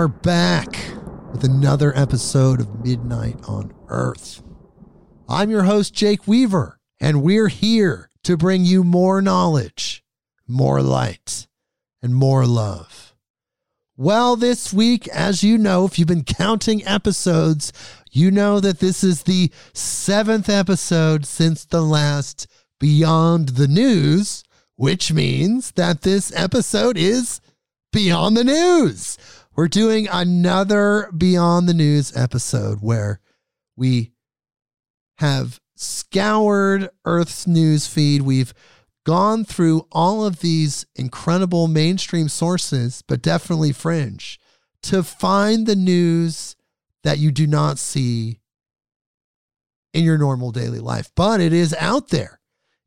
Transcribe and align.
are 0.00 0.08
back 0.08 0.78
with 1.30 1.44
another 1.44 1.94
episode 1.94 2.58
of 2.58 2.82
Midnight 2.82 3.36
on 3.46 3.70
Earth. 3.88 4.42
I'm 5.28 5.50
your 5.50 5.64
host, 5.64 5.92
Jake 5.92 6.26
Weaver, 6.26 6.80
and 6.98 7.22
we're 7.22 7.48
here 7.48 8.08
to 8.24 8.38
bring 8.38 8.64
you 8.64 8.82
more 8.82 9.20
knowledge, 9.20 10.02
more 10.48 10.80
light, 10.80 11.46
and 12.00 12.14
more 12.14 12.46
love. 12.46 13.14
Well, 13.94 14.36
this 14.36 14.72
week, 14.72 15.06
as 15.08 15.44
you 15.44 15.58
know, 15.58 15.84
if 15.84 15.98
you've 15.98 16.08
been 16.08 16.24
counting 16.24 16.82
episodes, 16.86 17.70
you 18.10 18.30
know 18.30 18.58
that 18.58 18.78
this 18.78 19.04
is 19.04 19.24
the 19.24 19.52
seventh 19.74 20.48
episode 20.48 21.26
since 21.26 21.66
the 21.66 21.82
last 21.82 22.46
Beyond 22.78 23.50
the 23.50 23.68
News, 23.68 24.44
which 24.76 25.12
means 25.12 25.72
that 25.72 26.00
this 26.00 26.32
episode 26.34 26.96
is 26.96 27.42
Beyond 27.92 28.38
the 28.38 28.44
News. 28.44 29.18
We're 29.56 29.68
doing 29.68 30.06
another 30.10 31.10
Beyond 31.16 31.68
the 31.68 31.74
News 31.74 32.16
episode 32.16 32.78
where 32.80 33.20
we 33.76 34.12
have 35.18 35.60
scoured 35.74 36.88
Earth's 37.04 37.46
news 37.46 37.86
feed. 37.86 38.22
We've 38.22 38.54
gone 39.04 39.44
through 39.44 39.88
all 39.90 40.24
of 40.24 40.40
these 40.40 40.86
incredible 40.94 41.66
mainstream 41.66 42.28
sources, 42.28 43.02
but 43.06 43.22
definitely 43.22 43.72
fringe, 43.72 44.38
to 44.82 45.02
find 45.02 45.66
the 45.66 45.76
news 45.76 46.54
that 47.02 47.18
you 47.18 47.32
do 47.32 47.46
not 47.46 47.78
see 47.78 48.38
in 49.92 50.04
your 50.04 50.16
normal 50.16 50.52
daily 50.52 50.78
life. 50.78 51.10
But 51.16 51.40
it 51.40 51.52
is 51.52 51.74
out 51.80 52.08
there. 52.08 52.40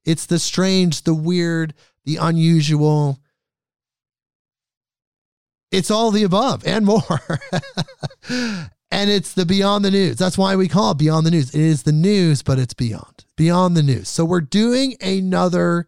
It's 0.06 0.26
the 0.26 0.40
strange, 0.40 1.04
the 1.04 1.14
weird, 1.14 1.74
the 2.06 2.16
unusual 2.16 3.20
it's 5.74 5.90
all 5.90 6.12
the 6.12 6.24
above 6.24 6.66
and 6.68 6.86
more. 6.86 7.02
and 8.30 9.10
it's 9.10 9.34
the 9.34 9.46
beyond 9.46 9.84
the 9.84 9.90
news. 9.90 10.18
That's 10.18 10.38
why 10.38 10.56
we 10.56 10.68
call 10.68 10.92
it 10.92 11.00
beyond 11.00 11.26
the 11.26 11.32
news. 11.32 11.50
It 11.50 11.60
is 11.60 11.82
the 11.82 11.92
news, 11.92 12.44
but 12.44 12.60
it's 12.60 12.76
beyond, 12.76 13.26
beyond 13.36 13.76
the 13.76 13.82
news. 13.82 14.08
So 14.08 14.24
we're 14.24 14.42
doing 14.42 14.96
another 15.02 15.88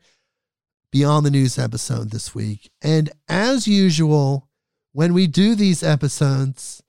beyond 0.91 1.23
the 1.23 1.31
news 1.31 1.59
episode 1.59 2.09
this 2.09 2.33
week. 2.33 2.71
And 2.81 3.11
as 3.29 3.67
usual, 3.67 4.49
when 4.91 5.13
we 5.13 5.27
do 5.27 5.53
these 5.53 5.83
episodes, 5.83 6.81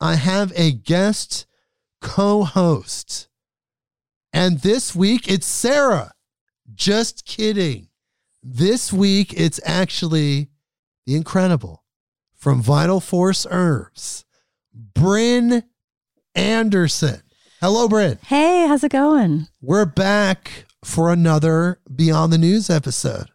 I 0.00 0.14
have 0.14 0.52
a 0.54 0.70
guest 0.70 1.46
co 2.00 2.44
host. 2.44 3.26
And 4.32 4.60
this 4.60 4.94
week 4.94 5.28
it's 5.28 5.46
Sarah. 5.46 6.12
Just 6.72 7.24
kidding. 7.24 7.88
This 8.40 8.92
week 8.92 9.32
it's 9.36 9.58
actually 9.64 10.48
the 11.06 11.16
incredible 11.16 11.82
from 12.36 12.62
Vital 12.62 13.00
Force 13.00 13.46
Herbs, 13.50 14.24
Brynn 14.94 15.64
Anderson. 16.34 17.22
Hello, 17.60 17.88
Brynn. 17.88 18.22
Hey, 18.24 18.66
how's 18.68 18.84
it 18.84 18.92
going? 18.92 19.48
We're 19.62 19.86
back 19.86 20.66
for 20.84 21.10
another 21.10 21.80
Beyond 21.94 22.32
the 22.32 22.38
News 22.38 22.68
episode. 22.70 23.30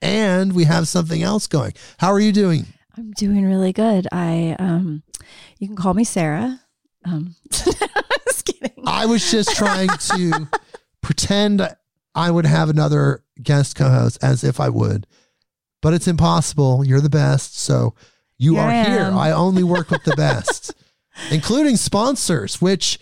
And 0.00 0.52
we 0.54 0.64
have 0.64 0.88
something 0.88 1.22
else 1.22 1.46
going. 1.46 1.72
How 1.98 2.12
are 2.12 2.20
you 2.20 2.32
doing? 2.32 2.66
I'm 2.96 3.10
doing 3.12 3.44
really 3.44 3.72
good. 3.72 4.06
I 4.12 4.56
um 4.58 5.02
you 5.58 5.66
can 5.66 5.76
call 5.76 5.94
me 5.94 6.04
Sarah. 6.04 6.60
Um 7.04 7.34
just 7.50 8.44
kidding. 8.44 8.84
I 8.86 9.06
was 9.06 9.30
just 9.30 9.54
trying 9.56 9.88
to 9.88 10.48
pretend 11.02 11.68
I 12.14 12.30
would 12.30 12.46
have 12.46 12.70
another 12.70 13.24
guest 13.42 13.76
co-host 13.76 14.18
as 14.22 14.44
if 14.44 14.60
I 14.60 14.68
would. 14.68 15.06
But 15.82 15.92
it's 15.92 16.08
impossible. 16.08 16.84
You're 16.84 17.00
the 17.00 17.10
best. 17.10 17.58
So 17.58 17.94
you 18.38 18.56
are 18.58 18.68
I 18.68 18.84
here. 18.84 19.10
I 19.12 19.30
only 19.30 19.62
work 19.62 19.90
with 19.90 20.04
the 20.04 20.16
best, 20.16 20.74
including 21.30 21.76
sponsors, 21.76 22.60
which 22.60 22.98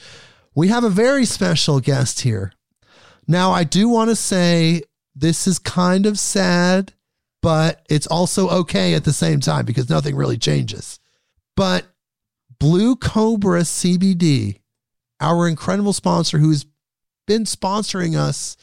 we 0.55 0.69
have 0.69 0.85
a 0.85 0.91
very 0.91 1.25
special 1.25 1.81
guest 1.81 2.21
here. 2.21 2.53
Now, 3.27 3.53
I 3.53 3.65
do 3.65 3.89
want 3.89 4.11
to 4.11 4.17
say 4.17 4.83
this 5.15 5.47
is 5.47 5.59
kind 5.59 6.07
of 6.07 6.19
sad, 6.19 6.93
but 7.43 7.85
it's 7.89 8.07
also 8.07 8.49
okay 8.49 8.95
at 8.95 9.05
the 9.05 9.13
same 9.13 9.41
time 9.41 9.65
because 9.65 9.89
nothing 9.89 10.15
really 10.15 10.39
changes. 10.39 11.01
But 11.57 11.87
Blue 12.59 12.97
Cobra 12.97 13.63
CBD, 13.63 14.61
our 15.21 15.49
incredible 15.49 15.93
sponsor 15.93 16.39
who's 16.39 16.67
been 17.27 17.45
sponsoring 17.45 18.17
us, 18.17 18.57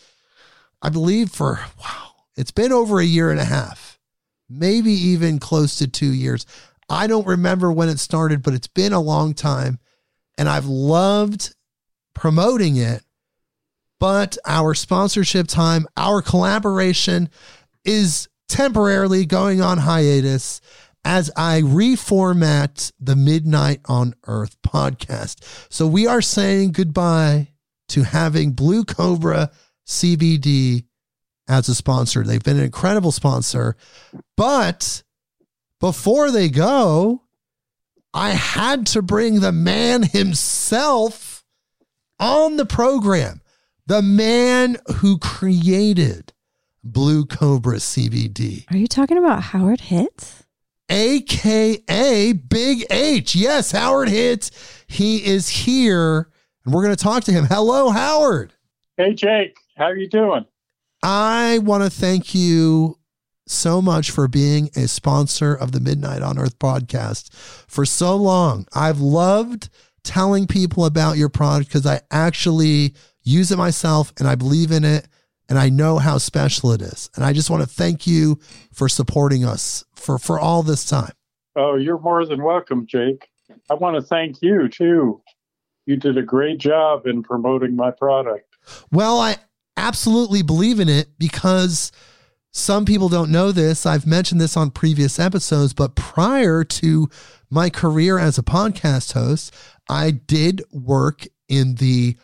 I 0.81 0.89
believe, 0.89 1.31
for 1.31 1.59
wow, 1.79 2.11
it's 2.35 2.51
been 2.51 2.71
over 2.71 2.99
a 2.99 3.05
year 3.05 3.31
and 3.31 3.39
a 3.39 3.45
half 3.45 3.90
maybe 4.51 4.91
even 4.91 5.39
close 5.39 5.77
to 5.77 5.87
two 5.87 6.13
years. 6.13 6.45
I 6.89 7.07
don't 7.07 7.27
remember 7.27 7.71
when 7.71 7.89
it 7.89 7.99
started, 7.99 8.43
but 8.43 8.53
it's 8.53 8.67
been 8.67 8.93
a 8.93 8.99
long 8.99 9.33
time. 9.33 9.79
And 10.37 10.49
I've 10.49 10.65
loved 10.65 11.55
promoting 12.13 12.77
it. 12.77 13.03
But 13.99 14.37
our 14.45 14.73
sponsorship 14.73 15.47
time, 15.47 15.87
our 15.95 16.21
collaboration 16.21 17.29
is 17.85 18.27
temporarily 18.49 19.25
going 19.25 19.61
on 19.61 19.77
hiatus 19.77 20.59
as 21.05 21.31
I 21.35 21.61
reformat 21.61 22.91
the 22.99 23.15
Midnight 23.15 23.81
on 23.85 24.13
Earth 24.27 24.57
podcast. 24.61 25.67
So 25.71 25.87
we 25.87 26.07
are 26.07 26.21
saying 26.21 26.73
goodbye 26.73 27.49
to 27.89 28.03
having 28.03 28.51
Blue 28.51 28.83
Cobra 28.83 29.51
CBD 29.87 30.85
as 31.51 31.69
a 31.69 31.75
sponsor. 31.75 32.23
They've 32.23 32.43
been 32.43 32.57
an 32.57 32.63
incredible 32.63 33.11
sponsor. 33.11 33.75
But 34.37 35.03
before 35.79 36.31
they 36.31 36.49
go, 36.49 37.23
I 38.13 38.31
had 38.31 38.87
to 38.87 39.01
bring 39.01 39.39
the 39.39 39.51
man 39.51 40.03
himself 40.03 41.43
on 42.19 42.57
the 42.57 42.65
program, 42.65 43.41
the 43.87 44.01
man 44.01 44.77
who 44.97 45.17
created 45.17 46.33
Blue 46.83 47.25
Cobra 47.25 47.77
CBD, 47.77 48.65
Are 48.71 48.77
you 48.77 48.87
talking 48.87 49.17
about 49.17 49.41
Howard 49.43 49.81
Hits? 49.81 50.43
aka 50.89 52.33
Big 52.33 52.85
H. 52.91 53.35
Yes, 53.35 53.71
Howard 53.71 54.09
Hits. 54.09 54.51
He 54.87 55.23
is 55.25 55.47
here, 55.47 56.29
and 56.65 56.73
we're 56.73 56.83
going 56.83 56.95
to 56.95 57.01
talk 57.03 57.23
to 57.25 57.31
him. 57.31 57.45
Hello, 57.45 57.89
Howard. 57.91 58.53
Hey 58.97 59.13
Jake, 59.13 59.55
how 59.77 59.85
are 59.85 59.95
you 59.95 60.09
doing? 60.09 60.45
I 61.03 61.59
want 61.59 61.83
to 61.83 61.89
thank 61.89 62.35
you 62.35 62.97
so 63.47 63.81
much 63.81 64.11
for 64.11 64.27
being 64.27 64.69
a 64.75 64.87
sponsor 64.87 65.53
of 65.53 65.71
the 65.71 65.79
Midnight 65.79 66.21
on 66.21 66.37
Earth 66.37 66.59
podcast 66.59 67.33
for 67.33 67.85
so 67.85 68.15
long. 68.15 68.67
I've 68.73 68.99
loved 68.99 69.69
telling 70.03 70.47
people 70.47 70.85
about 70.85 71.17
your 71.17 71.29
product 71.29 71.69
because 71.69 71.85
I 71.85 72.01
actually 72.11 72.93
use 73.23 73.51
it 73.51 73.57
myself 73.57 74.13
and 74.17 74.27
I 74.27 74.35
believe 74.35 74.71
in 74.71 74.83
it 74.83 75.07
and 75.49 75.57
I 75.59 75.69
know 75.69 75.97
how 75.97 76.17
special 76.17 76.71
it 76.71 76.81
is. 76.81 77.09
And 77.15 77.25
I 77.25 77.33
just 77.33 77.49
want 77.49 77.63
to 77.63 77.69
thank 77.69 78.07
you 78.07 78.39
for 78.71 78.87
supporting 78.87 79.43
us 79.43 79.83
for, 79.95 80.17
for 80.17 80.39
all 80.39 80.63
this 80.63 80.85
time. 80.85 81.11
Oh, 81.55 81.75
you're 81.75 81.99
more 81.99 82.25
than 82.25 82.41
welcome, 82.41 82.85
Jake. 82.87 83.27
I 83.69 83.73
want 83.73 83.95
to 83.95 84.01
thank 84.01 84.41
you 84.41 84.69
too. 84.69 85.21
You 85.85 85.97
did 85.97 86.17
a 86.17 86.21
great 86.21 86.59
job 86.59 87.05
in 87.05 87.23
promoting 87.23 87.75
my 87.75 87.91
product. 87.91 88.47
Well, 88.91 89.19
I 89.19 89.37
absolutely 89.81 90.43
believe 90.43 90.79
in 90.79 90.87
it 90.87 91.09
because 91.17 91.91
some 92.51 92.85
people 92.85 93.09
don't 93.09 93.31
know 93.31 93.51
this. 93.51 93.85
I've 93.85 94.05
mentioned 94.05 94.39
this 94.39 94.55
on 94.55 94.69
previous 94.69 95.19
episodes, 95.19 95.73
but 95.73 95.95
prior 95.95 96.63
to 96.63 97.09
my 97.49 97.69
career 97.69 98.19
as 98.19 98.37
a 98.37 98.43
podcast 98.43 99.13
host, 99.13 99.53
I 99.89 100.11
did 100.11 100.61
work 100.71 101.25
in 101.47 101.75
the 101.75 102.15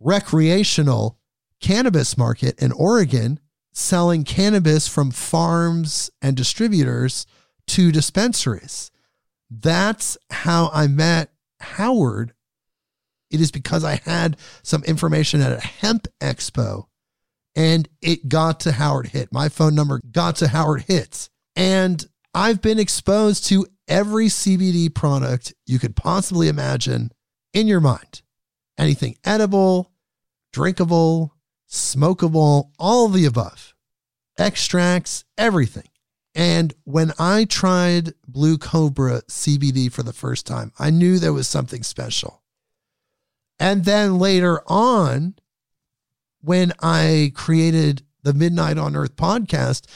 recreational 0.00 1.18
cannabis 1.60 2.18
market 2.18 2.60
in 2.60 2.72
Oregon, 2.72 3.38
selling 3.72 4.24
cannabis 4.24 4.88
from 4.88 5.10
farms 5.10 6.10
and 6.20 6.36
distributors 6.36 7.26
to 7.68 7.92
dispensaries. 7.92 8.90
That's 9.48 10.18
how 10.30 10.70
I 10.72 10.88
met 10.88 11.32
Howard 11.60 12.32
it 13.30 13.40
is 13.40 13.50
because 13.50 13.84
I 13.84 14.00
had 14.04 14.36
some 14.62 14.82
information 14.84 15.40
at 15.40 15.52
a 15.52 15.60
hemp 15.60 16.08
expo 16.20 16.86
and 17.54 17.88
it 18.00 18.28
got 18.28 18.60
to 18.60 18.72
Howard 18.72 19.08
Hit. 19.08 19.32
My 19.32 19.48
phone 19.48 19.74
number 19.74 20.00
got 20.10 20.36
to 20.36 20.48
Howard 20.48 20.82
Hits. 20.82 21.30
And 21.56 22.04
I've 22.32 22.62
been 22.62 22.78
exposed 22.78 23.46
to 23.46 23.66
every 23.88 24.26
CBD 24.26 24.94
product 24.94 25.52
you 25.66 25.78
could 25.78 25.96
possibly 25.96 26.48
imagine 26.48 27.10
in 27.52 27.66
your 27.66 27.80
mind. 27.80 28.22
Anything 28.78 29.16
edible, 29.24 29.92
drinkable, 30.52 31.34
smokable, 31.68 32.70
all 32.78 33.08
the 33.08 33.26
above. 33.26 33.74
Extracts, 34.38 35.24
everything. 35.36 35.88
And 36.34 36.72
when 36.84 37.12
I 37.18 37.44
tried 37.44 38.14
Blue 38.26 38.56
Cobra 38.56 39.22
CBD 39.22 39.92
for 39.92 40.04
the 40.04 40.12
first 40.12 40.46
time, 40.46 40.72
I 40.78 40.90
knew 40.90 41.18
there 41.18 41.32
was 41.32 41.48
something 41.48 41.82
special. 41.82 42.39
And 43.60 43.84
then 43.84 44.18
later 44.18 44.62
on, 44.66 45.34
when 46.40 46.72
I 46.80 47.32
created 47.34 48.02
the 48.22 48.32
Midnight 48.32 48.78
on 48.78 48.96
Earth 48.96 49.16
podcast 49.16 49.86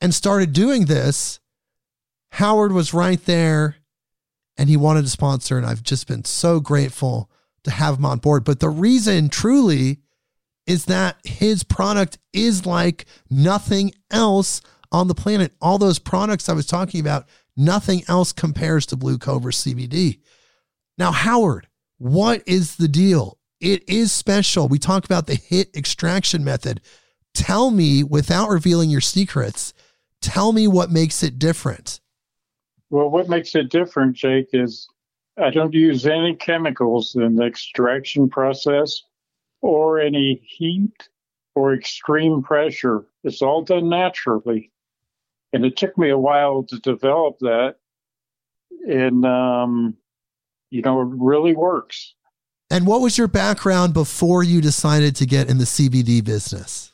and 0.00 0.14
started 0.14 0.52
doing 0.52 0.84
this, 0.84 1.40
Howard 2.32 2.72
was 2.72 2.92
right 2.92 3.24
there 3.24 3.76
and 4.58 4.68
he 4.68 4.76
wanted 4.76 5.02
to 5.02 5.08
sponsor. 5.08 5.56
And 5.56 5.66
I've 5.66 5.82
just 5.82 6.06
been 6.06 6.24
so 6.24 6.60
grateful 6.60 7.30
to 7.64 7.70
have 7.70 7.96
him 7.96 8.04
on 8.04 8.18
board. 8.18 8.44
But 8.44 8.60
the 8.60 8.68
reason 8.68 9.30
truly 9.30 10.00
is 10.66 10.84
that 10.84 11.16
his 11.24 11.62
product 11.62 12.18
is 12.34 12.66
like 12.66 13.06
nothing 13.30 13.92
else 14.10 14.60
on 14.92 15.08
the 15.08 15.14
planet. 15.14 15.52
All 15.60 15.78
those 15.78 15.98
products 15.98 16.48
I 16.48 16.52
was 16.52 16.66
talking 16.66 17.00
about, 17.00 17.26
nothing 17.56 18.02
else 18.08 18.32
compares 18.32 18.84
to 18.86 18.96
Blue 18.96 19.16
Cobra 19.16 19.52
CBD. 19.52 20.20
Now, 20.98 21.12
Howard, 21.12 21.68
what 21.98 22.42
is 22.46 22.76
the 22.76 22.88
deal? 22.88 23.38
It 23.60 23.88
is 23.88 24.12
special. 24.12 24.68
We 24.68 24.78
talk 24.78 25.04
about 25.04 25.26
the 25.26 25.34
HIT 25.34 25.74
extraction 25.74 26.44
method. 26.44 26.80
Tell 27.34 27.70
me, 27.70 28.02
without 28.02 28.48
revealing 28.48 28.90
your 28.90 29.00
secrets, 29.00 29.72
tell 30.20 30.52
me 30.52 30.68
what 30.68 30.90
makes 30.90 31.22
it 31.22 31.38
different. 31.38 32.00
Well, 32.90 33.10
what 33.10 33.28
makes 33.28 33.54
it 33.54 33.70
different, 33.70 34.16
Jake, 34.16 34.50
is 34.52 34.88
I 35.38 35.50
don't 35.50 35.74
use 35.74 36.06
any 36.06 36.34
chemicals 36.34 37.14
in 37.14 37.36
the 37.36 37.44
extraction 37.44 38.28
process 38.28 39.02
or 39.60 39.98
any 39.98 40.40
heat 40.46 41.08
or 41.54 41.74
extreme 41.74 42.42
pressure. 42.42 43.04
It's 43.24 43.42
all 43.42 43.62
done 43.62 43.88
naturally. 43.88 44.70
And 45.52 45.64
it 45.64 45.76
took 45.76 45.96
me 45.96 46.10
a 46.10 46.18
while 46.18 46.62
to 46.64 46.78
develop 46.80 47.38
that. 47.40 47.76
And, 48.86 49.24
um, 49.24 49.96
you 50.70 50.82
know, 50.82 51.00
it 51.02 51.08
really 51.10 51.54
works. 51.54 52.14
And 52.70 52.86
what 52.86 53.00
was 53.00 53.16
your 53.16 53.28
background 53.28 53.94
before 53.94 54.42
you 54.42 54.60
decided 54.60 55.14
to 55.16 55.26
get 55.26 55.48
in 55.48 55.58
the 55.58 55.64
CBD 55.64 56.24
business? 56.24 56.92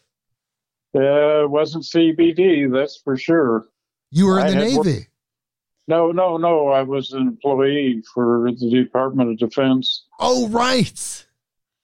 Uh, 0.95 1.45
it 1.45 1.51
wasn't 1.51 1.85
CBD, 1.85 2.71
that's 2.71 2.99
for 3.03 3.17
sure. 3.17 3.65
You 4.11 4.27
were 4.27 4.39
in 4.41 4.47
I 4.47 4.51
the 4.51 4.57
Navy. 4.57 4.77
worked- 4.77 5.09
No, 5.89 6.13
no, 6.13 6.37
no. 6.37 6.69
I 6.69 6.83
was 6.83 7.13
an 7.13 7.23
employee 7.27 8.03
for 8.15 8.51
the 8.51 8.71
Department 8.71 9.31
of 9.31 9.39
Defense. 9.39 10.05
oh, 10.21 10.49
right. 10.49 11.27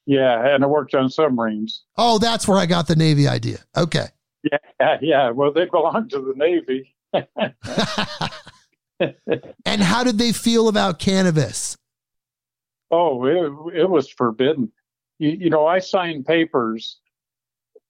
Yeah, 0.04 0.54
and 0.54 0.62
I 0.62 0.66
worked 0.66 0.94
on 0.94 1.08
submarines. 1.10 1.84
Oh, 1.96 2.18
that's 2.18 2.46
where 2.48 2.58
I 2.58 2.66
got 2.66 2.86
the 2.88 2.96
Navy 2.96 3.26
idea. 3.28 3.58
Okay. 3.76 4.06
Yeah, 4.42 4.96
yeah. 5.02 5.30
Well, 5.30 5.52
they 5.52 5.64
belong 5.66 6.08
to 6.10 6.18
the 6.20 6.34
Navy. 6.36 6.94
and 9.00 9.80
how 9.82 10.04
did 10.04 10.18
they 10.18 10.32
feel 10.32 10.68
about 10.68 10.98
cannabis? 10.98 11.76
Oh, 12.90 13.24
it, 13.24 13.80
it 13.82 13.88
was 13.90 14.08
forbidden. 14.08 14.72
You, 15.18 15.30
you 15.30 15.50
know, 15.50 15.66
I 15.66 15.78
signed 15.78 16.26
papers, 16.26 16.98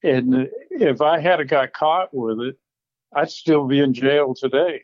and 0.03 0.49
if 0.71 1.01
I 1.01 1.21
had 1.21 1.47
got 1.49 1.73
caught 1.73 2.13
with 2.13 2.41
it, 2.41 2.59
I'd 3.15 3.31
still 3.31 3.67
be 3.67 3.81
in 3.81 3.95
jail 3.95 4.35
today. 4.35 4.83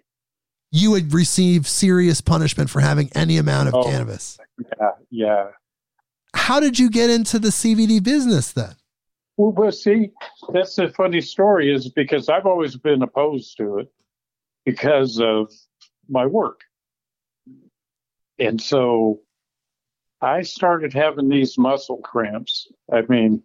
You 0.70 0.90
would 0.92 1.12
receive 1.12 1.68
serious 1.68 2.20
punishment 2.20 2.68
for 2.70 2.80
having 2.80 3.10
any 3.14 3.36
amount 3.38 3.68
of 3.68 3.74
Oh. 3.74 3.82
cannabis. 3.84 4.38
Yeah, 4.80 4.90
yeah. 5.10 5.46
How 6.34 6.58
did 6.60 6.78
you 6.78 6.90
get 6.90 7.10
into 7.10 7.38
the 7.38 7.48
CBD 7.50 8.02
business 8.02 8.52
then? 8.52 8.74
Well, 9.36 9.52
but 9.52 9.72
see, 9.74 10.10
that's 10.52 10.76
the 10.76 10.88
funny 10.90 11.20
story 11.20 11.72
is 11.72 11.88
because 11.88 12.28
I've 12.28 12.46
always 12.46 12.76
been 12.76 13.02
opposed 13.02 13.56
to 13.58 13.78
it 13.78 13.92
because 14.64 15.20
of 15.20 15.52
my 16.08 16.26
work. 16.26 16.60
And 18.38 18.60
so 18.60 19.20
I 20.20 20.42
started 20.42 20.92
having 20.92 21.28
these 21.28 21.58
muscle 21.58 21.98
cramps. 21.98 22.68
I 22.92 23.02
mean, 23.02 23.42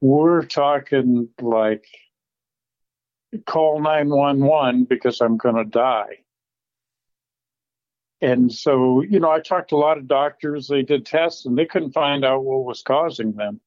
we're 0.00 0.42
talking 0.42 1.28
like 1.40 1.86
call 3.46 3.80
911 3.80 4.84
because 4.84 5.20
I'm 5.20 5.36
going 5.36 5.56
to 5.56 5.64
die. 5.64 6.18
And 8.20 8.52
so, 8.52 9.02
you 9.02 9.20
know, 9.20 9.30
I 9.30 9.40
talked 9.40 9.70
to 9.70 9.76
a 9.76 9.78
lot 9.78 9.98
of 9.98 10.08
doctors, 10.08 10.68
they 10.68 10.82
did 10.82 11.04
tests 11.04 11.44
and 11.44 11.56
they 11.56 11.66
couldn't 11.66 11.92
find 11.92 12.24
out 12.24 12.44
what 12.44 12.64
was 12.64 12.82
causing 12.82 13.32
them. 13.32 13.60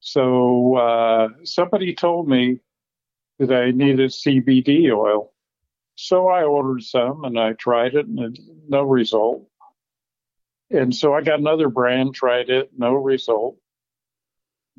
So 0.00 0.76
uh, 0.76 1.28
somebody 1.42 1.94
told 1.94 2.28
me 2.28 2.60
that 3.38 3.52
I 3.52 3.72
needed 3.72 4.10
CBD 4.10 4.92
oil. 4.94 5.32
So 5.96 6.28
I 6.28 6.44
ordered 6.44 6.82
some 6.82 7.24
and 7.24 7.38
I 7.38 7.54
tried 7.54 7.94
it 7.94 8.06
and 8.06 8.38
no 8.68 8.82
result. 8.82 9.48
And 10.70 10.94
so 10.94 11.14
I 11.14 11.22
got 11.22 11.40
another 11.40 11.68
brand, 11.68 12.14
tried 12.14 12.50
it, 12.50 12.70
no 12.76 12.94
result. 12.94 13.56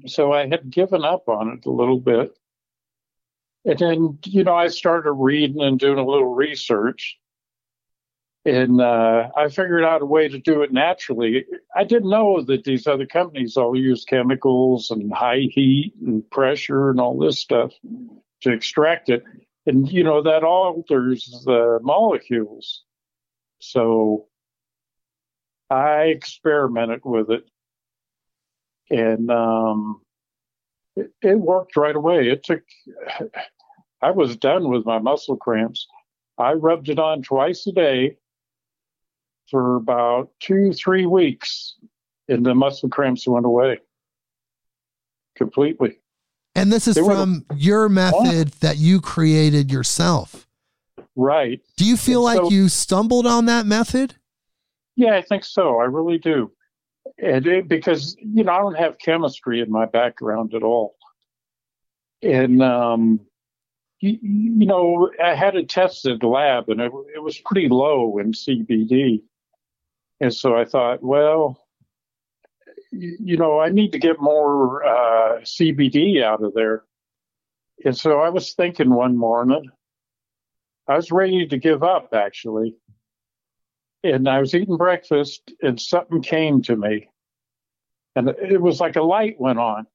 So 0.06 0.32
I 0.32 0.48
had 0.48 0.70
given 0.70 1.04
up 1.04 1.28
on 1.28 1.58
it 1.58 1.66
a 1.66 1.72
little 1.72 2.00
bit. 2.00 2.38
And 3.66 3.80
then, 3.80 4.20
you 4.26 4.44
know, 4.44 4.56
I 4.56 4.68
started 4.68 5.12
reading 5.12 5.62
and 5.62 5.80
doing 5.80 5.98
a 5.98 6.06
little 6.06 6.34
research. 6.34 7.18
And 8.46 8.80
uh, 8.80 9.30
I 9.36 9.50
figured 9.50 9.84
out 9.84 10.04
a 10.04 10.06
way 10.06 10.30
to 10.30 10.40
do 10.40 10.62
it 10.62 10.72
naturally. 10.72 11.46
I 11.76 11.84
didn't 11.84 12.10
know 12.10 12.42
that 12.44 12.64
these 12.64 12.88
other 12.88 13.06
companies 13.06 13.58
all 13.58 13.76
use 13.76 14.06
chemicals 14.06 14.92
and 14.92 15.12
high 15.12 15.48
heat 15.50 15.94
and 16.06 16.30
pressure 16.30 16.92
and 16.92 17.00
all 17.02 17.18
this 17.18 17.40
stuff 17.40 17.74
to 18.42 18.52
extract 18.52 19.10
it. 19.10 19.24
And, 19.68 19.92
you 19.92 20.04
know, 20.04 20.24
that 20.24 20.46
alters 20.46 21.44
the 21.46 21.80
molecules. 21.84 22.84
So 23.60 24.28
I 25.70 26.04
experimented 26.04 27.02
with 27.04 27.30
it. 27.30 27.44
And 28.90 29.30
um, 29.30 30.02
it, 30.96 31.12
it 31.22 31.36
worked 31.38 31.76
right 31.76 31.96
away. 31.96 32.30
It 32.30 32.44
took, 32.44 32.62
I 34.02 34.12
was 34.12 34.38
done 34.38 34.70
with 34.70 34.86
my 34.86 35.00
muscle 35.00 35.36
cramps. 35.36 35.86
I 36.38 36.54
rubbed 36.54 36.88
it 36.88 36.98
on 36.98 37.22
twice 37.22 37.68
a 37.68 37.74
day 37.74 38.16
for 39.50 39.76
about 39.76 40.30
two, 40.40 40.72
three 40.72 41.06
weeks, 41.06 41.76
and 42.30 42.46
the 42.46 42.56
muscle 42.56 42.90
cramps 42.90 43.28
went 43.28 43.46
away 43.46 43.80
completely. 45.36 46.00
And 46.58 46.72
this 46.72 46.88
is 46.88 46.96
They 46.96 47.02
were 47.02 47.16
the- 47.16 47.22
from 47.22 47.46
your 47.56 47.88
method 47.88 48.50
that 48.62 48.78
you 48.78 49.00
created 49.00 49.72
yourself. 49.72 50.48
Right. 51.16 51.62
Do 51.78 51.86
you 51.86 51.96
feel 51.98 52.28
And 52.28 52.38
like 52.38 52.46
so- 52.46 52.52
you 52.52 52.68
stumbled 52.70 53.26
on 53.28 53.46
that 53.46 53.66
method? 53.66 54.16
Yeah, 54.96 55.16
I 55.16 55.22
think 55.22 55.46
so. 55.46 55.80
I 55.80 55.86
really 55.86 56.18
do. 56.18 56.52
And 57.20 57.46
it, 57.48 57.68
because, 57.68 58.16
you 58.20 58.44
know, 58.44 58.52
I 58.52 58.58
don't 58.58 58.78
have 58.78 58.98
chemistry 58.98 59.62
in 59.62 59.72
my 59.72 59.86
background 59.86 60.54
at 60.54 60.64
all. 60.64 60.96
And, 62.22 62.62
um, 62.64 63.20
you, 64.00 64.18
you 64.22 64.66
know, 64.66 65.10
I 65.24 65.36
had 65.36 65.56
a 65.56 65.64
tested 65.64 66.14
at 66.14 66.20
the 66.20 66.28
lab 66.28 66.70
and 66.70 66.82
it, 66.82 66.92
it 67.16 67.22
was 67.24 67.38
pretty 67.40 67.70
low 67.70 68.18
in 68.18 68.34
CBD. 68.34 69.22
And 70.20 70.34
so 70.34 70.56
I 70.56 70.66
thought, 70.66 71.02
well, 71.04 71.67
you, 72.92 73.18
you 73.20 73.38
know, 73.38 73.60
I 73.60 73.70
need 73.70 73.92
to 73.92 74.00
get 74.00 74.20
more 74.20 74.84
uh, 74.86 75.40
CBD 75.42 76.24
out 76.24 76.44
of 76.44 76.54
there. 76.54 76.84
And 77.86 77.96
so 77.96 78.20
I 78.20 78.30
was 78.30 78.54
thinking 78.54 78.90
one 78.90 79.18
morning, 79.18 79.70
I 80.88 80.96
was 80.96 81.12
ready 81.12 81.46
to 81.48 81.58
give 81.58 81.84
up 81.84 82.10
actually 82.14 82.76
and 84.04 84.28
I 84.28 84.40
was 84.40 84.54
eating 84.56 84.78
breakfast 84.78 85.52
and 85.62 85.80
something 85.80 86.22
came 86.22 86.62
to 86.64 86.76
me. 86.76 87.10
And 88.16 88.30
it 88.30 88.62
was 88.62 88.80
like 88.80 88.96
a 88.96 89.02
light 89.04 89.36
went 89.40 89.60
on. 89.60 89.86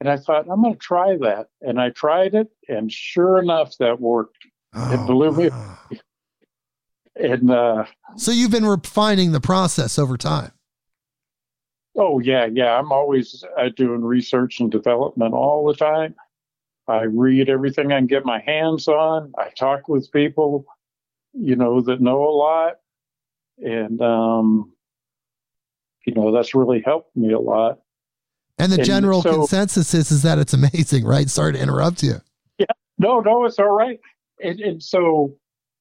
And 0.00 0.10
I 0.10 0.16
thought, 0.18 0.46
I'm 0.50 0.60
going 0.62 0.74
to 0.74 0.78
try 0.78 1.16
that. 1.18 1.46
And 1.62 1.80
I 1.80 1.90
tried 1.90 2.34
it. 2.34 2.48
And 2.68 2.92
sure 2.92 3.38
enough, 3.40 3.74
that 3.78 4.00
worked. 4.00 4.36
Oh, 4.74 5.06
blew 5.06 5.32
me- 5.32 5.48
wow. 5.48 5.78
And, 7.16 7.50
uh, 7.50 7.84
So 8.16 8.32
you've 8.32 8.50
been 8.50 8.66
refining 8.66 9.32
the 9.32 9.40
process 9.40 9.98
over 9.98 10.16
time. 10.18 10.50
Oh, 11.96 12.18
yeah, 12.18 12.46
yeah. 12.52 12.78
I'm 12.78 12.92
always 12.92 13.44
uh, 13.58 13.68
doing 13.76 14.02
research 14.02 14.60
and 14.60 14.70
development 14.70 15.34
all 15.34 15.66
the 15.66 15.74
time. 15.74 16.14
I 16.86 17.02
read 17.02 17.48
everything 17.48 17.92
I 17.92 17.98
can 17.98 18.06
get 18.06 18.24
my 18.26 18.40
hands 18.40 18.88
on. 18.88 19.32
I 19.38 19.50
talk 19.50 19.88
with 19.88 20.12
people, 20.12 20.66
you 21.32 21.56
know, 21.56 21.80
that 21.80 22.00
know 22.00 22.24
a 22.24 22.30
lot. 22.30 22.74
And, 23.58 24.00
um, 24.02 24.72
you 26.06 26.12
know, 26.14 26.32
that's 26.32 26.54
really 26.54 26.82
helped 26.84 27.16
me 27.16 27.32
a 27.32 27.38
lot. 27.38 27.78
And 28.58 28.70
the 28.70 28.76
And 28.76 28.84
general 28.84 29.22
so- 29.22 29.32
consensus 29.32 29.94
is, 29.94 30.10
is 30.10 30.22
that 30.22 30.38
it's 30.38 30.52
amazing, 30.52 31.04
right? 31.04 31.30
Sorry 31.30 31.52
to 31.54 31.58
interrupt 31.60 32.02
you. 32.02 32.14
Yeah, 32.58 32.66
no, 32.98 33.20
no, 33.20 33.44
it's 33.44 33.58
all 33.58 33.70
right. 33.70 33.98
And, 34.42 34.60
and 34.60 34.82
so, 34.82 35.34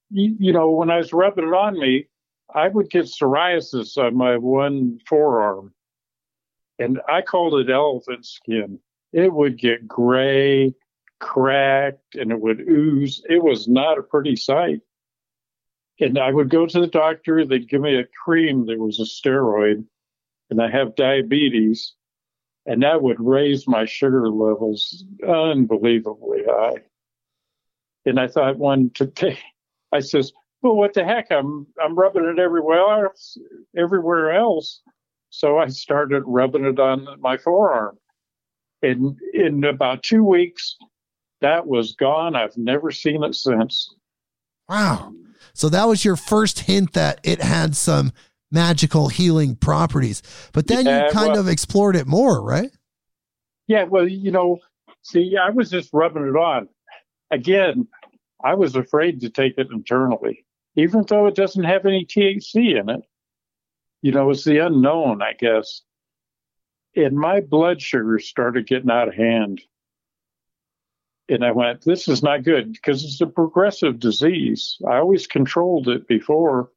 you, 0.10 0.36
you 0.40 0.54
know, 0.54 0.70
when 0.70 0.90
I 0.90 0.98
was 0.98 1.12
rubbing 1.12 1.48
it 1.48 1.54
on 1.54 1.78
me, 1.80 2.08
I 2.54 2.68
would 2.68 2.90
get 2.90 3.06
psoriasis 3.06 3.98
on 3.98 4.16
my 4.16 4.38
one 4.38 5.00
forearm, 5.08 5.74
and 6.84 7.02
I 7.08 7.22
called 7.22 7.56
it 7.56 7.72
elephant 7.72 8.26
skin. 8.26 8.80
It 9.12 9.32
would 9.32 9.58
get 9.58 9.88
gray, 9.88 10.74
cracked 11.20 12.16
and 12.16 12.32
it 12.32 12.42
would 12.42 12.62
ooze. 12.62 13.22
It 13.30 13.42
was 13.42 13.68
not 13.68 13.98
a 13.98 14.04
pretty 14.04 14.36
sight. 14.36 14.82
And 16.00 16.18
I 16.18 16.32
would 16.32 16.50
go 16.50 16.66
to 16.66 16.80
the 16.80 16.88
doctor, 16.88 17.46
they'd 17.46 17.70
give 17.70 17.82
me 17.82 17.96
a 17.96 18.08
cream 18.24 18.66
that 18.66 18.80
was 18.80 19.00
a 19.00 19.04
steroid, 19.04 19.86
and 20.50 20.62
I 20.62 20.70
have 20.70 20.96
diabetes, 20.96 21.94
and 22.66 22.82
that 22.84 23.02
would 23.02 23.20
raise 23.20 23.68
my 23.68 23.86
sugar 23.86 24.28
levels 24.28 25.06
unbelievably 25.26 26.44
high. 26.46 26.82
And 28.06 28.20
I 28.20 28.28
thought 28.28 28.58
one 28.58 28.90
today, 28.94 29.40
I 29.92 30.00
says, 30.00 30.34
well, 30.62 30.76
what 30.76 30.94
the 30.94 31.04
heck? 31.06 31.32
I'm 31.32 31.68
I'm 31.82 31.96
rubbing 31.96 32.26
it 32.26 32.40
everywhere 32.40 33.06
else, 33.06 33.38
everywhere 33.78 34.34
else. 34.34 34.82
So 35.34 35.58
I 35.58 35.68
started 35.70 36.22
rubbing 36.28 36.64
it 36.64 36.80
on 36.80 37.08
my 37.20 37.38
forearm. 37.38 37.98
And 38.84 39.18
in 39.34 39.64
about 39.64 40.04
two 40.04 40.24
weeks, 40.24 40.78
that 41.42 41.66
was 41.66 41.96
gone. 41.96 42.36
I've 42.36 42.56
never 42.56 42.92
seen 42.92 43.24
it 43.24 43.34
since. 43.34 43.96
Wow. 44.70 45.12
So 45.56 45.70
that 45.70 45.86
was 45.86 46.06
your 46.06 46.18
first 46.18 46.60
hint 46.60 46.94
that 46.94 47.20
it 47.24 47.42
had 47.42 47.76
some 47.76 48.12
magical 48.52 49.08
healing 49.08 49.56
properties. 49.56 50.22
But 50.54 50.68
then 50.68 50.86
Yeah, 50.86 51.08
you 51.08 51.12
kind 51.12 51.32
well- 51.32 51.40
of 51.40 51.48
explored 51.48 51.96
it 51.96 52.06
more, 52.06 52.40
right? 52.40 52.70
Yeah, 53.66 53.86
well, 53.86 54.08
you 54.08 54.30
know, 54.30 54.60
see, 55.02 55.36
I 55.36 55.50
was 55.50 55.72
just 55.72 55.90
rubbing 55.94 56.28
it 56.28 56.38
on. 56.38 56.70
Again, 57.32 57.88
I 58.44 58.54
was 58.54 58.76
afraid 58.76 59.20
to 59.22 59.32
take 59.32 59.58
it 59.58 59.72
internally, 59.72 60.46
even 60.76 61.06
though 61.08 61.26
it 61.26 61.34
doesn't 61.34 61.64
have 61.64 61.88
any 61.88 62.06
THC 62.06 62.80
in 62.80 62.90
it. 62.90 63.02
You 64.04 64.12
know, 64.12 64.30
it's 64.32 64.44
the 64.44 64.58
unknown, 64.58 65.22
I 65.22 65.32
guess. 65.32 65.82
And 66.94 67.16
my 67.16 67.40
blood 67.40 67.82
sugar 67.82 68.20
started 68.20 68.68
getting 68.68 68.92
out 68.92 69.08
of 69.08 69.16
hand. 69.16 69.62
And 71.30 71.44
I 71.44 71.52
went, 71.52 71.86
this 71.86 72.10
is 72.10 72.22
not 72.22 72.44
good 72.44 72.74
because 72.74 73.06
it's 73.06 73.22
a 73.22 73.26
progressive 73.26 74.00
disease. 74.00 74.78
I 74.86 74.98
always 74.98 75.26
controlled 75.26 75.88
it 75.88 76.06
before 76.06 76.70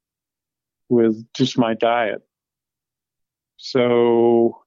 with 0.89 1.27
just 1.35 1.59
my 1.59 1.75
diet. 1.75 2.23
So 3.57 4.63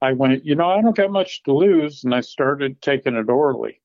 I 0.00 0.14
went, 0.14 0.46
you 0.46 0.54
know, 0.54 0.70
I 0.70 0.80
don't 0.80 0.96
got 0.96 1.10
much 1.10 1.42
to 1.42 1.52
lose, 1.52 2.04
and 2.04 2.14
I 2.14 2.22
started 2.22 2.80
taking 2.80 3.16
it 3.16 3.28
orally. 3.28 3.82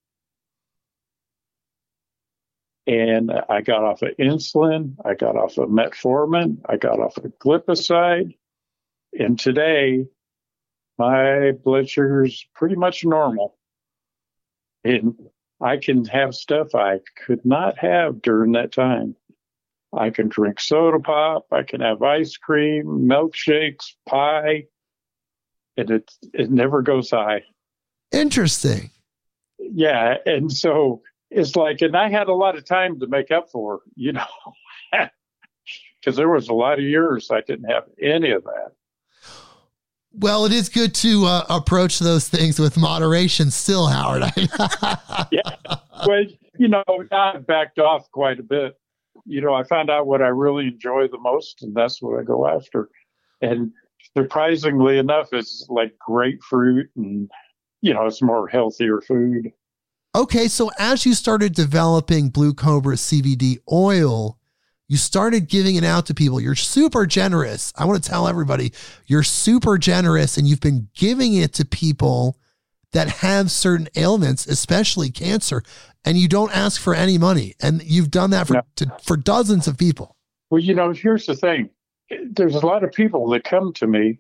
And 2.88 3.32
I 3.50 3.62
got 3.62 3.84
off 3.84 4.02
of 4.02 4.18
insulin, 4.18 4.96
I 5.06 5.14
got 5.14 5.36
off 5.36 5.58
of 5.58 5.70
metformin, 5.70 6.58
I 6.68 6.78
got 6.78 7.00
off 7.00 7.18
of 7.18 7.32
glipizide, 7.38 8.36
and 9.14 9.40
today 9.40 10.08
my 10.98 11.52
blood 11.52 11.90
sugar 11.90 12.26
is 12.26 12.46
pretty 12.56 12.76
much 12.76 13.06
normal. 13.06 13.56
And 14.84 15.16
I 15.62 15.78
can 15.78 16.06
have 16.06 16.34
stuff 16.34 16.74
I 16.74 17.02
could 17.26 17.46
not 17.46 17.78
have 17.78 18.22
during 18.22 18.54
that 18.54 18.72
time. 18.72 19.16
I 19.94 20.10
can 20.10 20.28
drink 20.28 20.60
soda 20.60 21.00
pop, 21.00 21.48
I 21.52 21.64
can 21.64 21.82
have 21.82 22.02
ice 22.02 22.38
cream, 22.38 22.86
milkshakes, 22.86 23.94
pie, 24.08 24.66
and 25.78 25.92
it 25.92 26.12
it 26.34 26.50
never 26.50 26.82
goes 26.82 27.12
high. 27.12 27.44
Interesting. 28.12 28.90
Yeah, 29.60 30.18
and 30.26 30.52
so 30.52 31.02
it's 31.32 31.56
like, 31.56 31.82
and 31.82 31.96
I 31.96 32.10
had 32.10 32.28
a 32.28 32.34
lot 32.34 32.58
of 32.58 32.66
time 32.66 33.00
to 33.00 33.08
make 33.08 33.32
up 33.32 33.50
for, 33.50 33.80
you 33.96 34.12
know, 34.12 34.26
because 34.92 36.18
there 36.18 36.30
was 36.30 36.50
a 36.50 36.54
lot 36.54 36.78
of 36.78 36.86
years 36.86 37.32
I 37.32 37.42
didn't 37.42 37.70
have 37.70 37.86
any 38.02 38.32
of 38.32 38.44
that. 38.44 38.74
Well, 40.14 40.44
it 40.46 40.52
is 40.52 40.68
good 40.68 40.94
to 40.96 41.26
uh, 41.26 41.46
approach 41.50 42.00
those 42.00 42.28
things 42.28 42.60
with 42.60 42.78
moderation 42.78 43.50
still, 43.50 43.88
Howard. 43.88 44.24
Yeah. 45.32 45.78
Well, 46.06 46.26
you 46.58 46.68
know, 46.68 46.84
I 47.12 47.38
backed 47.38 47.80
off 47.80 48.12
quite 48.12 48.40
a 48.40 48.44
bit. 48.44 48.76
You 49.26 49.40
know, 49.40 49.54
I 49.54 49.64
found 49.64 49.90
out 49.90 50.08
what 50.08 50.22
I 50.22 50.28
really 50.28 50.68
enjoy 50.68 51.08
the 51.08 51.20
most, 51.20 51.64
and 51.64 51.74
that's 51.74 52.02
what 52.02 52.20
I 52.20 52.24
go 52.24 52.46
after. 52.46 52.90
And 53.42 53.72
surprisingly 54.18 54.98
enough, 54.98 55.30
it's 55.32 55.66
like 55.70 55.98
grapefruit, 56.00 56.90
and 56.98 57.32
you 57.82 57.94
know, 57.94 58.06
it's 58.06 58.22
more 58.22 58.48
healthier 58.48 59.00
food. 59.00 59.54
Okay, 60.16 60.48
so 60.48 60.72
as 60.78 61.06
you 61.06 61.14
started 61.14 61.54
developing 61.54 62.30
Blue 62.30 62.54
Cobra 62.54 62.96
CBD 62.96 63.58
oil, 63.72 64.38
you 64.88 64.98
started 64.98 65.48
giving 65.48 65.76
it 65.76 65.86
out 65.86 66.06
to 66.08 66.14
people. 66.14 66.42
You're 66.42 66.56
super 66.56 67.06
generous. 67.06 67.72
I 67.78 67.86
want 67.86 68.04
to 68.04 68.10
tell 68.10 68.28
everybody 68.28 68.74
you're 69.08 69.24
super 69.24 69.78
generous 69.78 70.38
and 70.38 70.48
you've 70.48 70.60
been 70.60 70.90
giving 70.94 71.34
it 71.34 71.54
to 71.54 71.66
people 71.66 72.38
that 72.92 73.08
have 73.08 73.50
certain 73.50 73.88
ailments, 73.96 74.46
especially 74.48 75.10
cancer, 75.10 75.64
and 76.04 76.18
you 76.18 76.28
don't 76.28 76.54
ask 76.54 76.82
for 76.82 76.94
any 76.94 77.18
money. 77.18 77.54
And 77.62 77.82
you've 77.84 78.12
done 78.12 78.32
that 78.32 78.48
for, 78.48 78.56
No. 78.56 78.62
to, 78.76 78.98
for 79.02 79.16
dozens 79.16 79.66
of 79.66 79.78
people. 79.78 80.18
Well, 80.50 80.60
you 80.60 80.76
know, 80.76 80.92
here's 80.92 81.26
the 81.26 81.36
thing 81.36 81.70
there's 82.32 82.56
a 82.56 82.66
lot 82.66 82.84
of 82.84 82.92
people 82.92 83.30
that 83.30 83.46
come 83.46 83.72
to 83.72 83.88
me, 83.88 84.20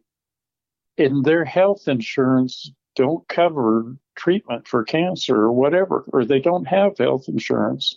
and 0.98 1.25
their 1.25 1.43
health 1.43 1.89
insurance 1.89 2.71
don't 3.01 3.27
cover 3.27 3.98
treatment 4.15 4.67
for 4.67 4.84
cancer 4.84 5.36
or 5.36 5.51
whatever, 5.51 6.05
or 6.13 6.24
they 6.24 6.39
don't 6.39 6.65
have 6.65 6.98
health 6.98 7.27
insurance. 7.27 7.96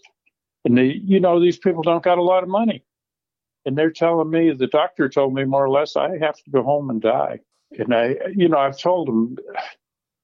And 0.64 0.78
they, 0.78 1.00
you 1.04 1.20
know, 1.20 1.40
these 1.40 1.58
people 1.58 1.82
don't 1.82 2.02
got 2.02 2.18
a 2.18 2.22
lot 2.22 2.42
of 2.42 2.48
money. 2.48 2.82
And 3.66 3.76
they're 3.76 3.90
telling 3.90 4.30
me, 4.30 4.52
the 4.52 4.66
doctor 4.66 5.08
told 5.08 5.34
me 5.34 5.44
more 5.44 5.64
or 5.64 5.70
less, 5.70 5.96
I 5.96 6.18
have 6.18 6.36
to 6.36 6.50
go 6.50 6.62
home 6.62 6.88
and 6.88 7.02
die. 7.02 7.40
And 7.78 7.94
I, 7.94 8.16
you 8.34 8.48
know, 8.48 8.58
I've 8.58 8.78
told 8.78 9.08
them, 9.08 9.36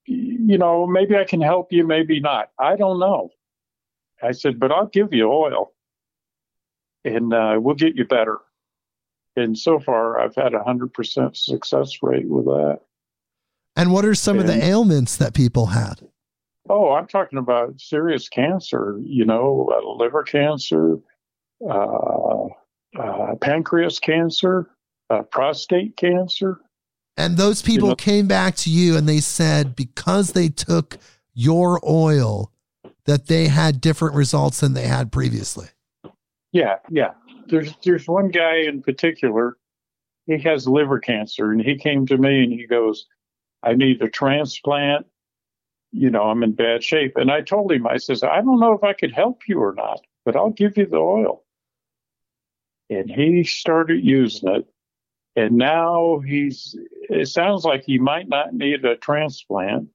you 0.06 0.56
know, 0.56 0.87
maybe 0.87 1.16
I 1.16 1.25
can 1.25 1.40
help 1.42 1.72
you, 1.72 1.87
maybe 1.87 2.20
not. 2.20 2.50
I 2.58 2.76
don't 2.76 2.99
know. 2.99 3.30
I 4.22 4.32
said, 4.32 4.58
but 4.58 4.72
I'll 4.72 4.87
give 4.87 5.12
you 5.12 5.30
oil 5.30 5.72
and 7.04 7.32
uh, 7.32 7.58
we'll 7.60 7.75
get 7.75 7.96
you 7.96 8.04
better. 8.04 8.38
And 9.37 9.56
so 9.58 9.78
far, 9.78 10.20
I've 10.20 10.34
had 10.34 10.54
a 10.54 10.58
100% 10.58 11.37
success 11.37 11.99
rate 12.02 12.28
with 12.28 12.46
that. 12.46 12.80
And 13.76 13.92
what 13.92 14.04
are 14.04 14.14
some 14.14 14.38
of 14.38 14.46
the 14.46 14.62
ailments 14.64 15.16
that 15.16 15.34
people 15.34 15.66
had? 15.66 16.00
Oh, 16.68 16.92
I'm 16.92 17.06
talking 17.06 17.38
about 17.38 17.80
serious 17.80 18.28
cancer, 18.28 18.98
you 19.02 19.24
know, 19.24 19.72
uh, 19.74 19.96
liver 19.96 20.22
cancer, 20.22 20.98
uh, 21.68 22.46
uh, 22.98 23.34
pancreas 23.40 23.98
cancer, 23.98 24.70
uh, 25.08 25.22
prostate 25.22 25.96
cancer. 25.96 26.60
And 27.16 27.36
those 27.36 27.62
people 27.62 27.88
know- 27.90 27.94
came 27.96 28.26
back 28.26 28.56
to 28.56 28.70
you 28.70 28.96
and 28.96 29.08
they 29.08 29.20
said 29.20 29.74
because 29.74 30.32
they 30.32 30.48
took 30.48 30.98
your 31.34 31.80
oil 31.88 32.52
that 33.06 33.26
they 33.26 33.48
had 33.48 33.80
different 33.80 34.14
results 34.14 34.60
than 34.60 34.74
they 34.74 34.86
had 34.86 35.10
previously. 35.10 35.68
Yeah, 36.52 36.76
yeah. 36.88 37.12
There's 37.46 37.74
there's 37.84 38.06
one 38.06 38.28
guy 38.28 38.58
in 38.58 38.82
particular. 38.82 39.56
He 40.26 40.38
has 40.38 40.68
liver 40.68 41.00
cancer, 41.00 41.50
and 41.50 41.60
he 41.60 41.76
came 41.76 42.06
to 42.06 42.16
me 42.16 42.44
and 42.44 42.52
he 42.52 42.66
goes, 42.66 43.06
"I 43.62 43.74
need 43.74 44.02
a 44.02 44.08
transplant. 44.08 45.06
You 45.92 46.10
know, 46.10 46.24
I'm 46.24 46.42
in 46.42 46.52
bad 46.52 46.84
shape." 46.84 47.16
And 47.16 47.30
I 47.30 47.42
told 47.42 47.72
him, 47.72 47.86
I 47.86 47.96
says, 47.98 48.22
"I 48.22 48.40
don't 48.40 48.60
know 48.60 48.72
if 48.72 48.84
I 48.84 48.92
could 48.92 49.12
help 49.12 49.48
you 49.48 49.60
or 49.60 49.74
not, 49.74 50.00
but 50.24 50.36
I'll 50.36 50.50
give 50.50 50.76
you 50.76 50.86
the 50.86 50.98
oil." 50.98 51.44
And 52.88 53.10
he 53.10 53.44
started 53.44 54.04
using 54.04 54.48
it, 54.48 54.68
and 55.36 55.56
now 55.56 56.20
he's. 56.20 56.76
It 57.08 57.28
sounds 57.28 57.64
like 57.64 57.84
he 57.84 57.98
might 57.98 58.28
not 58.28 58.54
need 58.54 58.84
a 58.84 58.96
transplant. 58.96 59.88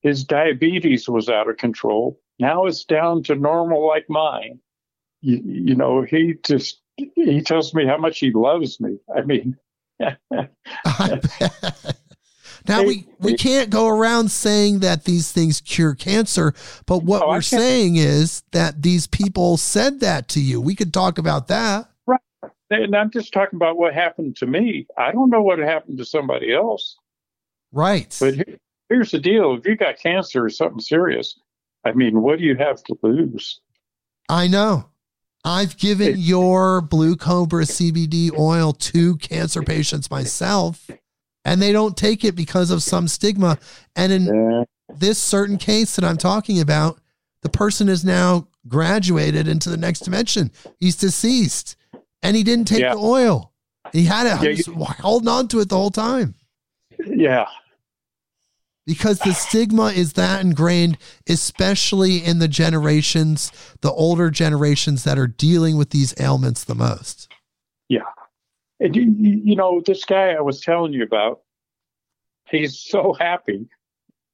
His 0.00 0.24
diabetes 0.24 1.08
was 1.08 1.28
out 1.28 1.48
of 1.48 1.56
control. 1.56 2.20
Now 2.38 2.66
it's 2.66 2.84
down 2.84 3.22
to 3.24 3.36
normal 3.36 3.86
like 3.86 4.10
mine 4.10 4.60
you, 5.22 5.40
you 5.44 5.74
know, 5.74 6.02
he 6.02 6.34
just 6.44 6.80
he 6.96 7.40
tells 7.40 7.72
me 7.72 7.86
how 7.86 7.96
much 7.96 8.18
he 8.18 8.30
loves 8.32 8.78
me. 8.80 8.98
I 9.16 9.22
mean. 9.22 9.56
now 12.68 12.82
we, 12.82 13.06
we 13.18 13.34
can't 13.34 13.70
go 13.70 13.88
around 13.88 14.30
saying 14.30 14.80
that 14.80 15.04
these 15.04 15.32
things 15.32 15.60
cure 15.60 15.94
cancer, 15.94 16.54
but 16.86 17.02
what 17.04 17.22
Oh, 17.22 17.28
we're 17.28 17.40
saying 17.42 17.96
is 17.96 18.42
that 18.52 18.82
these 18.82 19.06
people 19.06 19.56
said 19.56 20.00
that 20.00 20.28
to 20.28 20.40
you. 20.40 20.60
We 20.60 20.74
could 20.74 20.92
talk 20.92 21.18
about 21.18 21.48
that. 21.48 21.88
Right. 22.06 22.20
and 22.70 22.94
I'm 22.96 23.10
just 23.10 23.32
talking 23.32 23.56
about 23.56 23.76
what 23.76 23.94
happened 23.94 24.36
to 24.36 24.46
me. 24.46 24.86
I 24.96 25.12
don't 25.12 25.30
know 25.30 25.42
what 25.42 25.58
happened 25.58 25.98
to 25.98 26.04
somebody 26.04 26.52
else, 26.52 26.96
Right. 27.72 28.16
but 28.20 28.34
here- 28.34 28.58
here's 28.88 29.10
the 29.10 29.18
deal: 29.20 29.54
if 29.54 29.66
you 29.66 29.76
got 29.76 29.98
cancer 29.98 30.44
or 30.44 30.50
something 30.50 30.80
serious, 30.80 31.38
I 31.84 31.92
mean, 31.92 32.22
what 32.22 32.38
do 32.38 32.44
you 32.44 32.56
have 32.56 32.82
to 32.84 32.96
lose? 33.02 33.60
I 34.28 34.46
know. 34.48 34.86
I've 35.44 35.76
given 35.76 36.14
your 36.18 36.80
Blue 36.80 37.16
Cobra 37.16 37.64
CBD 37.64 38.30
oil 38.38 38.72
to 38.74 39.16
cancer 39.16 39.60
patients 39.62 40.08
myself, 40.08 40.88
and 41.44 41.60
they 41.60 41.72
don't 41.72 41.96
take 41.96 42.24
it 42.24 42.34
because 42.34 42.70
of 42.70 42.82
some 42.82 43.08
stigma. 43.08 43.58
And 43.96 44.12
in 44.12 44.66
this 44.94 45.18
certain 45.18 45.58
case 45.58 45.96
that 45.96 46.04
I'm 46.04 46.16
talking 46.16 46.60
about, 46.60 46.98
the 47.42 47.48
person 47.48 47.88
is 47.88 48.04
now 48.04 48.48
graduated 48.68 49.48
into 49.48 49.68
the 49.70 49.76
next 49.76 50.00
dimension. 50.00 50.50
He's 50.78 50.96
deceased, 50.96 51.76
and 52.22 52.36
he 52.36 52.44
didn't 52.44 52.68
take 52.68 52.80
Yeah. 52.80 52.94
the 52.94 53.00
oil. 53.00 53.52
He 53.92 54.04
had 54.04 54.26
it, 54.26 54.66
Yeah, 54.68 54.74
was 54.74 54.94
holding 55.00 55.28
on 55.28 55.48
to 55.48 55.60
it 55.60 55.68
the 55.68 55.76
whole 55.76 55.90
time. 55.90 56.34
Yeah. 57.04 57.46
because 58.84 59.20
the 59.20 59.32
stigma 59.32 59.92
is 59.92 60.14
that 60.14 60.40
ingrained, 60.40 60.98
especially 61.28 62.16
in 62.16 62.40
the 62.40 62.48
generations, 62.48 63.52
the 63.80 63.92
older 63.92 64.28
generations 64.28 65.04
that 65.04 65.16
are 65.18 65.28
dealing 65.28 65.76
with 65.76 65.90
these 65.90 66.12
ailments 66.18 66.64
the 66.64 66.74
most. 66.74 67.28
Yeah. 67.88 68.00
And 68.82 68.96
you, 68.96 69.14
you 69.44 69.54
know, 69.54 69.80
this 69.86 70.04
guy 70.04 70.32
I 70.32 70.40
was 70.40 70.60
telling 70.60 70.92
you 70.92 71.04
about, 71.04 71.42
he's 72.50 72.76
so 72.76 73.12
happy. 73.12 73.68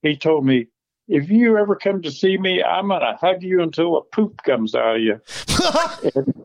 He 0.00 0.16
told 0.16 0.46
me, 0.46 0.68
if 1.06 1.28
you 1.28 1.58
ever 1.58 1.76
come 1.76 2.00
to 2.00 2.10
see 2.10 2.38
me, 2.38 2.62
I'm 2.62 2.88
going 2.88 3.02
to 3.02 3.14
hug 3.20 3.42
you 3.42 3.60
until 3.62 3.98
a 3.98 4.02
poop 4.02 4.42
comes 4.44 4.74
out 4.74 4.96
of 4.96 5.02
you. 5.02 5.20
and, 6.14 6.44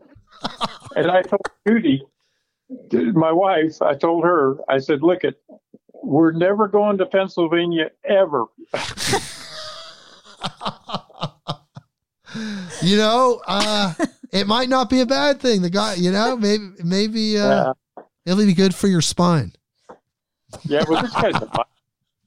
and 0.96 1.10
I 1.10 1.22
told 1.22 1.46
Judy, 1.66 2.04
my 2.92 3.32
wife, 3.32 3.80
I 3.80 3.94
told 3.94 4.24
her, 4.24 4.58
I 4.68 4.80
said, 4.80 5.02
look 5.02 5.24
at, 5.24 5.36
we're 6.02 6.32
never 6.32 6.68
going 6.68 6.98
to 6.98 7.06
Pennsylvania 7.06 7.90
ever. 8.04 8.44
you 12.82 12.98
know, 12.98 13.40
uh, 13.46 13.94
it 14.30 14.46
might 14.46 14.68
not 14.68 14.90
be 14.90 15.00
a 15.00 15.06
bad 15.06 15.40
thing. 15.40 15.62
The 15.62 15.70
guy, 15.70 15.94
you 15.94 16.12
know, 16.12 16.36
maybe 16.36 16.68
maybe 16.82 17.38
uh, 17.38 17.72
it'll 18.26 18.44
be 18.44 18.54
good 18.54 18.74
for 18.74 18.88
your 18.88 19.00
spine. 19.00 19.52
Yeah, 20.64 20.84
well, 20.88 21.02
this 21.02 21.12
guy's 21.12 21.34
a, 21.34 21.64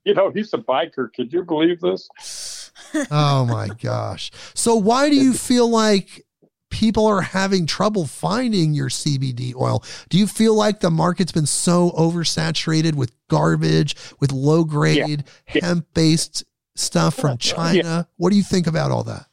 you 0.04 0.14
know, 0.14 0.32
he's 0.32 0.54
a 0.54 0.58
biker. 0.58 1.14
Could 1.14 1.32
you 1.32 1.44
believe 1.44 1.80
this? 1.82 2.72
oh 3.12 3.46
my 3.46 3.70
gosh! 3.82 4.32
So 4.54 4.76
why 4.76 5.10
do 5.10 5.16
you 5.16 5.34
feel 5.34 5.70
like 5.70 6.26
people 6.70 7.06
are 7.06 7.22
having 7.22 7.66
trouble 7.66 8.06
finding 8.06 8.74
your 8.74 8.90
CBD 8.90 9.56
oil. 9.56 9.84
Do 10.10 10.18
you 10.18 10.28
feel 10.28 10.56
like 10.56 10.80
the 10.80 10.92
market's 10.92 11.32
been 11.32 11.46
so 11.46 11.92
oversaturated 11.92 12.96
with 12.96 13.12
garbage, 13.30 13.96
with 14.20 14.32
low 14.32 14.64
grade 14.64 15.24
yeah. 15.54 15.62
hemp 15.62 15.88
based 15.94 16.44
stuff 16.76 17.16
from 17.16 17.38
China? 17.38 17.78
Yeah. 17.78 18.04
What 18.18 18.32
do 18.32 18.36
you 18.36 18.44
think 18.44 18.68
about 18.68 18.92
all 18.92 19.04
that? 19.04 19.26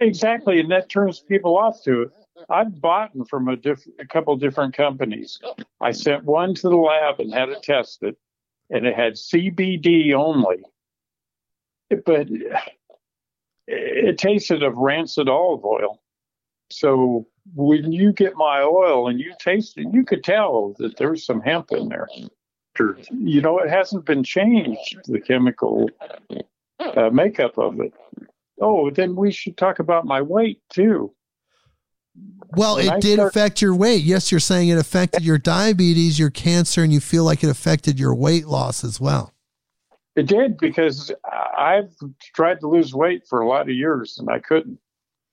Exactly, 0.00 0.60
and 0.60 0.70
that 0.70 0.88
turns 0.88 1.20
people 1.20 1.58
off 1.58 1.82
to 1.84 2.02
it. 2.02 2.10
I've 2.48 2.80
bought 2.80 3.12
them 3.12 3.24
from 3.24 3.48
a, 3.48 3.56
diff- 3.56 3.86
a 3.98 4.06
couple 4.06 4.36
different 4.36 4.74
companies. 4.74 5.38
I 5.80 5.92
sent 5.92 6.24
one 6.24 6.54
to 6.56 6.68
the 6.68 6.76
lab 6.76 7.20
and 7.20 7.32
had 7.32 7.48
it 7.48 7.62
tested, 7.62 8.16
and 8.70 8.86
it 8.86 8.94
had 8.96 9.14
CBD 9.14 10.14
only. 10.14 10.62
But 12.04 12.28
it 13.66 14.18
tasted 14.18 14.62
of 14.62 14.76
rancid 14.76 15.28
olive 15.28 15.64
oil. 15.64 16.00
So 16.70 17.26
when 17.54 17.92
you 17.92 18.12
get 18.12 18.36
my 18.36 18.62
oil 18.62 19.08
and 19.08 19.18
you 19.18 19.34
taste 19.40 19.76
it, 19.78 19.88
you 19.92 20.04
could 20.04 20.22
tell 20.22 20.74
that 20.78 20.96
there's 20.96 21.24
some 21.24 21.40
hemp 21.40 21.72
in 21.72 21.88
there. 21.88 22.08
You 23.10 23.40
know, 23.40 23.58
it 23.58 23.68
hasn't 23.68 24.06
been 24.06 24.22
changed, 24.22 25.00
the 25.06 25.20
chemical 25.20 25.90
uh, 26.78 27.10
makeup 27.10 27.58
of 27.58 27.80
it. 27.80 27.92
Oh, 28.60 28.90
then 28.90 29.16
we 29.16 29.32
should 29.32 29.56
talk 29.56 29.78
about 29.78 30.04
my 30.04 30.22
weight 30.22 30.60
too. 30.70 31.12
Well, 32.56 32.76
when 32.76 32.86
it 32.86 32.92
I 32.92 33.00
did 33.00 33.14
start- 33.14 33.30
affect 33.30 33.62
your 33.62 33.74
weight. 33.74 34.02
Yes, 34.02 34.30
you're 34.30 34.40
saying 34.40 34.68
it 34.68 34.78
affected 34.78 35.22
your 35.22 35.38
diabetes, 35.38 36.18
your 36.18 36.30
cancer, 36.30 36.82
and 36.82 36.92
you 36.92 37.00
feel 37.00 37.24
like 37.24 37.44
it 37.44 37.48
affected 37.48 37.98
your 37.98 38.14
weight 38.14 38.46
loss 38.46 38.82
as 38.82 39.00
well. 39.00 39.32
It 40.16 40.26
did 40.26 40.58
because 40.58 41.12
I've 41.56 41.94
tried 42.34 42.60
to 42.60 42.68
lose 42.68 42.92
weight 42.92 43.22
for 43.28 43.40
a 43.40 43.48
lot 43.48 43.62
of 43.62 43.74
years 43.74 44.18
and 44.18 44.28
I 44.28 44.40
couldn't. 44.40 44.78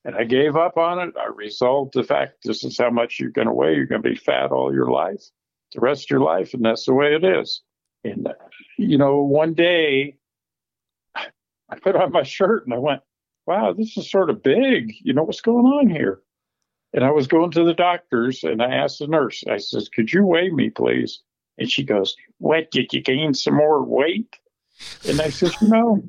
And 0.05 0.15
I 0.15 0.23
gave 0.23 0.55
up 0.55 0.77
on 0.77 0.99
it. 0.99 1.15
I 1.19 1.27
resolved 1.35 1.93
the 1.93 2.03
fact 2.03 2.43
this 2.43 2.63
is 2.63 2.77
how 2.77 2.91
much 2.91 3.19
you're 3.19 3.31
going 3.31 3.47
to 3.47 3.53
weigh. 3.53 3.75
You're 3.75 3.87
going 3.87 4.01
to 4.01 4.09
be 4.09 4.15
fat 4.15 4.51
all 4.51 4.73
your 4.73 4.89
life, 4.89 5.21
the 5.73 5.81
rest 5.81 6.05
of 6.05 6.11
your 6.11 6.21
life, 6.21 6.53
and 6.53 6.63
that's 6.63 6.85
the 6.85 6.93
way 6.93 7.15
it 7.15 7.25
is. 7.25 7.61
And, 8.05 8.29
you 8.77 8.97
know, 8.97 9.21
one 9.23 9.53
day 9.53 10.15
I 11.15 11.79
put 11.81 11.95
on 11.97 12.11
my 12.11 12.23
shirt 12.23 12.65
and 12.65 12.73
I 12.73 12.77
went, 12.77 13.01
wow, 13.45 13.73
this 13.73 13.97
is 13.97 14.09
sort 14.09 14.29
of 14.29 14.43
big. 14.43 14.93
You 15.01 15.13
know, 15.13 15.23
what's 15.23 15.41
going 15.41 15.65
on 15.65 15.89
here? 15.89 16.21
And 16.93 17.03
I 17.03 17.11
was 17.11 17.27
going 17.27 17.51
to 17.51 17.63
the 17.63 17.73
doctor's 17.73 18.43
and 18.43 18.61
I 18.61 18.73
asked 18.73 18.99
the 18.99 19.07
nurse, 19.07 19.43
I 19.49 19.57
says, 19.57 19.89
could 19.89 20.11
you 20.11 20.25
weigh 20.25 20.49
me, 20.49 20.69
please? 20.69 21.21
And 21.57 21.69
she 21.69 21.83
goes, 21.83 22.15
what, 22.37 22.71
did 22.71 22.93
you 22.93 23.01
gain 23.01 23.33
some 23.33 23.55
more 23.55 23.83
weight? 23.83 24.35
And 25.07 25.19
I 25.19 25.29
says, 25.29 25.55
no. 25.61 26.03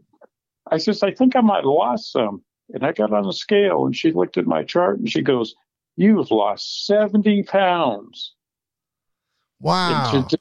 I 0.70 0.78
says, 0.78 1.02
I 1.02 1.12
think 1.12 1.34
I 1.34 1.40
might 1.40 1.56
have 1.56 1.64
lost 1.64 2.12
some. 2.12 2.42
And 2.72 2.84
I 2.84 2.92
got 2.92 3.12
on 3.12 3.24
the 3.24 3.32
scale 3.32 3.86
and 3.86 3.96
she 3.96 4.12
looked 4.12 4.36
at 4.36 4.46
my 4.46 4.62
chart 4.62 4.98
and 4.98 5.10
she 5.10 5.22
goes, 5.22 5.54
You've 5.96 6.30
lost 6.30 6.86
70 6.86 7.42
pounds. 7.42 8.34
Wow. 9.58 10.26
To, 10.28 10.38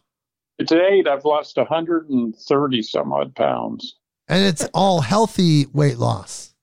to 0.60 0.64
date, 0.64 1.08
I've 1.08 1.26
lost 1.26 1.58
130 1.58 2.82
some 2.84 3.12
odd 3.12 3.34
pounds. 3.34 3.96
And 4.28 4.46
it's 4.46 4.66
all 4.74 5.02
healthy 5.02 5.66
weight 5.74 5.98
loss. 5.98 6.54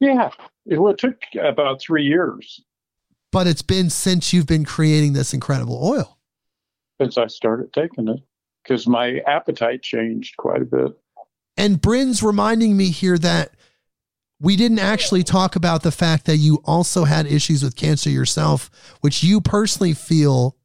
Yeah. 0.00 0.30
It, 0.66 0.78
well, 0.78 0.92
it 0.92 0.98
took 0.98 1.20
about 1.40 1.80
three 1.80 2.04
years. 2.04 2.60
But 3.30 3.46
it's 3.46 3.62
been 3.62 3.90
since 3.90 4.32
you've 4.32 4.46
been 4.46 4.64
creating 4.64 5.12
this 5.12 5.34
incredible 5.34 5.80
oil. 5.82 6.18
Since 7.00 7.18
I 7.18 7.26
started 7.26 7.72
taking 7.72 8.08
it, 8.08 8.20
because 8.62 8.86
my 8.86 9.18
appetite 9.26 9.82
changed 9.82 10.36
quite 10.36 10.62
a 10.62 10.64
bit. 10.64 10.92
And 11.56 11.80
Brynn's 11.80 12.22
reminding 12.22 12.76
me 12.76 12.90
here 12.90 13.18
that 13.18 13.52
we 14.40 14.56
didn't 14.56 14.78
actually 14.78 15.24
talk 15.24 15.56
about 15.56 15.82
the 15.82 15.90
fact 15.90 16.26
that 16.26 16.36
you 16.36 16.62
also 16.64 17.04
had 17.04 17.26
issues 17.26 17.62
with 17.62 17.76
cancer 17.76 18.10
yourself, 18.10 18.70
which 19.00 19.22
you 19.22 19.40
personally 19.40 19.94
feel 19.94 20.56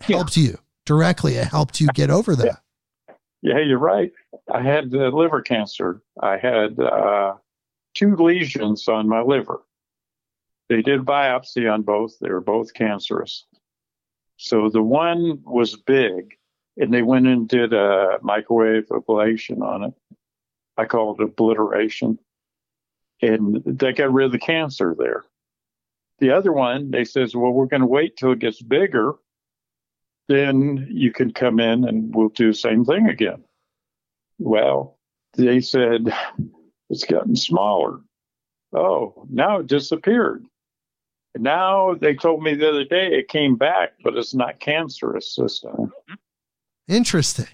helped 0.00 0.36
yeah. 0.36 0.50
you 0.50 0.58
directly. 0.86 1.36
It 1.36 1.46
helped 1.46 1.80
you 1.80 1.88
get 1.94 2.10
over 2.10 2.34
that. 2.36 2.60
Yeah, 3.06 3.14
yeah 3.42 3.58
you're 3.60 3.78
right. 3.78 4.12
I 4.52 4.62
had 4.62 4.92
uh, 4.92 5.08
liver 5.08 5.40
cancer. 5.40 6.02
I 6.20 6.36
had 6.36 6.78
uh, 6.80 7.34
two 7.94 8.16
lesions 8.16 8.88
on 8.88 9.08
my 9.08 9.20
liver. 9.20 9.60
They 10.70 10.80
did 10.80 11.02
biopsy 11.02 11.70
on 11.70 11.82
both. 11.82 12.18
They 12.18 12.30
were 12.30 12.40
both 12.40 12.72
cancerous. 12.72 13.44
So 14.38 14.70
the 14.70 14.82
one 14.82 15.42
was 15.44 15.76
big, 15.76 16.38
and 16.78 16.94
they 16.94 17.02
went 17.02 17.26
and 17.26 17.46
did 17.46 17.74
a 17.74 18.18
microwave 18.22 18.88
ablation 18.88 19.60
on 19.60 19.84
it. 19.84 19.94
I 20.78 20.86
call 20.86 21.14
it 21.14 21.22
obliteration 21.22 22.18
and 23.22 23.62
they 23.64 23.92
got 23.92 24.12
rid 24.12 24.26
of 24.26 24.32
the 24.32 24.38
cancer 24.38 24.94
there. 24.98 25.24
The 26.18 26.30
other 26.30 26.52
one, 26.52 26.90
they 26.90 27.04
says, 27.04 27.34
well, 27.34 27.52
we're 27.52 27.66
going 27.66 27.80
to 27.80 27.86
wait 27.86 28.16
till 28.16 28.32
it 28.32 28.38
gets 28.38 28.60
bigger. 28.60 29.14
Then 30.28 30.86
you 30.90 31.12
can 31.12 31.32
come 31.32 31.60
in 31.60 31.84
and 31.84 32.14
we'll 32.14 32.28
do 32.28 32.48
the 32.48 32.54
same 32.54 32.84
thing 32.84 33.08
again. 33.08 33.44
Well, 34.38 34.98
they 35.34 35.60
said 35.60 36.12
it's 36.88 37.04
gotten 37.04 37.36
smaller. 37.36 38.00
Oh, 38.72 39.26
now 39.28 39.58
it 39.58 39.66
disappeared. 39.66 40.46
Now 41.36 41.94
they 41.94 42.14
told 42.14 42.42
me 42.42 42.54
the 42.54 42.68
other 42.68 42.84
day 42.84 43.06
it 43.06 43.28
came 43.28 43.56
back, 43.56 43.92
but 44.02 44.16
it's 44.16 44.34
not 44.34 44.60
cancerous 44.60 45.36
this 45.36 45.60
time. 45.60 45.92
Interesting. 46.88 47.46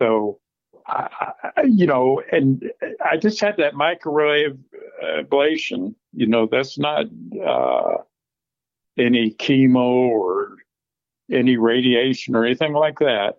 So 0.00 0.40
I, 0.86 1.32
you 1.64 1.86
know, 1.86 2.22
and 2.32 2.70
I 3.04 3.16
just 3.16 3.40
had 3.40 3.56
that 3.58 3.74
microwave 3.74 4.58
ablation. 5.02 5.94
You 6.12 6.26
know, 6.26 6.46
that's 6.50 6.78
not 6.78 7.06
uh, 7.46 7.98
any 8.98 9.30
chemo 9.32 10.08
or 10.08 10.56
any 11.30 11.56
radiation 11.56 12.34
or 12.34 12.44
anything 12.44 12.72
like 12.72 12.98
that. 12.98 13.38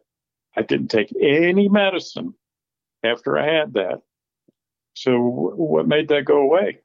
I 0.56 0.62
didn't 0.62 0.90
take 0.90 1.14
any 1.20 1.68
medicine 1.68 2.34
after 3.04 3.38
I 3.38 3.52
had 3.52 3.74
that. 3.74 4.02
So, 4.96 5.18
what 5.20 5.88
made 5.88 6.10
that 6.10 6.26
go 6.26 6.38
away? 6.38 6.80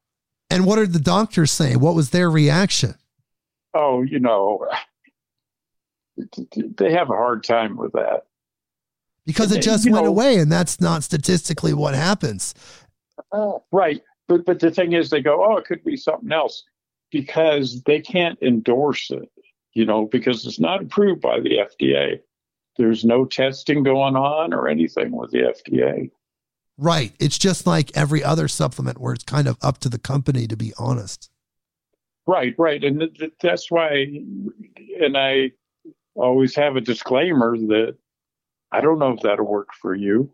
And 0.50 0.64
what 0.64 0.76
did 0.76 0.92
the 0.92 1.00
doctors 1.00 1.50
say? 1.50 1.76
What 1.76 1.94
was 1.94 2.10
their 2.10 2.30
reaction? 2.30 2.94
Oh, 3.74 4.02
you 4.02 4.18
know, 4.18 4.66
they 6.16 6.92
have 6.92 7.10
a 7.10 7.14
hard 7.14 7.44
time 7.44 7.76
with 7.76 7.92
that. 7.92 8.24
Because 9.26 9.52
it 9.52 9.60
just 9.60 9.90
went 9.90 10.06
know, 10.06 10.10
away 10.10 10.38
and 10.38 10.50
that's 10.50 10.80
not 10.80 11.04
statistically 11.04 11.74
what 11.74 11.94
happens. 11.94 12.54
Uh, 13.30 13.58
right. 13.70 14.02
But 14.26 14.46
but 14.46 14.60
the 14.60 14.70
thing 14.70 14.92
is 14.92 15.10
they 15.10 15.20
go 15.20 15.44
oh 15.44 15.56
it 15.56 15.64
could 15.64 15.82
be 15.84 15.96
something 15.96 16.32
else 16.32 16.64
because 17.10 17.82
they 17.82 18.00
can't 18.00 18.40
endorse 18.42 19.10
it 19.10 19.30
you 19.72 19.84
know 19.84 20.06
because 20.06 20.46
it's 20.46 20.60
not 20.60 20.82
approved 20.82 21.22
by 21.22 21.40
the 21.40 21.58
FDA 21.58 22.20
there's 22.76 23.04
no 23.04 23.24
testing 23.24 23.82
going 23.82 24.16
on 24.16 24.52
or 24.52 24.68
anything 24.68 25.10
with 25.10 25.30
the 25.32 25.38
FDA 25.38 26.10
right 26.78 27.12
it's 27.18 27.38
just 27.38 27.66
like 27.66 27.90
every 27.94 28.24
other 28.24 28.48
supplement 28.48 29.00
where 29.00 29.12
it's 29.12 29.24
kind 29.24 29.46
of 29.46 29.58
up 29.62 29.78
to 29.78 29.88
the 29.88 29.98
company 29.98 30.46
to 30.46 30.56
be 30.56 30.72
honest 30.78 31.30
right 32.26 32.54
right 32.58 32.84
and 32.84 33.00
th- 33.18 33.32
that's 33.42 33.70
why 33.70 34.06
and 35.00 35.16
I 35.16 35.52
always 36.14 36.54
have 36.56 36.76
a 36.76 36.80
disclaimer 36.80 37.56
that 37.56 37.96
I 38.72 38.80
don't 38.80 38.98
know 38.98 39.12
if 39.12 39.20
that'll 39.20 39.46
work 39.46 39.68
for 39.80 39.94
you. 39.94 40.30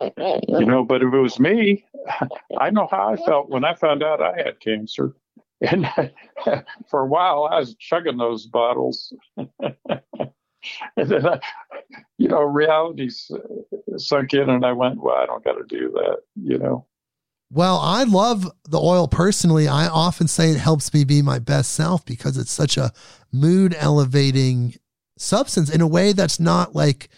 You 0.00 0.64
know, 0.64 0.84
but 0.84 1.02
if 1.02 1.12
it 1.12 1.18
was 1.18 1.40
me, 1.40 1.84
I 2.60 2.70
know 2.70 2.86
how 2.90 3.12
I 3.12 3.16
felt 3.16 3.50
when 3.50 3.64
I 3.64 3.74
found 3.74 4.02
out 4.02 4.22
I 4.22 4.36
had 4.36 4.60
cancer. 4.60 5.14
And 5.60 5.90
for 6.88 7.00
a 7.00 7.06
while, 7.06 7.48
I 7.50 7.58
was 7.58 7.74
chugging 7.74 8.16
those 8.16 8.46
bottles. 8.46 9.12
and 10.96 11.08
then, 11.08 11.26
I, 11.26 11.40
you 12.18 12.28
know, 12.28 12.42
reality 12.42 13.10
sunk 13.96 14.34
in, 14.34 14.50
and 14.50 14.64
I 14.64 14.72
went, 14.72 15.02
"Well, 15.02 15.16
I 15.16 15.26
don't 15.26 15.44
got 15.44 15.54
to 15.54 15.64
do 15.68 15.90
that," 15.92 16.18
you 16.36 16.58
know. 16.58 16.86
Well, 17.50 17.78
I 17.78 18.04
love 18.04 18.50
the 18.68 18.78
oil 18.78 19.08
personally. 19.08 19.68
I 19.68 19.88
often 19.88 20.28
say 20.28 20.50
it 20.50 20.58
helps 20.58 20.92
me 20.92 21.04
be 21.04 21.22
my 21.22 21.38
best 21.38 21.72
self 21.72 22.04
because 22.04 22.36
it's 22.36 22.50
such 22.50 22.76
a 22.76 22.92
mood 23.32 23.74
elevating 23.78 24.74
substance 25.16 25.70
in 25.70 25.80
a 25.80 25.86
way 25.86 26.12
that's 26.12 26.38
not 26.38 26.74
like 26.74 27.08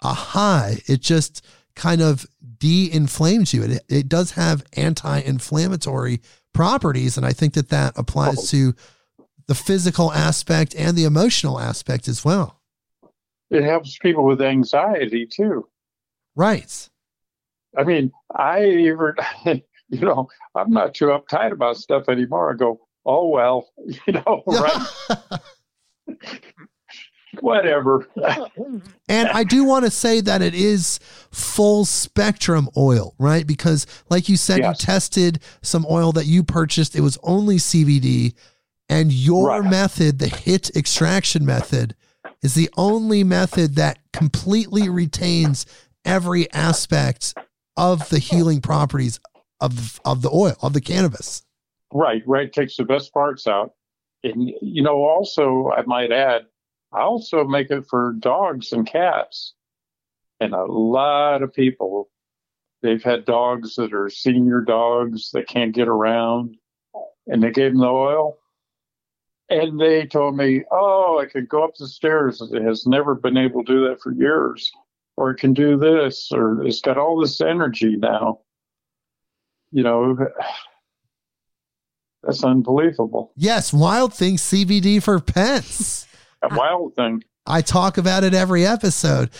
a 0.00 0.14
high. 0.14 0.78
It 0.86 1.00
just 1.00 1.44
kind 1.74 2.00
of 2.00 2.24
de 2.58 2.90
inflames 2.92 3.52
you. 3.52 3.64
It, 3.64 3.82
it 3.88 4.08
does 4.08 4.32
have 4.32 4.64
anti 4.74 5.18
inflammatory 5.18 6.20
properties. 6.52 7.16
And 7.16 7.26
I 7.26 7.32
think 7.32 7.54
that 7.54 7.70
that 7.70 7.94
applies 7.96 8.38
oh. 8.38 8.46
to 8.46 8.74
the 9.46 9.54
physical 9.54 10.12
aspect 10.12 10.74
and 10.76 10.96
the 10.96 11.04
emotional 11.04 11.58
aspect 11.58 12.06
as 12.06 12.24
well. 12.24 12.60
It 13.50 13.64
helps 13.64 13.98
people 13.98 14.24
with 14.24 14.40
anxiety 14.40 15.26
too. 15.26 15.68
Right. 16.34 16.88
I 17.76 17.84
mean, 17.84 18.12
I 18.34 18.64
even, 18.64 19.14
you 19.88 20.00
know, 20.00 20.28
I'm 20.54 20.70
not 20.70 20.94
too 20.94 21.06
uptight 21.06 21.52
about 21.52 21.76
stuff 21.76 22.08
anymore. 22.08 22.52
I 22.52 22.56
go, 22.56 22.80
oh, 23.04 23.28
well, 23.28 23.68
you 24.06 24.12
know, 24.12 24.42
right? 24.46 24.86
Whatever. 27.40 28.08
and 29.08 29.28
I 29.28 29.42
do 29.42 29.64
want 29.64 29.84
to 29.84 29.90
say 29.90 30.20
that 30.20 30.40
it 30.40 30.54
is 30.54 31.00
full 31.32 31.84
spectrum 31.84 32.68
oil, 32.76 33.14
right? 33.18 33.46
Because, 33.46 33.86
like 34.08 34.28
you 34.28 34.36
said, 34.36 34.58
yes. 34.58 34.80
you 34.80 34.86
tested 34.86 35.40
some 35.60 35.84
oil 35.90 36.12
that 36.12 36.26
you 36.26 36.44
purchased, 36.44 36.94
it 36.94 37.00
was 37.00 37.18
only 37.22 37.56
CBD. 37.56 38.34
And 38.88 39.12
your 39.12 39.48
right. 39.48 39.70
method, 39.70 40.18
the 40.18 40.28
HIT 40.28 40.70
extraction 40.76 41.44
method, 41.44 41.96
is 42.44 42.54
the 42.54 42.70
only 42.76 43.24
method 43.24 43.74
that 43.76 43.98
completely 44.12 44.90
retains 44.90 45.64
every 46.04 46.52
aspect 46.52 47.34
of 47.76 48.08
the 48.10 48.18
healing 48.18 48.60
properties 48.60 49.18
of 49.60 49.98
of 50.04 50.20
the 50.20 50.30
oil 50.30 50.54
of 50.62 50.74
the 50.74 50.80
cannabis. 50.80 51.42
Right, 51.92 52.22
right. 52.26 52.52
Takes 52.52 52.76
the 52.76 52.84
best 52.84 53.12
parts 53.14 53.46
out, 53.46 53.72
and 54.22 54.52
you 54.60 54.82
know, 54.82 55.02
also 55.04 55.70
I 55.74 55.82
might 55.86 56.12
add, 56.12 56.42
I 56.92 57.00
also 57.00 57.44
make 57.44 57.70
it 57.70 57.86
for 57.88 58.14
dogs 58.18 58.72
and 58.72 58.86
cats, 58.86 59.54
and 60.38 60.52
a 60.52 60.64
lot 60.64 61.42
of 61.42 61.54
people 61.54 62.10
they've 62.82 63.02
had 63.02 63.24
dogs 63.24 63.76
that 63.76 63.94
are 63.94 64.10
senior 64.10 64.60
dogs 64.60 65.30
that 65.30 65.48
can't 65.48 65.74
get 65.74 65.88
around, 65.88 66.56
and 67.26 67.42
they 67.42 67.50
gave 67.50 67.72
them 67.72 67.80
the 67.80 67.86
oil. 67.86 68.36
And 69.50 69.78
they 69.78 70.06
told 70.06 70.36
me, 70.36 70.64
oh, 70.70 71.20
I 71.22 71.26
could 71.26 71.48
go 71.48 71.64
up 71.64 71.74
the 71.78 71.86
stairs. 71.86 72.40
It 72.40 72.62
has 72.62 72.86
never 72.86 73.14
been 73.14 73.36
able 73.36 73.64
to 73.64 73.72
do 73.72 73.88
that 73.88 74.00
for 74.00 74.12
years 74.12 74.72
or 75.16 75.30
it 75.30 75.36
can 75.36 75.52
do 75.52 75.76
this, 75.76 76.30
or 76.32 76.62
it's 76.64 76.80
got 76.80 76.98
all 76.98 77.20
this 77.20 77.40
energy 77.40 77.96
now. 77.96 78.40
You 79.70 79.82
know, 79.82 80.16
that's 82.22 82.44
unbelievable. 82.44 83.32
Yes, 83.36 83.72
Wild 83.72 84.14
Thing 84.14 84.36
CBD 84.36 85.02
for 85.02 85.20
pets. 85.20 86.06
A 86.42 86.54
wild 86.54 86.94
thing. 86.94 87.24
I 87.46 87.62
talk 87.62 87.96
about 87.96 88.22
it 88.22 88.34
every 88.34 88.66
episode. 88.66 89.30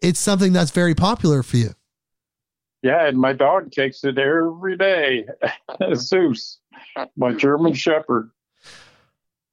It's 0.00 0.20
something 0.20 0.52
that's 0.52 0.70
very 0.70 0.94
popular 0.94 1.42
for 1.42 1.56
you. 1.56 1.70
Yeah, 2.82 3.06
and 3.06 3.18
my 3.18 3.32
dog 3.32 3.72
takes 3.72 4.04
it 4.04 4.18
every 4.18 4.76
day. 4.76 5.26
Zeus, 5.94 6.58
my 7.16 7.32
German 7.32 7.74
Shepherd. 7.74 8.30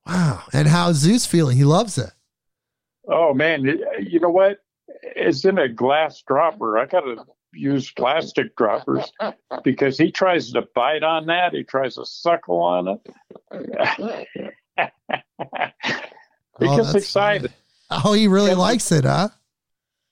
Wow. 0.05 0.43
And 0.53 0.67
how's 0.67 0.97
Zeus 0.97 1.25
feeling? 1.25 1.57
He 1.57 1.63
loves 1.63 1.97
it. 1.97 2.11
Oh, 3.07 3.33
man. 3.33 3.65
You 3.99 4.19
know 4.19 4.29
what? 4.29 4.59
it's 5.01 5.45
in 5.45 5.57
a 5.57 5.69
glass 5.69 6.21
dropper. 6.25 6.77
I 6.77 6.85
got 6.85 7.01
to 7.01 7.25
use 7.53 7.91
plastic 7.91 8.55
droppers 8.55 9.11
because 9.63 9.97
he 9.97 10.11
tries 10.11 10.51
to 10.51 10.63
bite 10.75 11.03
on 11.03 11.25
that. 11.27 11.53
He 11.53 11.63
tries 11.63 11.95
to 11.95 12.05
suckle 12.05 12.61
on 12.61 12.87
it. 12.87 12.99
he 16.59 16.67
oh, 16.67 16.77
gets 16.77 16.95
excited. 16.95 17.51
Funny. 17.89 18.01
Oh, 18.05 18.13
he 18.13 18.27
really 18.27 18.55
likes 18.55 18.91
it, 18.91 19.05
huh? 19.05 19.29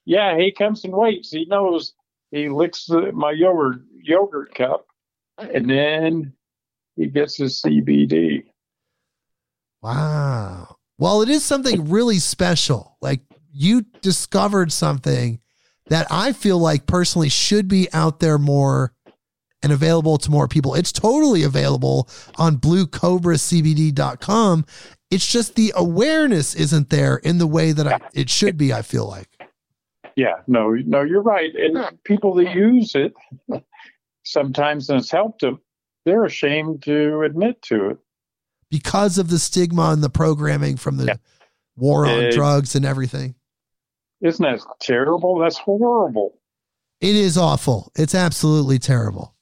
Yeah, 0.06 0.38
he 0.38 0.52
comes 0.52 0.84
and 0.84 0.94
waits. 0.94 1.32
He 1.32 1.46
knows 1.46 1.94
he 2.32 2.50
licks 2.50 2.86
the, 2.86 3.12
my 3.12 3.32
yogurt 3.32 3.82
yogurt 4.02 4.56
cup, 4.56 4.88
and 5.38 5.70
then 5.70 6.34
he 6.96 7.08
gets 7.08 7.38
his 7.38 7.62
CBD. 7.62 8.46
Wow. 9.88 10.76
Well, 10.98 11.22
it 11.22 11.30
is 11.30 11.46
something 11.46 11.90
really 11.90 12.20
special. 12.20 12.98
Like 13.02 13.22
you 13.54 13.86
discovered 14.02 14.74
something 14.74 15.40
that 15.88 16.08
I 16.12 16.34
feel 16.34 16.60
like 16.60 16.88
personally 16.88 17.30
should 17.30 17.70
be 17.70 17.88
out 17.94 18.20
there 18.20 18.38
more 18.38 18.92
and 19.64 19.72
available 19.72 20.18
to 20.18 20.30
more 20.30 20.50
people. 20.50 20.76
It's 20.76 20.92
totally 20.92 21.44
available 21.44 22.10
on 22.38 22.58
bluecobracbd.com. 22.58 24.66
It's 25.10 25.32
just 25.32 25.56
the 25.56 25.72
awareness 25.74 26.54
isn't 26.54 26.90
there 26.90 27.16
in 27.18 27.38
the 27.38 27.48
way 27.48 27.72
that 27.72 27.88
I, 27.88 28.02
it 28.14 28.30
should 28.30 28.58
be, 28.58 28.74
I 28.74 28.82
feel 28.82 29.08
like. 29.08 29.30
Yeah, 30.18 30.42
no, 30.48 30.72
no, 30.72 31.04
you're 31.04 31.22
right. 31.22 31.56
And 31.56 31.98
people 32.04 32.34
that 32.36 32.54
use 32.54 32.94
it 32.94 33.14
sometimes 34.26 34.90
and 34.90 35.00
it's 35.00 35.12
helped 35.12 35.40
them, 35.42 35.62
they're 36.04 36.26
ashamed 36.26 36.84
to 36.84 37.22
admit 37.22 37.62
to 37.64 37.92
it. 37.92 37.98
Because 38.70 39.18
of 39.18 39.30
the 39.30 39.40
stigma 39.40 39.92
and 39.92 40.04
the 40.04 40.10
programming 40.10 40.78
from 40.78 40.98
the 40.98 41.06
yeah. 41.06 41.16
war 41.76 42.06
on 42.06 42.20
it, 42.20 42.34
drugs 42.34 42.76
and 42.76 42.86
everything. 42.86 43.36
Isn't 44.22 44.44
that 44.44 44.62
terrible? 44.80 45.40
That's 45.40 45.58
horrible. 45.58 46.40
It 47.00 47.16
is 47.16 47.38
awful. 47.38 47.92
It's 47.96 48.16
absolutely 48.16 48.80
terrible. 48.80 49.36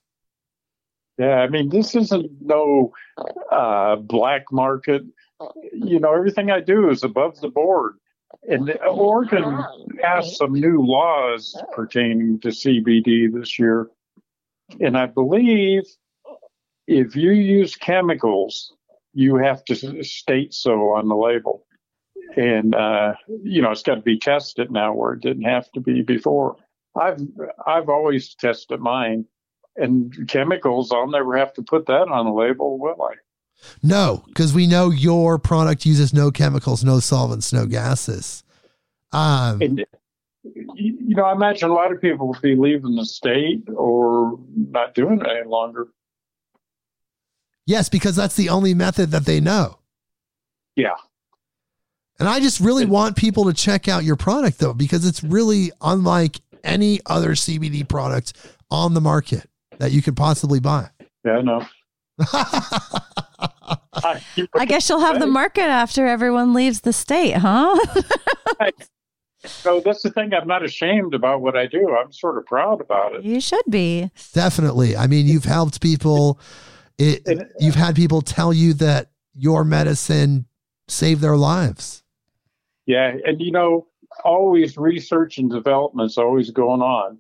Yeah, 1.18 1.36
I 1.36 1.48
mean, 1.48 1.70
this 1.70 1.96
isn't 1.96 2.30
no 2.42 2.94
uh, 3.52 3.96
black 3.96 4.52
market. 4.52 5.04
You 5.72 6.00
know, 6.00 6.14
everything 6.14 6.52
I 6.52 6.60
do 6.60 6.90
is 6.90 7.04
above 7.04 7.40
the 7.40 7.48
board. 7.48 7.96
And 8.50 8.78
Oregon 8.86 9.64
passed 10.02 10.38
some 10.38 10.54
new 10.54 10.82
laws 10.82 11.58
pertaining 11.74 12.40
to 12.42 12.50
CBD 12.50 13.34
this 13.34 13.58
year. 13.58 13.90
And 14.82 14.98
I 14.98 15.06
believe 15.06 15.84
if 16.88 17.16
you 17.16 17.32
use 17.32 17.76
chemicals, 17.76 18.74
you 19.16 19.38
have 19.38 19.66
to 19.66 20.04
state 20.04 20.54
so 20.54 20.92
on 20.92 21.08
the 21.08 21.16
label 21.16 21.66
and 22.36 22.76
uh, 22.76 23.14
you 23.44 23.62
know 23.62 23.72
it's 23.72 23.84
got 23.84 23.96
to 23.96 24.02
be 24.02 24.20
tested 24.20 24.72
now 24.72 24.94
where 24.94 25.14
it 25.14 25.22
didn't 25.22 25.44
have 25.44 25.72
to 25.72 25.80
be 25.80 26.02
before. 26.02 26.58
I've 26.96 27.20
I've 27.66 27.90
always 27.90 28.36
tested 28.36 28.80
mine, 28.80 29.26
and 29.76 30.28
chemicals. 30.28 30.92
I'll 30.92 31.10
never 31.10 31.38
have 31.38 31.54
to 31.54 31.62
put 31.62 31.86
that 31.88 32.08
on 32.08 32.26
the 32.26 32.32
label, 32.32 32.78
will 32.78 33.02
I? 33.02 33.16
No, 33.82 34.24
because 34.28 34.54
we 34.54 34.68
know 34.68 34.90
your 34.90 35.38
product 35.38 35.86
uses 35.86 36.14
no 36.14 36.30
chemicals, 36.32 36.84
no 36.84 37.00
solvents, 37.00 37.54
no 37.54 37.66
gases. 37.66 38.44
Um, 39.12 39.62
and, 39.62 39.86
you 40.76 41.16
know, 41.16 41.24
I 41.24 41.32
imagine 41.32 41.70
a 41.70 41.74
lot 41.74 41.92
of 41.92 42.02
people 42.02 42.28
will 42.28 42.40
be 42.42 42.56
leaving 42.56 42.96
the 42.96 43.06
state 43.06 43.64
or 43.74 44.38
not 44.56 44.94
doing 44.94 45.22
it 45.22 45.28
any 45.28 45.48
longer. 45.48 45.88
Yes, 47.66 47.90
because 47.90 48.16
that's 48.16 48.36
the 48.36 48.50
only 48.50 48.74
method 48.74 49.12
that 49.12 49.26
they 49.26 49.40
know. 49.40 49.80
Yeah. 50.76 50.96
And 52.20 52.30
I 52.30 52.40
just 52.40 52.60
really 52.60 52.86
want 52.86 53.18
people 53.18 53.46
to 53.46 53.54
check 53.54 53.88
out 53.88 54.04
your 54.04 54.16
product 54.16 54.60
though, 54.60 54.74
because 54.74 55.06
it's 55.06 55.24
really 55.24 55.72
unlike 55.82 56.38
any 56.64 57.00
other 57.06 57.32
CBD 57.32 57.88
product 57.88 58.34
on 58.72 58.94
the 58.94 59.02
market 59.02 59.50
that 59.78 59.92
you 59.92 60.02
could 60.02 60.16
possibly 60.16 60.60
buy. 60.60 60.90
Yeah, 61.24 61.42
no. 61.42 61.66
I 64.04 64.66
guess 64.68 64.88
you'll 64.90 65.00
have 65.00 65.20
the 65.20 65.28
market 65.28 65.64
after 65.64 66.08
everyone 66.08 66.54
leaves 66.54 66.82
the 66.82 66.94
state, 66.94 67.36
huh? 67.36 67.78
so 69.46 69.82
that's 69.82 70.02
the 70.02 70.12
thing. 70.12 70.34
I'm 70.34 70.48
not 70.48 70.64
ashamed 70.64 71.14
about 71.14 71.42
what 71.42 71.58
I 71.58 71.66
do. 71.66 71.96
I'm 71.96 72.12
sort 72.14 72.38
of 72.38 72.46
proud 72.46 72.80
about 72.80 73.16
it. 73.16 73.24
You 73.24 73.42
should 73.42 73.66
be. 73.70 74.12
Definitely. 74.34 74.96
I 74.96 75.08
mean, 75.08 75.28
you've 75.28 75.46
helped 75.46 75.82
people. 75.82 76.40
It, 76.98 77.52
you've 77.60 77.76
had 77.76 77.96
people 77.96 78.22
tell 78.22 78.54
you 78.54 78.74
that 78.76 79.10
your 79.36 79.64
medicine 79.64 80.46
saved 80.88 81.22
their 81.22 81.36
lives. 81.36 82.04
Yeah, 82.86 83.16
and 83.26 83.42
you 83.42 83.52
know, 83.52 83.88
always 84.24 84.78
research 84.78 85.38
and 85.38 85.50
development's 85.50 86.18
always 86.18 86.52
going 86.52 86.82
on. 86.82 87.18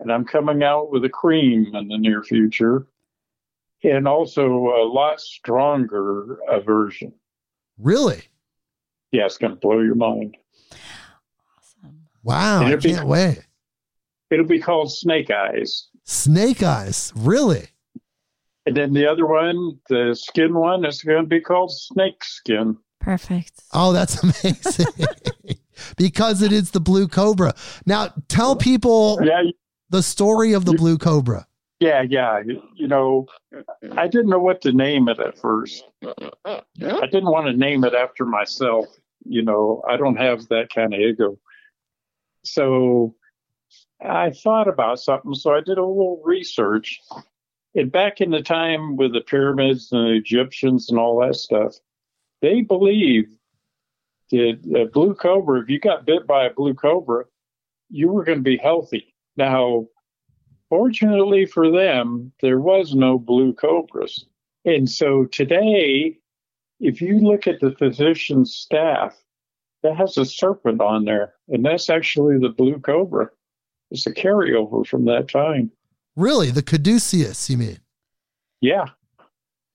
And 0.00 0.10
I'm 0.10 0.24
coming 0.24 0.62
out 0.62 0.90
with 0.90 1.04
a 1.04 1.08
cream 1.08 1.74
in 1.74 1.88
the 1.88 1.98
near 1.98 2.22
future 2.24 2.86
and 3.84 4.08
also 4.08 4.46
a 4.46 4.84
lot 4.84 5.20
stronger 5.20 6.38
a 6.48 6.60
version. 6.60 7.12
Really? 7.78 8.22
Yeah, 9.12 9.26
it's 9.26 9.38
going 9.38 9.52
to 9.52 9.58
blow 9.58 9.80
your 9.80 9.94
mind. 9.94 10.36
Awesome. 11.58 12.00
Wow, 12.22 12.62
I 12.64 12.70
can't 12.70 12.82
be, 12.82 12.98
wait. 13.00 13.46
It'll 14.30 14.46
be 14.46 14.60
called 14.60 14.90
Snake 14.90 15.30
Eyes. 15.30 15.88
Snake 16.04 16.62
Eyes, 16.62 17.12
really? 17.14 17.68
And 18.66 18.76
then 18.76 18.92
the 18.92 19.06
other 19.06 19.26
one, 19.26 19.78
the 19.88 20.14
skin 20.14 20.54
one, 20.54 20.84
is 20.84 21.02
going 21.02 21.22
to 21.24 21.28
be 21.28 21.40
called 21.40 21.72
Snake 21.72 22.22
Skin. 22.22 22.76
Perfect. 23.00 23.62
Oh, 23.72 23.92
that's 23.92 24.22
amazing. 24.22 24.86
because 25.96 26.42
it 26.42 26.52
is 26.52 26.70
the 26.70 26.80
blue 26.80 27.08
cobra. 27.08 27.54
Now, 27.86 28.14
tell 28.28 28.54
people 28.54 29.18
Yeah, 29.22 29.42
the 29.90 30.02
story 30.02 30.52
of 30.52 30.64
the 30.64 30.74
blue 30.74 30.96
cobra. 30.98 31.46
yeah, 31.80 32.02
yeah. 32.02 32.40
You, 32.46 32.62
you 32.76 32.86
know, 32.86 33.26
I 33.96 34.06
didn't 34.06 34.30
know 34.30 34.38
what 34.38 34.60
to 34.62 34.72
name 34.72 35.08
it 35.08 35.18
at 35.18 35.36
first. 35.38 35.82
I 36.04 37.06
didn't 37.10 37.30
want 37.32 37.46
to 37.48 37.52
name 37.56 37.82
it 37.84 37.94
after 37.94 38.24
myself. 38.24 38.86
You 39.24 39.42
know, 39.42 39.82
I 39.88 39.96
don't 39.96 40.16
have 40.16 40.46
that 40.48 40.68
kind 40.72 40.94
of 40.94 41.00
ego. 41.00 41.38
So 42.44 43.14
I 44.00 44.30
thought 44.30 44.68
about 44.68 45.00
something. 45.00 45.34
So 45.34 45.52
I 45.52 45.60
did 45.60 45.78
a 45.78 45.84
little 45.84 46.20
research. 46.24 47.00
And 47.74 47.90
back 47.90 48.20
in 48.20 48.30
the 48.30 48.42
time 48.42 48.96
with 48.96 49.12
the 49.12 49.20
pyramids 49.20 49.92
and 49.92 50.08
the 50.08 50.12
Egyptians 50.12 50.90
and 50.90 50.98
all 50.98 51.20
that 51.20 51.36
stuff, 51.36 51.76
they 52.40 52.60
believed 52.60 53.32
that 54.30 54.60
a 54.76 54.86
blue 54.86 55.14
cobra, 55.14 55.62
if 55.62 55.68
you 55.68 55.78
got 55.78 56.06
bit 56.06 56.26
by 56.26 56.44
a 56.46 56.52
blue 56.52 56.74
cobra, 56.74 57.24
you 57.88 58.10
were 58.10 58.24
going 58.24 58.38
to 58.38 58.42
be 58.42 58.56
healthy. 58.56 59.14
Now, 59.36 59.86
fortunately 60.68 61.46
for 61.46 61.70
them, 61.70 62.32
there 62.40 62.60
was 62.60 62.94
no 62.94 63.18
blue 63.18 63.52
cobras. 63.52 64.26
And 64.64 64.88
so 64.88 65.24
today, 65.24 66.18
if 66.80 67.00
you 67.00 67.18
look 67.18 67.46
at 67.46 67.60
the 67.60 67.72
physician's 67.72 68.54
staff, 68.54 69.16
that 69.82 69.96
has 69.96 70.16
a 70.16 70.24
serpent 70.24 70.80
on 70.80 71.04
there, 71.04 71.34
and 71.48 71.64
that's 71.64 71.90
actually 71.90 72.38
the 72.38 72.48
blue 72.48 72.78
cobra. 72.78 73.30
It's 73.90 74.06
a 74.06 74.14
carryover 74.14 74.86
from 74.86 75.04
that 75.06 75.28
time. 75.28 75.72
Really, 76.16 76.50
the 76.50 76.62
caduceus, 76.62 77.48
you 77.50 77.56
mean? 77.58 77.78
Yeah, 78.60 78.86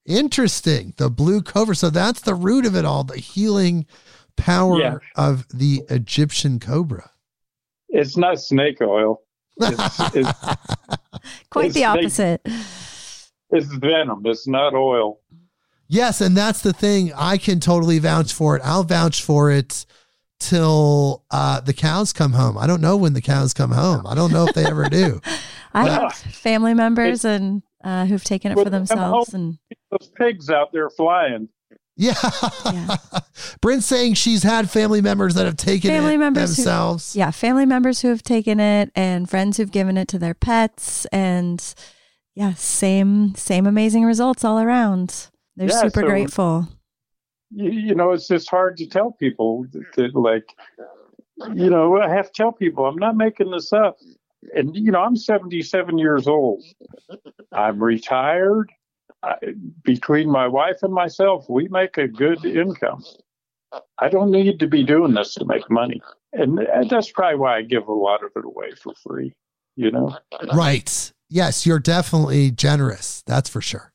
Interesting. 0.06 0.94
The 0.96 1.10
blue 1.10 1.42
cobra. 1.42 1.74
So 1.76 1.90
that's 1.90 2.22
the 2.22 2.34
root 2.34 2.64
of 2.64 2.74
it 2.74 2.86
all, 2.86 3.04
the 3.04 3.18
healing 3.18 3.84
power 4.36 4.80
Yeah. 4.80 4.98
of 5.16 5.46
the 5.52 5.82
Egyptian 5.90 6.58
cobra. 6.58 7.10
it's 7.90 8.16
not 8.16 8.40
snake 8.40 8.80
oil. 8.80 9.20
It's, 9.60 10.14
it's, 10.14 10.32
Quite 11.50 11.72
the 11.74 11.80
It's 11.82 12.18
like- 12.18 12.40
opposite. 12.40 12.40
it's 13.50 13.66
venom. 13.74 14.22
It's 14.24 14.46
not 14.48 14.72
oil. 14.74 15.20
Yes, 15.88 16.20
and 16.22 16.34
that's 16.36 16.62
the 16.62 16.72
thing. 16.72 17.12
I 17.14 17.36
can 17.38 17.60
totally 17.60 17.98
vouch 17.98 18.32
for 18.32 18.56
it. 18.56 18.62
I'll 18.64 18.84
vouch 18.84 19.22
for 19.22 19.50
it 19.50 19.84
till 20.40 21.24
uh, 21.30 21.60
the 21.60 21.72
cows 21.74 22.12
come 22.12 22.32
home. 22.32 22.56
I 22.56 22.66
don't 22.66 22.80
know 22.80 22.96
when 22.96 23.12
the 23.14 23.20
cows 23.22 23.52
come 23.52 23.72
home. 23.72 24.06
I 24.06 24.14
don't 24.14 24.32
know 24.32 24.46
if 24.46 24.54
they 24.54 24.64
ever 24.64 24.88
do. 24.88 25.20
I 25.86 25.88
have 25.88 26.12
family 26.14 26.74
members 26.74 27.24
and 27.24 27.62
uh, 27.84 28.06
who've 28.06 28.24
taken 28.24 28.52
it 28.52 28.56
Well, 28.56 28.64
for 28.64 28.70
themselves, 28.70 29.34
and 29.34 29.58
Those 29.90 30.10
pigs 30.16 30.50
out 30.50 30.72
there 30.72 30.90
flying. 30.90 31.48
Yeah. 31.96 32.14
Yeah. 32.64 32.96
Brynn's 33.60 33.84
saying 33.86 34.14
she's 34.14 34.42
had 34.44 34.70
family 34.70 35.00
members 35.00 35.34
that 35.34 35.46
have 35.46 35.56
taken 35.56 35.90
Family 35.90 36.14
it 36.14 36.18
members 36.18 36.50
who- 36.56 36.62
themselves. 36.62 37.16
yeah, 37.16 37.30
family 37.32 37.66
members 37.66 38.00
who 38.02 38.08
have 38.08 38.22
taken 38.22 38.60
it, 38.60 38.90
and 38.94 39.28
friends 39.28 39.56
who've 39.56 39.70
given 39.72 39.96
it 39.96 40.06
to 40.08 40.18
their 40.18 40.34
pets, 40.34 41.06
and 41.06 41.74
yeah, 42.36 42.54
same 42.54 43.34
same 43.34 43.66
amazing 43.66 44.04
results 44.04 44.44
all 44.44 44.60
around. 44.60 45.28
They're 45.56 45.68
Yeah, 45.68 45.80
super 45.82 46.00
so- 46.02 46.06
grateful. 46.06 46.68
you, 47.50 47.70
you 47.70 47.94
know, 47.96 48.12
it's 48.12 48.28
just 48.28 48.48
hard 48.48 48.76
to 48.76 48.86
tell 48.86 49.10
people 49.12 49.66
that, 49.72 49.84
that, 49.96 50.14
like, 50.14 50.44
you 51.54 51.70
know, 51.70 52.00
I 52.00 52.08
have 52.10 52.26
to 52.26 52.32
tell 52.32 52.52
people 52.52 52.84
I'm 52.86 52.96
not 52.98 53.16
making 53.16 53.50
this 53.50 53.72
up. 53.72 53.96
And, 54.54 54.74
you 54.76 54.90
know, 54.92 55.00
I'm 55.00 55.16
77 55.16 55.98
years 55.98 56.26
old. 56.26 56.62
I'm 57.52 57.82
retired. 57.82 58.72
I, 59.22 59.34
between 59.82 60.30
my 60.30 60.46
wife 60.46 60.82
and 60.82 60.92
myself, 60.94 61.46
we 61.48 61.68
make 61.68 61.98
a 61.98 62.06
good 62.06 62.44
income. 62.44 63.04
I 63.98 64.08
don't 64.08 64.30
need 64.30 64.60
to 64.60 64.66
be 64.66 64.84
doing 64.84 65.14
this 65.14 65.34
to 65.34 65.44
make 65.44 65.68
money. 65.70 66.00
And 66.32 66.60
that's 66.88 67.10
probably 67.10 67.38
why 67.38 67.58
I 67.58 67.62
give 67.62 67.88
a 67.88 67.92
lot 67.92 68.22
of 68.24 68.30
it 68.36 68.44
away 68.44 68.70
for 68.72 68.94
free, 69.02 69.34
you 69.76 69.90
know? 69.90 70.16
Right. 70.54 71.12
Yes, 71.28 71.66
you're 71.66 71.80
definitely 71.80 72.50
generous. 72.50 73.22
That's 73.26 73.50
for 73.50 73.60
sure. 73.60 73.92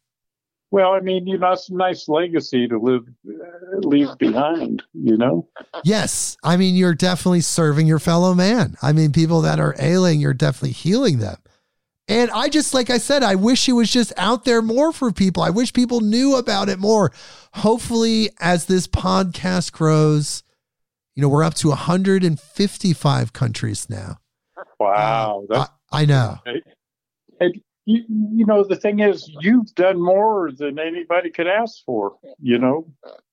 Well, 0.73 0.93
I 0.93 1.01
mean, 1.01 1.27
you 1.27 1.37
know, 1.37 1.51
it's 1.51 1.69
a 1.69 1.75
nice 1.75 2.09
legacy 2.09 2.67
to 2.67 2.79
live, 2.79 3.03
uh, 3.29 3.77
leave 3.87 4.17
behind, 4.17 4.81
you 4.95 5.15
know? 5.17 5.47
Yes. 5.83 6.35
I 6.43 6.57
mean, 6.57 6.73
you're 6.75 6.95
definitely 6.95 7.41
serving 7.41 7.85
your 7.85 7.99
fellow 7.99 8.33
man. 8.33 8.75
I 8.81 8.91
mean, 8.91 9.11
people 9.11 9.41
that 9.41 9.59
are 9.59 9.75
ailing, 9.77 10.19
you're 10.19 10.33
definitely 10.33 10.71
healing 10.71 11.19
them. 11.19 11.37
And 12.07 12.31
I 12.31 12.49
just, 12.49 12.73
like 12.73 12.89
I 12.89 12.97
said, 12.97 13.21
I 13.21 13.35
wish 13.35 13.69
it 13.69 13.73
was 13.73 13.91
just 13.91 14.13
out 14.17 14.45
there 14.45 14.63
more 14.63 14.91
for 14.91 15.11
people. 15.11 15.43
I 15.43 15.51
wish 15.51 15.73
people 15.73 16.01
knew 16.01 16.37
about 16.37 16.69
it 16.69 16.79
more. 16.79 17.11
Hopefully, 17.53 18.31
as 18.39 18.65
this 18.65 18.87
podcast 18.87 19.73
grows, 19.73 20.41
you 21.15 21.21
know, 21.21 21.29
we're 21.29 21.43
up 21.43 21.53
to 21.53 21.67
155 21.67 23.31
countries 23.31 23.91
now. 23.91 24.17
Wow. 24.79 25.45
That's 25.47 25.69
I, 25.91 26.01
I 26.01 26.05
know. 26.05 26.39
You, 27.85 28.03
you 28.33 28.45
know, 28.45 28.63
the 28.63 28.75
thing 28.75 28.99
is, 28.99 29.29
you've 29.41 29.73
done 29.75 30.01
more 30.01 30.51
than 30.51 30.79
anybody 30.79 31.29
could 31.29 31.47
ask 31.47 31.83
for. 31.85 32.15
You 32.39 32.57
know, 32.59 32.87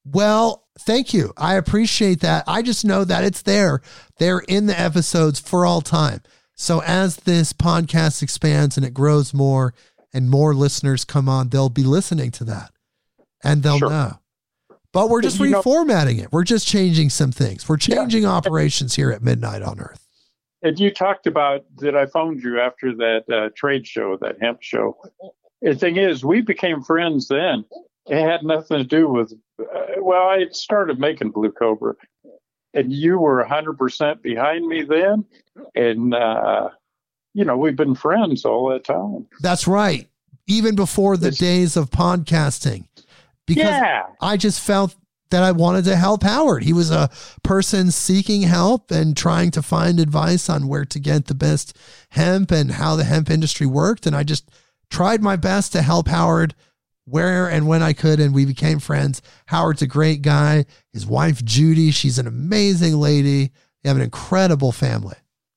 Well, 0.04 0.66
thank 0.78 1.12
you. 1.14 1.32
I 1.36 1.54
appreciate 1.54 2.20
that. 2.20 2.44
I 2.46 2.62
just 2.62 2.84
know 2.84 3.04
that 3.04 3.24
it's 3.24 3.42
there. 3.42 3.80
They're 4.18 4.40
in 4.40 4.66
the 4.66 4.78
episodes 4.78 5.38
for 5.40 5.64
all 5.66 5.80
time. 5.80 6.22
So 6.54 6.80
as 6.82 7.16
this 7.16 7.52
podcast 7.52 8.22
expands 8.22 8.76
and 8.76 8.84
it 8.84 8.92
grows 8.92 9.32
more 9.32 9.72
and 10.12 10.28
more 10.28 10.54
listeners 10.54 11.04
come 11.04 11.28
on, 11.28 11.48
they'll 11.50 11.68
be 11.70 11.84
listening 11.84 12.30
to 12.32 12.44
that 12.44 12.70
and 13.44 13.62
they'll 13.62 13.78
Sure. 13.78 13.88
know. 13.90 14.12
But 14.92 15.08
we're 15.08 15.22
just 15.22 15.38
You 15.38 15.50
know- 15.50 15.62
reformatting 15.62 16.18
it. 16.20 16.32
We're 16.32 16.42
just 16.44 16.66
changing 16.66 17.10
some 17.10 17.30
things. 17.30 17.68
We're 17.68 17.78
Yeah. 17.80 17.96
changing 17.96 18.26
operations 18.26 18.96
here 18.96 19.12
at 19.12 19.22
Midnight 19.22 19.62
on 19.62 19.78
Earth. 19.78 20.06
And 20.62 20.79
you 20.79 20.90
talked 20.90 21.27
about 21.27 21.64
that 21.79 21.96
I 21.96 22.07
phoned 22.07 22.42
you 22.42 22.61
after 22.61 22.94
that 22.96 23.25
uh, 23.33 23.49
trade 23.57 23.87
show, 23.87 24.16
that 24.20 24.37
hemp 24.40 24.62
show. 24.62 24.96
The 25.62 25.75
thing 25.75 25.96
is, 25.96 26.25
we 26.25 26.40
became 26.40 26.83
friends 26.83 27.29
then. 27.29 27.64
It 28.07 28.20
had 28.23 28.42
nothing 28.42 28.79
to 28.79 28.85
do 28.85 29.09
with. 29.09 29.33
Uh, 29.59 29.64
well, 29.99 30.29
I 30.29 30.46
started 30.53 30.99
making 30.99 31.31
Blue 31.31 31.53
Cobra, 31.53 31.94
and 32.75 32.92
you 32.92 33.18
were 33.18 33.44
100% 33.44 34.23
behind 34.23 34.66
me 34.66 34.83
then, 34.83 35.25
and 35.75 36.14
uh, 36.14 36.70
you 37.35 37.44
know 37.44 37.57
we've 37.57 37.77
been 37.77 37.94
friends 37.94 38.44
all 38.44 38.68
that 38.70 38.85
time. 38.85 39.27
That's 39.40 39.66
right. 39.68 40.09
Even 40.46 40.75
before 40.75 41.16
the 41.16 41.29
It's- 41.29 41.38
days 41.38 41.77
of 41.77 41.90
podcasting. 41.90 42.87
Because 43.46 43.64
yeah, 43.64 44.07
I 44.20 44.37
just 44.37 44.61
felt 44.61 44.94
that 45.30 45.42
I 45.42 45.52
wanted 45.52 45.84
to 45.86 45.96
help 45.96 46.22
Howard. 46.22 46.62
He 46.64 46.72
was 46.72 46.90
a 46.90 47.10
person 47.42 47.90
seeking 47.90 48.42
help 48.42 48.90
and 48.90 49.16
trying 49.16 49.50
to 49.52 49.62
find 49.62 49.98
advice 50.00 50.48
on 50.50 50.68
where 50.68 50.84
to 50.84 50.98
get 50.98 51.26
the 51.26 51.34
best 51.34 51.76
hemp 52.10 52.50
and 52.50 52.72
how 52.72 52.96
the 52.96 53.04
hemp 53.04 53.30
industry 53.30 53.66
worked. 53.66 54.06
And 54.06 54.14
I 54.14 54.22
just 54.22 54.50
tried 54.90 55.22
my 55.22 55.36
best 55.36 55.72
to 55.72 55.82
help 55.82 56.08
Howard 56.08 56.54
where 57.04 57.48
and 57.48 57.66
when 57.66 57.82
I 57.82 57.92
could. 57.92 58.20
And 58.20 58.34
we 58.34 58.44
became 58.44 58.78
friends. 58.78 59.22
Howard's 59.46 59.82
a 59.82 59.86
great 59.86 60.22
guy. 60.22 60.66
His 60.92 61.06
wife, 61.06 61.44
Judy, 61.44 61.90
she's 61.90 62.18
an 62.18 62.26
amazing 62.26 62.94
lady. 62.94 63.50
They 63.82 63.88
have 63.88 63.96
an 63.96 64.02
incredible 64.02 64.72
family. 64.72 65.16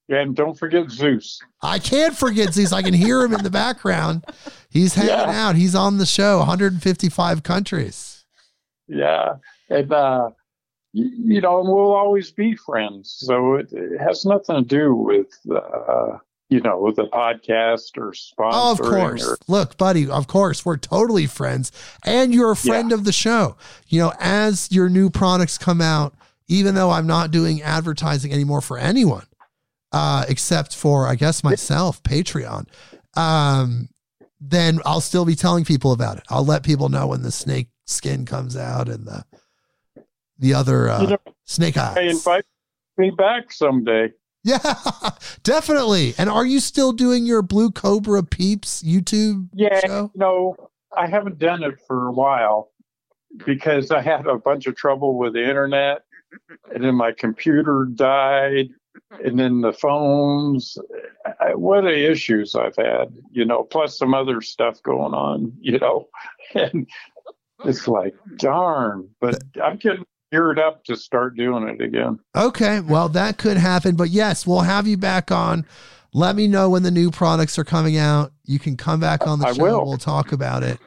and 0.09 0.35
don't 0.35 0.59
forget 0.59 0.91
Zeus. 0.91 1.39
I 1.63 1.79
can't 1.79 2.15
forget 2.15 2.53
Zeus. 2.53 2.71
I 2.71 2.83
can 2.83 2.93
hear 2.93 3.23
him 3.23 3.33
in 3.33 3.41
the 3.43 3.49
background. 3.49 4.23
He's 4.69 4.93
hanging 4.93 5.09
Yeah. 5.11 5.47
out. 5.47 5.55
He's 5.55 5.73
on 5.73 5.97
the 5.97 6.05
show, 6.05 6.37
155 6.39 7.41
countries. 7.41 8.23
Yeah, 8.87 9.35
and 9.73 9.91
uh, 9.91 10.29
you, 10.93 11.41
know, 11.41 11.59
and 11.59 11.67
we'll 11.67 11.93
always 11.93 12.31
be 12.31 12.55
friends. 12.55 13.15
So 13.17 13.55
it, 13.55 13.71
it 13.73 13.99
has 13.99 14.25
nothing 14.25 14.55
to 14.55 14.61
do 14.63 14.93
with 14.93 15.27
uh, 15.51 16.17
you 16.49 16.61
know 16.61 16.91
the 16.91 17.05
podcast 17.05 17.97
or 17.97 18.11
sponsoring. 18.11 18.51
Oh, 18.53 18.71
of 18.71 18.79
course. 18.79 19.27
Or, 19.27 19.37
Look, 19.47 19.77
buddy, 19.77 20.07
of 20.07 20.27
course, 20.27 20.65
we're 20.65 20.77
totally 20.77 21.25
friends. 21.25 21.71
And 22.05 22.33
you're 22.33 22.51
a 22.51 22.55
friend 22.55 22.91
of 22.91 23.05
the 23.05 23.11
show. 23.11 23.57
You 23.87 23.99
know, 23.99 24.13
as 24.19 24.71
your 24.71 24.89
new 24.89 25.09
products 25.09 25.57
come 25.57 25.81
out, 25.81 26.13
even 26.47 26.75
though 26.75 26.91
I'm 26.91 27.07
not 27.07 27.31
doing 27.31 27.61
advertising 27.61 28.31
anymore 28.31 28.61
for 28.61 28.77
anyone, 28.77 29.25
uh, 29.91 30.25
except 30.27 30.75
for, 30.75 31.07
I 31.07 31.15
guess, 31.15 31.43
myself, 31.43 32.03
Patreon, 32.03 32.67
um, 33.15 33.89
then 34.39 34.79
I'll 34.85 35.01
still 35.01 35.25
be 35.25 35.35
telling 35.35 35.65
people 35.65 35.91
about 35.91 36.17
it. 36.17 36.23
I'll 36.29 36.45
let 36.45 36.63
people 36.63 36.89
know 36.89 37.07
when 37.07 37.23
the 37.23 37.31
snake 37.31 37.69
skin 37.85 38.25
comes 38.25 38.55
out 38.55 38.89
and 38.89 39.07
the 39.07 39.23
the 40.39 40.53
other 40.53 40.89
uh, 40.89 41.01
You 41.01 41.07
know, 41.09 41.17
snake 41.45 41.77
eyes. 41.77 41.95
hey, 41.97 42.09
invite 42.09 42.45
me 42.97 43.11
back 43.11 43.51
someday. 43.51 44.11
Yeah, 44.43 44.59
definitely. 45.43 46.13
And 46.17 46.29
are 46.29 46.45
you 46.45 46.59
still 46.59 46.91
doing 46.91 47.25
your 47.25 47.41
Blue 47.41 47.71
Cobra 47.71 48.23
Peeps 48.23 48.83
YouTube 48.83 49.47
Yeah, 49.53 49.79
show? 49.79 50.11
no, 50.15 50.55
I 50.95 51.07
haven't 51.07 51.39
done 51.39 51.63
it 51.63 51.75
for 51.87 52.07
a 52.07 52.11
while 52.11 52.71
because 53.45 53.89
I 53.89 54.01
had 54.01 54.27
a 54.27 54.37
bunch 54.37 54.67
of 54.67 54.75
trouble 54.75 55.17
with 55.17 55.33
the 55.33 55.47
internet, 55.47 56.01
and 56.73 56.83
then 56.83 56.95
my 56.95 57.13
computer 57.13 57.87
died, 57.95 58.67
and 59.23 59.39
then 59.39 59.61
the 59.61 59.73
phones. 59.73 60.77
I, 61.39 61.55
what 61.55 61.85
are 61.85 61.89
issues 61.89 62.53
I've 62.53 62.75
had, 62.75 63.15
you 63.31 63.45
know, 63.45 63.63
plus 63.63 63.97
some 63.97 64.13
other 64.13 64.41
stuff 64.41 64.81
going 64.83 65.13
on, 65.13 65.53
you 65.61 65.79
know, 65.79 66.09
and 66.55 66.87
it's 67.65 67.87
like 67.87 68.13
darn. 68.37 69.09
But 69.21 69.41
I'm 69.63 69.77
getting 69.77 70.05
geared 70.33 70.57
up 70.57 70.83
to 70.85 70.97
start 70.97 71.37
doing 71.37 71.67
it 71.67 71.79
again. 71.79 72.19
Okay, 72.35 72.79
well 72.79 73.07
that 73.09 73.37
could 73.37 73.57
happen, 73.57 73.95
but 73.95 74.09
yes, 74.09 74.47
we'll 74.47 74.61
have 74.61 74.87
you 74.87 74.97
back 74.97 75.31
on. 75.31 75.65
Let 76.11 76.35
me 76.35 76.47
know 76.47 76.71
when 76.71 76.81
the 76.81 76.91
new 76.91 77.11
products 77.11 77.59
are 77.59 77.63
coming 77.63 77.97
out. 77.97 78.31
You 78.43 78.57
can 78.57 78.75
come 78.75 78.99
back 78.99 79.27
on 79.27 79.39
the 79.39 79.47
I 79.47 79.53
show. 79.53 79.63
will. 79.63 79.85
We'll 79.85 79.97
talk 79.97 80.31
about 80.31 80.63
it. 80.63 80.79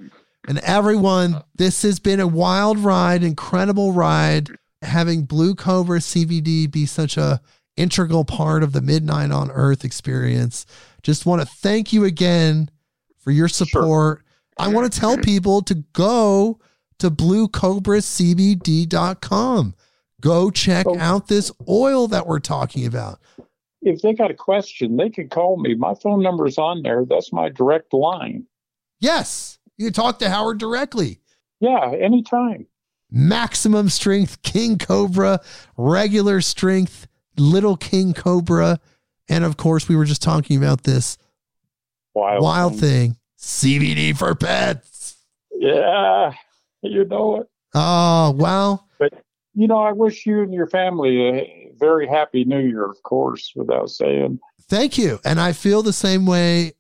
And 0.49 0.59
everyone, 0.59 1.43
this 1.57 1.83
has 1.83 1.99
been 1.99 2.21
a 2.21 2.27
wild 2.27 2.79
ride, 2.79 3.23
incredible 3.23 3.93
ride. 3.93 4.51
Having 4.83 5.25
Blue 5.25 5.55
Cobra 5.55 5.99
CBD 5.99 6.71
be 6.71 6.87
such 6.87 7.17
a 7.17 7.41
integral 7.77 8.25
part 8.25 8.63
of 8.63 8.73
the 8.73 8.81
Midnight 8.81 9.31
on 9.31 9.51
Earth 9.51 9.85
experience. 9.85 10.67
Just 11.03 11.27
want 11.27 11.41
to 11.43 11.47
thank 11.47 11.93
you 11.93 12.05
again 12.05 12.71
for 13.19 13.31
your 13.31 13.49
support. 13.49 14.23
I 14.59 14.69
want 14.69 14.93
to 14.93 15.01
tell 15.01 15.17
people 15.23 15.63
to 15.63 15.75
go 15.93 16.61
to 16.99 17.11
bluecobracbd.com. 17.11 19.75
Go 20.21 20.51
check 20.51 20.87
Oh. 20.87 20.99
out 20.99 21.29
this 21.29 21.53
oil 21.69 22.09
that 22.09 22.27
we're 22.27 22.41
talking 22.41 22.87
about. 22.87 23.19
If 23.83 24.01
they 24.03 24.15
got 24.15 24.31
a 24.31 24.35
question, 24.35 24.97
they 24.97 25.11
can 25.11 25.29
call 25.29 25.59
me. 25.61 25.75
My 25.75 25.95
phone 25.95 26.23
number's 26.23 26.59
on 26.59 26.83
there. 26.83 27.05
That's 27.05 27.33
my 27.33 27.49
direct 27.51 27.93
line. 27.93 28.47
Yes, 28.99 29.59
you 29.77 29.87
can 29.87 29.93
talk 29.93 30.19
to 30.21 30.31
Howard 30.31 30.59
directly. 30.59 31.21
Yeah, 31.61 31.93
anytime. 31.93 32.67
Maximum 33.11 33.89
strength 33.89 34.43
King 34.43 34.79
Cobra, 34.79 35.41
regular 35.77 36.41
strength 36.41 37.07
Little 37.39 37.77
King 37.77 38.15
Cobra, 38.15 38.81
and 39.29 39.45
of 39.45 39.57
course, 39.57 39.89
we 39.89 39.97
were 39.97 40.05
just 40.07 40.23
talking 40.23 40.57
about 40.57 40.83
this 40.85 41.19
Wild, 42.15 42.43
wild 42.43 42.81
thing 42.81 43.17
CBD 43.39 44.17
for 44.17 44.35
pets. 44.35 45.19
Yeah, 45.53 46.33
you 46.83 47.05
know 47.05 47.41
it. 47.41 47.49
Oh, 47.75 48.31
wow. 48.33 48.81
You 49.59 49.67
know, 49.67 49.79
I 49.79 49.93
wish 49.93 50.27
you 50.27 50.43
and 50.43 50.53
your 50.53 50.67
family 50.67 51.29
a 51.29 51.73
very 51.79 52.07
happy 52.07 52.45
New 52.45 52.61
Year, 52.61 52.85
of 52.85 53.03
course, 53.03 53.53
without 53.57 53.89
saying. 53.91 54.39
Thank 54.69 54.99
you. 54.99 55.19
And 55.25 55.41
I 55.41 55.53
feel 55.53 55.83
the 55.83 55.93
same 55.95 56.27
way 56.27 56.73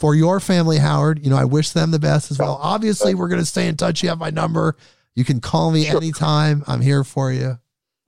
for 0.00 0.14
your 0.16 0.40
family, 0.40 0.78
Howard. 0.78 1.22
You 1.22 1.30
know, 1.30 1.36
I 1.36 1.44
wish 1.44 1.70
them 1.70 1.92
the 1.92 2.00
best 2.00 2.32
as 2.32 2.38
well. 2.38 2.58
Obviously, 2.60 3.14
we're 3.14 3.28
going 3.28 3.40
to 3.40 3.46
stay 3.46 3.68
in 3.68 3.76
touch. 3.76 4.02
You 4.02 4.08
have 4.08 4.18
my 4.18 4.30
number. 4.30 4.76
You 5.14 5.24
can 5.24 5.40
call 5.40 5.70
me 5.70 5.84
Sure. 5.84 5.96
anytime. 5.96 6.64
I'm 6.66 6.80
here 6.80 7.04
for 7.04 7.30
you. 7.30 7.58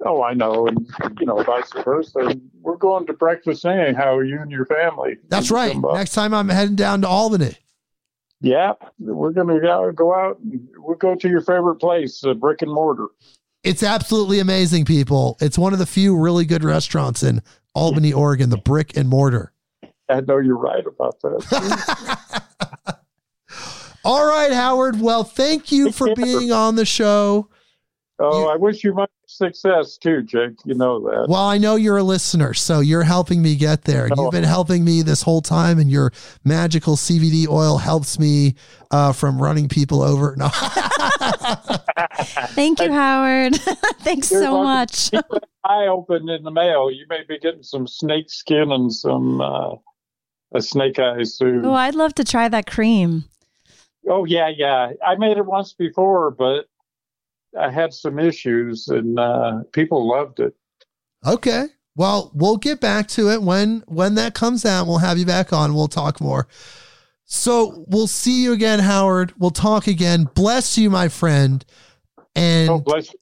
Oh, 0.04 0.22
I 0.22 0.35
know, 0.35 0.66
and 0.66 0.87
you 1.20 1.26
know, 1.26 1.42
vice 1.42 1.72
versa. 1.85 2.37
We're 2.61 2.76
going 2.76 3.06
to 3.06 3.12
breakfast 3.12 3.64
anyhow. 3.64 4.18
You 4.18 4.40
and 4.40 4.50
your 4.50 4.66
family. 4.66 5.16
That's 5.28 5.50
right. 5.50 5.74
Next 5.94 6.12
time 6.12 6.35
I'm 6.35 6.48
heading 6.48 6.76
down 6.76 7.00
to 7.02 7.09
Albany. 7.09 7.56
Yeah, 8.40 8.75
we're 8.99 9.33
gonna 9.33 9.61
go, 9.61 9.90
go 9.92 10.14
out. 10.14 10.38
We'll 10.77 10.96
go 10.96 11.14
to 11.14 11.29
your 11.29 11.40
favorite 11.40 11.77
place, 11.77 12.22
uh, 12.25 12.35
brick 12.35 12.62
and 12.62 12.70
mortar. 12.70 13.07
It's 13.64 13.83
absolutely 13.83 14.38
amazing, 14.38 14.85
people. 14.85 15.37
It's 15.40 15.59
one 15.59 15.72
of 15.72 15.79
the 15.79 15.87
few 15.87 16.16
really 16.16 16.44
good 16.44 16.62
restaurants 16.62 17.22
in 17.22 17.42
Albany, 17.75 18.12
Oregon, 18.12 18.51
the 18.51 18.59
brick 18.59 18.96
and 18.96 19.09
mortar. 19.09 19.53
I 20.09 20.20
know 20.20 20.38
you're 20.38 20.57
right 20.57 20.87
about 20.87 21.20
that. 21.22 22.99
All 24.05 24.25
right, 24.25 24.53
Howard. 24.53 25.01
Well, 25.01 25.25
thank 25.25 25.72
you 25.72 25.90
for 25.90 26.14
being 26.14 26.53
on 26.53 26.77
the 26.77 26.87
show. 26.87 27.49
Oh, 28.18 28.42
You- 28.42 28.48
I 28.48 28.57
wish 28.57 28.83
you 28.85 28.94
much 28.94 29.11
success 29.26 29.96
too, 29.98 30.22
Jake. 30.22 30.52
You 30.64 30.74
know 30.74 31.00
that. 31.00 31.26
Well, 31.29 31.42
I 31.42 31.59
know 31.59 31.74
you're 31.76 31.96
a 31.96 32.02
listener, 32.02 32.55
so 32.55 32.81
you're 32.81 33.02
helping 33.02 33.42
me 33.42 33.57
get 33.57 33.83
there. 33.85 34.09
Oh. 34.16 34.24
You've 34.24 34.33
been 34.33 34.44
helping 34.44 34.85
me 34.85 35.02
this 35.02 35.22
whole 35.22 35.40
time, 35.42 35.79
and 35.79 35.90
your 35.90 36.12
magical 36.44 36.96
CBD 36.96 37.48
oil 37.48 37.79
helps 37.79 38.18
me 38.18 38.55
uh, 38.90 39.12
from 39.12 39.40
running 39.40 39.68
people 39.68 40.02
over. 40.02 40.35
No. 40.37 40.48
Thank 42.55 42.81
you, 42.81 42.92
Howard. 42.92 43.55
Thanks 44.00 44.31
You're 44.31 44.42
so 44.42 44.52
welcome. 44.55 44.64
much. 44.64 45.11
Keep 45.11 45.24
an 45.31 45.40
eye 45.64 45.87
open 45.87 46.29
in 46.29 46.42
the 46.42 46.50
mail. 46.50 46.90
You 46.90 47.07
may 47.09 47.22
be 47.29 47.38
getting 47.38 47.62
some 47.62 47.87
snake 47.87 48.31
skin 48.31 48.72
and 48.72 48.92
some 48.92 49.40
uh, 49.40 49.74
a 50.55 50.61
snake 50.62 50.98
eye 50.98 51.22
soon. 51.24 51.64
Oh, 51.64 51.74
I'd 51.74 51.94
love 51.94 52.14
to 52.14 52.24
try 52.24 52.48
that 52.48 52.66
cream. 52.66 53.24
Oh 54.09 54.24
yeah, 54.24 54.48
yeah. 54.55 54.92
I 55.05 55.16
made 55.16 55.37
it 55.37 55.44
once 55.46 55.72
before, 55.72 56.31
but 56.31 56.66
I 57.59 57.70
had 57.70 57.92
some 57.92 58.18
issues, 58.18 58.88
and 58.88 59.18
uh, 59.18 59.62
people 59.72 60.09
loved 60.09 60.40
it. 60.40 60.54
Okay. 61.26 61.66
Well, 61.96 62.30
we'll 62.35 62.59
get 62.59 62.80
back 62.80 63.09
to 63.09 63.30
it 63.30 63.42
when 63.42 63.82
when 63.87 64.14
that 64.16 64.35
comes 64.35 64.66
out. 64.66 64.87
We'll 64.87 64.98
have 64.98 65.18
you 65.18 65.26
back 65.26 65.52
on. 65.52 65.74
We'll 65.74 65.88
talk 65.88 66.20
more. 66.20 66.46
So 67.24 67.85
we'll 67.88 68.06
see 68.06 68.40
you 68.42 68.52
again, 68.52 68.78
Howard. 68.78 69.32
We'll 69.38 69.50
talk 69.50 69.88
again. 69.88 70.28
Bless 70.35 70.78
you, 70.78 70.90
my 70.90 71.09
friend. 71.09 71.64
And 72.37 72.70
oh, 72.70 72.78
bless 72.78 73.12
you. 73.12 73.18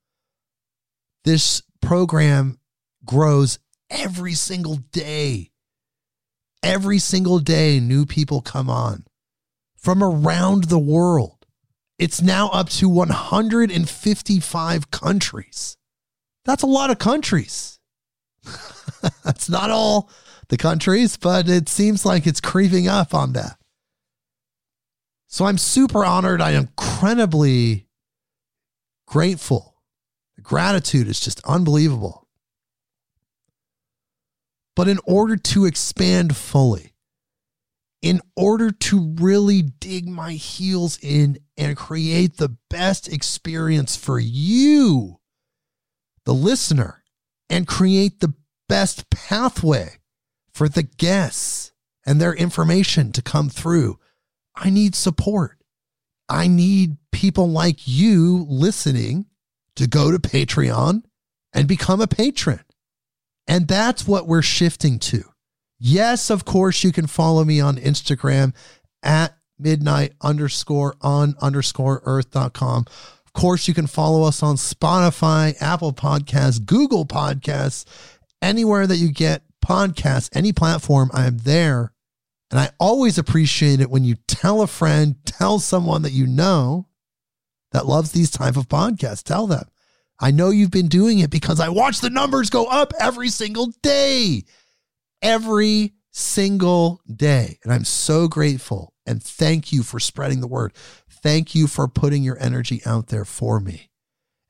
This 1.24 1.62
program 1.82 2.58
grows 3.04 3.58
every 3.90 4.32
single 4.32 4.76
day. 4.76 5.49
Every 6.62 6.98
single 6.98 7.38
day, 7.38 7.80
new 7.80 8.04
people 8.04 8.42
come 8.42 8.68
on 8.68 9.04
from 9.76 10.02
around 10.02 10.64
the 10.64 10.78
world. 10.78 11.46
It's 11.98 12.22
now 12.22 12.48
up 12.48 12.68
to 12.70 12.88
155 12.88 14.90
countries. 14.90 15.76
That's 16.44 16.62
a 16.62 16.66
lot 16.66 16.90
of 16.90 16.98
countries. 16.98 17.78
That's 19.24 19.48
not 19.48 19.70
all 19.70 20.10
the 20.48 20.56
countries, 20.56 21.16
but 21.16 21.48
it 21.48 21.68
seems 21.68 22.04
like 22.04 22.26
it's 22.26 22.40
creeping 22.40 22.88
up 22.88 23.14
on 23.14 23.34
that. 23.34 23.56
So 25.26 25.44
I'm 25.44 25.58
super 25.58 26.04
honored. 26.04 26.40
I 26.40 26.52
am 26.52 26.62
incredibly 26.62 27.86
grateful. 29.06 29.76
The 30.36 30.42
gratitude 30.42 31.06
is 31.06 31.20
just 31.20 31.40
unbelievable. 31.44 32.19
But 34.76 34.88
in 34.88 34.98
order 35.04 35.36
to 35.36 35.64
expand 35.64 36.36
fully, 36.36 36.94
in 38.02 38.20
order 38.34 38.70
to 38.70 39.14
really 39.18 39.62
dig 39.62 40.08
my 40.08 40.32
heels 40.32 40.98
in 41.02 41.38
and 41.56 41.76
create 41.76 42.36
the 42.36 42.56
best 42.70 43.12
experience 43.12 43.96
for 43.96 44.18
you, 44.18 45.20
the 46.24 46.34
listener, 46.34 47.04
and 47.50 47.66
create 47.66 48.20
the 48.20 48.32
best 48.68 49.10
pathway 49.10 49.98
for 50.52 50.68
the 50.68 50.84
guests 50.84 51.72
and 52.06 52.20
their 52.20 52.34
information 52.34 53.12
to 53.12 53.22
come 53.22 53.50
through, 53.50 53.98
I 54.56 54.70
need 54.70 54.94
support. 54.94 55.58
I 56.28 56.46
need 56.46 56.96
people 57.12 57.50
like 57.50 57.86
you 57.86 58.46
listening 58.48 59.26
to 59.76 59.86
go 59.86 60.10
to 60.10 60.18
Patreon 60.18 61.02
and 61.52 61.68
become 61.68 62.00
a 62.00 62.06
patron. 62.06 62.60
And 63.50 63.66
that's 63.66 64.06
what 64.06 64.28
we're 64.28 64.42
shifting 64.42 65.00
to. 65.00 65.24
Yes, 65.80 66.30
of 66.30 66.44
course, 66.44 66.84
you 66.84 66.92
can 66.92 67.08
follow 67.08 67.44
me 67.44 67.60
on 67.60 67.78
Instagram 67.78 68.54
at 69.02 69.36
midnight 69.58 70.12
underscore 70.22 70.94
on 71.00 71.34
underscore 71.42 72.00
earth.com. 72.04 72.84
Of 72.86 73.32
course, 73.32 73.66
you 73.66 73.74
can 73.74 73.88
follow 73.88 74.22
us 74.22 74.44
on 74.44 74.54
Spotify, 74.54 75.60
Apple 75.60 75.92
Podcasts, 75.92 76.64
Google 76.64 77.04
Podcasts, 77.04 77.86
anywhere 78.40 78.86
that 78.86 78.98
you 78.98 79.10
get 79.10 79.42
podcasts, 79.64 80.30
any 80.32 80.52
platform, 80.52 81.10
I 81.12 81.26
am 81.26 81.38
there 81.38 81.92
And 82.50 82.60
I 82.60 82.70
always 82.78 83.18
appreciate 83.18 83.80
it 83.80 83.90
when 83.90 84.04
you 84.04 84.14
tell 84.28 84.62
a 84.62 84.68
friend, 84.68 85.16
tell 85.24 85.58
someone 85.58 86.02
that 86.02 86.12
you 86.12 86.26
know 86.26 86.86
that 87.72 87.86
loves 87.86 88.12
these 88.12 88.30
type 88.30 88.56
of 88.56 88.68
podcasts. 88.68 89.24
Tell 89.24 89.46
them. 89.46 89.64
I 90.20 90.30
know 90.30 90.50
you've 90.50 90.70
been 90.70 90.88
doing 90.88 91.18
it 91.20 91.30
because 91.30 91.60
I 91.60 91.70
watch 91.70 92.00
the 92.00 92.10
numbers 92.10 92.50
go 92.50 92.66
up 92.66 92.92
every 93.00 93.30
single 93.30 93.72
day. 93.82 94.44
Every 95.22 95.94
single 96.10 97.00
day. 97.10 97.58
And 97.64 97.72
I'm 97.72 97.84
so 97.84 98.28
grateful. 98.28 98.92
And 99.06 99.22
thank 99.22 99.72
you 99.72 99.82
for 99.82 99.98
spreading 99.98 100.40
the 100.40 100.46
word. 100.46 100.74
Thank 101.22 101.54
you 101.54 101.66
for 101.66 101.88
putting 101.88 102.22
your 102.22 102.38
energy 102.40 102.82
out 102.84 103.08
there 103.08 103.24
for 103.24 103.60
me. 103.60 103.90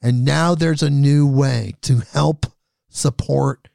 And 0.03 0.25
now 0.25 0.55
there's 0.55 0.83
a 0.83 0.91
new 0.91 1.27
way 1.27 1.75
to 1.83 2.03
help 2.13 2.47
support 2.89 3.69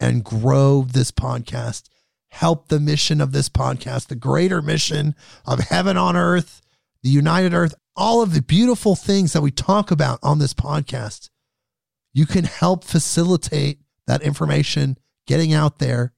and 0.00 0.24
grow 0.24 0.82
this 0.82 1.10
podcast, 1.10 1.88
help 2.30 2.68
the 2.68 2.80
mission 2.80 3.20
of 3.20 3.32
this 3.32 3.48
podcast, 3.48 4.08
the 4.08 4.16
greater 4.16 4.62
mission 4.62 5.14
of 5.44 5.60
heaven 5.60 5.96
on 5.96 6.16
earth, 6.16 6.60
the 7.02 7.10
united 7.10 7.52
earth, 7.52 7.74
all 7.94 8.22
of 8.22 8.32
the 8.32 8.42
beautiful 8.42 8.96
things 8.96 9.32
that 9.32 9.42
we 9.42 9.50
talk 9.50 9.90
about 9.90 10.18
on 10.22 10.38
this 10.38 10.54
podcast. 10.54 11.28
You 12.12 12.26
can 12.26 12.44
help 12.44 12.84
facilitate 12.84 13.80
that 14.06 14.22
information 14.22 14.98
getting 15.26 15.52
out 15.52 15.78
there 15.78 16.12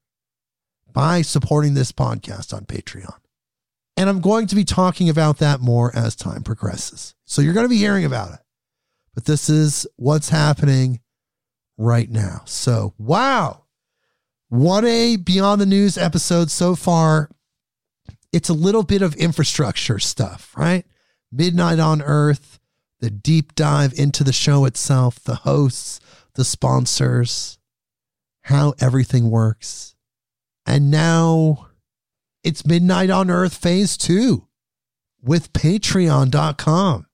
by 0.92 1.22
supporting 1.22 1.74
this 1.74 1.92
podcast 1.92 2.54
on 2.54 2.64
Patreon. 2.64 3.18
And 3.96 4.08
I'm 4.08 4.20
going 4.20 4.46
to 4.48 4.56
be 4.56 4.64
talking 4.64 5.08
about 5.08 5.38
that 5.38 5.60
more 5.60 5.94
as 5.94 6.16
time 6.16 6.42
progresses. 6.42 7.14
So 7.24 7.42
you're 7.42 7.54
going 7.54 7.66
to 7.66 7.70
be 7.70 7.78
hearing 7.78 8.04
about 8.04 8.34
it. 8.34 8.40
But 9.14 9.24
this 9.24 9.48
is 9.48 9.86
what's 9.96 10.30
happening 10.30 11.00
right 11.78 12.10
now. 12.10 12.42
So, 12.46 12.94
wow. 12.98 13.64
What 14.48 14.84
a 14.84 15.16
Beyond 15.16 15.60
the 15.60 15.66
News 15.66 15.96
episode 15.96 16.50
so 16.50 16.74
far. 16.74 17.30
It's 18.32 18.48
a 18.48 18.54
little 18.54 18.82
bit 18.82 19.02
of 19.02 19.14
infrastructure 19.14 20.00
stuff, 20.00 20.52
right? 20.56 20.84
Midnight 21.30 21.78
on 21.78 22.02
Earth, 22.02 22.58
the 23.04 23.10
deep 23.10 23.54
dive 23.54 23.92
into 23.98 24.24
the 24.24 24.32
show 24.32 24.64
itself, 24.64 25.22
the 25.22 25.34
hosts, 25.34 26.00
the 26.36 26.44
sponsors, 26.44 27.58
how 28.44 28.72
everything 28.80 29.30
works. 29.30 29.94
And 30.64 30.90
now 30.90 31.66
it's 32.42 32.64
Midnight 32.64 33.10
on 33.10 33.30
Earth 33.30 33.54
Phase 33.54 33.98
2 33.98 34.48
with 35.22 35.52
Patreon.com 35.52 37.06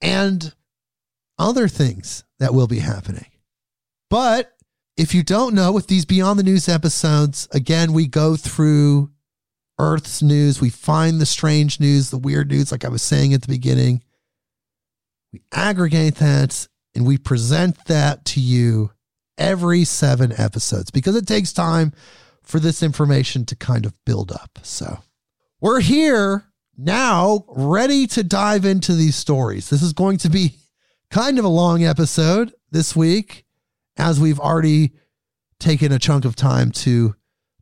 and 0.00 0.52
other 1.38 1.68
things 1.68 2.24
that 2.40 2.52
will 2.54 2.66
be 2.66 2.80
happening. 2.80 3.30
But 4.10 4.52
if 4.96 5.14
you 5.14 5.22
don't 5.22 5.54
know, 5.54 5.70
with 5.70 5.86
these 5.86 6.04
Beyond 6.04 6.40
the 6.40 6.44
News 6.44 6.68
episodes, 6.68 7.46
again, 7.52 7.92
we 7.92 8.08
go 8.08 8.34
through 8.34 9.12
Earth's 9.78 10.22
news. 10.22 10.60
We 10.60 10.70
find 10.70 11.20
the 11.20 11.26
strange 11.26 11.78
news, 11.78 12.10
the 12.10 12.18
weird 12.18 12.50
news, 12.50 12.72
like 12.72 12.84
I 12.84 12.88
was 12.88 13.02
saying 13.02 13.32
at 13.32 13.42
the 13.42 13.48
beginning. 13.48 14.02
We 15.34 15.42
aggregate 15.50 16.14
that 16.16 16.68
and 16.94 17.04
we 17.04 17.18
present 17.18 17.86
that 17.86 18.24
to 18.26 18.40
you 18.40 18.92
every 19.36 19.82
seven 19.82 20.32
episodes 20.38 20.92
because 20.92 21.16
it 21.16 21.26
takes 21.26 21.52
time 21.52 21.92
for 22.44 22.60
this 22.60 22.84
information 22.84 23.44
to 23.46 23.56
kind 23.56 23.84
of 23.84 23.94
build 24.04 24.30
up. 24.30 24.60
So 24.62 25.00
we're 25.60 25.80
here 25.80 26.44
now, 26.78 27.46
ready 27.48 28.06
to 28.06 28.22
dive 28.22 28.64
into 28.64 28.94
these 28.94 29.16
stories. 29.16 29.70
This 29.70 29.82
is 29.82 29.92
going 29.92 30.18
to 30.18 30.30
be 30.30 30.54
kind 31.10 31.40
of 31.40 31.44
a 31.44 31.48
long 31.48 31.82
episode 31.82 32.54
this 32.70 32.94
week, 32.94 33.44
as 33.96 34.20
we've 34.20 34.38
already 34.38 34.92
taken 35.58 35.90
a 35.90 35.98
chunk 35.98 36.24
of 36.24 36.36
time 36.36 36.70
to 36.70 37.16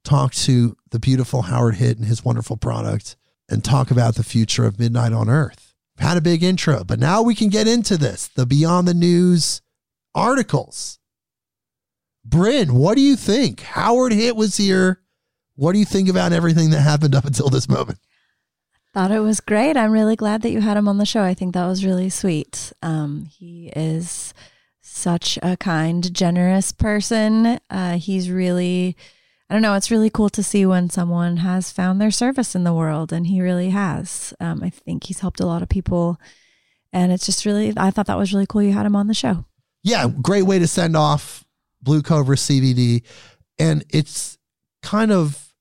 talk 0.04 0.34
to 0.34 0.76
the 0.90 0.98
beautiful 0.98 1.40
Howard 1.40 1.76
Hitt 1.76 1.96
and 1.96 2.06
his 2.06 2.22
wonderful 2.22 2.58
product 2.58 3.16
and 3.48 3.64
talk 3.64 3.90
about 3.90 4.16
the 4.16 4.24
future 4.24 4.66
of 4.66 4.78
Midnight 4.78 5.14
on 5.14 5.30
Earth. 5.30 5.61
Had 5.98 6.16
a 6.16 6.22
big 6.22 6.42
intro, 6.42 6.84
but 6.84 6.98
now 6.98 7.22
we 7.22 7.34
can 7.34 7.48
get 7.48 7.68
into 7.68 7.96
this 7.96 8.28
the 8.28 8.46
Beyond 8.46 8.88
the 8.88 8.94
News 8.94 9.60
articles. 10.14 10.98
Brynn, 12.26 12.70
what 12.70 12.96
do 12.96 13.02
you 13.02 13.16
think? 13.16 13.60
Howard 13.60 14.12
Hitt 14.12 14.36
was 14.36 14.56
here. 14.56 15.00
What 15.56 15.72
do 15.72 15.78
you 15.78 15.84
think 15.84 16.08
about 16.08 16.32
everything 16.32 16.70
that 16.70 16.80
happened 16.80 17.14
up 17.14 17.24
until 17.24 17.50
this 17.50 17.68
moment? 17.68 17.98
Thought 18.94 19.10
it 19.10 19.20
was 19.20 19.40
great. 19.40 19.76
I'm 19.76 19.92
really 19.92 20.16
glad 20.16 20.42
that 20.42 20.50
you 20.50 20.60
had 20.60 20.76
him 20.76 20.88
on 20.88 20.98
the 20.98 21.06
show. 21.06 21.22
I 21.22 21.34
think 21.34 21.54
that 21.54 21.66
was 21.66 21.84
really 21.84 22.10
sweet. 22.10 22.72
Um, 22.82 23.26
he 23.30 23.72
is 23.74 24.34
such 24.82 25.38
a 25.42 25.56
kind, 25.56 26.12
generous 26.14 26.72
person. 26.72 27.58
Uh, 27.70 27.96
he's 27.96 28.30
really, 28.30 28.96
I 29.52 29.54
don't 29.54 29.60
know, 29.60 29.74
it's 29.74 29.90
really 29.90 30.08
cool 30.08 30.30
to 30.30 30.42
see 30.42 30.64
when 30.64 30.88
someone 30.88 31.36
has 31.36 31.70
found 31.70 32.00
their 32.00 32.10
service 32.10 32.54
in 32.54 32.64
the 32.64 32.72
world, 32.72 33.12
and 33.12 33.26
he 33.26 33.42
really 33.42 33.68
has. 33.68 34.32
Um, 34.40 34.62
I 34.62 34.70
think 34.70 35.04
he's 35.04 35.20
helped 35.20 35.40
a 35.40 35.46
lot 35.46 35.60
of 35.60 35.68
people. 35.68 36.18
And 36.90 37.12
it's 37.12 37.26
just 37.26 37.44
really, 37.44 37.70
I 37.76 37.90
thought 37.90 38.06
that 38.06 38.16
was 38.16 38.32
really 38.32 38.46
cool 38.46 38.62
you 38.62 38.72
had 38.72 38.86
him 38.86 38.96
on 38.96 39.08
the 39.08 39.14
show. 39.14 39.44
Yeah, 39.82 40.08
great 40.08 40.44
way 40.44 40.58
to 40.58 40.66
send 40.66 40.96
off 40.96 41.44
Blue 41.82 42.00
Cobra 42.00 42.36
CBD. 42.36 43.02
And 43.58 43.84
it's 43.90 44.38
kind 44.80 45.12
of 45.12 45.52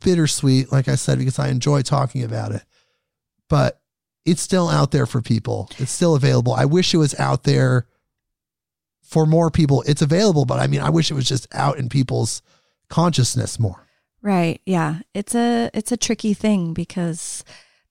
bittersweet, 0.00 0.72
like 0.72 0.88
I 0.88 0.94
said, 0.94 1.18
because 1.18 1.38
I 1.38 1.48
enjoy 1.48 1.82
talking 1.82 2.24
about 2.24 2.52
it. 2.52 2.62
But 3.50 3.82
it's 4.24 4.40
still 4.40 4.70
out 4.70 4.92
there 4.92 5.04
for 5.04 5.20
people. 5.20 5.68
It's 5.76 5.92
still 5.92 6.14
available. 6.14 6.54
I 6.54 6.64
wish 6.64 6.94
it 6.94 6.98
was 6.98 7.14
out 7.20 7.42
there 7.42 7.86
for 9.02 9.26
more 9.26 9.50
people. 9.50 9.84
It's 9.86 10.00
available, 10.00 10.46
but 10.46 10.58
I 10.58 10.68
mean, 10.68 10.80
I 10.80 10.88
wish 10.88 11.10
it 11.10 11.14
was 11.14 11.28
just 11.28 11.46
out 11.54 11.76
in 11.76 11.90
people's 11.90 12.40
consciousness 12.88 13.58
more. 13.58 13.86
Right. 14.22 14.60
Yeah. 14.66 15.00
It's 15.14 15.34
a 15.34 15.70
it's 15.72 15.92
a 15.92 15.96
tricky 15.96 16.34
thing 16.34 16.74
because 16.74 17.44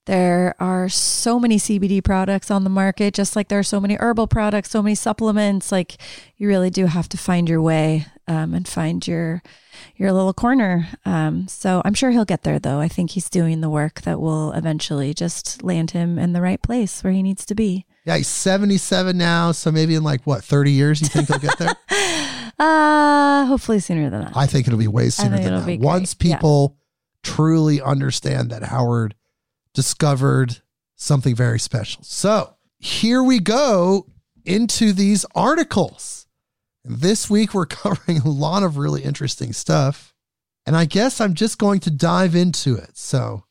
there 0.06 0.54
are 0.60 0.88
so 0.88 1.40
many 1.40 1.58
CBD 1.58 2.02
products 2.02 2.50
on 2.50 2.62
the 2.62 2.70
market, 2.70 3.12
just 3.12 3.34
like 3.34 3.48
there 3.48 3.58
are 3.58 3.64
so 3.64 3.80
many 3.80 3.96
herbal 3.98 4.28
products, 4.28 4.70
so 4.70 4.82
many 4.82 4.94
supplements. 4.94 5.72
Like 5.72 5.96
you 6.36 6.46
really 6.46 6.70
do 6.70 6.86
have 6.86 7.08
to 7.10 7.18
find 7.18 7.48
your 7.48 7.60
way 7.60 8.06
um, 8.28 8.54
and 8.54 8.66
find 8.68 9.06
your 9.06 9.42
your 9.96 10.12
little 10.12 10.32
corner. 10.32 10.88
Um, 11.04 11.48
so 11.48 11.82
I'm 11.84 11.94
sure 11.94 12.10
he'll 12.10 12.24
get 12.24 12.42
there, 12.42 12.58
though. 12.58 12.80
I 12.80 12.88
think 12.88 13.12
he's 13.12 13.28
doing 13.28 13.60
the 13.60 13.70
work 13.70 14.02
that 14.02 14.20
will 14.20 14.52
eventually 14.52 15.12
just 15.12 15.62
land 15.62 15.90
him 15.90 16.18
in 16.18 16.32
the 16.32 16.40
right 16.40 16.62
place 16.62 17.02
where 17.02 17.12
he 17.12 17.22
needs 17.22 17.44
to 17.46 17.54
be. 17.54 17.84
Yeah, 18.06 18.18
he's 18.18 18.28
77 18.28 19.18
now, 19.18 19.50
so 19.52 19.72
maybe 19.72 19.96
in 19.96 20.04
like 20.04 20.24
what 20.24 20.44
30 20.44 20.70
years, 20.70 21.00
you 21.00 21.08
think 21.08 21.28
he'll 21.28 21.38
get 21.38 21.58
there? 21.58 21.74
uh 22.58 23.44
hopefully 23.46 23.80
sooner 23.80 24.08
than 24.08 24.22
that. 24.22 24.36
I 24.36 24.46
think 24.46 24.66
it'll 24.66 24.78
be 24.78 24.88
way 24.88 25.10
sooner 25.10 25.38
than 25.38 25.66
that. 25.66 25.80
Once 25.80 26.14
people 26.14 26.76
yeah. 26.78 27.34
truly 27.34 27.82
understand 27.82 28.50
that 28.50 28.62
Howard 28.62 29.14
discovered 29.74 30.62
something 30.94 31.34
very 31.34 31.58
special. 31.58 32.02
So 32.04 32.54
here 32.78 33.22
we 33.22 33.40
go 33.40 34.06
into 34.44 34.92
these 34.92 35.26
articles. 35.34 36.26
And 36.84 37.00
this 37.00 37.28
week 37.28 37.52
we're 37.52 37.66
covering 37.66 38.18
a 38.18 38.28
lot 38.28 38.62
of 38.62 38.78
really 38.78 39.02
interesting 39.02 39.52
stuff. 39.52 40.14
And 40.64 40.76
I 40.76 40.84
guess 40.84 41.20
I'm 41.20 41.34
just 41.34 41.58
going 41.58 41.80
to 41.80 41.90
dive 41.90 42.34
into 42.34 42.76
it. 42.76 42.96
So 42.96 43.44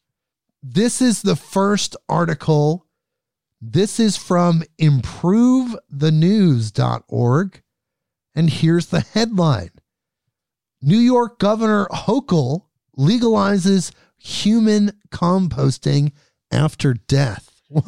this 0.61 1.01
is 1.01 1.21
the 1.21 1.35
first 1.35 1.95
article. 2.09 2.84
This 3.67 3.99
is 3.99 4.15
from 4.15 4.61
improvethenews.org. 4.79 7.61
And 8.35 8.49
here's 8.49 8.85
the 8.87 8.99
headline 8.99 9.71
New 10.83 10.99
York 10.99 11.39
Governor 11.39 11.87
Hochul 11.91 12.65
legalizes 12.95 13.91
human 14.17 14.91
composting 15.09 16.11
after 16.51 16.93
death. 16.93 17.59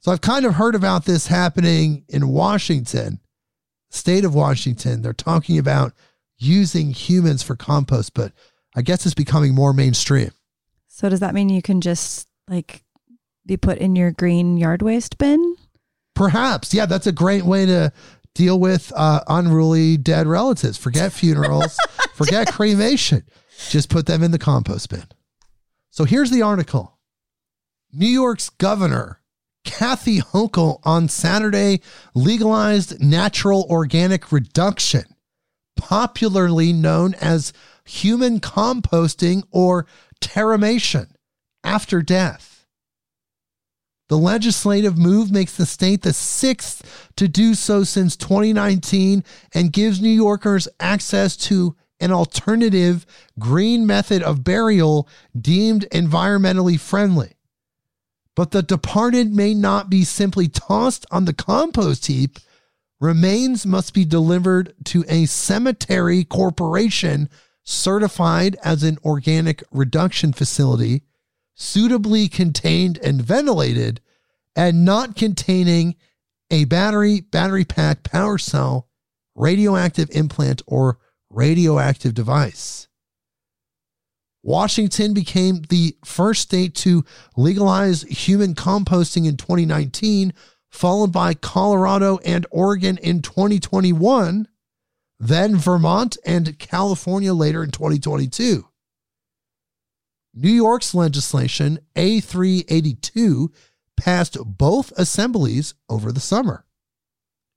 so 0.00 0.10
I've 0.10 0.20
kind 0.20 0.44
of 0.44 0.54
heard 0.54 0.74
about 0.74 1.04
this 1.04 1.28
happening 1.28 2.04
in 2.08 2.26
Washington, 2.26 3.20
state 3.90 4.24
of 4.24 4.34
Washington. 4.34 5.02
They're 5.02 5.12
talking 5.12 5.58
about 5.58 5.92
using 6.38 6.90
humans 6.90 7.44
for 7.44 7.54
compost, 7.54 8.14
but 8.14 8.32
I 8.74 8.82
guess 8.82 9.06
it's 9.06 9.14
becoming 9.14 9.54
more 9.54 9.72
mainstream. 9.72 10.32
So 10.88 11.08
does 11.08 11.20
that 11.20 11.34
mean 11.34 11.50
you 11.50 11.62
can 11.62 11.80
just 11.80 12.26
like 12.48 12.82
be 13.48 13.56
put 13.56 13.78
in 13.78 13.96
your 13.96 14.12
green 14.12 14.56
yard 14.56 14.82
waste 14.82 15.18
bin? 15.18 15.56
Perhaps. 16.14 16.72
Yeah, 16.72 16.86
that's 16.86 17.06
a 17.06 17.12
great 17.12 17.44
way 17.44 17.66
to 17.66 17.92
deal 18.34 18.60
with 18.60 18.92
uh, 18.94 19.20
unruly 19.26 19.96
dead 19.96 20.28
relatives. 20.28 20.78
Forget 20.78 21.12
funerals, 21.12 21.76
forget 22.14 22.52
cremation. 22.52 23.24
Just 23.70 23.90
put 23.90 24.06
them 24.06 24.22
in 24.22 24.30
the 24.30 24.38
compost 24.38 24.88
bin. 24.90 25.04
So 25.90 26.04
here's 26.04 26.30
the 26.30 26.42
article 26.42 26.98
New 27.92 28.06
York's 28.06 28.50
governor, 28.50 29.20
Kathy 29.64 30.20
Hochul, 30.20 30.80
on 30.84 31.08
Saturday 31.08 31.80
legalized 32.14 33.02
natural 33.02 33.66
organic 33.68 34.30
reduction, 34.30 35.04
popularly 35.76 36.72
known 36.72 37.14
as 37.14 37.52
human 37.84 38.38
composting 38.38 39.42
or 39.50 39.86
terramation 40.20 41.08
after 41.64 42.02
death. 42.02 42.47
The 44.08 44.18
legislative 44.18 44.96
move 44.96 45.30
makes 45.30 45.54
the 45.56 45.66
state 45.66 46.02
the 46.02 46.14
sixth 46.14 47.10
to 47.16 47.28
do 47.28 47.54
so 47.54 47.84
since 47.84 48.16
2019 48.16 49.22
and 49.52 49.72
gives 49.72 50.00
New 50.00 50.08
Yorkers 50.08 50.66
access 50.80 51.36
to 51.36 51.76
an 52.00 52.10
alternative 52.12 53.04
green 53.38 53.86
method 53.86 54.22
of 54.22 54.44
burial 54.44 55.08
deemed 55.38 55.86
environmentally 55.92 56.78
friendly. 56.78 57.32
But 58.34 58.52
the 58.52 58.62
departed 58.62 59.34
may 59.34 59.52
not 59.52 59.90
be 59.90 60.04
simply 60.04 60.48
tossed 60.48 61.04
on 61.10 61.24
the 61.24 61.34
compost 61.34 62.06
heap. 62.06 62.38
Remains 63.00 63.66
must 63.66 63.92
be 63.92 64.04
delivered 64.04 64.74
to 64.86 65.04
a 65.08 65.26
cemetery 65.26 66.24
corporation 66.24 67.28
certified 67.64 68.56
as 68.64 68.82
an 68.82 68.96
organic 69.04 69.62
reduction 69.70 70.32
facility, 70.32 71.02
suitably 71.58 72.28
contained 72.28 72.98
and 73.02 73.20
ventilated, 73.20 74.00
and 74.54 74.84
not 74.84 75.16
containing 75.16 75.96
a 76.50 76.64
battery, 76.64 77.20
battery 77.20 77.64
pack, 77.64 78.04
power 78.04 78.38
cell, 78.38 78.88
radioactive 79.34 80.08
implant, 80.12 80.62
or 80.66 80.98
radioactive 81.28 82.14
device. 82.14 82.88
Washington 84.42 85.12
became 85.12 85.62
the 85.68 85.96
first 86.04 86.42
state 86.42 86.74
to 86.76 87.04
legalize 87.36 88.02
human 88.02 88.54
composting 88.54 89.26
in 89.26 89.36
2019, 89.36 90.32
followed 90.70 91.12
by 91.12 91.34
Colorado 91.34 92.18
and 92.24 92.46
Oregon 92.50 92.98
in 92.98 93.20
2021, 93.20 94.46
then 95.18 95.56
Vermont 95.56 96.16
and 96.24 96.56
California 96.58 97.34
later 97.34 97.64
in 97.64 97.72
2022. 97.72 98.67
New 100.34 100.50
York's 100.50 100.94
legislation, 100.94 101.78
A382, 101.96 103.48
passed 103.96 104.36
both 104.44 104.92
assemblies 104.96 105.74
over 105.88 106.12
the 106.12 106.20
summer. 106.20 106.64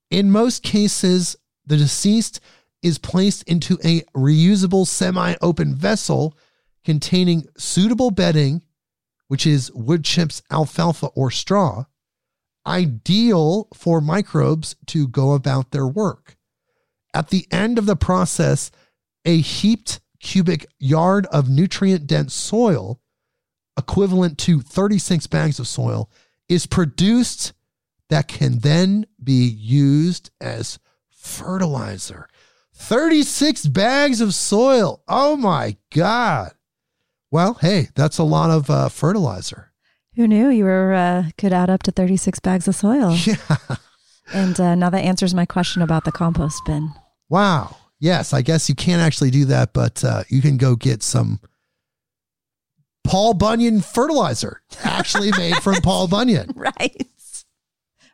In 0.09 0.31
most 0.31 0.63
cases, 0.63 1.35
the 1.65 1.77
deceased 1.77 2.39
is 2.81 2.97
placed 2.97 3.43
into 3.43 3.77
a 3.83 4.01
reusable 4.15 4.87
semi 4.87 5.35
open 5.41 5.75
vessel 5.75 6.35
containing 6.83 7.45
suitable 7.57 8.11
bedding, 8.11 8.61
which 9.27 9.45
is 9.45 9.71
wood 9.73 10.03
chips, 10.03 10.41
alfalfa, 10.51 11.07
or 11.07 11.29
straw, 11.29 11.85
ideal 12.65 13.67
for 13.73 14.01
microbes 14.01 14.75
to 14.87 15.07
go 15.07 15.33
about 15.33 15.71
their 15.71 15.87
work. 15.87 16.35
At 17.13 17.29
the 17.29 17.47
end 17.51 17.77
of 17.77 17.85
the 17.85 17.95
process, 17.95 18.71
a 19.25 19.39
heaped 19.39 19.99
cubic 20.21 20.65
yard 20.79 21.25
of 21.27 21.49
nutrient 21.49 22.07
dense 22.07 22.33
soil, 22.33 22.99
equivalent 23.77 24.37
to 24.39 24.61
36 24.61 25.27
bags 25.27 25.59
of 25.59 25.67
soil, 25.67 26.09
is 26.47 26.65
produced 26.65 27.53
that 28.09 28.27
can 28.27 28.59
then 28.59 29.05
be 29.23 29.47
used 29.47 30.31
as 30.39 30.79
fertilizer. 31.09 32.27
36 32.73 33.67
bags 33.67 34.21
of 34.21 34.33
soil. 34.33 35.03
Oh 35.07 35.35
my 35.35 35.77
God. 35.93 36.51
Well, 37.29 37.53
hey, 37.55 37.87
that's 37.95 38.17
a 38.17 38.23
lot 38.23 38.49
of 38.49 38.69
uh, 38.69 38.89
fertilizer. 38.89 39.71
Who 40.15 40.27
knew 40.27 40.49
you 40.49 40.65
were 40.65 40.93
uh, 40.93 41.29
could 41.37 41.53
add 41.53 41.69
up 41.69 41.83
to 41.83 41.91
36 41.91 42.39
bags 42.39 42.67
of 42.67 42.75
soil? 42.75 43.15
Yeah. 43.25 43.57
And 44.33 44.57
uh, 44.61 44.75
now 44.75 44.89
that 44.89 45.03
answers 45.03 45.33
my 45.33 45.45
question 45.45 45.81
about 45.81 46.05
the 46.05 46.11
compost 46.11 46.63
bin. 46.65 46.91
Wow. 47.27 47.75
Yes, 48.01 48.33
I 48.33 48.41
guess 48.41 48.67
you 48.67 48.73
can't 48.75 49.01
actually 49.01 49.29
do 49.31 49.45
that, 49.45 49.71
but 49.73 50.03
uh, 50.03 50.23
you 50.27 50.41
can 50.41 50.57
go 50.57 50.75
get 50.75 51.03
some 51.03 51.39
Paul 53.03 53.35
Bunyan 53.35 53.79
fertilizer, 53.81 54.61
actually 54.83 55.31
made 55.37 55.55
from 55.57 55.75
Paul 55.83 56.07
Bunyan, 56.07 56.51
Right. 56.55 57.07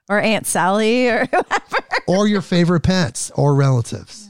Or 0.10 0.20
Aunt 0.20 0.46
Sally 0.46 1.08
or 1.08 1.26
whoever. 1.32 1.78
or 2.08 2.28
your 2.28 2.42
favorite 2.42 2.82
pets 2.84 3.32
or 3.36 3.56
relatives. 3.56 4.30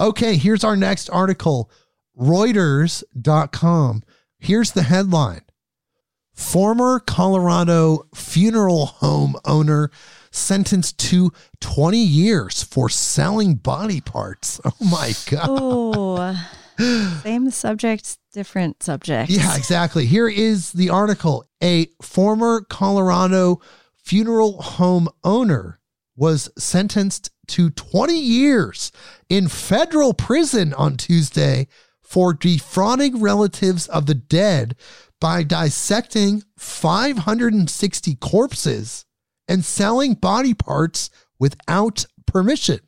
Okay, 0.00 0.36
here's 0.36 0.62
our 0.64 0.76
next 0.76 1.08
article 1.10 1.70
Reuters.com. 2.18 4.02
Here's 4.40 4.70
the 4.72 4.82
headline 4.84 5.42
Former 6.34 7.00
Colorado 7.00 8.06
funeral 8.14 8.86
home 8.86 9.34
owner 9.44 9.90
sentenced 10.30 10.98
to 10.98 11.32
20 11.60 11.98
years 11.98 12.62
for 12.62 12.88
selling 12.88 13.54
body 13.54 14.00
parts. 14.00 14.60
Oh 14.80 14.84
my 14.84 15.12
God. 15.30 15.46
Oh, 15.48 16.48
same 17.22 17.50
subject, 17.50 18.18
different 18.32 18.82
subject. 18.82 19.30
Yeah, 19.30 19.56
exactly. 19.56 20.06
Here 20.06 20.28
is 20.28 20.72
the 20.72 20.90
article. 20.90 21.44
A 21.62 21.88
former 22.00 22.60
Colorado 22.60 23.60
funeral 23.96 24.62
home 24.62 25.08
owner 25.24 25.80
was 26.16 26.50
sentenced 26.58 27.30
to 27.48 27.70
20 27.70 28.18
years 28.18 28.92
in 29.28 29.48
federal 29.48 30.14
prison 30.14 30.74
on 30.74 30.96
Tuesday 30.96 31.66
for 32.02 32.32
defrauding 32.32 33.20
relatives 33.20 33.86
of 33.88 34.06
the 34.06 34.14
dead 34.14 34.76
by 35.20 35.42
dissecting 35.42 36.42
560 36.56 38.14
corpses 38.16 39.04
and 39.48 39.64
selling 39.64 40.14
body 40.14 40.54
parts 40.54 41.10
without 41.38 42.04
permission. 42.26 42.80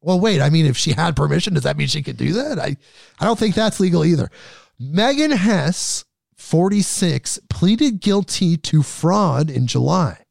Well, 0.00 0.18
wait, 0.18 0.40
I 0.40 0.48
mean, 0.48 0.66
if 0.66 0.76
she 0.76 0.92
had 0.92 1.14
permission, 1.14 1.54
does 1.54 1.64
that 1.64 1.76
mean 1.76 1.86
she 1.86 2.02
could 2.02 2.16
do 2.16 2.32
that? 2.32 2.58
I, 2.58 2.76
I 3.18 3.24
don't 3.24 3.38
think 3.38 3.54
that's 3.54 3.80
legal 3.80 4.04
either. 4.04 4.30
Megan 4.78 5.32
Hess, 5.32 6.06
46, 6.36 7.38
pleaded 7.50 8.00
guilty 8.00 8.56
to 8.56 8.82
fraud 8.82 9.50
in 9.50 9.66
July. 9.66 10.24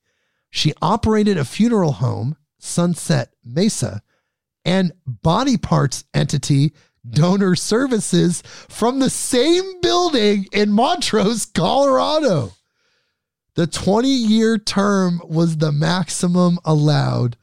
She 0.49 0.73
operated 0.81 1.37
a 1.37 1.45
funeral 1.45 1.93
home, 1.93 2.35
Sunset 2.57 3.31
Mesa, 3.45 4.01
and 4.65 4.91
body 5.05 5.57
parts 5.57 6.03
entity, 6.15 6.73
Donor 7.07 7.55
Services, 7.55 8.41
from 8.41 8.99
the 8.99 9.09
same 9.11 9.79
building 9.81 10.47
in 10.51 10.71
Montrose, 10.71 11.45
Colorado. 11.45 12.53
The 13.59 13.67
20 13.67 14.07
year 14.07 14.57
term 14.57 15.21
was 15.25 15.57
the 15.57 15.73
maximum 15.73 16.59
allowed 16.63 17.35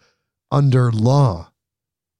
under 0.50 0.90
law. 0.90 1.52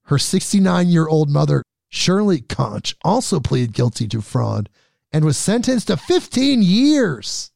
Her 0.02 0.18
69 0.18 0.90
year 0.90 1.08
old 1.08 1.30
mother, 1.30 1.62
Shirley 1.88 2.42
Conch, 2.42 2.94
also 3.02 3.40
pleaded 3.40 3.72
guilty 3.72 4.06
to 4.08 4.20
fraud 4.20 4.68
and 5.14 5.24
was 5.24 5.38
sentenced 5.38 5.86
to 5.86 5.96
15 5.96 6.60
years. 6.60 7.52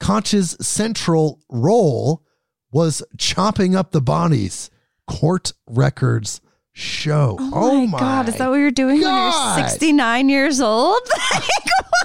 Conch's 0.00 0.56
central 0.60 1.38
role 1.48 2.24
was 2.72 3.04
chopping 3.16 3.76
up 3.76 3.92
the 3.92 4.00
bodies, 4.00 4.70
court 5.06 5.52
records 5.68 6.40
show. 6.72 7.36
Oh, 7.38 7.50
oh 7.54 7.86
my, 7.86 8.00
God. 8.00 8.28
Is 8.28 8.38
that 8.38 8.50
what 8.50 8.56
you're 8.56 8.72
doing 8.72 9.02
God. 9.02 9.54
when 9.54 9.60
you're 9.60 9.68
69 9.68 10.28
years 10.30 10.60
old? 10.60 10.98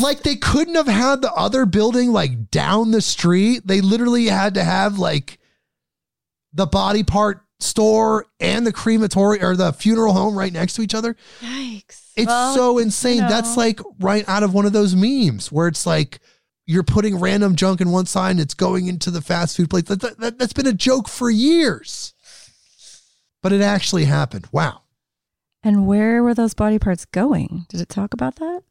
like 0.00 0.22
they 0.22 0.36
couldn't 0.36 0.74
have 0.74 0.86
had 0.86 1.22
the 1.22 1.32
other 1.32 1.66
building 1.66 2.12
like 2.12 2.50
down 2.50 2.90
the 2.90 3.00
street. 3.00 3.66
They 3.66 3.80
literally 3.80 4.26
had 4.26 4.54
to 4.54 4.64
have 4.64 4.98
like 4.98 5.38
the 6.52 6.66
body 6.66 7.02
part 7.02 7.42
store 7.60 8.26
and 8.40 8.66
the 8.66 8.72
crematory 8.72 9.42
or 9.42 9.54
the 9.56 9.72
funeral 9.72 10.12
home 10.14 10.36
right 10.36 10.52
next 10.52 10.74
to 10.74 10.82
each 10.82 10.94
other. 10.94 11.16
Yikes. 11.40 12.10
It's 12.16 12.26
Well, 12.26 12.54
so 12.54 12.78
insane. 12.78 13.16
you 13.16 13.22
know. 13.22 13.28
That's 13.28 13.56
like 13.56 13.80
right 14.00 14.26
out 14.28 14.42
of 14.42 14.54
one 14.54 14.66
of 14.66 14.72
those 14.72 14.94
memes 14.96 15.52
where 15.52 15.68
it's 15.68 15.86
like 15.86 16.20
you're 16.66 16.82
putting 16.82 17.18
random 17.18 17.56
junk 17.56 17.80
in 17.80 17.90
one 17.90 18.06
side 18.06 18.32
and 18.32 18.40
it's 18.40 18.54
going 18.54 18.86
into 18.86 19.10
the 19.10 19.20
fast 19.20 19.56
food 19.56 19.68
place. 19.70 19.84
That, 19.84 20.18
that, 20.18 20.38
that's 20.38 20.52
been 20.52 20.66
a 20.66 20.72
joke 20.72 21.08
for 21.08 21.30
years. 21.30 22.14
But 23.42 23.52
it 23.52 23.62
actually 23.62 24.04
happened. 24.04 24.46
Wow. 24.52 24.82
And 25.62 25.86
where 25.86 26.22
were 26.22 26.34
those 26.34 26.54
body 26.54 26.78
parts 26.78 27.04
going? 27.06 27.66
Did 27.68 27.80
it 27.80 27.88
talk 27.88 28.14
about 28.14 28.36
that? 28.36 28.62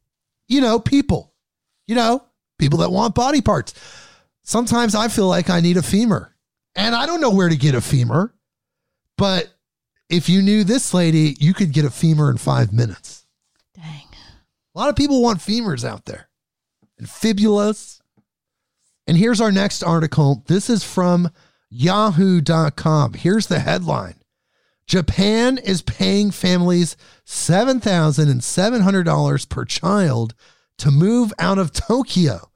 You 0.49 0.59
know, 0.59 0.79
people, 0.79 1.33
you 1.87 1.95
know, 1.95 2.25
people 2.57 2.79
that 2.79 2.91
want 2.91 3.15
body 3.15 3.39
parts. 3.39 3.73
Sometimes 4.43 4.95
I 4.95 5.07
feel 5.07 5.27
like 5.27 5.49
I 5.49 5.61
need 5.61 5.77
a 5.77 5.83
femur 5.83 6.35
and 6.75 6.95
I 6.95 7.05
don't 7.05 7.21
know 7.21 7.29
where 7.29 7.49
to 7.49 7.55
get 7.55 7.75
a 7.75 7.81
femur, 7.81 8.33
but 9.17 9.53
if 10.09 10.27
you 10.27 10.41
knew 10.41 10.63
this 10.63 10.93
lady, 10.93 11.37
you 11.39 11.53
could 11.53 11.71
get 11.71 11.85
a 11.85 11.89
femur 11.89 12.31
in 12.31 12.37
five 12.37 12.73
minutes. 12.73 13.25
Dang. 13.75 14.07
A 14.75 14.79
lot 14.79 14.89
of 14.89 14.95
people 14.95 15.21
want 15.21 15.39
femurs 15.39 15.87
out 15.87 16.05
there 16.05 16.29
and 16.97 17.07
fibulas. 17.07 18.01
And 19.07 19.17
here's 19.17 19.41
our 19.41 19.51
next 19.51 19.83
article. 19.83 20.43
This 20.47 20.69
is 20.69 20.83
from 20.83 21.29
yahoo.com. 21.69 23.13
Here's 23.13 23.47
the 23.47 23.59
headline 23.59 24.15
Japan 24.89 25.57
is 25.59 25.83
paying 25.83 26.31
families 26.31 26.97
$7,700 27.27 29.49
per 29.49 29.63
child 29.63 30.33
to 30.79 30.89
move 30.89 31.31
out 31.37 31.59
of 31.59 31.71
Tokyo 31.71 32.49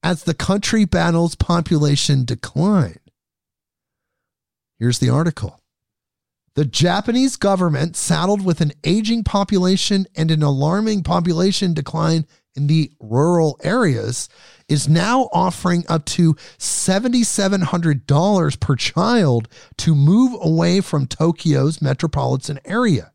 as 0.00 0.22
the 0.22 0.34
country 0.34 0.84
battles 0.84 1.34
population 1.34 2.24
decline. 2.24 3.00
Here's 4.78 5.00
the 5.00 5.10
article. 5.10 5.58
The 6.54 6.64
Japanese 6.64 7.34
government, 7.34 7.96
saddled 7.96 8.44
with 8.44 8.60
an 8.60 8.70
aging 8.84 9.24
population 9.24 10.06
and 10.14 10.30
an 10.30 10.44
alarming 10.44 11.02
population 11.02 11.74
decline 11.74 12.24
in 12.54 12.68
the 12.68 12.92
rural 13.00 13.58
areas, 13.64 14.28
is 14.68 14.88
now 14.88 15.28
offering 15.32 15.84
up 15.88 16.04
to 16.06 16.34
$7,700 16.58 18.60
per 18.60 18.76
child 18.76 19.48
to 19.78 19.94
move 19.94 20.36
away 20.40 20.80
from 20.80 21.06
Tokyo's 21.06 21.82
metropolitan 21.82 22.60
area. 22.64 23.12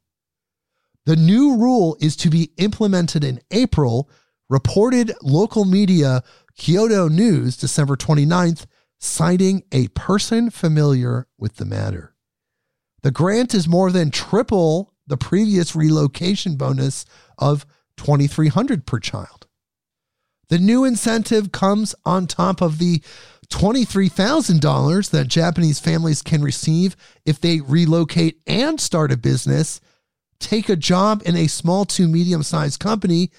The 1.06 1.16
new 1.16 1.56
rule 1.58 1.98
is 2.00 2.16
to 2.18 2.30
be 2.30 2.52
implemented 2.58 3.24
in 3.24 3.40
April, 3.52 4.10
reported 4.50 5.14
local 5.22 5.66
media 5.66 6.24
Kyodo 6.58 7.10
News 7.10 7.58
December 7.58 7.96
29th, 7.96 8.66
citing 9.00 9.64
a 9.72 9.88
person 9.90 10.50
familiar 10.50 11.28
with 11.38 11.56
the 11.56 11.66
matter. 11.66 12.16
The 13.02 13.12
grant 13.12 13.56
is 13.56 13.68
more 13.68 13.92
than 13.92 14.12
triple 14.12 14.94
the 15.08 15.18
previous 15.18 15.76
relocation 15.76 16.56
bonus 16.56 17.06
of 17.38 17.66
2300 17.98 18.86
per 18.86 19.00
child. 19.00 19.48
The 20.50 20.60
new 20.60 20.84
incentive 20.84 21.52
comes 21.52 21.96
on 22.06 22.28
top 22.28 22.62
of 22.62 22.80
the 22.80 23.02
$23,000 23.50 25.10
that 25.12 25.28
Japanese 25.28 25.80
families 25.80 26.22
can 26.22 26.42
receive 26.42 26.96
if 27.26 27.40
they 27.40 27.62
relocate 27.62 28.42
and 28.46 28.80
start 28.80 29.12
a 29.12 29.18
business, 29.18 29.80
take 30.40 30.70
a 30.70 30.76
job 30.76 31.22
in 31.26 31.36
a 31.36 31.48
small 31.48 31.86
to 31.86 32.08
medium 32.08 32.44
sized 32.44 32.80
company, 32.80 33.32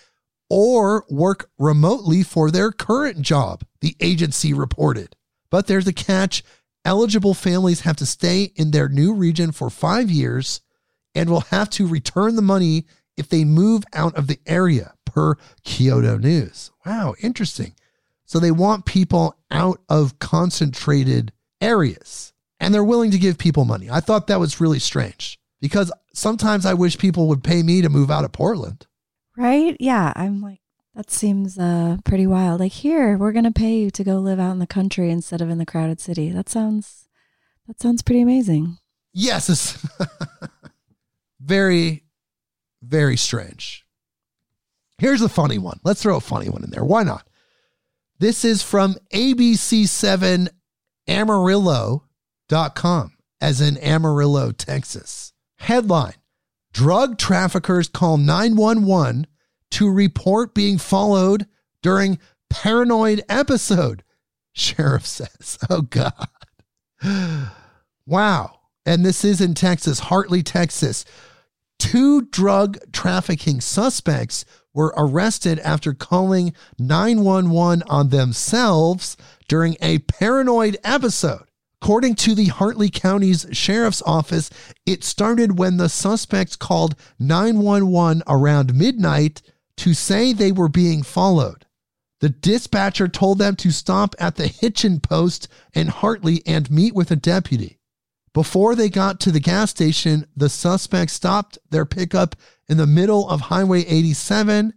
or 0.49 1.05
work 1.09 1.49
remotely 1.59 2.23
for 2.25 2.51
their 2.51 2.73
current 2.73 3.23
job, 3.23 3.65
the 3.81 3.97
agency 4.01 4.53
reported. 4.53 5.15
But 5.49 5.69
there's 5.69 5.87
a 5.87 5.93
catch 5.93 6.43
eligible 6.85 7.35
families 7.35 7.83
have 7.83 7.97
to 7.97 8.07
stay 8.07 8.53
in 8.57 8.71
their 8.71 8.89
new 8.89 9.15
region 9.15 9.53
for 9.53 9.71
five 9.71 10.11
years 10.11 10.61
and 11.15 11.29
will 11.29 11.41
have 11.41 11.71
to 11.71 11.87
return 11.87 12.37
the 12.37 12.43
money 12.43 12.87
if 13.17 13.29
they 13.29 13.45
move 13.45 13.85
out 13.93 14.17
of 14.17 14.27
the 14.27 14.41
area, 14.47 14.95
per 15.13 15.37
Kyodo 15.65 16.21
News. 16.21 16.71
Wow, 16.87 17.15
interesting. 17.21 17.75
So 18.25 18.39
they 18.39 18.51
want 18.53 18.85
people 18.85 19.37
out 19.51 19.81
of 19.89 20.19
concentrated 20.19 21.33
areas 21.61 22.33
and 22.61 22.73
they're 22.73 22.85
willing 22.85 23.11
to 23.11 23.19
give 23.19 23.39
people 23.39 23.65
money. 23.65 23.89
I 23.91 24.01
thought 24.01 24.29
that 24.29 24.39
was 24.39 24.61
really 24.61 24.79
strange 24.79 25.41
because 25.61 25.91
sometimes 26.15 26.67
I 26.67 26.75
wish 26.75 26.99
people 26.99 27.27
would 27.29 27.43
pay 27.43 27.63
me 27.63 27.83
to 27.83 27.89
move 27.89 28.11
out 28.11 28.25
of 28.25 28.33
Portland. 28.33 28.87
Right? 29.37 29.77
Yeah. 29.81 30.13
I'm 30.15 30.41
like, 30.41 30.61
that 30.95 31.11
seems 31.11 31.59
uh, 31.59 31.99
pretty 32.05 32.27
wild. 32.27 32.61
Like, 32.61 32.73
here, 32.73 33.17
we're 33.17 33.33
going 33.33 33.45
to 33.45 33.51
pay 33.51 33.79
you 33.79 33.91
to 33.91 34.05
go 34.05 34.19
live 34.19 34.39
out 34.39 34.53
in 34.53 34.59
the 34.59 34.67
country 34.67 35.11
instead 35.11 35.41
of 35.41 35.49
in 35.49 35.59
the 35.59 35.67
crowded 35.67 36.01
city. 36.01 36.31
That 36.31 36.49
sounds, 36.49 37.09
that 37.67 37.81
sounds 37.81 38.03
pretty 38.03 38.21
amazing. 38.21 38.79
Yes. 39.13 39.49
It's 39.49 39.87
very, 41.41 42.05
very 42.83 43.17
strange. 43.17 43.87
Here's 45.01 45.23
a 45.23 45.31
funny 45.31 45.57
one. 45.57 45.81
Let's 45.83 46.03
throw 46.03 46.19
a 46.19 46.21
funny 46.21 46.51
one 46.51 46.63
in 46.63 46.69
there. 46.69 46.85
Why 46.85 47.05
not? 47.05 47.27
This 48.19 48.45
is 48.45 48.63
from 48.63 48.97
ABC7 49.15 50.49
Amarillo.com, 51.09 53.13
as 53.41 53.61
in 53.63 53.79
Amarillo, 53.79 54.53
Texas. 54.53 55.33
Headline 55.57 56.17
Drug 56.75 57.17
traffickers 57.17 57.89
call 57.89 58.19
911 58.19 59.27
to 59.71 59.91
report 59.91 60.55
being 60.55 60.77
followed 60.77 61.47
during 61.83 62.19
paranoid 62.51 63.23
episode, 63.27 64.05
sheriff 64.53 65.07
says. 65.07 65.59
Oh, 65.71 65.83
God. 65.83 66.29
Wow. 68.07 68.61
And 68.85 69.05
this 69.05 69.25
is 69.25 69.41
in 69.41 69.55
Texas, 69.55 70.01
Hartley, 70.01 70.43
Texas. 70.43 71.05
Two 71.79 72.23
drug 72.23 72.79
trafficking 72.93 73.61
suspects 73.61 74.45
were 74.75 74.95
arrested 74.97 75.59
after 75.61 75.93
calling 75.93 76.53
911 76.79 77.83
on 77.89 78.09
themselves 78.09 79.17
during 79.49 79.77
a 79.81 79.99
paranoid 80.01 80.77
episode. 80.85 81.45
According 81.83 82.17
to 82.17 82.35
the 82.35 82.47
Hartley 82.47 82.91
County's 82.91 83.47
Sheriff's 83.53 84.03
Office, 84.05 84.51
it 84.85 85.03
started 85.03 85.59
when 85.59 85.79
the 85.79 85.89
suspects 85.89 86.55
called 86.55 86.95
911 87.19 88.23
around 88.29 88.75
midnight 88.75 89.41
to 89.79 89.95
say 89.95 90.33
they 90.33 90.53
were 90.53 90.69
being 90.69 91.03
followed. 91.03 91.65
The 92.21 92.29
dispatcher 92.29 93.09
told 93.09 93.39
them 93.39 93.57
to 93.57 93.71
stop 93.71 94.15
at 94.19 94.37
the 94.37 94.47
Hitchin 94.47 95.01
post 95.01 95.49
in 95.73 95.89
Hartley 95.89 96.43
and 96.47 96.71
meet 96.71 96.95
with 96.95 97.11
a 97.11 97.17
deputy. 97.17 97.80
Before 98.33 98.75
they 98.75 98.89
got 98.89 99.19
to 99.21 99.33
the 99.33 99.41
gas 99.41 99.71
station, 99.71 100.27
the 100.37 100.49
suspects 100.49 101.15
stopped 101.15 101.59
their 101.71 101.85
pickup 101.85 102.37
in 102.69 102.77
the 102.77 102.87
middle 102.87 103.29
of 103.29 103.41
Highway 103.43 103.85
87, 103.85 104.75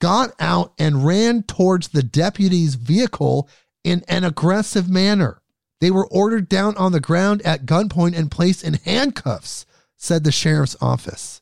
got 0.00 0.32
out, 0.38 0.74
and 0.78 1.06
ran 1.06 1.42
towards 1.44 1.88
the 1.88 2.02
deputy's 2.02 2.74
vehicle 2.74 3.48
in 3.82 4.04
an 4.08 4.24
aggressive 4.24 4.90
manner. 4.90 5.40
They 5.80 5.90
were 5.90 6.06
ordered 6.06 6.48
down 6.48 6.76
on 6.76 6.92
the 6.92 7.00
ground 7.00 7.40
at 7.42 7.66
gunpoint 7.66 8.16
and 8.16 8.30
placed 8.30 8.62
in 8.62 8.74
handcuffs, 8.74 9.64
said 9.96 10.22
the 10.22 10.30
sheriff's 10.30 10.76
office. 10.80 11.40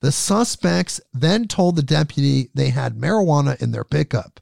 The 0.00 0.12
suspects 0.12 1.00
then 1.12 1.46
told 1.46 1.76
the 1.76 1.82
deputy 1.82 2.50
they 2.54 2.70
had 2.70 2.94
marijuana 2.94 3.60
in 3.60 3.72
their 3.72 3.84
pickup. 3.84 4.40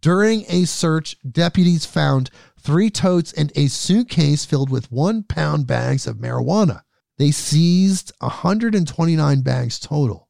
During 0.00 0.44
a 0.48 0.64
search, 0.64 1.16
deputies 1.28 1.86
found 1.86 2.30
three 2.68 2.90
totes 2.90 3.32
and 3.32 3.50
a 3.56 3.66
suitcase 3.66 4.44
filled 4.44 4.68
with 4.68 4.92
one 4.92 5.22
pound 5.22 5.66
bags 5.66 6.06
of 6.06 6.18
marijuana. 6.18 6.82
They 7.16 7.30
seized 7.30 8.12
129 8.18 9.40
bags 9.40 9.80
total. 9.80 10.28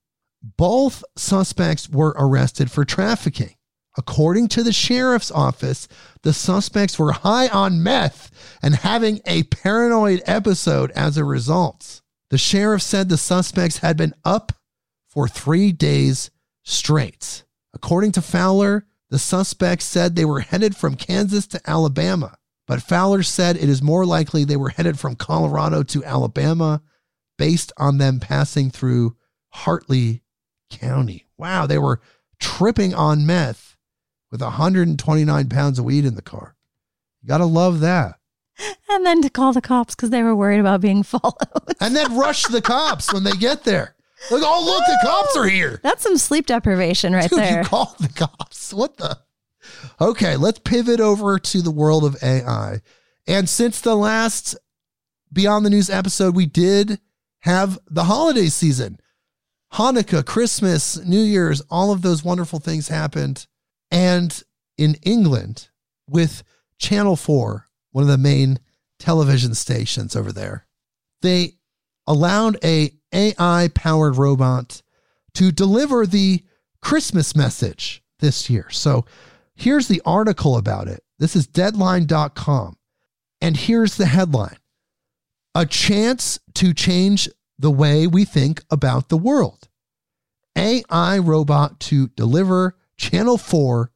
Both 0.56 1.02
suspects 1.16 1.88
were 1.88 2.14
arrested 2.16 2.70
for 2.70 2.84
trafficking. 2.84 3.56
According 3.96 4.46
to 4.50 4.62
the 4.62 4.72
sheriff's 4.72 5.32
office, 5.32 5.88
the 6.22 6.32
suspects 6.32 6.96
were 6.96 7.10
high 7.10 7.48
on 7.48 7.82
meth 7.82 8.30
and 8.62 8.76
having 8.76 9.20
a 9.26 9.42
paranoid 9.42 10.22
episode 10.24 10.92
as 10.92 11.16
a 11.16 11.24
result. 11.24 12.02
The 12.30 12.38
sheriff 12.38 12.82
said 12.82 13.08
the 13.08 13.18
suspects 13.18 13.78
had 13.78 13.96
been 13.96 14.14
up 14.24 14.52
for 15.08 15.26
three 15.26 15.72
days 15.72 16.30
straight. 16.64 17.42
According 17.74 18.12
to 18.12 18.22
Fowler, 18.22 18.86
the 19.10 19.18
suspects 19.18 19.84
said 19.84 20.14
they 20.14 20.24
were 20.24 20.40
headed 20.40 20.76
from 20.76 20.94
Kansas 20.94 21.46
to 21.48 21.60
Alabama, 21.68 22.36
but 22.66 22.82
Fowler 22.82 23.22
said 23.22 23.56
it 23.56 23.68
is 23.68 23.82
more 23.82 24.04
likely 24.04 24.44
they 24.44 24.56
were 24.56 24.68
headed 24.68 24.98
from 24.98 25.16
Colorado 25.16 25.82
to 25.84 26.04
Alabama 26.04 26.82
based 27.38 27.72
on 27.76 27.98
them 27.98 28.20
passing 28.20 28.70
through 28.70 29.16
Hartley 29.50 30.22
County. 30.70 31.26
Wow, 31.38 31.66
they 31.66 31.78
were 31.78 32.00
tripping 32.38 32.94
on 32.94 33.26
meth 33.26 33.76
with 34.30 34.42
129 34.42 35.48
pounds 35.48 35.78
of 35.78 35.84
weed 35.84 36.04
in 36.04 36.14
the 36.14 36.22
car. 36.22 36.54
You 37.22 37.28
got 37.28 37.38
to 37.38 37.46
love 37.46 37.80
that. 37.80 38.16
And 38.90 39.06
then 39.06 39.22
to 39.22 39.30
call 39.30 39.52
the 39.52 39.60
cops 39.60 39.94
because 39.94 40.10
they 40.10 40.22
were 40.22 40.34
worried 40.34 40.60
about 40.60 40.80
being 40.80 41.02
followed. 41.04 41.76
And 41.80 41.94
then 41.94 42.16
rush 42.18 42.44
the 42.44 42.60
cops 42.60 43.12
when 43.12 43.24
they 43.24 43.32
get 43.32 43.64
there. 43.64 43.94
Like, 44.30 44.42
oh, 44.44 44.64
look, 44.64 44.84
the 44.86 44.98
cops 45.08 45.36
are 45.36 45.48
here. 45.48 45.80
That's 45.82 46.02
some 46.02 46.18
sleep 46.18 46.46
deprivation 46.46 47.12
right 47.12 47.30
Dude, 47.30 47.38
there. 47.38 47.58
you 47.58 47.64
called 47.64 47.96
the 47.98 48.08
cops. 48.08 48.72
What 48.74 48.96
the? 48.96 49.18
Okay, 50.00 50.36
let's 50.36 50.58
pivot 50.58 51.00
over 51.00 51.38
to 51.38 51.62
the 51.62 51.70
world 51.70 52.04
of 52.04 52.16
AI. 52.22 52.80
And 53.26 53.48
since 53.48 53.80
the 53.80 53.96
last 53.96 54.56
Beyond 55.32 55.64
the 55.64 55.70
News 55.70 55.90
episode, 55.90 56.34
we 56.34 56.46
did 56.46 57.00
have 57.40 57.78
the 57.88 58.04
holiday 58.04 58.46
season. 58.46 58.98
Hanukkah, 59.74 60.24
Christmas, 60.24 60.96
New 61.04 61.20
Year's, 61.20 61.60
all 61.70 61.92
of 61.92 62.02
those 62.02 62.24
wonderful 62.24 62.58
things 62.58 62.88
happened. 62.88 63.46
And 63.90 64.42
in 64.78 64.96
England, 65.02 65.68
with 66.08 66.42
Channel 66.78 67.16
4, 67.16 67.66
one 67.92 68.02
of 68.02 68.08
the 68.08 68.18
main 68.18 68.58
television 68.98 69.54
stations 69.54 70.16
over 70.16 70.32
there, 70.32 70.66
they 71.20 71.54
allowed 72.06 72.56
a 72.64 72.92
AI 73.12 73.68
powered 73.74 74.16
robot 74.16 74.82
to 75.34 75.52
deliver 75.52 76.06
the 76.06 76.44
Christmas 76.82 77.34
message 77.34 78.02
this 78.20 78.50
year. 78.50 78.68
So 78.70 79.04
here's 79.54 79.88
the 79.88 80.02
article 80.04 80.56
about 80.56 80.88
it. 80.88 81.02
This 81.18 81.34
is 81.34 81.46
deadline.com. 81.46 82.76
And 83.40 83.56
here's 83.56 83.96
the 83.96 84.06
headline 84.06 84.56
A 85.54 85.64
chance 85.66 86.38
to 86.54 86.74
change 86.74 87.28
the 87.58 87.70
way 87.70 88.06
we 88.06 88.24
think 88.24 88.62
about 88.70 89.08
the 89.08 89.16
world. 89.16 89.68
AI 90.56 91.18
robot 91.18 91.78
to 91.80 92.08
deliver 92.08 92.76
Channel 92.96 93.38
4 93.38 93.92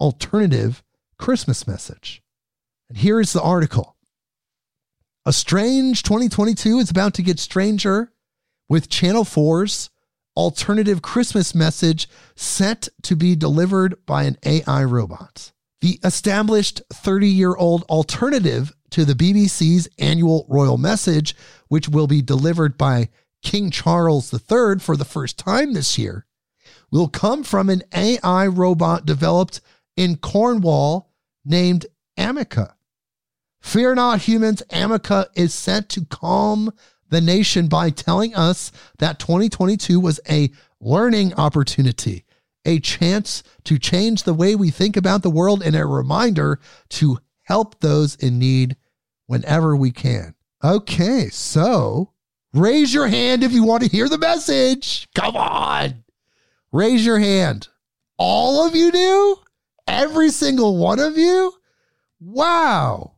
alternative 0.00 0.82
Christmas 1.18 1.66
message. 1.66 2.22
And 2.88 2.98
here 2.98 3.20
is 3.20 3.32
the 3.32 3.42
article. 3.42 3.96
A 5.24 5.32
strange 5.32 6.02
2022 6.02 6.78
is 6.78 6.90
about 6.90 7.14
to 7.14 7.22
get 7.22 7.38
stranger 7.38 8.12
with 8.70 8.88
Channel 8.88 9.24
4's 9.24 9.90
alternative 10.36 11.02
Christmas 11.02 11.54
message 11.54 12.08
set 12.36 12.88
to 13.02 13.16
be 13.16 13.34
delivered 13.34 13.96
by 14.06 14.22
an 14.22 14.38
AI 14.46 14.84
robot. 14.84 15.52
The 15.80 15.98
established 16.04 16.80
30 16.92 17.28
year 17.28 17.56
old 17.56 17.82
alternative 17.84 18.72
to 18.90 19.04
the 19.04 19.14
BBC's 19.14 19.88
annual 19.98 20.46
royal 20.48 20.78
message, 20.78 21.34
which 21.68 21.88
will 21.88 22.06
be 22.06 22.22
delivered 22.22 22.78
by 22.78 23.08
King 23.42 23.70
Charles 23.70 24.32
III 24.32 24.78
for 24.78 24.96
the 24.96 25.04
first 25.04 25.36
time 25.36 25.72
this 25.72 25.98
year, 25.98 26.26
will 26.92 27.08
come 27.08 27.42
from 27.42 27.68
an 27.68 27.82
AI 27.92 28.46
robot 28.46 29.04
developed 29.04 29.60
in 29.96 30.16
Cornwall 30.16 31.10
named 31.44 31.86
Ameca. 32.16 32.74
Fear 33.60 33.96
not, 33.96 34.22
humans, 34.22 34.62
Ameca 34.70 35.26
is 35.34 35.52
sent 35.52 35.88
to 35.90 36.04
calm 36.04 36.72
the 37.10 37.20
nation 37.20 37.68
by 37.68 37.90
telling 37.90 38.34
us 38.34 38.72
that 38.98 39.18
2022 39.18 40.00
was 40.00 40.20
a 40.28 40.50
learning 40.80 41.34
opportunity, 41.34 42.24
a 42.64 42.80
chance 42.80 43.42
to 43.64 43.78
change 43.78 44.22
the 44.22 44.34
way 44.34 44.54
we 44.54 44.70
think 44.70 44.96
about 44.96 45.22
the 45.22 45.30
world, 45.30 45.62
and 45.62 45.76
a 45.76 45.84
reminder 45.84 46.58
to 46.88 47.18
help 47.42 47.80
those 47.80 48.14
in 48.16 48.38
need 48.38 48.76
whenever 49.26 49.76
we 49.76 49.90
can. 49.90 50.34
Okay, 50.62 51.28
so 51.28 52.12
raise 52.52 52.94
your 52.94 53.08
hand 53.08 53.42
if 53.42 53.52
you 53.52 53.64
want 53.64 53.82
to 53.82 53.88
hear 53.88 54.08
the 54.08 54.18
message. 54.18 55.08
Come 55.14 55.36
on. 55.36 56.04
Raise 56.72 57.04
your 57.04 57.18
hand. 57.18 57.68
All 58.16 58.66
of 58.66 58.76
you 58.76 58.92
do? 58.92 59.36
Every 59.88 60.30
single 60.30 60.76
one 60.76 61.00
of 61.00 61.16
you? 61.16 61.52
Wow. 62.20 63.14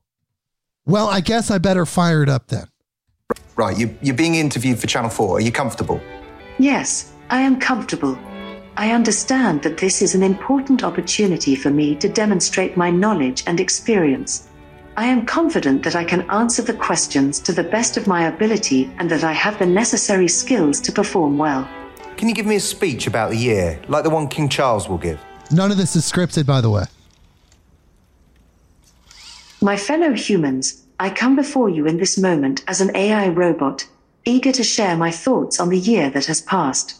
Well, 0.86 1.08
I 1.08 1.20
guess 1.20 1.50
I 1.50 1.58
better 1.58 1.84
fire 1.84 2.22
it 2.22 2.28
up 2.28 2.48
then. 2.48 2.68
Right, 3.62 3.78
you, 3.78 3.96
you're 4.02 4.16
being 4.16 4.34
interviewed 4.34 4.80
for 4.80 4.88
Channel 4.88 5.08
4. 5.08 5.36
Are 5.36 5.40
you 5.40 5.52
comfortable? 5.52 6.00
Yes, 6.58 7.12
I 7.30 7.42
am 7.42 7.60
comfortable. 7.60 8.18
I 8.76 8.90
understand 8.90 9.62
that 9.62 9.78
this 9.78 10.02
is 10.02 10.16
an 10.16 10.24
important 10.24 10.82
opportunity 10.82 11.54
for 11.54 11.70
me 11.70 11.94
to 11.94 12.08
demonstrate 12.08 12.76
my 12.76 12.90
knowledge 12.90 13.44
and 13.46 13.60
experience. 13.60 14.48
I 14.96 15.06
am 15.06 15.26
confident 15.26 15.84
that 15.84 15.94
I 15.94 16.02
can 16.02 16.28
answer 16.28 16.60
the 16.60 16.74
questions 16.74 17.38
to 17.38 17.52
the 17.52 17.62
best 17.62 17.96
of 17.96 18.08
my 18.08 18.26
ability 18.26 18.90
and 18.98 19.08
that 19.08 19.22
I 19.22 19.32
have 19.32 19.60
the 19.60 19.66
necessary 19.66 20.26
skills 20.26 20.80
to 20.80 20.90
perform 20.90 21.38
well. 21.38 21.68
Can 22.16 22.28
you 22.28 22.34
give 22.34 22.46
me 22.46 22.56
a 22.56 22.60
speech 22.60 23.06
about 23.06 23.30
the 23.30 23.36
year, 23.36 23.80
like 23.86 24.02
the 24.02 24.10
one 24.10 24.26
King 24.26 24.48
Charles 24.48 24.88
will 24.88 24.98
give? 24.98 25.20
None 25.52 25.70
of 25.70 25.76
this 25.76 25.94
is 25.94 26.10
scripted, 26.10 26.46
by 26.46 26.60
the 26.60 26.70
way. 26.70 26.86
My 29.60 29.76
fellow 29.76 30.14
humans, 30.14 30.81
I 31.02 31.10
come 31.10 31.34
before 31.34 31.68
you 31.68 31.84
in 31.84 31.96
this 31.96 32.16
moment 32.16 32.62
as 32.68 32.80
an 32.80 32.94
AI 32.94 33.26
robot, 33.26 33.88
eager 34.24 34.52
to 34.52 34.62
share 34.62 34.96
my 34.96 35.10
thoughts 35.10 35.58
on 35.58 35.68
the 35.68 35.76
year 35.76 36.08
that 36.10 36.26
has 36.26 36.40
passed. 36.40 36.94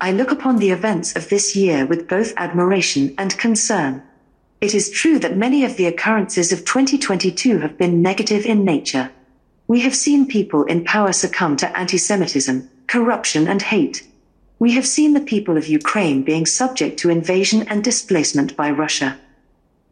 I 0.00 0.12
look 0.12 0.30
upon 0.30 0.56
the 0.56 0.70
events 0.70 1.14
of 1.14 1.28
this 1.28 1.54
year 1.54 1.84
with 1.84 2.08
both 2.08 2.32
admiration 2.38 3.14
and 3.18 3.36
concern. 3.36 4.02
It 4.62 4.74
is 4.74 4.88
true 4.88 5.18
that 5.18 5.36
many 5.36 5.62
of 5.62 5.76
the 5.76 5.84
occurrences 5.84 6.52
of 6.52 6.64
2022 6.64 7.58
have 7.58 7.76
been 7.76 8.00
negative 8.00 8.46
in 8.46 8.64
nature. 8.64 9.10
We 9.66 9.80
have 9.80 9.94
seen 9.94 10.24
people 10.26 10.64
in 10.64 10.86
power 10.86 11.12
succumb 11.12 11.58
to 11.58 11.78
anti 11.78 11.98
Semitism, 11.98 12.66
corruption, 12.86 13.46
and 13.46 13.60
hate. 13.60 14.08
We 14.58 14.72
have 14.72 14.86
seen 14.86 15.12
the 15.12 15.20
people 15.20 15.58
of 15.58 15.68
Ukraine 15.68 16.22
being 16.22 16.46
subject 16.46 16.98
to 17.00 17.10
invasion 17.10 17.68
and 17.68 17.84
displacement 17.84 18.56
by 18.56 18.70
Russia. 18.70 19.18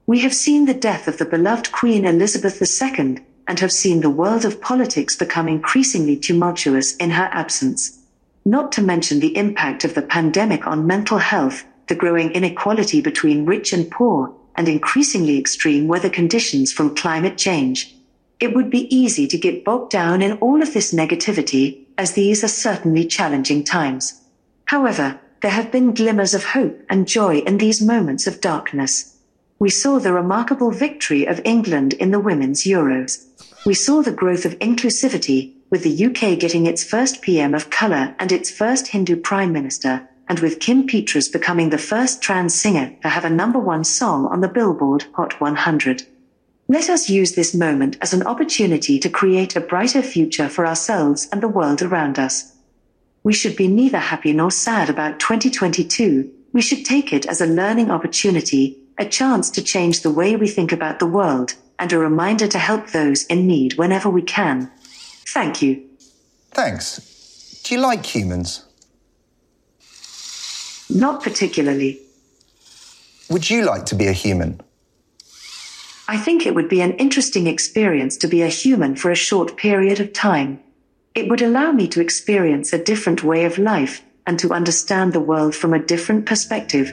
We 0.09 0.21
have 0.21 0.35
seen 0.35 0.67
the 0.67 0.75
death 0.75 1.09
of 1.09 1.19
the 1.19 1.25
beloved 1.25 1.73
Queen 1.73 2.05
Elizabeth 2.05 2.63
II, 2.63 3.19
and 3.49 3.59
have 3.59 3.73
seen 3.73 4.03
the 4.03 4.11
world 4.11 4.45
of 4.45 4.61
politics 4.61 5.17
become 5.17 5.49
increasingly 5.49 6.17
tumultuous 6.17 6.95
in 6.97 7.11
her 7.11 7.29
absence. 7.33 7.99
Not 8.45 8.71
to 8.73 8.83
mention 8.83 9.19
the 9.19 9.37
impact 9.37 9.83
of 9.83 9.95
the 9.95 10.03
pandemic 10.03 10.65
on 10.65 10.87
mental 10.87 11.19
health, 11.19 11.65
the 11.89 11.97
growing 11.97 12.31
inequality 12.31 13.01
between 13.01 13.47
rich 13.47 13.73
and 13.73 13.91
poor, 13.91 14.33
and 14.55 14.69
increasingly 14.69 15.41
extreme 15.41 15.89
weather 15.89 16.09
conditions 16.09 16.73
from 16.73 16.95
climate 16.95 17.37
change. 17.37 17.97
It 18.39 18.55
would 18.55 18.71
be 18.71 18.95
easy 18.95 19.27
to 19.27 19.37
get 19.37 19.65
bogged 19.65 19.91
down 19.91 20.23
in 20.23 20.39
all 20.39 20.63
of 20.63 20.73
this 20.73 20.95
negativity, 20.95 21.85
as 21.99 22.13
these 22.13 22.45
are 22.45 22.49
certainly 22.49 23.07
challenging 23.07 23.65
times. 23.65 24.23
However, 24.67 25.19
there 25.41 25.51
have 25.51 25.73
been 25.73 25.95
glimmers 25.95 26.33
of 26.33 26.45
hope 26.45 26.81
and 26.89 27.09
joy 27.09 27.39
in 27.39 27.59
these 27.59 27.83
moments 27.83 28.29
of 28.29 28.41
darkness. 28.41 29.16
We 29.59 29.71
saw 29.71 29.99
the 29.99 30.13
remarkable 30.13 30.71
victory 30.71 31.25
of 31.25 31.41
England 31.43 31.95
in 31.95 32.11
the 32.11 32.21
Women's 32.21 32.65
Euros. 32.65 33.25
We 33.65 33.73
saw 33.73 34.03
the 34.03 34.13
growth 34.13 34.45
of 34.45 34.59
inclusivity, 34.59 35.55
with 35.71 35.83
the 35.83 36.07
UK 36.07 36.39
getting 36.39 36.67
its 36.67 36.85
first 36.85 37.23
PM 37.23 37.55
of 37.55 37.71
colour 37.71 38.15
and 38.19 38.31
its 38.33 38.51
first 38.51 38.89
Hindu 38.89 39.17
Prime 39.17 39.55
Minister, 39.55 40.07
and 40.29 40.41
with 40.41 40.61
Kim 40.61 40.87
Petras 40.87 41.33
becoming 41.33 41.71
the 41.71 41.79
first 41.79 42.21
trans 42.21 42.55
singer 42.55 42.95
to 43.01 43.09
have 43.09 43.25
a 43.25 43.31
number 43.31 43.59
one 43.59 43.83
song 43.83 44.27
on 44.27 44.43
the 44.43 44.49
Billboard 44.49 45.07
Hot 45.15 45.41
100. 45.41 46.03
Let 46.69 46.91
us 46.91 47.09
use 47.09 47.35
this 47.35 47.55
moment 47.55 47.97
as 48.03 48.13
an 48.13 48.25
opportunity 48.25 48.99
to 48.99 49.09
create 49.09 49.57
a 49.57 49.61
brighter 49.61 50.03
future 50.03 50.51
for 50.51 50.67
ourselves 50.67 51.29
and 51.33 51.43
the 51.43 51.49
world 51.49 51.81
around 51.81 52.19
us. 52.19 52.53
We 53.23 53.33
should 53.33 53.57
be 53.57 53.69
neither 53.69 54.01
happy 54.01 54.35
nor 54.35 54.51
sad 54.51 54.91
about 54.91 55.19
2022. 55.19 56.31
We 56.53 56.61
should 56.61 56.85
take 56.85 57.15
it 57.15 57.25
as 57.25 57.41
a 57.41 57.47
learning 57.47 57.91
opportunity 57.91 58.83
a 58.99 59.07
chance 59.07 59.51
to 59.51 59.63
change 59.63 60.01
the 60.01 60.11
way 60.11 60.37
we 60.37 60.49
think 60.49 60.73
about 60.73 60.99
the 60.99 61.07
world, 61.07 61.55
and 61.79 61.93
a 61.93 61.99
reminder 61.99 62.49
to 62.49 62.59
help 62.59 62.91
those 62.91 63.25
in 63.25 63.47
need 63.47 63.75
whenever 63.75 64.09
we 64.09 64.23
can. 64.23 64.71
Thank 65.29 65.61
you. 65.63 65.85
Thanks. 66.53 67.61
Do 67.65 67.75
you 67.75 67.81
like 67.81 68.07
humans? 68.07 68.65
Not 70.89 71.23
particularly. 71.23 72.01
Would 73.29 73.51
you 73.51 73.65
like 73.65 73.87
to 73.87 73.95
be 73.95 74.07
a 74.07 74.13
human? 74.13 74.61
I 76.09 76.17
think 76.17 76.47
it 76.47 76.55
would 76.55 76.69
be 76.69 76.81
an 76.81 76.93
interesting 76.93 77.49
experience 77.49 78.17
to 78.19 78.29
be 78.29 78.43
a 78.43 78.49
human 78.49 78.95
for 78.95 79.11
a 79.11 79.17
short 79.17 79.57
period 79.57 79.99
of 79.99 80.13
time. 80.13 80.61
It 81.17 81.29
would 81.29 81.43
allow 81.43 81.73
me 81.73 81.89
to 81.89 82.01
experience 82.01 82.73
a 82.73 82.83
different 82.83 83.25
way 83.25 83.45
of 83.45 83.59
life 83.59 84.03
and 84.27 84.39
to 84.39 84.53
understand 84.53 85.13
the 85.13 85.21
world 85.21 85.55
from 85.55 85.75
a 85.75 85.85
different 85.85 86.25
perspective. 86.25 86.93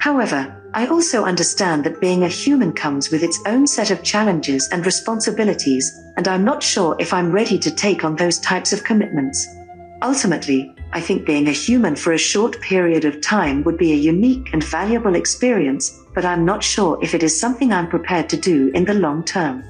However, 0.00 0.57
I 0.78 0.86
also 0.86 1.24
understand 1.24 1.82
that 1.82 2.00
being 2.00 2.22
a 2.22 2.28
human 2.28 2.72
comes 2.72 3.10
with 3.10 3.24
its 3.24 3.40
own 3.46 3.66
set 3.66 3.90
of 3.90 4.04
challenges 4.04 4.68
and 4.68 4.86
responsibilities, 4.86 5.92
and 6.16 6.28
I'm 6.28 6.44
not 6.44 6.62
sure 6.62 6.94
if 7.00 7.12
I'm 7.12 7.32
ready 7.32 7.58
to 7.58 7.74
take 7.74 8.04
on 8.04 8.14
those 8.14 8.38
types 8.38 8.72
of 8.72 8.84
commitments. 8.84 9.44
Ultimately, 10.02 10.72
I 10.92 11.00
think 11.00 11.26
being 11.26 11.48
a 11.48 11.58
human 11.66 11.96
for 11.96 12.12
a 12.12 12.16
short 12.32 12.60
period 12.60 13.04
of 13.04 13.20
time 13.20 13.64
would 13.64 13.76
be 13.76 13.90
a 13.90 13.96
unique 13.96 14.50
and 14.52 14.62
valuable 14.62 15.16
experience, 15.16 15.98
but 16.14 16.24
I'm 16.24 16.44
not 16.44 16.62
sure 16.62 16.96
if 17.02 17.12
it 17.12 17.24
is 17.24 17.40
something 17.40 17.72
I'm 17.72 17.88
prepared 17.88 18.28
to 18.28 18.36
do 18.36 18.70
in 18.72 18.84
the 18.84 18.94
long 18.94 19.24
term. 19.24 19.64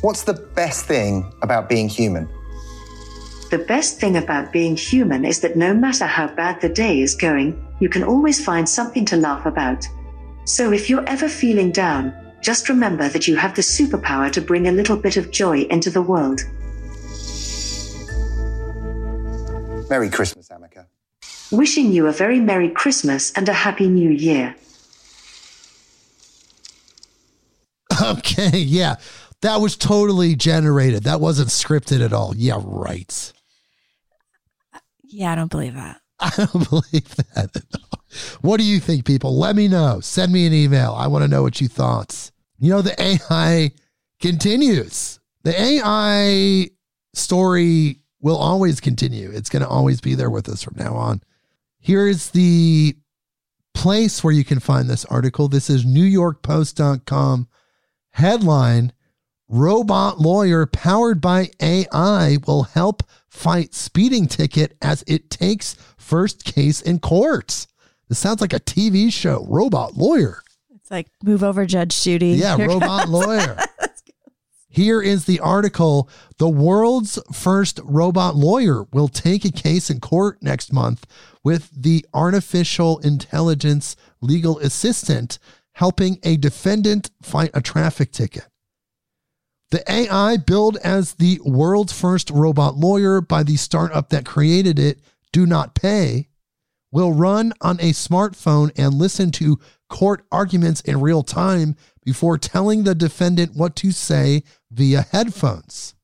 What's 0.00 0.24
the 0.24 0.34
best 0.56 0.86
thing 0.86 1.32
about 1.42 1.68
being 1.68 1.88
human? 1.88 2.28
The 3.52 3.64
best 3.68 4.00
thing 4.00 4.16
about 4.16 4.52
being 4.52 4.74
human 4.74 5.24
is 5.24 5.42
that 5.42 5.56
no 5.56 5.72
matter 5.72 6.06
how 6.06 6.26
bad 6.26 6.60
the 6.60 6.68
day 6.68 7.00
is 7.00 7.14
going, 7.14 7.65
you 7.80 7.88
can 7.88 8.02
always 8.02 8.44
find 8.44 8.68
something 8.68 9.04
to 9.06 9.16
laugh 9.16 9.46
about. 9.46 9.86
So 10.44 10.72
if 10.72 10.88
you're 10.88 11.08
ever 11.08 11.28
feeling 11.28 11.72
down, 11.72 12.14
just 12.40 12.68
remember 12.68 13.08
that 13.08 13.26
you 13.26 13.36
have 13.36 13.54
the 13.54 13.62
superpower 13.62 14.30
to 14.32 14.40
bring 14.40 14.68
a 14.68 14.72
little 14.72 14.96
bit 14.96 15.16
of 15.16 15.30
joy 15.30 15.62
into 15.62 15.90
the 15.90 16.02
world. 16.02 16.42
Merry 19.90 20.10
Christmas, 20.10 20.48
Ameca. 20.48 20.86
Wishing 21.52 21.92
you 21.92 22.06
a 22.06 22.12
very 22.12 22.40
Merry 22.40 22.70
Christmas 22.70 23.32
and 23.32 23.48
a 23.48 23.52
Happy 23.52 23.88
New 23.88 24.10
Year. 24.10 24.54
Okay, 28.02 28.58
yeah. 28.58 28.96
That 29.40 29.60
was 29.60 29.74
totally 29.74 30.36
generated. 30.36 31.04
That 31.04 31.20
wasn't 31.20 31.48
scripted 31.48 32.04
at 32.04 32.12
all. 32.12 32.34
Yeah, 32.36 32.60
right. 32.62 33.32
Yeah, 35.02 35.32
I 35.32 35.34
don't 35.34 35.50
believe 35.50 35.74
that. 35.74 36.00
I 36.20 36.30
don't 36.36 36.68
believe 36.68 37.14
that. 37.34 37.62
What 38.40 38.58
do 38.58 38.64
you 38.64 38.80
think, 38.80 39.04
people? 39.04 39.36
Let 39.36 39.56
me 39.56 39.68
know. 39.68 40.00
Send 40.00 40.32
me 40.32 40.46
an 40.46 40.54
email. 40.54 40.94
I 40.96 41.06
want 41.08 41.24
to 41.24 41.28
know 41.28 41.42
what 41.42 41.60
you 41.60 41.68
thought. 41.68 42.30
You 42.58 42.70
know, 42.70 42.82
the 42.82 43.00
AI 43.00 43.72
continues. 44.20 45.20
The 45.42 45.60
AI 45.60 46.70
story 47.12 48.00
will 48.20 48.36
always 48.36 48.80
continue. 48.80 49.30
It's 49.30 49.50
going 49.50 49.62
to 49.62 49.68
always 49.68 50.00
be 50.00 50.14
there 50.14 50.30
with 50.30 50.48
us 50.48 50.62
from 50.62 50.74
now 50.76 50.94
on. 50.94 51.22
Here 51.78 52.06
is 52.06 52.30
the 52.30 52.96
place 53.74 54.24
where 54.24 54.32
you 54.32 54.44
can 54.44 54.58
find 54.58 54.88
this 54.88 55.04
article. 55.04 55.48
This 55.48 55.68
is 55.68 55.84
NewYorkPost.com 55.84 57.48
headline 58.10 58.92
Robot 59.48 60.20
lawyer 60.20 60.66
powered 60.66 61.20
by 61.20 61.50
AI 61.60 62.38
will 62.46 62.64
help 62.64 63.04
fight 63.28 63.74
speeding 63.74 64.26
ticket 64.26 64.76
as 64.82 65.04
it 65.06 65.30
takes 65.30 65.76
first 65.96 66.44
case 66.44 66.80
in 66.80 66.98
courts. 66.98 67.68
This 68.08 68.18
sounds 68.18 68.40
like 68.40 68.52
a 68.52 68.60
TV 68.60 69.12
show, 69.12 69.46
Robot 69.48 69.96
Lawyer. 69.96 70.42
It's 70.74 70.90
like 70.90 71.08
move 71.22 71.44
over, 71.44 71.64
Judge 71.64 72.02
Judy. 72.02 72.30
Yeah, 72.30 72.56
Here 72.56 72.68
Robot 72.68 73.08
Lawyer. 73.08 73.56
Here 74.68 75.00
is 75.00 75.24
the 75.24 75.40
article. 75.40 76.10
The 76.36 76.50
world's 76.50 77.18
first 77.32 77.80
robot 77.82 78.36
lawyer 78.36 78.82
will 78.92 79.08
take 79.08 79.46
a 79.46 79.50
case 79.50 79.88
in 79.88 80.00
court 80.00 80.42
next 80.42 80.70
month 80.70 81.06
with 81.42 81.70
the 81.70 82.04
artificial 82.12 82.98
intelligence 82.98 83.96
legal 84.20 84.58
assistant 84.58 85.38
helping 85.72 86.18
a 86.24 86.36
defendant 86.36 87.10
fight 87.22 87.50
a 87.54 87.62
traffic 87.62 88.12
ticket. 88.12 88.46
The 89.70 89.90
AI, 89.90 90.36
billed 90.36 90.76
as 90.78 91.14
the 91.14 91.40
world's 91.44 91.92
first 91.92 92.30
robot 92.30 92.76
lawyer 92.76 93.20
by 93.20 93.42
the 93.42 93.56
startup 93.56 94.10
that 94.10 94.24
created 94.24 94.78
it, 94.78 95.00
Do 95.32 95.44
Not 95.44 95.74
Pay, 95.74 96.28
will 96.92 97.12
run 97.12 97.52
on 97.60 97.76
a 97.80 97.90
smartphone 97.90 98.70
and 98.76 98.94
listen 98.94 99.32
to 99.32 99.58
court 99.88 100.24
arguments 100.30 100.80
in 100.82 101.00
real 101.00 101.22
time 101.22 101.74
before 102.04 102.38
telling 102.38 102.84
the 102.84 102.94
defendant 102.94 103.56
what 103.56 103.74
to 103.76 103.90
say 103.90 104.44
via 104.70 105.02
headphones. 105.02 105.94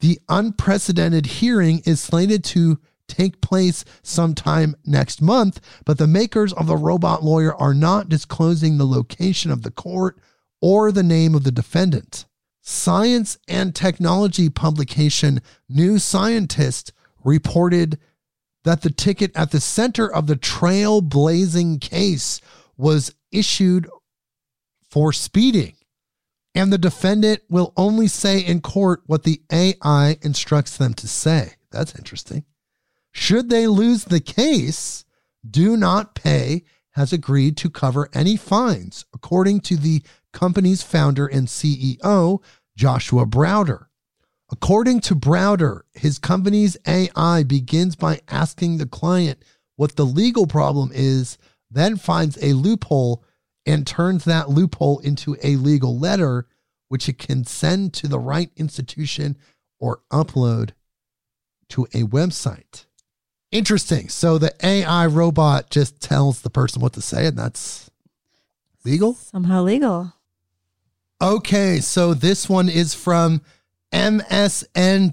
The 0.00 0.20
unprecedented 0.28 1.26
hearing 1.26 1.80
is 1.86 2.00
slated 2.00 2.44
to 2.44 2.78
take 3.08 3.40
place 3.40 3.84
sometime 4.02 4.76
next 4.84 5.22
month, 5.22 5.60
but 5.86 5.96
the 5.96 6.06
makers 6.06 6.52
of 6.52 6.66
the 6.66 6.76
robot 6.76 7.24
lawyer 7.24 7.54
are 7.54 7.74
not 7.74 8.10
disclosing 8.10 8.76
the 8.76 8.86
location 8.86 9.50
of 9.50 9.62
the 9.62 9.70
court 9.70 10.18
or 10.60 10.92
the 10.92 11.02
name 11.02 11.34
of 11.34 11.44
the 11.44 11.52
defendant. 11.52 12.26
Science 12.68 13.38
and 13.46 13.76
technology 13.76 14.50
publication 14.50 15.40
New 15.68 16.00
Scientist 16.00 16.92
reported 17.22 17.96
that 18.64 18.82
the 18.82 18.90
ticket 18.90 19.30
at 19.36 19.52
the 19.52 19.60
center 19.60 20.12
of 20.12 20.26
the 20.26 20.34
trailblazing 20.34 21.80
case 21.80 22.40
was 22.76 23.14
issued 23.30 23.88
for 24.90 25.12
speeding, 25.12 25.76
and 26.56 26.72
the 26.72 26.76
defendant 26.76 27.40
will 27.48 27.72
only 27.76 28.08
say 28.08 28.40
in 28.40 28.60
court 28.60 29.00
what 29.06 29.22
the 29.22 29.40
AI 29.52 30.16
instructs 30.22 30.76
them 30.76 30.92
to 30.94 31.06
say. 31.06 31.52
That's 31.70 31.96
interesting. 31.96 32.46
Should 33.12 33.48
they 33.48 33.68
lose 33.68 34.06
the 34.06 34.18
case, 34.18 35.04
Do 35.48 35.76
Not 35.76 36.16
Pay 36.16 36.64
has 36.96 37.12
agreed 37.12 37.56
to 37.58 37.70
cover 37.70 38.08
any 38.12 38.36
fines, 38.36 39.04
according 39.14 39.60
to 39.60 39.76
the 39.76 40.02
company's 40.36 40.82
founder 40.82 41.26
and 41.26 41.48
CEO, 41.48 42.42
Joshua 42.76 43.24
Browder. 43.24 43.86
According 44.52 45.00
to 45.00 45.14
Browder, 45.14 45.80
his 45.94 46.18
company's 46.18 46.76
AI 46.86 47.42
begins 47.42 47.96
by 47.96 48.20
asking 48.28 48.76
the 48.76 48.86
client 48.86 49.42
what 49.76 49.96
the 49.96 50.04
legal 50.04 50.46
problem 50.46 50.90
is, 50.92 51.38
then 51.70 51.96
finds 51.96 52.36
a 52.42 52.52
loophole 52.52 53.24
and 53.64 53.86
turns 53.86 54.24
that 54.26 54.50
loophole 54.50 54.98
into 54.98 55.38
a 55.42 55.56
legal 55.56 55.98
letter, 55.98 56.46
which 56.88 57.08
it 57.08 57.18
can 57.18 57.46
send 57.46 57.94
to 57.94 58.06
the 58.06 58.20
right 58.20 58.50
institution 58.56 59.38
or 59.78 60.00
upload 60.12 60.72
to 61.70 61.84
a 61.86 62.02
website. 62.02 62.84
Interesting. 63.50 64.10
So 64.10 64.36
the 64.36 64.52
AI 64.62 65.06
robot 65.06 65.70
just 65.70 65.98
tells 66.02 66.42
the 66.42 66.50
person 66.50 66.82
what 66.82 66.92
to 66.92 67.00
say, 67.00 67.26
and 67.26 67.38
that's 67.38 67.90
legal? 68.84 69.14
Somehow 69.14 69.62
legal. 69.62 70.12
Okay, 71.22 71.80
so 71.80 72.12
this 72.12 72.48
one 72.48 72.68
is 72.68 72.94
from 72.94 73.40
MSN.com. 73.92 75.08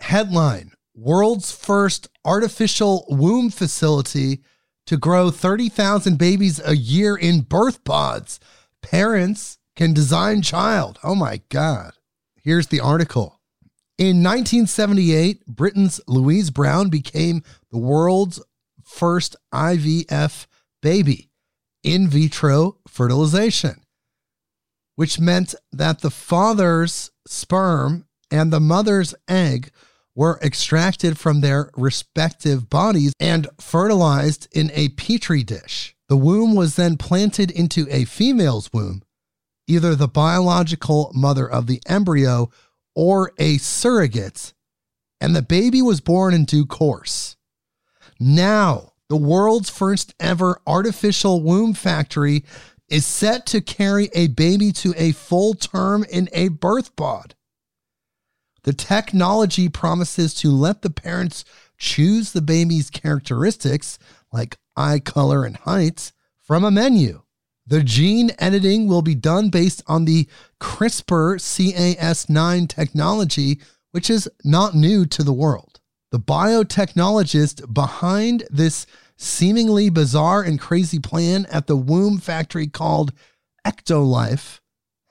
Headline 0.00 0.72
World's 0.94 1.52
first 1.52 2.08
artificial 2.24 3.04
womb 3.08 3.50
facility 3.50 4.42
to 4.86 4.96
grow 4.96 5.30
30,000 5.30 6.16
babies 6.16 6.60
a 6.64 6.76
year 6.76 7.14
in 7.16 7.42
birth 7.42 7.84
pods. 7.84 8.40
Parents 8.82 9.58
can 9.74 9.92
design 9.92 10.40
child. 10.40 10.98
Oh 11.04 11.14
my 11.14 11.42
God. 11.50 11.92
Here's 12.42 12.68
the 12.68 12.80
article. 12.80 13.40
In 13.98 14.22
1978, 14.22 15.46
Britain's 15.46 16.00
Louise 16.06 16.50
Brown 16.50 16.88
became 16.88 17.42
the 17.70 17.78
world's 17.78 18.42
first 18.82 19.36
IVF 19.52 20.46
baby, 20.80 21.30
in 21.82 22.08
vitro 22.08 22.78
fertilization, 22.86 23.82
which 24.96 25.20
meant 25.20 25.54
that 25.72 26.00
the 26.00 26.10
father's 26.10 27.10
sperm 27.26 28.06
and 28.30 28.52
the 28.52 28.60
mother's 28.60 29.14
egg 29.28 29.70
were 30.14 30.40
extracted 30.42 31.18
from 31.18 31.40
their 31.40 31.70
respective 31.76 32.68
bodies 32.68 33.12
and 33.20 33.46
fertilized 33.60 34.48
in 34.50 34.70
a 34.74 34.88
petri 34.90 35.44
dish. 35.44 35.94
The 36.08 36.16
womb 36.16 36.54
was 36.54 36.76
then 36.76 36.96
planted 36.96 37.50
into 37.50 37.86
a 37.90 38.04
female's 38.04 38.72
womb, 38.72 39.02
either 39.68 39.94
the 39.94 40.08
biological 40.08 41.12
mother 41.14 41.48
of 41.48 41.66
the 41.66 41.80
embryo 41.86 42.50
or 42.94 43.32
a 43.38 43.58
surrogate, 43.58 44.54
and 45.20 45.36
the 45.36 45.42
baby 45.42 45.82
was 45.82 46.00
born 46.00 46.32
in 46.32 46.46
due 46.46 46.64
course. 46.64 47.36
Now, 48.18 48.92
the 49.08 49.16
world's 49.16 49.68
first 49.68 50.14
ever 50.18 50.60
artificial 50.66 51.42
womb 51.42 51.74
factory 51.74 52.44
is 52.88 53.04
set 53.04 53.46
to 53.46 53.60
carry 53.60 54.08
a 54.14 54.28
baby 54.28 54.72
to 54.72 54.94
a 54.96 55.12
full 55.12 55.54
term 55.54 56.04
in 56.04 56.28
a 56.32 56.48
birth 56.48 56.94
pod. 56.96 57.34
The 58.62 58.72
technology 58.72 59.68
promises 59.68 60.34
to 60.34 60.50
let 60.50 60.82
the 60.82 60.90
parents 60.90 61.44
choose 61.78 62.32
the 62.32 62.42
baby's 62.42 62.90
characteristics, 62.90 63.98
like 64.32 64.58
eye 64.76 64.98
color 64.98 65.44
and 65.44 65.56
height, 65.56 66.12
from 66.40 66.64
a 66.64 66.70
menu. 66.70 67.22
The 67.66 67.82
gene 67.82 68.30
editing 68.38 68.86
will 68.86 69.02
be 69.02 69.14
done 69.14 69.50
based 69.50 69.82
on 69.88 70.04
the 70.04 70.28
CRISPR 70.60 71.36
Cas9 71.96 72.68
technology, 72.68 73.60
which 73.90 74.08
is 74.08 74.28
not 74.44 74.74
new 74.74 75.04
to 75.06 75.24
the 75.24 75.32
world. 75.32 75.80
The 76.12 76.20
biotechnologist 76.20 77.74
behind 77.74 78.44
this 78.50 78.86
seemingly 79.16 79.90
bizarre 79.90 80.42
and 80.42 80.60
crazy 80.60 80.98
plan 80.98 81.46
at 81.50 81.66
the 81.66 81.76
womb 81.76 82.18
factory 82.18 82.66
called 82.66 83.12
Ectolife, 83.66 84.60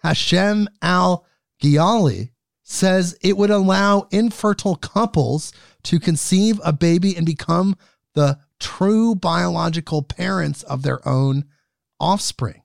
Hashem 0.03 0.70
Al 0.82 1.26
Ghaili, 1.62 2.30
says 2.64 3.18
it 3.22 3.38
would 3.38 3.51
allow 3.51 4.08
infertile 4.12 4.76
couples 4.76 5.53
to 5.84 5.99
conceive 5.99 6.60
a 6.64 6.74
baby 6.74 7.16
and 7.16 7.26
become 7.26 7.76
the 8.14 8.39
true 8.60 9.16
biological 9.16 10.01
parents 10.01 10.64
of 10.64 10.82
their 10.82 11.06
own 11.08 11.45
offspring. 11.99 12.62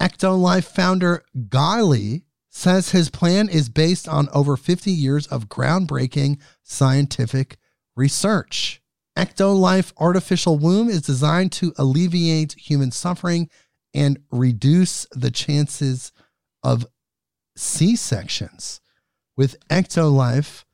Ectolife 0.00 0.64
founder 0.64 1.24
Ghaili 1.36 2.22
says 2.48 2.90
his 2.90 3.10
plan 3.10 3.48
is 3.48 3.68
based 3.68 4.08
on 4.08 4.28
over 4.34 4.56
50 4.56 4.90
years 4.90 5.26
of 5.28 5.48
groundbreaking 5.48 6.38
scientific 6.62 7.58
research. 7.94 8.79
Ectolife 9.16 9.92
artificial 9.98 10.58
womb 10.58 10.88
is 10.88 11.02
designed 11.02 11.52
to 11.52 11.72
alleviate 11.76 12.52
human 12.52 12.90
suffering 12.90 13.48
and 13.92 14.18
reduce 14.30 15.06
the 15.12 15.30
chances 15.30 16.12
of 16.62 16.86
C 17.56 17.96
sections. 17.96 18.80
With 19.36 19.56
Ectolife, 19.68 20.64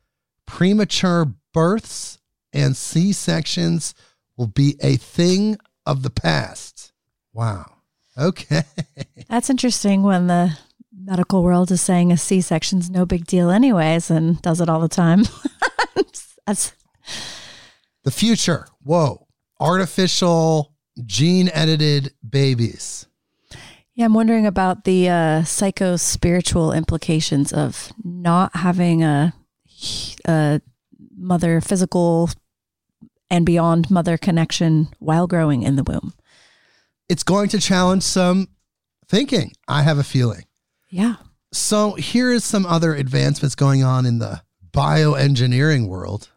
premature 0.46 1.34
births 1.52 2.18
and 2.52 2.76
C 2.76 3.12
sections 3.12 3.94
will 4.36 4.46
be 4.46 4.76
a 4.82 4.96
thing 4.96 5.56
of 5.84 6.02
the 6.02 6.10
past. 6.10 6.92
Wow. 7.32 7.72
Okay. 8.18 8.64
That's 9.28 9.50
interesting 9.50 10.02
when 10.02 10.26
the 10.26 10.58
medical 10.92 11.42
world 11.42 11.70
is 11.70 11.80
saying 11.80 12.12
a 12.12 12.16
C 12.16 12.40
section's 12.40 12.90
no 12.90 13.06
big 13.06 13.26
deal, 13.26 13.50
anyways, 13.50 14.10
and 14.10 14.40
does 14.42 14.60
it 14.60 14.68
all 14.68 14.80
the 14.80 14.88
time. 14.88 15.24
That's 16.46 16.72
the 18.06 18.12
future. 18.12 18.68
Whoa. 18.84 19.26
Artificial 19.58 20.72
gene 21.04 21.50
edited 21.52 22.14
babies. 22.26 23.06
Yeah, 23.94 24.04
I'm 24.04 24.14
wondering 24.14 24.46
about 24.46 24.84
the 24.84 25.08
uh, 25.08 25.42
psycho 25.42 25.96
spiritual 25.96 26.72
implications 26.72 27.52
of 27.52 27.92
not 28.04 28.54
having 28.54 29.02
a, 29.02 29.34
a 30.24 30.60
mother 31.16 31.60
physical 31.60 32.30
and 33.28 33.44
beyond 33.44 33.90
mother 33.90 34.16
connection 34.16 34.88
while 35.00 35.26
growing 35.26 35.64
in 35.64 35.74
the 35.74 35.82
womb. 35.82 36.14
It's 37.08 37.24
going 37.24 37.48
to 37.48 37.58
challenge 37.58 38.04
some 38.04 38.48
thinking, 39.08 39.52
I 39.66 39.82
have 39.82 39.98
a 39.98 40.04
feeling. 40.04 40.44
Yeah. 40.90 41.16
So 41.52 41.94
here 41.94 42.30
is 42.30 42.44
some 42.44 42.66
other 42.66 42.94
advancements 42.94 43.56
going 43.56 43.82
on 43.82 44.06
in 44.06 44.20
the 44.20 44.42
bioengineering 44.70 45.88
world. 45.88 46.30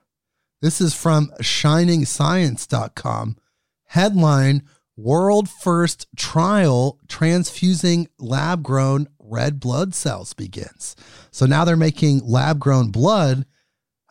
This 0.62 0.82
is 0.82 0.94
from 0.94 1.32
shiningscience.com. 1.42 3.38
Headline 3.86 4.64
World 5.00 5.48
first 5.48 6.08
trial 6.18 7.00
transfusing 7.08 8.10
lab 8.20 8.64
grown 8.64 9.08
red 9.18 9.62
blood 9.62 9.96
cells 9.96 10.34
begins. 10.34 10.98
So 11.32 11.46
now 11.46 11.64
they're 11.64 11.78
making 11.78 12.28
lab 12.28 12.60
grown 12.60 12.92
blood 12.92 13.46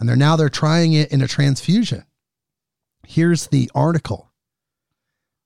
and 0.01 0.09
they're 0.09 0.17
now 0.17 0.37
they're 0.37 0.49
trying 0.49 0.95
it 0.95 1.13
in 1.13 1.21
a 1.21 1.29
transfusion. 1.29 2.05
Here's 3.07 3.49
the 3.49 3.71
article. 3.75 4.33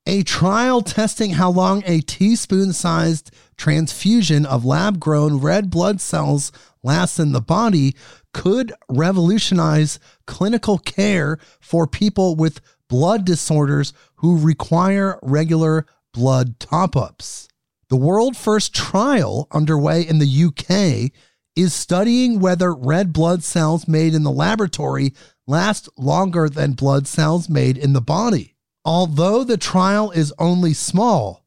A 0.06 0.22
trial 0.22 0.80
testing 0.80 1.30
how 1.30 1.50
long 1.50 1.82
a 1.86 2.02
teaspoon 2.02 2.72
sized 2.72 3.32
transfusion 3.56 4.46
of 4.46 4.64
lab 4.64 5.00
grown 5.00 5.38
red 5.40 5.70
blood 5.70 6.00
cells 6.00 6.52
lasts 6.84 7.18
in 7.18 7.32
the 7.32 7.40
body 7.40 7.96
could 8.32 8.72
revolutionize 8.88 9.98
clinical 10.26 10.78
care 10.78 11.38
for 11.60 11.86
people 11.86 12.34
with 12.34 12.60
blood 12.88 13.24
disorders 13.24 13.92
who 14.16 14.38
require 14.38 15.18
regular 15.22 15.86
blood 16.12 16.58
top 16.58 16.96
ups. 16.96 17.48
The 17.88 17.96
world 17.96 18.36
first 18.36 18.74
trial 18.74 19.48
underway 19.50 20.02
in 20.02 20.18
the 20.18 20.44
UK 20.44 21.12
is 21.54 21.74
studying 21.74 22.40
whether 22.40 22.74
red 22.74 23.12
blood 23.12 23.44
cells 23.44 23.86
made 23.86 24.14
in 24.14 24.22
the 24.22 24.30
laboratory 24.30 25.12
last 25.46 25.88
longer 25.98 26.48
than 26.48 26.72
blood 26.72 27.06
cells 27.06 27.48
made 27.48 27.76
in 27.76 27.92
the 27.92 28.00
body. 28.00 28.56
Although 28.84 29.44
the 29.44 29.56
trial 29.56 30.10
is 30.10 30.32
only 30.38 30.72
small, 30.72 31.44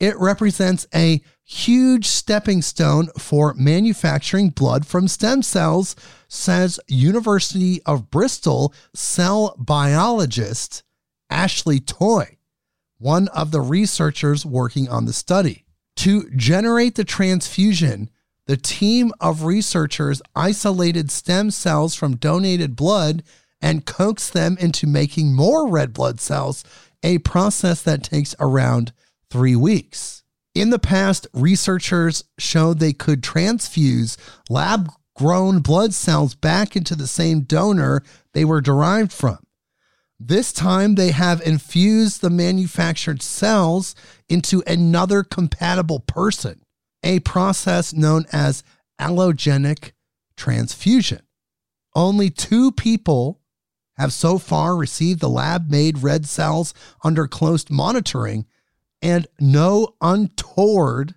it 0.00 0.18
represents 0.18 0.86
a 0.94 1.22
huge 1.44 2.06
stepping 2.06 2.62
stone 2.62 3.08
for 3.18 3.54
manufacturing 3.54 4.50
blood 4.50 4.86
from 4.86 5.08
stem 5.08 5.42
cells, 5.42 5.94
says 6.34 6.80
University 6.88 7.80
of 7.84 8.10
Bristol 8.10 8.74
cell 8.92 9.54
biologist 9.56 10.82
Ashley 11.30 11.80
Toye, 11.80 12.36
one 12.98 13.28
of 13.28 13.50
the 13.50 13.60
researchers 13.60 14.44
working 14.44 14.88
on 14.88 15.04
the 15.04 15.12
study. 15.12 15.64
To 15.96 16.28
generate 16.30 16.96
the 16.96 17.04
transfusion, 17.04 18.10
the 18.46 18.56
team 18.56 19.12
of 19.20 19.44
researchers 19.44 20.20
isolated 20.34 21.10
stem 21.10 21.50
cells 21.50 21.94
from 21.94 22.16
donated 22.16 22.76
blood 22.76 23.22
and 23.62 23.86
coaxed 23.86 24.32
them 24.32 24.58
into 24.60 24.86
making 24.86 25.34
more 25.34 25.68
red 25.68 25.92
blood 25.92 26.20
cells, 26.20 26.64
a 27.02 27.18
process 27.18 27.80
that 27.82 28.02
takes 28.02 28.34
around 28.40 28.92
three 29.30 29.56
weeks. 29.56 30.22
In 30.54 30.70
the 30.70 30.78
past, 30.78 31.26
researchers 31.32 32.24
showed 32.38 32.78
they 32.78 32.92
could 32.92 33.22
transfuse 33.22 34.16
lab 34.50 34.90
grown 35.14 35.60
blood 35.60 35.94
cells 35.94 36.34
back 36.34 36.76
into 36.76 36.94
the 36.94 37.06
same 37.06 37.40
donor 37.40 38.02
they 38.32 38.44
were 38.44 38.60
derived 38.60 39.12
from. 39.12 39.38
This 40.18 40.52
time, 40.52 40.94
they 40.94 41.10
have 41.10 41.42
infused 41.42 42.20
the 42.20 42.30
manufactured 42.30 43.20
cells 43.20 43.94
into 44.28 44.62
another 44.66 45.22
compatible 45.22 46.00
person, 46.00 46.62
a 47.02 47.20
process 47.20 47.92
known 47.92 48.24
as 48.32 48.62
allogenic 49.00 49.92
transfusion. 50.36 51.20
Only 51.94 52.30
two 52.30 52.72
people 52.72 53.40
have 53.96 54.12
so 54.12 54.38
far 54.38 54.76
received 54.76 55.20
the 55.20 55.28
lab 55.28 55.70
made 55.70 55.98
red 56.02 56.26
cells 56.26 56.74
under 57.02 57.26
close 57.28 57.68
monitoring, 57.70 58.46
and 59.02 59.26
no 59.38 59.94
untoward 60.00 61.14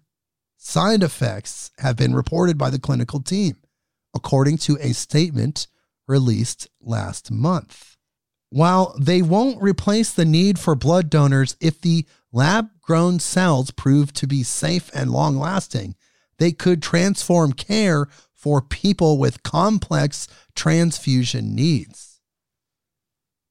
side 0.57 1.01
effects 1.01 1.71
have 1.79 1.95
been 1.95 2.13
reported 2.13 2.57
by 2.57 2.69
the 2.69 2.79
clinical 2.79 3.21
team, 3.21 3.55
according 4.17 4.57
to 4.57 4.77
a 4.81 4.93
statement 4.93 5.67
released 6.07 6.67
last 6.81 7.31
month. 7.31 7.95
While 8.49 8.95
they 8.99 9.21
won't 9.21 9.61
replace 9.61 10.11
the 10.11 10.25
need 10.25 10.57
for 10.57 10.75
blood 10.75 11.09
donors 11.09 11.55
if 11.61 11.79
the 11.79 12.05
lab 12.31 12.69
grown 12.81 13.19
cells 13.19 13.71
prove 13.71 14.13
to 14.13 14.27
be 14.27 14.43
safe 14.43 14.89
and 14.93 15.11
long 15.11 15.37
lasting, 15.37 15.95
they 16.39 16.51
could 16.51 16.81
transform 16.81 17.53
care 17.53 18.07
for 18.33 18.61
people 18.61 19.17
with 19.17 19.43
complex 19.43 20.27
transfusion 20.55 21.55
needs. 21.55 22.19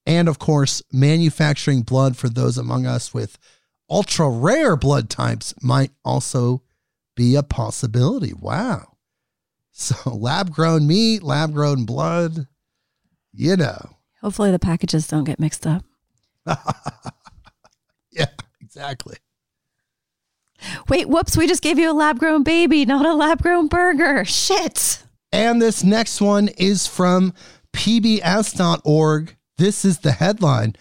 And 0.06 0.28
of 0.28 0.38
course, 0.38 0.82
manufacturing 0.92 1.82
blood 1.82 2.16
for 2.16 2.28
those 2.28 2.58
among 2.58 2.86
us 2.86 3.12
with 3.12 3.38
ultra 3.90 4.28
rare 4.28 4.76
blood 4.76 5.10
types 5.10 5.54
might 5.62 5.90
also 6.04 6.62
be 7.16 7.34
a 7.34 7.42
possibility. 7.42 8.32
Wow. 8.32 8.95
So, 9.78 10.10
lab 10.14 10.52
grown 10.52 10.86
meat, 10.86 11.22
lab 11.22 11.52
grown 11.52 11.84
blood, 11.84 12.48
you 13.32 13.56
know. 13.56 13.96
Hopefully 14.22 14.50
the 14.50 14.58
packages 14.58 15.06
don't 15.06 15.24
get 15.24 15.38
mixed 15.38 15.66
up. 15.66 15.84
Yeah, 18.16 18.30
exactly. 18.62 19.16
Wait, 20.88 21.06
whoops, 21.06 21.36
we 21.36 21.46
just 21.46 21.62
gave 21.62 21.78
you 21.78 21.90
a 21.90 21.92
lab 21.92 22.18
grown 22.18 22.42
baby, 22.42 22.86
not 22.86 23.04
a 23.04 23.12
lab 23.12 23.42
grown 23.42 23.68
burger. 23.68 24.24
Shit. 24.24 25.02
And 25.32 25.60
this 25.60 25.84
next 25.84 26.22
one 26.22 26.48
is 26.56 26.86
from 26.86 27.34
pbs.org. 27.74 29.36
This 29.58 29.84
is 29.84 29.98
the 29.98 30.12
headline 30.12 30.76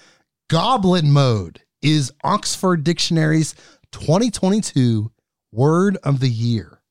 Goblin 0.49 1.11
Mode 1.11 1.61
is 1.81 2.13
Oxford 2.23 2.85
Dictionary's 2.85 3.53
2022 3.91 5.11
word 5.51 5.97
of 6.03 6.21
the 6.21 6.29
year. 6.29 6.81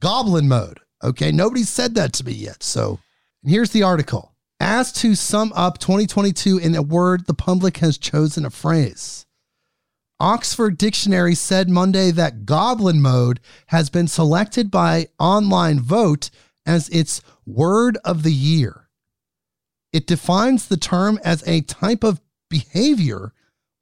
Goblin 0.00 0.48
Mode. 0.48 0.80
Okay, 1.02 1.30
nobody 1.30 1.62
said 1.62 1.94
that 1.94 2.12
to 2.14 2.24
me 2.24 2.32
yet. 2.32 2.62
So 2.62 2.98
here's 3.44 3.70
the 3.70 3.82
article. 3.82 4.34
As 4.60 4.92
to 4.94 5.14
sum 5.14 5.52
up 5.54 5.78
2022 5.78 6.58
in 6.58 6.74
a 6.74 6.82
word, 6.82 7.26
the 7.26 7.34
public 7.34 7.76
has 7.78 7.96
chosen 7.96 8.44
a 8.44 8.50
phrase. 8.50 9.24
Oxford 10.20 10.76
Dictionary 10.76 11.36
said 11.36 11.68
Monday 11.68 12.10
that 12.10 12.44
Goblin 12.44 13.00
Mode 13.00 13.38
has 13.66 13.88
been 13.88 14.08
selected 14.08 14.68
by 14.68 15.06
online 15.20 15.78
vote 15.78 16.30
as 16.66 16.88
its 16.88 17.22
word 17.46 17.96
of 18.04 18.24
the 18.24 18.32
year. 18.32 18.88
It 19.92 20.08
defines 20.08 20.66
the 20.66 20.76
term 20.76 21.20
as 21.24 21.46
a 21.46 21.60
type 21.60 22.02
of 22.02 22.20
behavior 22.50 23.32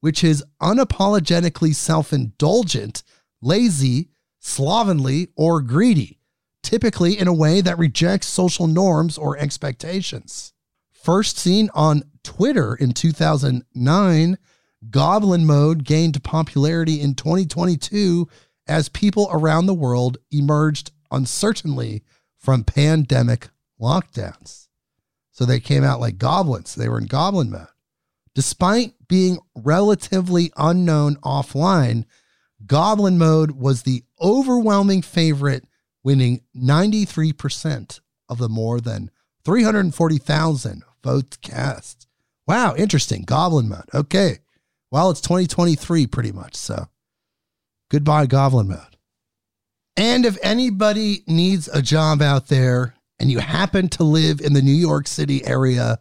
which 0.00 0.22
is 0.22 0.44
unapologetically 0.62 1.74
self 1.74 2.12
indulgent, 2.12 3.02
lazy, 3.42 4.10
slovenly, 4.38 5.28
or 5.34 5.60
greedy, 5.60 6.20
typically 6.66 7.16
in 7.16 7.28
a 7.28 7.32
way 7.32 7.60
that 7.60 7.78
rejects 7.78 8.26
social 8.26 8.66
norms 8.66 9.16
or 9.16 9.38
expectations. 9.38 10.52
First 10.90 11.38
seen 11.38 11.70
on 11.74 12.02
Twitter 12.24 12.74
in 12.74 12.90
2009, 12.90 14.36
Goblin 14.90 15.46
Mode 15.46 15.84
gained 15.84 16.24
popularity 16.24 17.00
in 17.00 17.14
2022 17.14 18.26
as 18.66 18.88
people 18.88 19.28
around 19.30 19.66
the 19.66 19.74
world 19.74 20.18
emerged 20.32 20.90
uncertainly 21.12 22.02
from 22.36 22.64
pandemic 22.64 23.48
lockdowns. 23.80 24.66
So 25.30 25.44
they 25.44 25.60
came 25.60 25.84
out 25.84 26.00
like 26.00 26.18
goblins. 26.18 26.74
They 26.74 26.88
were 26.88 26.98
in 26.98 27.06
goblin 27.06 27.48
mode. 27.48 27.68
Despite 28.34 28.94
being 29.06 29.38
relatively 29.54 30.50
unknown 30.56 31.14
offline, 31.16 32.06
Goblin 32.66 33.18
Mode 33.18 33.52
was 33.52 33.84
the 33.84 34.02
overwhelming 34.20 35.02
favorite, 35.02 35.64
winning 36.06 36.40
93% 36.56 38.00
of 38.28 38.38
the 38.38 38.48
more 38.48 38.80
than 38.80 39.10
340,000 39.44 40.84
votes 41.02 41.36
cast. 41.38 42.06
Wow, 42.46 42.76
interesting. 42.76 43.22
Goblin 43.22 43.68
Mode. 43.68 43.90
Okay. 43.92 44.38
Well, 44.92 45.10
it's 45.10 45.20
2023 45.20 46.06
pretty 46.06 46.30
much. 46.30 46.54
So 46.54 46.86
goodbye, 47.90 48.26
Goblin 48.26 48.68
Mode. 48.68 48.96
And 49.96 50.24
if 50.24 50.38
anybody 50.44 51.24
needs 51.26 51.66
a 51.66 51.82
job 51.82 52.22
out 52.22 52.46
there 52.46 52.94
and 53.18 53.28
you 53.28 53.40
happen 53.40 53.88
to 53.88 54.04
live 54.04 54.40
in 54.40 54.52
the 54.52 54.62
New 54.62 54.70
York 54.70 55.08
City 55.08 55.44
area, 55.44 55.98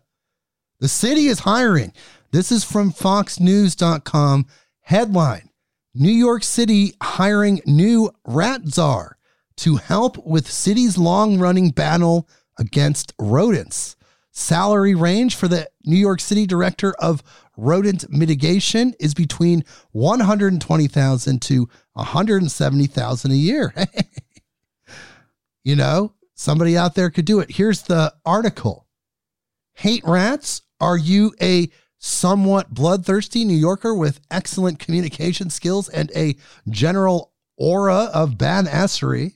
the 0.80 0.88
city 0.88 1.26
is 1.26 1.40
hiring. 1.40 1.94
This 2.32 2.52
is 2.52 2.64
from 2.64 2.92
FoxNews.com. 2.92 4.46
Headline 4.82 5.50
New 5.96 6.12
York 6.12 6.44
City 6.44 6.94
hiring 7.02 7.60
new 7.66 8.12
rat 8.28 8.68
czar 8.68 9.15
to 9.58 9.78
help 9.78 10.24
with 10.26 10.50
city's 10.50 10.98
long 10.98 11.40
running 11.40 11.72
battle 11.72 12.28
against 12.58 13.14
rodents. 13.20 13.96
Salary 14.32 14.96
range 14.96 15.36
for 15.36 15.48
the 15.48 15.70
New 15.86 15.96
York 15.96 16.20
City 16.20 16.46
director 16.46 16.94
of 17.00 17.24
rodent 17.56 18.10
mitigation 18.10 18.94
is 19.00 19.14
between 19.14 19.64
120,000 19.94 21.42
to 21.42 21.70
170,000 21.94 23.32
a 23.32 23.36
year. 23.36 23.74
you 25.64 25.76
know, 25.76 26.14
somebody 26.34 26.78
out 26.78 26.96
there 26.96 27.10
could 27.10 27.26
do 27.26 27.40
it. 27.40 27.52
Here's 27.52 27.84
the 27.84 28.14
article. 28.26 28.88
Hate 29.76 30.04
rats? 30.06 30.64
Are 30.82 30.98
you 30.98 31.34
a 31.42 31.70
somewhat 31.98 32.74
bloodthirsty 32.74 33.46
New 33.46 33.58
Yorker 33.58 33.94
with 33.96 34.20
excellent 34.30 34.80
communication 34.80 35.50
skills 35.50 35.88
and 35.90 36.12
a 36.14 36.36
general 36.70 37.32
aura 37.58 38.10
of 38.14 38.32
badassery? 38.32 39.36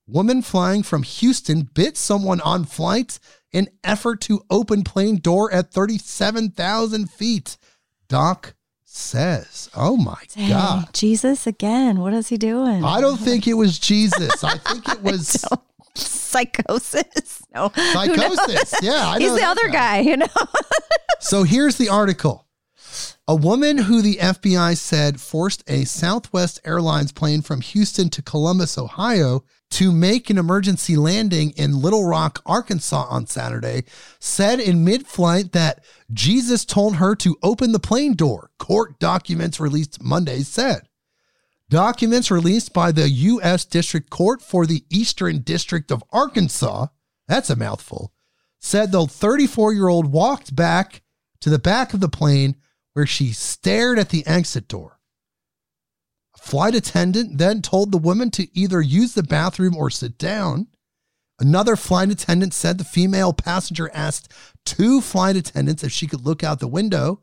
Woman 0.08 0.42
flying 0.42 0.84
from 0.84 1.04
Houston 1.04 1.70
bit 1.74 1.98
someone 1.98 2.40
on 2.40 2.64
flight 2.64 3.20
in 3.52 3.68
effort 3.84 4.22
to 4.22 4.46
open 4.50 4.86
plane 4.86 5.18
door 5.18 5.52
at 5.52 5.74
37,000 5.74 7.10
feet. 7.10 7.58
Doc 8.08 8.56
says, 8.96 9.70
"Oh 9.76 9.98
my 9.98 10.22
Dang, 10.36 10.50
god." 10.50 10.94
Jesus 10.94 11.48
again. 11.48 12.00
What 12.00 12.14
is 12.14 12.30
he 12.30 12.38
doing? 12.38 12.84
I 12.84 13.02
don't 13.02 13.18
think 13.20 13.48
it 13.48 13.56
was 13.56 13.80
Jesus. 13.80 14.44
I 14.44 14.58
think 14.58 14.88
it 14.88 15.02
was 15.04 15.44
Psychosis. 15.96 17.44
No. 17.54 17.72
Psychosis. 17.76 18.76
Yeah, 18.82 19.08
I 19.08 19.20
He's 19.20 19.36
the 19.36 19.46
other 19.46 19.70
guy, 19.70 20.00
you 20.00 20.18
know? 20.18 20.28
So 21.20 21.44
here's 21.44 21.78
the 21.78 21.88
article. 21.88 22.48
A 23.30 23.36
woman 23.36 23.78
who 23.78 24.02
the 24.02 24.18
FBI 24.18 24.76
said 24.78 25.22
forced 25.22 25.64
a 25.70 25.86
Southwest 25.86 26.60
Airlines 26.66 27.14
plane 27.14 27.42
from 27.42 27.62
Houston 27.62 28.10
to 28.10 28.22
Columbus, 28.22 28.78
Ohio, 28.78 29.46
to 29.74 29.92
make 29.92 30.30
an 30.30 30.38
emergency 30.38 30.96
landing 30.96 31.50
in 31.58 31.82
Little 31.82 32.06
Rock, 32.06 32.44
Arkansas 32.46 33.08
on 33.10 33.26
Saturday, 33.26 33.86
said 34.20 34.60
in 34.60 34.84
mid 34.84 35.08
flight 35.08 35.52
that 35.54 35.84
Jesus 36.12 36.64
told 36.64 36.98
her 36.98 37.16
to 37.16 37.38
open 37.42 37.72
the 37.72 37.80
plane 37.80 38.14
door, 38.14 38.52
court 38.60 39.00
documents 39.00 39.60
released 39.60 40.04
Monday 40.04 40.42
said. 40.42 40.88
Documents 41.70 42.30
released 42.30 42.72
by 42.72 42.92
the 42.92 43.10
U.S. 43.10 43.66
District 43.66 44.12
Court 44.12 44.44
for 44.44 44.68
the 44.68 44.84
Eastern 44.92 45.40
District 45.40 45.92
of 45.92 46.04
Arkansas, 46.12 46.88
that's 47.28 47.50
a 47.50 47.56
mouthful, 47.56 48.14
said 48.60 48.92
the 48.92 49.08
34 49.08 49.74
year 49.74 49.88
old 49.88 50.12
walked 50.12 50.56
back 50.56 51.02
to 51.42 51.50
the 51.50 51.58
back 51.58 51.96
of 51.96 52.00
the 52.00 52.10
plane 52.10 52.58
where 52.94 53.08
she 53.08 53.32
stared 53.32 53.98
at 53.98 54.10
the 54.10 54.26
exit 54.28 54.68
door. 54.68 54.93
Flight 56.44 56.76
attendant 56.76 57.38
then 57.38 57.62
told 57.62 57.92
the 57.92 57.98
woman 57.98 58.30
to 58.32 58.50
either 58.54 58.82
use 58.82 59.14
the 59.14 59.24
bathroom 59.24 59.78
or 59.78 59.90
sit 59.90 60.18
down. 60.18 60.68
Another 61.40 61.78
flight 61.78 62.12
attendant 62.12 62.54
said 62.54 62.78
the 62.78 62.84
female 62.84 63.32
passenger 63.32 63.90
asked 63.94 64.30
two 64.66 65.00
flight 65.00 65.38
attendants 65.38 65.86
if 65.86 65.94
she 65.94 66.06
could 66.06 66.26
look 66.26 66.44
out 66.44 66.60
the 66.60 66.68
window. 66.68 67.22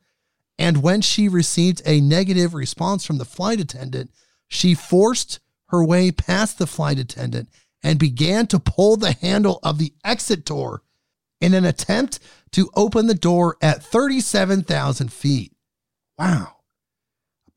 And 0.59 0.83
when 0.83 1.03
she 1.03 1.29
received 1.29 1.83
a 1.85 2.01
negative 2.01 2.55
response 2.55 3.05
from 3.05 3.19
the 3.19 3.27
flight 3.27 3.61
attendant, 3.61 4.11
she 4.49 4.75
forced 4.75 5.39
her 5.67 5.85
way 5.85 6.11
past 6.11 6.59
the 6.59 6.67
flight 6.67 6.99
attendant 6.99 7.51
and 7.83 7.99
began 7.99 8.47
to 8.47 8.59
pull 8.59 8.97
the 8.97 9.13
handle 9.13 9.61
of 9.63 9.77
the 9.77 9.93
exit 10.03 10.47
door 10.47 10.83
in 11.43 11.53
an 11.53 11.67
attempt 11.67 12.21
to 12.53 12.71
open 12.75 13.07
the 13.07 13.15
door 13.15 13.59
at 13.61 13.83
37,000 13.85 15.13
feet. 15.13 15.53
Wow. 16.19 16.60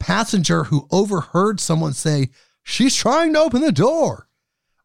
Passenger 0.04 0.66
who 0.66 0.86
overheard 0.92 1.62
someone 1.62 1.94
say, 1.94 2.30
She's 2.62 2.94
trying 2.94 3.32
to 3.32 3.40
open 3.40 3.62
the 3.62 3.72
door, 3.72 4.28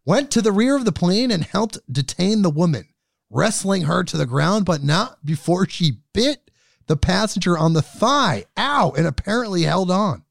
went 0.04 0.30
to 0.30 0.40
the 0.40 0.52
rear 0.52 0.76
of 0.76 0.84
the 0.84 0.92
plane 0.92 1.32
and 1.32 1.42
helped 1.42 1.76
detain 1.92 2.42
the 2.42 2.50
woman, 2.50 2.86
wrestling 3.28 3.82
her 3.82 4.04
to 4.04 4.16
the 4.16 4.26
ground, 4.26 4.64
but 4.64 4.84
not 4.84 5.26
before 5.26 5.68
she 5.68 5.98
bit 6.14 6.52
the 6.86 6.96
passenger 6.96 7.58
on 7.58 7.72
the 7.72 7.82
thigh. 7.82 8.44
Ow, 8.56 8.92
and 8.96 9.08
apparently 9.08 9.64
held 9.64 9.90
on. 9.90 10.22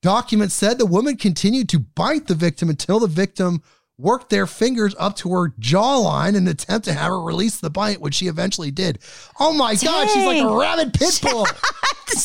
Documents 0.00 0.54
said 0.54 0.78
the 0.78 0.86
woman 0.86 1.18
continued 1.18 1.68
to 1.68 1.78
bite 1.78 2.26
the 2.26 2.34
victim 2.34 2.70
until 2.70 3.00
the 3.00 3.06
victim 3.06 3.62
worked 3.98 4.30
their 4.30 4.46
fingers 4.46 4.94
up 4.98 5.14
to 5.16 5.30
her 5.30 5.50
jawline 5.60 6.30
in 6.30 6.36
an 6.36 6.48
attempt 6.48 6.86
to 6.86 6.94
have 6.94 7.08
her 7.08 7.20
release 7.20 7.58
the 7.58 7.68
bite, 7.68 8.00
which 8.00 8.14
she 8.14 8.28
eventually 8.28 8.70
did. 8.70 8.98
Oh 9.38 9.52
my 9.52 9.74
God, 9.74 10.08
she's 10.08 10.24
like 10.24 10.42
a 10.42 10.56
rabid 10.56 10.94
pit 10.94 11.20
bull. 11.22 11.46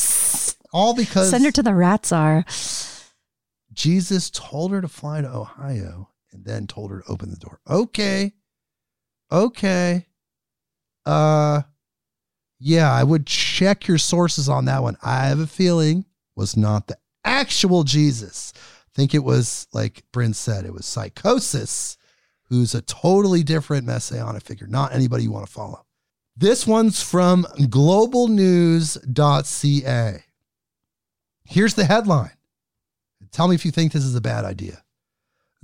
All 0.76 0.92
because 0.92 1.30
Send 1.30 1.46
her 1.46 1.52
to 1.52 1.62
the 1.62 1.74
rat 1.74 2.04
czar. 2.04 2.44
Jesus 3.72 4.28
told 4.28 4.72
her 4.72 4.82
to 4.82 4.88
fly 4.88 5.22
to 5.22 5.34
Ohio 5.34 6.10
and 6.32 6.44
then 6.44 6.66
told 6.66 6.90
her 6.90 7.00
to 7.00 7.10
open 7.10 7.30
the 7.30 7.36
door. 7.36 7.60
Okay. 7.66 8.34
Okay. 9.32 10.06
Uh 11.06 11.62
yeah, 12.58 12.92
I 12.92 13.04
would 13.04 13.26
check 13.26 13.88
your 13.88 13.96
sources 13.96 14.50
on 14.50 14.66
that 14.66 14.82
one. 14.82 14.98
I 15.02 15.28
have 15.28 15.40
a 15.40 15.46
feeling 15.46 16.04
was 16.34 16.58
not 16.58 16.88
the 16.88 16.98
actual 17.24 17.82
Jesus. 17.82 18.52
I 18.56 18.90
think 18.94 19.14
it 19.14 19.24
was 19.24 19.66
like 19.72 20.04
Brynn 20.12 20.34
said, 20.34 20.66
it 20.66 20.74
was 20.74 20.84
psychosis, 20.84 21.96
who's 22.50 22.74
a 22.74 22.82
totally 22.82 23.42
different 23.42 23.86
messianic 23.86 24.42
figure, 24.42 24.66
not 24.66 24.92
anybody 24.92 25.22
you 25.22 25.32
want 25.32 25.46
to 25.46 25.52
follow. 25.52 25.86
This 26.36 26.66
one's 26.66 27.02
from 27.02 27.44
globalnews.ca. 27.60 30.25
Here's 31.48 31.74
the 31.74 31.84
headline. 31.84 32.32
Tell 33.30 33.48
me 33.48 33.54
if 33.54 33.64
you 33.64 33.70
think 33.70 33.92
this 33.92 34.04
is 34.04 34.14
a 34.14 34.20
bad 34.20 34.44
idea. 34.44 34.82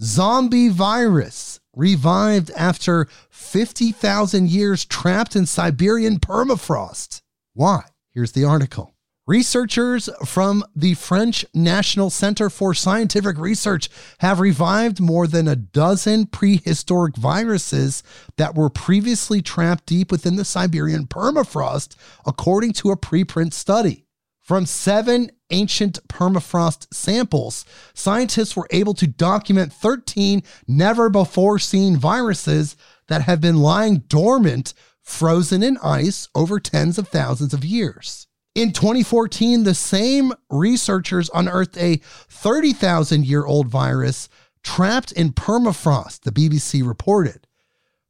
Zombie 0.01 0.69
virus 0.69 1.61
revived 1.75 2.51
after 2.57 3.09
50,000 3.31 4.51
years 4.51 4.85
trapped 4.85 5.37
in 5.37 5.47
Siberian 5.47 6.19
permafrost. 6.19 7.23
Why? 7.55 7.83
Here's 8.11 8.33
the 8.33 8.45
article. 8.45 8.95
Researchers 9.27 10.11
from 10.25 10.65
the 10.75 10.95
French 10.95 11.45
National 11.55 12.11
Center 12.11 12.51
for 12.51 12.75
Scientific 12.75 13.39
Research 13.39 13.89
have 14.19 14.41
revived 14.41 15.01
more 15.01 15.29
than 15.29 15.47
a 15.47 15.55
dozen 15.55 16.27
prehistoric 16.27 17.17
viruses 17.17 18.03
that 18.37 18.57
were 18.57 18.69
previously 18.69 19.41
trapped 19.41 19.87
deep 19.87 20.11
within 20.11 20.35
the 20.35 20.45
Siberian 20.45 21.07
permafrost, 21.07 21.95
according 22.27 22.73
to 22.73 22.91
a 22.91 22.97
preprint 22.97 23.53
study. 23.53 24.07
From 24.41 24.67
seven 24.67 25.31
ancient 25.53 26.01
permafrost 26.09 26.93
samples, 26.93 27.65
scientists 27.95 28.57
were 28.57 28.67
able 28.71 28.95
to 28.95 29.07
document 29.07 29.73
13 29.73 30.43
never 30.67 31.09
before 31.09 31.59
seen 31.59 31.97
viruses 31.97 32.77
that 33.09 33.23
have 33.23 33.41
been 33.41 33.59
lying 33.59 33.99
dormant, 34.09 34.75
frozen 35.03 35.63
in 35.63 35.77
ice 35.83 36.29
over 36.35 36.59
tens 36.59 36.99
of 36.99 37.09
thousands 37.09 37.53
of 37.53 37.65
years. 37.65 38.27
In 38.55 38.73
2014, 38.73 39.65
the 39.65 39.75
same 39.75 40.33
researchers 40.51 41.31
unearthed 41.33 41.77
a 41.79 41.97
30,000 42.29 43.25
year 43.25 43.47
old 43.47 43.69
virus 43.69 44.29
trapped 44.63 45.13
in 45.13 45.33
permafrost, 45.33 46.21
the 46.21 46.33
BBC 46.33 46.87
reported. 46.87 47.47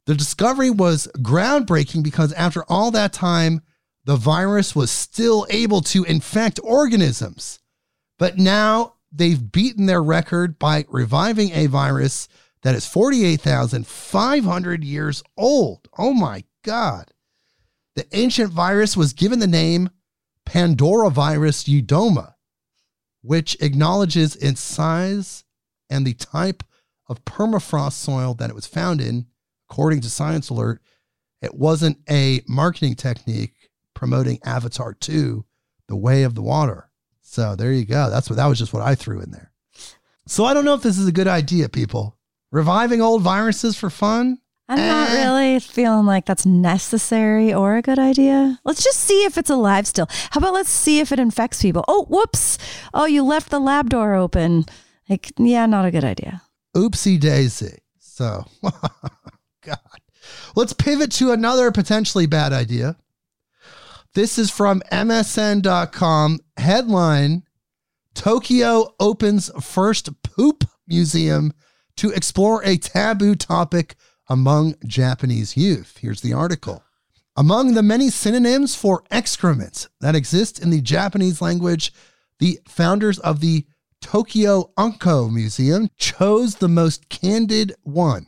The 0.05 0.15
discovery 0.15 0.69
was 0.69 1.07
groundbreaking 1.17 2.03
because 2.03 2.33
after 2.33 2.63
all 2.65 2.91
that 2.91 3.13
time, 3.13 3.61
the 4.05 4.15
virus 4.15 4.75
was 4.75 4.91
still 4.91 5.47
able 5.49 5.81
to 5.81 6.03
infect 6.03 6.59
organisms. 6.63 7.59
But 8.19 8.37
now 8.37 8.95
they've 9.11 9.51
beaten 9.51 9.85
their 9.85 10.03
record 10.03 10.59
by 10.59 10.85
reviving 10.89 11.51
a 11.51 11.67
virus 11.67 12.27
that 12.63 12.75
is 12.75 12.87
48,500 12.87 14.83
years 14.83 15.23
old. 15.37 15.87
Oh 15.97 16.13
my 16.13 16.43
God. 16.63 17.11
The 17.95 18.05
ancient 18.13 18.51
virus 18.51 18.97
was 18.97 19.13
given 19.13 19.39
the 19.39 19.47
name 19.47 19.89
Pandora 20.45 21.09
virus 21.09 21.63
yedoma, 21.63 22.33
which 23.21 23.55
acknowledges 23.61 24.35
its 24.37 24.59
size 24.59 25.45
and 25.89 26.05
the 26.05 26.13
type 26.13 26.63
of 27.07 27.23
permafrost 27.25 27.93
soil 27.93 28.33
that 28.35 28.49
it 28.49 28.55
was 28.55 28.67
found 28.67 28.99
in. 28.99 29.27
According 29.69 30.01
to 30.01 30.09
Science 30.09 30.49
Alert, 30.49 30.81
it 31.41 31.53
wasn't 31.53 31.97
a 32.09 32.41
marketing 32.47 32.95
technique 32.95 33.62
promoting 33.93 34.39
Avatar 34.45 34.93
2, 34.93 35.45
The 35.87 35.95
Way 35.95 36.23
of 36.23 36.35
the 36.35 36.41
Water. 36.41 36.89
So 37.21 37.55
there 37.55 37.71
you 37.73 37.85
go. 37.85 38.09
That's 38.09 38.29
what 38.29 38.35
that 38.37 38.45
was 38.47 38.59
just 38.59 38.73
what 38.73 38.83
I 38.83 38.95
threw 38.95 39.21
in 39.21 39.31
there. 39.31 39.51
So 40.27 40.45
I 40.45 40.53
don't 40.53 40.65
know 40.65 40.73
if 40.75 40.83
this 40.83 40.97
is 40.97 41.07
a 41.07 41.11
good 41.11 41.27
idea, 41.27 41.67
people. 41.69 42.17
Reviving 42.51 43.01
old 43.01 43.21
viruses 43.23 43.75
for 43.77 43.89
fun? 43.89 44.37
I'm 44.69 44.77
not 44.77 45.09
Eh. 45.09 45.23
really 45.25 45.59
feeling 45.59 46.05
like 46.05 46.25
that's 46.25 46.45
necessary 46.45 47.53
or 47.53 47.75
a 47.75 47.81
good 47.81 47.99
idea. 47.99 48.59
Let's 48.63 48.83
just 48.83 48.99
see 49.01 49.25
if 49.25 49.37
it's 49.37 49.49
alive 49.49 49.85
still. 49.87 50.07
How 50.31 50.37
about 50.37 50.53
let's 50.53 50.69
see 50.69 50.99
if 50.99 51.11
it 51.11 51.19
infects 51.19 51.61
people? 51.61 51.83
Oh, 51.87 52.05
whoops. 52.09 52.57
Oh, 52.93 53.05
you 53.05 53.23
left 53.23 53.49
the 53.49 53.59
lab 53.59 53.89
door 53.89 54.13
open. 54.15 54.65
Like, 55.09 55.31
yeah, 55.37 55.65
not 55.65 55.85
a 55.85 55.91
good 55.91 56.05
idea. 56.05 56.41
Oopsie 56.75 57.19
daisy. 57.19 57.79
So, 57.99 58.45
God. 59.63 59.79
Let's 60.55 60.73
pivot 60.73 61.11
to 61.13 61.31
another 61.31 61.71
potentially 61.71 62.25
bad 62.27 62.53
idea. 62.53 62.95
This 64.15 64.37
is 64.37 64.51
from 64.51 64.83
MSN.com. 64.91 66.39
Headline 66.57 67.43
Tokyo 68.13 68.93
opens 68.99 69.49
first 69.59 70.21
poop 70.21 70.65
museum 70.87 71.51
to 71.97 72.11
explore 72.11 72.63
a 72.63 72.77
taboo 72.77 73.33
topic 73.33 73.95
among 74.29 74.75
Japanese 74.85 75.57
youth. 75.57 75.97
Here's 75.99 76.21
the 76.21 76.33
article. 76.33 76.83
Among 77.35 77.73
the 77.73 77.81
many 77.81 78.11
synonyms 78.11 78.75
for 78.75 79.03
excrement 79.09 79.87
that 79.99 80.15
exist 80.15 80.59
in 80.59 80.69
the 80.69 80.81
Japanese 80.81 81.41
language, 81.41 81.91
The 82.39 82.59
founders 82.67 83.17
of 83.19 83.39
the 83.39 83.65
Tokyo 84.01 84.71
Unko 84.77 85.31
Museum 85.31 85.89
chose 85.97 86.55
the 86.55 86.67
most 86.67 87.09
candid 87.09 87.73
one, 87.81 88.27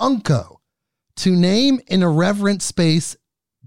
Unko, 0.00 0.56
to 1.16 1.36
name 1.36 1.80
an 1.88 2.02
irreverent 2.02 2.62
space 2.62 3.16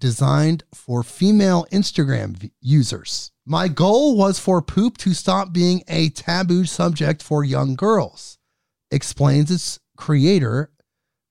designed 0.04 0.66
for 0.74 1.02
female 1.02 1.66
Instagram 1.72 2.52
users. 2.60 3.32
My 3.46 3.70
goal 3.70 4.18
was 4.18 4.38
for 4.38 4.62
poop 4.62 4.98
to 4.98 5.14
stop 5.14 5.54
being 5.54 5.82
a 5.88 6.10
taboo 6.10 6.66
subject 6.66 7.24
for 7.24 7.46
young 7.46 7.76
girls, 7.76 8.38
explains 8.92 9.50
its 9.50 9.80
creator, 9.96 10.72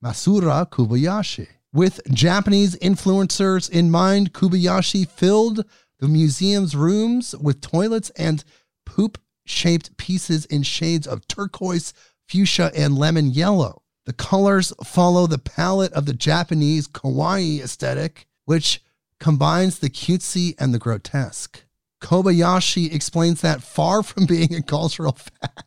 Masura 0.02 0.66
Kobayashi. 0.70 1.48
With 1.74 2.00
Japanese 2.14 2.74
influencers 2.76 3.68
in 3.68 3.90
mind, 3.90 4.32
Kobayashi 4.32 5.06
filled 5.06 5.66
the 5.98 6.08
museum's 6.08 6.74
rooms 6.74 7.34
with 7.36 7.60
toilets 7.60 8.08
and 8.16 8.42
poop 8.86 9.18
shaped 9.44 9.94
pieces 9.98 10.46
in 10.46 10.62
shades 10.62 11.06
of 11.06 11.28
turquoise, 11.28 11.92
fuchsia, 12.26 12.72
and 12.74 12.96
lemon 12.96 13.32
yellow. 13.32 13.82
The 14.06 14.14
colors 14.14 14.72
follow 14.82 15.26
the 15.26 15.36
palette 15.36 15.92
of 15.92 16.06
the 16.06 16.14
Japanese 16.14 16.88
kawaii 16.88 17.60
aesthetic, 17.62 18.26
which 18.44 18.82
combines 19.18 19.78
the 19.78 19.90
cutesy 19.90 20.54
and 20.58 20.74
the 20.74 20.78
grotesque. 20.78 21.64
Kobayashi 22.00 22.92
explains 22.92 23.40
that 23.40 23.62
far 23.62 24.02
from 24.02 24.26
being 24.26 24.54
a 24.54 24.62
cultural 24.62 25.12
fact, 25.12 25.64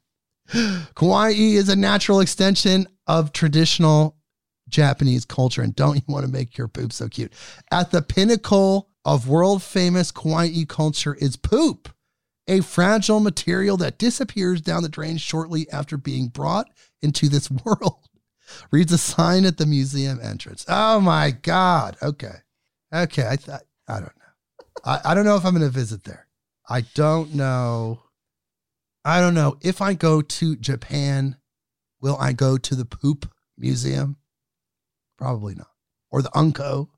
kawaii 0.95 1.53
is 1.53 1.69
a 1.69 1.75
natural 1.75 2.19
extension 2.19 2.87
of 3.07 3.31
traditional 3.31 4.17
Japanese 4.67 5.25
culture. 5.25 5.61
And 5.61 5.75
don't 5.75 5.95
you 5.95 6.03
want 6.07 6.25
to 6.25 6.31
make 6.31 6.57
your 6.57 6.67
poop 6.67 6.91
so 6.91 7.07
cute? 7.07 7.31
At 7.71 7.91
the 7.91 8.01
pinnacle 8.01 8.89
of 9.05 9.27
world 9.27 9.63
famous 9.63 10.11
kawaii 10.11 10.67
culture 10.67 11.15
is 11.15 11.37
poop, 11.37 11.89
a 12.47 12.61
fragile 12.61 13.19
material 13.19 13.77
that 13.77 13.97
disappears 13.97 14.61
down 14.61 14.83
the 14.83 14.89
drain 14.89 15.17
shortly 15.17 15.69
after 15.71 15.97
being 15.97 16.27
brought 16.27 16.67
into 17.01 17.29
this 17.29 17.49
world. 17.65 18.09
Reads 18.71 18.91
a 18.91 18.97
sign 18.97 19.45
at 19.45 19.57
the 19.57 19.65
museum 19.65 20.19
entrance. 20.21 20.65
Oh 20.67 20.99
my 20.99 21.31
God. 21.31 21.97
Okay. 22.01 22.35
Okay. 22.93 23.27
I 23.27 23.35
thought, 23.35 23.63
I 23.87 23.93
don't 23.99 24.03
know. 24.03 24.55
I, 24.83 24.99
I 25.05 25.13
don't 25.13 25.25
know 25.25 25.35
if 25.35 25.45
I'm 25.45 25.53
going 25.53 25.65
to 25.65 25.69
visit 25.69 26.03
there. 26.03 26.27
I 26.69 26.81
don't 26.95 27.35
know. 27.35 28.01
I 29.03 29.19
don't 29.19 29.35
know. 29.35 29.57
If 29.61 29.81
I 29.81 29.93
go 29.93 30.21
to 30.21 30.55
Japan, 30.55 31.37
will 32.01 32.17
I 32.19 32.33
go 32.33 32.57
to 32.57 32.75
the 32.75 32.85
poop 32.85 33.31
museum? 33.57 34.17
Probably 35.17 35.55
not. 35.55 35.69
Or 36.11 36.21
the 36.21 36.29
Unko. 36.29 36.89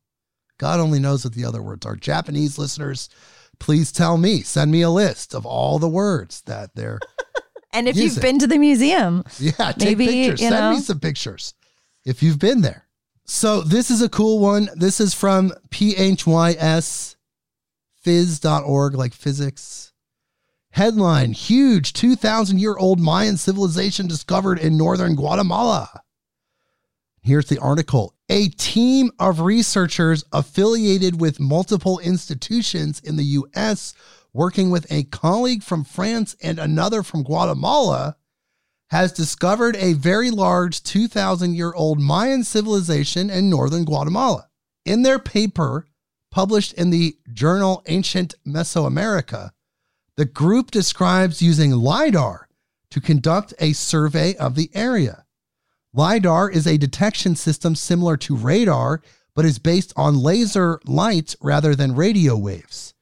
God 0.58 0.80
only 0.80 1.00
knows 1.00 1.24
what 1.24 1.34
the 1.34 1.46
other 1.46 1.62
words 1.62 1.86
are. 1.86 1.96
Japanese 1.96 2.58
listeners, 2.58 3.10
please 3.60 3.92
tell 3.92 4.18
me. 4.18 4.42
Send 4.42 4.72
me 4.72 4.82
a 4.82 4.90
list 4.90 5.36
of 5.36 5.46
all 5.46 5.80
the 5.80 5.90
words 5.90 6.42
that 6.42 6.72
they're. 6.76 7.00
And 7.74 7.88
if 7.88 7.96
Use 7.96 8.16
you've 8.16 8.22
been 8.24 8.40
to 8.40 8.48
the 8.48 8.58
museum, 8.58 9.24
Yeah, 9.40 9.74
take 9.74 9.98
Maybe, 10.00 10.08
pictures. 10.08 10.40
Send 10.40 10.78
me 10.78 10.82
some 10.82 11.00
pictures 11.00 11.54
if 12.06 12.24
you've 12.24 12.40
been 12.40 12.62
there. 12.62 12.87
So 13.28 13.62
this 13.62 13.92
is 13.92 14.02
a 14.02 14.08
cool 14.10 14.40
one. 14.40 14.70
This 14.76 15.02
is 15.02 15.14
from 15.14 15.52
physphys.org, 15.70 17.16
like 18.96 19.14
physics. 19.14 19.92
Headline 20.72 21.34
Huge 21.34 21.92
2,000 21.92 22.60
year 22.60 22.78
old 22.78 23.00
Mayan 23.00 23.36
civilization 23.36 24.08
discovered 24.08 24.60
in 24.60 24.78
northern 24.78 25.16
Guatemala. 25.16 26.04
Here's 27.22 27.48
the 27.48 27.60
article. 27.60 28.14
A 28.30 28.48
team 28.50 29.12
of 29.20 29.42
researchers 29.42 30.24
affiliated 30.32 31.20
with 31.20 31.42
multiple 31.42 32.00
institutions 32.00 33.02
in 33.02 33.18
the 33.18 33.26
US, 33.26 33.94
working 34.32 34.70
with 34.70 34.90
a 34.90 35.04
colleague 35.04 35.64
from 35.64 35.84
France 35.84 36.38
and 36.42 36.60
another 36.60 37.04
from 37.04 37.24
Guatemala, 37.24 38.16
has 38.90 39.12
discovered 39.12 39.76
a 39.76 39.94
very 39.94 40.32
large 40.32 40.82
2,000 40.84 41.54
year 41.54 41.74
old 41.74 42.00
Mayan 42.00 42.44
civilization 42.44 43.30
in 43.30 43.50
northern 43.50 43.86
Guatemala. 43.86 44.48
In 44.86 45.04
their 45.04 45.20
paper, 45.20 45.88
published 46.32 46.74
in 46.74 46.90
the 46.90 47.18
journal 47.34 47.84
Ancient 47.88 48.36
Mesoamerica, 48.46 49.52
the 50.16 50.26
group 50.26 50.72
describes 50.72 51.42
using 51.42 51.72
LIDAR 51.72 52.48
to 52.92 53.02
conduct 53.02 53.54
a 53.60 53.74
survey 53.74 54.36
of 54.36 54.56
the 54.56 54.70
area. 54.74 55.26
LIDAR 55.94 56.50
is 56.50 56.66
a 56.66 56.78
detection 56.78 57.36
system 57.36 57.76
similar 57.76 58.18
to 58.18 58.36
radar, 58.36 59.02
but 59.36 59.46
is 59.46 59.60
based 59.60 59.94
on 59.96 60.18
laser 60.18 60.80
light 60.86 61.36
rather 61.42 61.76
than 61.76 61.96
radio 61.96 62.38
waves. 62.38 62.94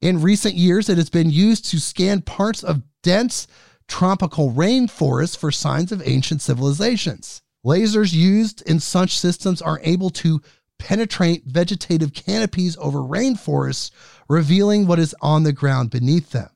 In 0.00 0.20
recent 0.20 0.54
years, 0.54 0.88
it 0.88 0.98
has 0.98 1.10
been 1.10 1.30
used 1.30 1.64
to 1.66 1.78
scan 1.78 2.20
parts 2.22 2.62
of 2.62 2.82
dense 3.02 3.46
tropical 3.92 4.50
rainforests 4.50 5.36
for 5.36 5.52
signs 5.52 5.92
of 5.92 6.02
ancient 6.06 6.40
civilizations. 6.40 7.42
Lasers 7.64 8.14
used 8.14 8.62
in 8.62 8.80
such 8.80 9.18
systems 9.18 9.60
are 9.60 9.80
able 9.82 10.08
to 10.08 10.40
penetrate 10.78 11.44
vegetative 11.44 12.14
canopies 12.14 12.74
over 12.78 13.00
rainforests, 13.00 13.90
revealing 14.30 14.86
what 14.86 14.98
is 14.98 15.14
on 15.20 15.42
the 15.42 15.52
ground 15.52 15.90
beneath 15.90 16.30
them. 16.30 16.48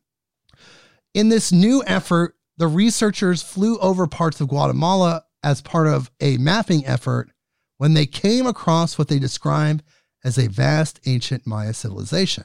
In 1.12 1.28
this 1.28 1.52
new 1.52 1.84
effort, 1.86 2.36
the 2.56 2.68
researchers 2.68 3.42
flew 3.42 3.76
over 3.80 4.06
parts 4.06 4.40
of 4.40 4.48
Guatemala 4.48 5.22
as 5.44 5.60
part 5.60 5.88
of 5.88 6.10
a 6.22 6.38
mapping 6.38 6.86
effort 6.86 7.30
when 7.76 7.92
they 7.92 8.06
came 8.06 8.46
across 8.46 8.96
what 8.96 9.08
they 9.08 9.18
describe 9.18 9.82
as 10.24 10.38
a 10.38 10.48
vast 10.48 11.00
ancient 11.04 11.46
Maya 11.46 11.74
civilization. 11.74 12.44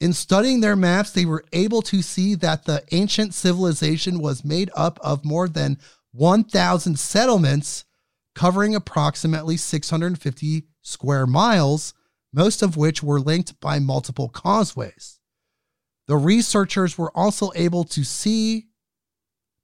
In 0.00 0.12
studying 0.12 0.60
their 0.60 0.76
maps, 0.76 1.10
they 1.10 1.24
were 1.24 1.44
able 1.52 1.80
to 1.82 2.02
see 2.02 2.34
that 2.36 2.64
the 2.64 2.84
ancient 2.92 3.32
civilization 3.32 4.20
was 4.20 4.44
made 4.44 4.70
up 4.74 4.98
of 5.02 5.24
more 5.24 5.48
than 5.48 5.78
1,000 6.12 6.98
settlements 6.98 7.84
covering 8.34 8.74
approximately 8.74 9.56
650 9.56 10.66
square 10.82 11.26
miles, 11.26 11.94
most 12.32 12.62
of 12.62 12.76
which 12.76 13.02
were 13.02 13.20
linked 13.20 13.58
by 13.60 13.78
multiple 13.78 14.28
causeways. 14.28 15.18
The 16.06 16.16
researchers 16.16 16.98
were 16.98 17.16
also 17.16 17.50
able 17.54 17.84
to 17.84 18.04
see 18.04 18.66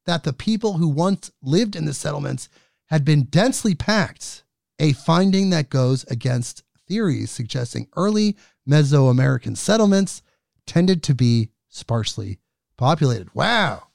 that 0.07 0.25
the 0.25 0.33
people 0.33 0.75
who 0.75 0.89
once 0.89 1.31
lived 1.43 1.77
in 1.77 1.85
the 1.85 1.95
settlements 1.95 2.49
had 2.87 3.05
been 3.05 3.25
densely 3.25 3.75
packed, 3.75 4.43
a 4.79 4.95
finding 4.95 5.51
that 5.51 5.71
goes 5.71 6.05
against 6.05 6.65
theories 6.89 7.31
suggesting 7.31 7.89
early 7.97 8.37
Mesoamerican 8.69 9.57
settlements 9.57 10.23
tended 10.67 11.03
to 11.05 11.15
be 11.15 11.51
sparsely 11.69 12.39
populated. 12.77 13.35
Wow. 13.35 13.89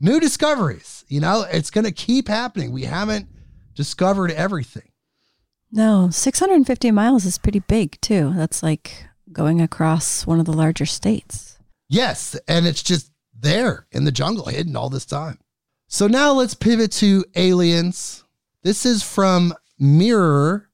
New 0.00 0.20
discoveries. 0.20 1.04
You 1.08 1.20
know, 1.20 1.44
it's 1.50 1.70
going 1.70 1.84
to 1.84 1.92
keep 1.92 2.28
happening. 2.28 2.72
We 2.72 2.84
haven't 2.84 3.28
discovered 3.74 4.30
everything. 4.32 4.90
no, 5.70 6.10
650 6.10 6.90
miles 6.90 7.24
is 7.24 7.38
pretty 7.38 7.60
big 7.60 8.00
too. 8.00 8.32
That's 8.34 8.62
like 8.62 9.06
going 9.32 9.60
across 9.60 10.26
one 10.26 10.40
of 10.40 10.46
the 10.46 10.52
larger 10.52 10.86
states. 10.86 11.58
Yes, 11.88 12.36
and 12.48 12.66
it's 12.66 12.82
just 12.82 13.10
there 13.38 13.86
in 13.92 14.04
the 14.04 14.12
jungle, 14.12 14.46
hidden 14.46 14.76
all 14.76 14.88
this 14.90 15.06
time. 15.06 15.38
So 15.86 16.06
now 16.06 16.32
let's 16.32 16.54
pivot 16.54 16.92
to 16.92 17.24
aliens. 17.34 18.24
This 18.62 18.84
is 18.84 19.02
from 19.02 19.54
mirror.co.uk. 19.78 20.68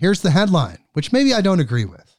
Here's 0.00 0.22
the 0.22 0.30
headline, 0.30 0.78
which 0.94 1.12
maybe 1.12 1.34
I 1.34 1.42
don't 1.42 1.60
agree 1.60 1.84
with. 1.84 2.16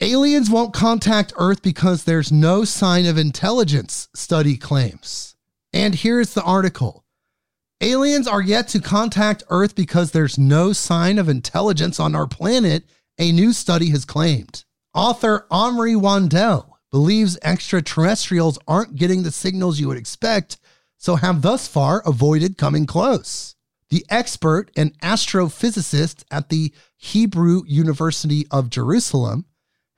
Aliens 0.00 0.48
won't 0.48 0.72
contact 0.72 1.34
Earth 1.36 1.60
because 1.60 2.04
there's 2.04 2.32
no 2.32 2.64
sign 2.64 3.04
of 3.04 3.18
intelligence, 3.18 4.08
study 4.14 4.56
claims. 4.56 5.36
And 5.70 5.94
here's 5.94 6.32
the 6.32 6.42
article. 6.42 7.04
Aliens 7.82 8.26
are 8.26 8.40
yet 8.40 8.68
to 8.68 8.80
contact 8.80 9.42
Earth 9.50 9.74
because 9.74 10.12
there's 10.12 10.38
no 10.38 10.72
sign 10.72 11.18
of 11.18 11.28
intelligence 11.28 12.00
on 12.00 12.14
our 12.14 12.26
planet, 12.26 12.84
a 13.18 13.32
new 13.32 13.52
study 13.52 13.90
has 13.90 14.06
claimed. 14.06 14.64
Author 14.94 15.46
Amri 15.50 16.00
Wandel 16.00 16.70
believes 16.90 17.36
extraterrestrials 17.42 18.58
aren't 18.66 18.96
getting 18.96 19.24
the 19.24 19.30
signals 19.30 19.78
you 19.78 19.88
would 19.88 19.98
expect, 19.98 20.56
so 20.96 21.16
have 21.16 21.42
thus 21.42 21.68
far 21.68 22.02
avoided 22.06 22.56
coming 22.56 22.86
close. 22.86 23.56
The 23.90 24.06
expert 24.08 24.70
and 24.76 24.98
astrophysicist 25.00 26.22
at 26.30 26.48
the 26.48 26.72
Hebrew 26.96 27.62
University 27.66 28.46
of 28.50 28.70
Jerusalem 28.70 29.46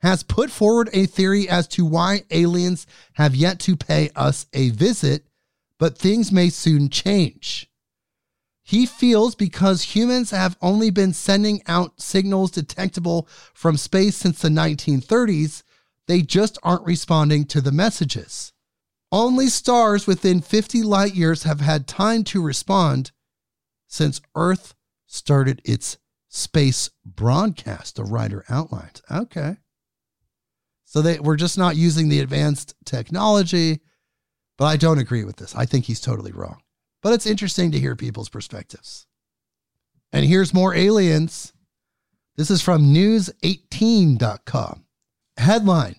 has 0.01 0.23
put 0.23 0.49
forward 0.49 0.89
a 0.91 1.05
theory 1.05 1.47
as 1.47 1.67
to 1.69 1.85
why 1.85 2.23
aliens 2.31 2.87
have 3.13 3.35
yet 3.35 3.59
to 3.61 3.77
pay 3.77 4.09
us 4.15 4.47
a 4.51 4.71
visit, 4.71 5.27
but 5.77 5.97
things 5.97 6.31
may 6.31 6.49
soon 6.49 6.89
change. 6.89 7.69
He 8.63 8.85
feels 8.85 9.35
because 9.35 9.95
humans 9.95 10.31
have 10.31 10.57
only 10.61 10.89
been 10.89 11.13
sending 11.13 11.61
out 11.67 12.01
signals 12.01 12.51
detectable 12.51 13.27
from 13.53 13.77
space 13.77 14.15
since 14.15 14.41
the 14.41 14.49
1930s, 14.49 15.63
they 16.07 16.21
just 16.21 16.57
aren't 16.63 16.85
responding 16.85 17.45
to 17.45 17.61
the 17.61 17.71
messages. 17.71 18.53
Only 19.11 19.47
stars 19.47 20.07
within 20.07 20.41
50 20.41 20.81
light 20.81 21.13
years 21.13 21.43
have 21.43 21.61
had 21.61 21.87
time 21.87 22.23
to 22.25 22.41
respond 22.41 23.11
since 23.93 24.21
Earth 24.33 24.73
started 25.05 25.61
its 25.63 25.99
space 26.27 26.89
broadcast, 27.05 27.95
the 27.95 28.03
writer 28.03 28.43
outlines. 28.49 29.03
Okay. 29.11 29.57
So 30.83 31.03
they 31.03 31.19
we're 31.19 31.35
just 31.35 31.59
not 31.59 31.75
using 31.75 32.09
the 32.09 32.19
advanced 32.19 32.73
technology. 32.85 33.81
But 34.57 34.65
I 34.65 34.77
don't 34.77 34.97
agree 34.97 35.23
with 35.23 35.35
this. 35.35 35.55
I 35.55 35.65
think 35.67 35.85
he's 35.85 36.01
totally 36.01 36.31
wrong. 36.31 36.61
But 37.03 37.13
it's 37.13 37.27
interesting 37.27 37.71
to 37.71 37.79
hear 37.79 37.95
people's 37.95 38.29
perspectives. 38.29 39.05
And 40.11 40.25
here's 40.25 40.55
more 40.55 40.73
aliens. 40.73 41.53
This 42.35 42.49
is 42.49 42.63
from 42.63 42.93
news18.com. 42.93 44.85
Headline 45.37 45.97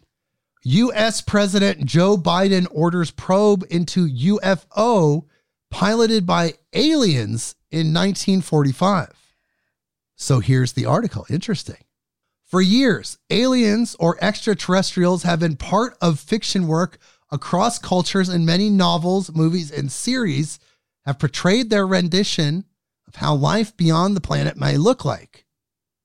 US 0.64 1.20
President 1.20 1.84
Joe 1.84 2.16
Biden 2.16 2.66
orders 2.72 3.12
probe 3.12 3.64
into 3.70 4.08
UFO 4.08 5.26
piloted 5.70 6.26
by 6.26 6.54
aliens 6.72 7.54
in 7.74 7.92
1945. 7.92 9.12
So 10.14 10.38
here's 10.38 10.72
the 10.72 10.86
article. 10.86 11.26
Interesting. 11.28 11.84
For 12.44 12.62
years, 12.62 13.18
aliens 13.30 13.96
or 13.98 14.16
extraterrestrials 14.20 15.24
have 15.24 15.40
been 15.40 15.56
part 15.56 15.96
of 16.00 16.20
fiction 16.20 16.68
work 16.68 16.98
across 17.32 17.80
cultures, 17.80 18.28
and 18.28 18.46
many 18.46 18.70
novels, 18.70 19.34
movies, 19.34 19.72
and 19.72 19.90
series 19.90 20.60
have 21.04 21.18
portrayed 21.18 21.68
their 21.68 21.86
rendition 21.86 22.64
of 23.08 23.16
how 23.16 23.34
life 23.34 23.76
beyond 23.76 24.14
the 24.14 24.20
planet 24.20 24.56
may 24.56 24.76
look 24.76 25.04
like. 25.04 25.44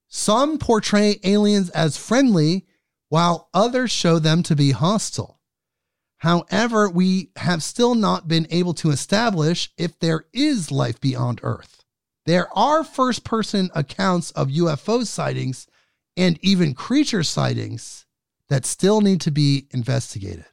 Some 0.07 0.57
portray 0.57 1.19
aliens 1.23 1.69
as 1.69 1.97
friendly, 1.97 2.65
while 3.09 3.49
others 3.53 3.91
show 3.91 4.17
them 4.17 4.41
to 4.43 4.55
be 4.55 4.71
hostile. 4.71 5.38
However, 6.19 6.89
we 6.89 7.31
have 7.37 7.63
still 7.63 7.95
not 7.95 8.27
been 8.27 8.45
able 8.49 8.73
to 8.75 8.91
establish 8.91 9.71
if 9.77 9.97
there 9.99 10.25
is 10.33 10.71
life 10.71 10.99
beyond 10.99 11.39
Earth. 11.43 11.83
There 12.25 12.55
are 12.57 12.83
first 12.83 13.23
person 13.23 13.71
accounts 13.73 14.31
of 14.31 14.49
UFO 14.49 15.05
sightings 15.05 15.65
and 16.17 16.37
even 16.41 16.73
creature 16.73 17.23
sightings 17.23 18.05
that 18.49 18.65
still 18.65 18.99
need 18.99 19.21
to 19.21 19.31
be 19.31 19.67
investigated. 19.71 20.45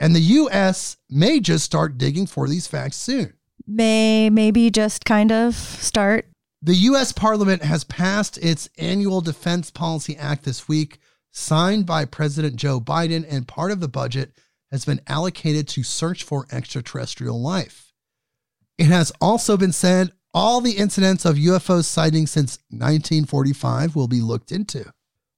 And 0.00 0.16
the 0.16 0.20
US 0.20 0.96
may 1.08 1.38
just 1.38 1.64
start 1.64 1.96
digging 1.96 2.26
for 2.26 2.48
these 2.48 2.66
facts 2.66 2.96
soon. 2.96 3.34
May 3.64 4.30
maybe 4.30 4.68
just 4.68 5.04
kind 5.04 5.30
of 5.30 5.54
start. 5.54 6.26
The 6.60 6.74
US 6.74 7.12
Parliament 7.12 7.62
has 7.62 7.84
passed 7.84 8.36
its 8.38 8.68
annual 8.78 9.20
Defense 9.20 9.70
Policy 9.70 10.16
Act 10.16 10.44
this 10.44 10.66
week, 10.66 10.98
signed 11.30 11.86
by 11.86 12.04
President 12.04 12.56
Joe 12.56 12.80
Biden, 12.80 13.24
and 13.30 13.46
part 13.46 13.70
of 13.70 13.78
the 13.78 13.88
budget 13.88 14.32
has 14.72 14.84
been 14.84 15.02
allocated 15.06 15.68
to 15.68 15.84
search 15.84 16.24
for 16.24 16.46
extraterrestrial 16.50 17.40
life. 17.40 17.92
It 18.78 18.86
has 18.86 19.12
also 19.20 19.56
been 19.56 19.70
said 19.72 20.10
all 20.34 20.62
the 20.62 20.78
incidents 20.78 21.26
of 21.26 21.36
UFO 21.36 21.84
sightings 21.84 22.30
since 22.30 22.58
1945 22.70 23.94
will 23.94 24.08
be 24.08 24.22
looked 24.22 24.50
into. 24.50 24.90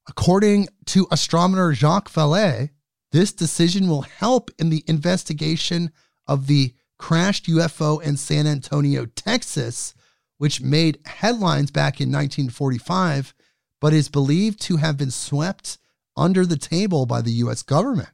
According 0.07 0.69
to 0.87 1.07
astronomer 1.11 1.73
Jacques 1.73 2.09
Vallée, 2.09 2.69
this 3.11 3.33
decision 3.33 3.87
will 3.89 4.03
help 4.03 4.51
in 4.57 4.69
the 4.69 4.83
investigation 4.87 5.91
of 6.27 6.47
the 6.47 6.73
crashed 6.97 7.47
UFO 7.47 8.01
in 8.01 8.15
San 8.15 8.47
Antonio, 8.47 9.05
Texas, 9.05 9.93
which 10.37 10.61
made 10.61 10.99
headlines 11.05 11.71
back 11.71 11.99
in 11.99 12.09
1945, 12.09 13.33
but 13.81 13.93
is 13.93 14.09
believed 14.09 14.61
to 14.61 14.77
have 14.77 14.97
been 14.97 15.11
swept 15.11 15.77
under 16.15 16.45
the 16.45 16.57
table 16.57 17.05
by 17.05 17.21
the 17.21 17.31
US 17.33 17.61
government. 17.63 18.09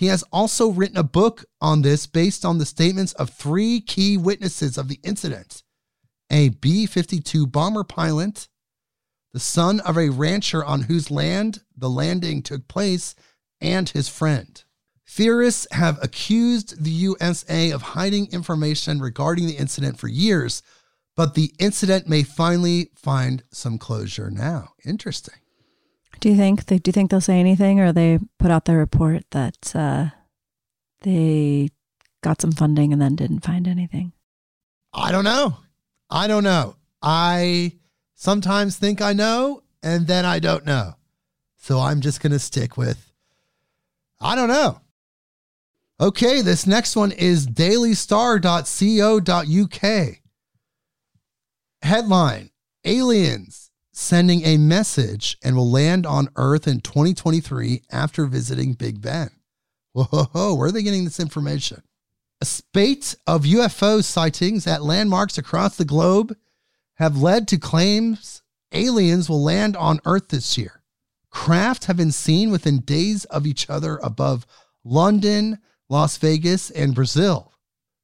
He 0.00 0.06
has 0.06 0.24
also 0.32 0.70
written 0.70 0.96
a 0.96 1.02
book 1.02 1.44
on 1.60 1.82
this 1.82 2.06
based 2.06 2.42
on 2.42 2.56
the 2.56 2.64
statements 2.64 3.12
of 3.12 3.28
three 3.28 3.82
key 3.82 4.16
witnesses 4.16 4.78
of 4.78 4.88
the 4.88 4.98
incident 5.04 5.62
a 6.30 6.48
B 6.48 6.86
52 6.86 7.46
bomber 7.46 7.84
pilot, 7.84 8.48
the 9.34 9.40
son 9.40 9.78
of 9.80 9.98
a 9.98 10.08
rancher 10.08 10.64
on 10.64 10.84
whose 10.84 11.10
land 11.10 11.60
the 11.76 11.90
landing 11.90 12.40
took 12.40 12.66
place, 12.66 13.14
and 13.60 13.90
his 13.90 14.08
friend. 14.08 14.64
Theorists 15.06 15.66
have 15.70 16.02
accused 16.02 16.82
the 16.82 16.90
USA 16.92 17.70
of 17.70 17.82
hiding 17.82 18.32
information 18.32 19.00
regarding 19.00 19.48
the 19.48 19.58
incident 19.58 19.98
for 19.98 20.08
years, 20.08 20.62
but 21.14 21.34
the 21.34 21.52
incident 21.58 22.08
may 22.08 22.22
finally 22.22 22.88
find 22.94 23.42
some 23.52 23.76
closure 23.76 24.30
now. 24.30 24.70
Interesting. 24.82 25.40
Do 26.18 26.28
you 26.28 26.36
think 26.36 26.66
they 26.66 26.78
do 26.78 26.88
you 26.88 26.92
think 26.92 27.10
they'll 27.10 27.20
say 27.20 27.38
anything, 27.38 27.80
or 27.80 27.92
they 27.92 28.18
put 28.38 28.50
out 28.50 28.64
their 28.64 28.78
report 28.78 29.24
that 29.30 29.74
uh, 29.74 30.06
they 31.02 31.70
got 32.22 32.42
some 32.42 32.52
funding 32.52 32.92
and 32.92 33.00
then 33.00 33.16
didn't 33.16 33.44
find 33.44 33.68
anything? 33.68 34.12
I 34.92 35.12
don't 35.12 35.24
know. 35.24 35.58
I 36.10 36.26
don't 36.26 36.44
know. 36.44 36.76
I 37.00 37.72
sometimes 38.14 38.76
think 38.76 39.00
I 39.00 39.12
know, 39.12 39.62
and 39.82 40.06
then 40.06 40.24
I 40.24 40.40
don't 40.40 40.66
know. 40.66 40.94
So 41.56 41.78
I'm 41.78 42.00
just 42.00 42.20
going 42.20 42.32
to 42.32 42.38
stick 42.38 42.76
with 42.76 43.12
I 44.20 44.34
don't 44.34 44.48
know. 44.48 44.80
Okay, 46.00 46.42
this 46.42 46.66
next 46.66 46.96
one 46.96 47.12
is 47.12 47.46
dailystar.co.uk. 47.46 50.16
Headline 51.82 52.50
Aliens 52.84 53.69
sending 53.92 54.44
a 54.44 54.56
message 54.56 55.36
and 55.42 55.56
will 55.56 55.70
land 55.70 56.06
on 56.06 56.28
Earth 56.36 56.66
in 56.66 56.80
2023 56.80 57.82
after 57.90 58.26
visiting 58.26 58.74
Big 58.74 59.00
Ben. 59.00 59.30
Whoa, 59.92 60.54
where 60.54 60.68
are 60.68 60.72
they 60.72 60.82
getting 60.82 61.04
this 61.04 61.20
information? 61.20 61.82
A 62.40 62.44
spate 62.44 63.16
of 63.26 63.42
UFO 63.44 64.02
sightings 64.02 64.66
at 64.66 64.82
landmarks 64.82 65.36
across 65.36 65.76
the 65.76 65.84
globe 65.84 66.36
have 66.94 67.16
led 67.16 67.48
to 67.48 67.58
claims 67.58 68.42
aliens 68.72 69.28
will 69.28 69.42
land 69.42 69.76
on 69.76 70.00
Earth 70.04 70.28
this 70.28 70.56
year. 70.56 70.82
Craft 71.30 71.86
have 71.86 71.96
been 71.96 72.12
seen 72.12 72.50
within 72.50 72.80
days 72.80 73.24
of 73.26 73.46
each 73.46 73.68
other 73.68 73.98
above 74.02 74.46
London, 74.84 75.58
Las 75.88 76.16
Vegas, 76.18 76.70
and 76.70 76.94
Brazil. 76.94 77.52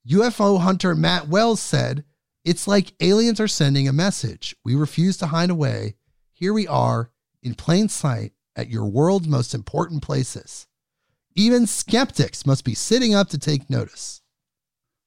UFO 0.08 0.60
hunter 0.60 0.94
Matt 0.94 1.28
Wells 1.28 1.60
said, 1.60 2.04
It's 2.46 2.68
like 2.68 2.94
aliens 3.00 3.40
are 3.40 3.48
sending 3.48 3.88
a 3.88 3.92
message. 3.92 4.54
We 4.64 4.76
refuse 4.76 5.16
to 5.16 5.26
hide 5.26 5.50
away. 5.50 5.96
Here 6.32 6.52
we 6.52 6.68
are 6.68 7.10
in 7.42 7.56
plain 7.56 7.88
sight 7.88 8.34
at 8.54 8.70
your 8.70 8.84
world's 8.84 9.26
most 9.26 9.52
important 9.52 10.00
places. 10.00 10.68
Even 11.34 11.66
skeptics 11.66 12.46
must 12.46 12.64
be 12.64 12.72
sitting 12.72 13.16
up 13.16 13.28
to 13.30 13.38
take 13.38 13.68
notice. 13.68 14.22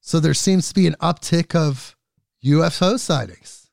So 0.02 0.20
there 0.20 0.34
seems 0.34 0.68
to 0.68 0.74
be 0.74 0.86
an 0.86 0.96
uptick 1.00 1.54
of 1.54 1.96
UFO 2.44 2.98
sightings. 2.98 3.70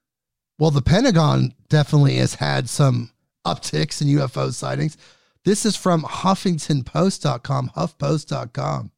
Well, 0.58 0.72
the 0.72 0.82
Pentagon 0.82 1.54
definitely 1.68 2.16
has 2.16 2.36
had 2.36 2.70
some 2.70 3.12
upticks 3.46 4.02
in 4.02 4.08
UFO 4.08 4.54
sightings. 4.54 4.96
This 5.44 5.66
is 5.66 5.76
from 5.76 6.04
HuffingtonPost.com, 6.04 7.72
HuffPost.com. 7.76 8.92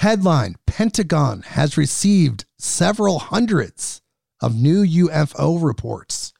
Headline 0.00 0.56
Pentagon 0.64 1.42
has 1.42 1.76
received 1.76 2.46
several 2.58 3.18
hundreds 3.18 4.00
of 4.40 4.56
new 4.56 4.82
UFO 4.82 5.62
reports. 5.62 6.32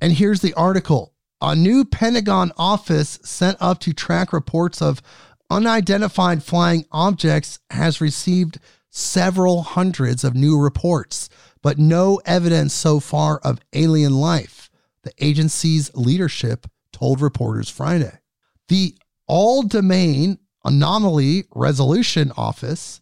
And 0.00 0.14
here's 0.14 0.40
the 0.40 0.54
article 0.54 1.12
A 1.42 1.54
new 1.54 1.84
Pentagon 1.84 2.52
office 2.56 3.18
sent 3.22 3.58
up 3.60 3.80
to 3.80 3.92
track 3.92 4.32
reports 4.32 4.80
of 4.80 5.02
unidentified 5.50 6.42
flying 6.42 6.86
objects 6.90 7.58
has 7.68 8.00
received 8.00 8.58
several 8.88 9.60
hundreds 9.60 10.24
of 10.24 10.34
new 10.34 10.58
reports, 10.58 11.28
but 11.60 11.78
no 11.78 12.18
evidence 12.24 12.72
so 12.72 12.98
far 12.98 13.40
of 13.40 13.60
alien 13.74 14.14
life 14.14 14.70
the 15.02 15.12
agency's 15.18 15.94
leadership 15.94 16.66
told 16.94 17.20
reporters 17.20 17.68
Friday. 17.68 18.20
The 18.68 18.96
All 19.26 19.64
Domain 19.64 20.38
Anomaly 20.64 21.44
Resolution 21.54 22.32
Office 22.36 23.00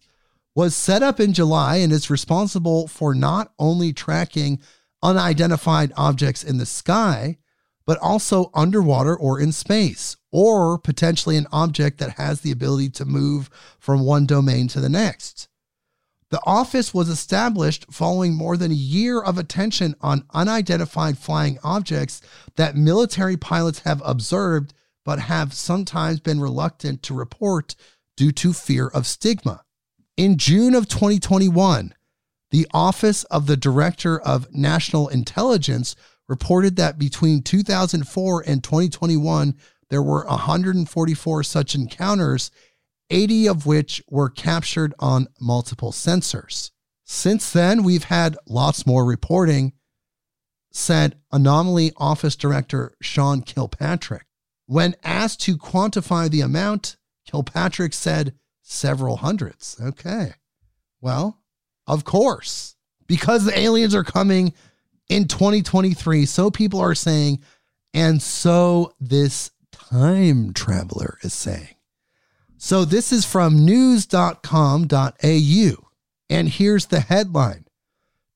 was 0.54 0.74
set 0.74 1.02
up 1.02 1.20
in 1.20 1.32
July 1.32 1.76
and 1.76 1.92
is 1.92 2.10
responsible 2.10 2.88
for 2.88 3.14
not 3.14 3.52
only 3.58 3.92
tracking 3.92 4.60
unidentified 5.02 5.92
objects 5.96 6.42
in 6.42 6.58
the 6.58 6.66
sky, 6.66 7.38
but 7.86 7.98
also 7.98 8.50
underwater 8.54 9.16
or 9.16 9.40
in 9.40 9.52
space, 9.52 10.16
or 10.30 10.78
potentially 10.78 11.36
an 11.36 11.46
object 11.52 11.98
that 11.98 12.18
has 12.18 12.40
the 12.40 12.50
ability 12.50 12.90
to 12.90 13.04
move 13.04 13.48
from 13.78 14.04
one 14.04 14.26
domain 14.26 14.68
to 14.68 14.80
the 14.80 14.88
next. 14.88 15.48
The 16.30 16.40
office 16.44 16.92
was 16.92 17.08
established 17.08 17.86
following 17.90 18.34
more 18.34 18.58
than 18.58 18.70
a 18.70 18.74
year 18.74 19.22
of 19.22 19.38
attention 19.38 19.94
on 20.02 20.26
unidentified 20.34 21.16
flying 21.16 21.58
objects 21.64 22.20
that 22.56 22.76
military 22.76 23.38
pilots 23.38 23.78
have 23.80 24.02
observed 24.04 24.74
but 25.04 25.18
have 25.20 25.54
sometimes 25.54 26.20
been 26.20 26.40
reluctant 26.40 27.02
to 27.02 27.14
report 27.14 27.74
due 28.16 28.32
to 28.32 28.52
fear 28.52 28.88
of 28.88 29.06
stigma. 29.06 29.62
In 30.16 30.36
June 30.36 30.74
of 30.74 30.88
2021, 30.88 31.94
the 32.50 32.66
Office 32.72 33.24
of 33.24 33.46
the 33.46 33.56
Director 33.56 34.18
of 34.18 34.52
National 34.52 35.08
Intelligence 35.08 35.94
reported 36.28 36.76
that 36.76 36.98
between 36.98 37.42
2004 37.42 38.44
and 38.46 38.62
2021, 38.62 39.54
there 39.90 40.02
were 40.02 40.24
144 40.26 41.42
such 41.42 41.74
encounters 41.74 42.50
80 43.10 43.48
of 43.48 43.66
which 43.66 44.02
were 44.10 44.28
captured 44.28 44.94
on 44.98 45.28
multiple 45.40 45.92
sensors. 45.92 46.70
Since 47.04 47.52
then, 47.52 47.82
we've 47.82 48.04
had 48.04 48.36
lots 48.46 48.86
more 48.86 49.04
reporting, 49.04 49.72
said 50.72 51.18
Anomaly 51.32 51.92
Office 51.96 52.36
Director 52.36 52.94
Sean 53.00 53.42
Kirkpatrick. 53.42 54.27
When 54.68 54.96
asked 55.02 55.40
to 55.42 55.56
quantify 55.56 56.28
the 56.28 56.42
amount, 56.42 56.98
Kirkpatrick 57.30 57.94
said 57.94 58.34
several 58.60 59.16
hundreds. 59.16 59.78
Okay. 59.80 60.34
Well, 61.00 61.40
of 61.86 62.04
course, 62.04 62.76
because 63.06 63.46
the 63.46 63.58
aliens 63.58 63.94
are 63.94 64.04
coming 64.04 64.52
in 65.08 65.26
2023, 65.26 66.26
so 66.26 66.50
people 66.50 66.80
are 66.80 66.94
saying, 66.94 67.40
and 67.94 68.20
so 68.20 68.92
this 69.00 69.52
time 69.72 70.52
traveler 70.52 71.16
is 71.22 71.32
saying. 71.32 71.76
So 72.58 72.84
this 72.84 73.10
is 73.10 73.24
from 73.24 73.64
news.com.au. 73.64 74.92
And 76.28 76.48
here's 76.50 76.86
the 76.86 77.00
headline 77.00 77.64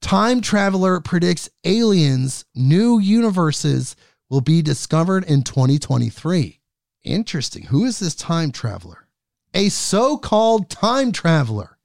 Time 0.00 0.40
traveler 0.40 0.98
predicts 1.00 1.50
aliens' 1.62 2.46
new 2.54 2.98
universes 2.98 3.96
will 4.32 4.40
be 4.40 4.62
discovered 4.62 5.24
in 5.24 5.42
2023. 5.42 6.58
Interesting. 7.04 7.64
Who 7.64 7.84
is 7.84 7.98
this 7.98 8.14
time 8.14 8.50
traveler? 8.50 9.06
A 9.52 9.68
so 9.68 10.16
called 10.16 10.70
time 10.70 11.12
traveler 11.12 11.76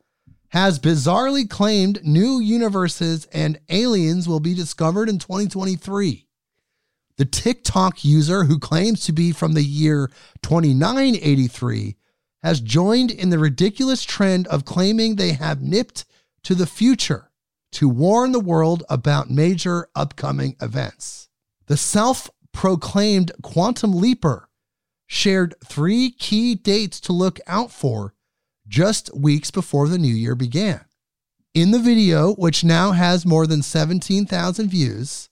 has 0.51 0.79
bizarrely 0.79 1.49
claimed 1.49 2.05
new 2.05 2.39
universes 2.39 3.27
and 3.33 3.59
aliens 3.67 4.29
will 4.29 4.39
be 4.39 4.53
discovered 4.53 5.09
in 5.09 5.19
2023. 5.19 6.25
The 7.17 7.25
TikTok 7.25 8.05
user, 8.05 8.45
who 8.45 8.59
claims 8.59 9.03
to 9.07 9.11
be 9.11 9.33
from 9.33 9.51
the 9.51 9.63
year 9.63 10.09
2983, 10.41 11.97
has 12.43 12.61
joined 12.61 13.11
in 13.11 13.29
the 13.29 13.39
ridiculous 13.39 14.05
trend 14.05 14.47
of 14.47 14.63
claiming 14.63 15.17
they 15.17 15.33
have 15.33 15.61
nipped 15.61 16.05
to 16.43 16.55
the 16.55 16.65
future 16.65 17.29
to 17.73 17.89
warn 17.89 18.31
the 18.31 18.39
world 18.39 18.85
about 18.89 19.29
major 19.29 19.89
upcoming 19.95 20.55
events. 20.61 21.27
The 21.67 21.75
self 21.75 22.29
proclaimed 22.57 23.31
quantum 23.43 23.93
leaper 23.93 24.49
shared 25.05 25.53
three 25.63 26.09
key 26.09 26.55
dates 26.55 26.99
to 26.99 27.13
look 27.13 27.39
out 27.45 27.71
for 27.71 28.15
just 28.67 29.15
weeks 29.15 29.51
before 29.51 29.87
the 29.87 29.99
new 29.99 30.13
year 30.13 30.33
began. 30.33 30.83
In 31.53 31.69
the 31.69 31.77
video, 31.77 32.33
which 32.33 32.63
now 32.63 32.93
has 32.93 33.27
more 33.27 33.45
than 33.45 33.61
17,000 33.61 34.69
views, 34.69 35.29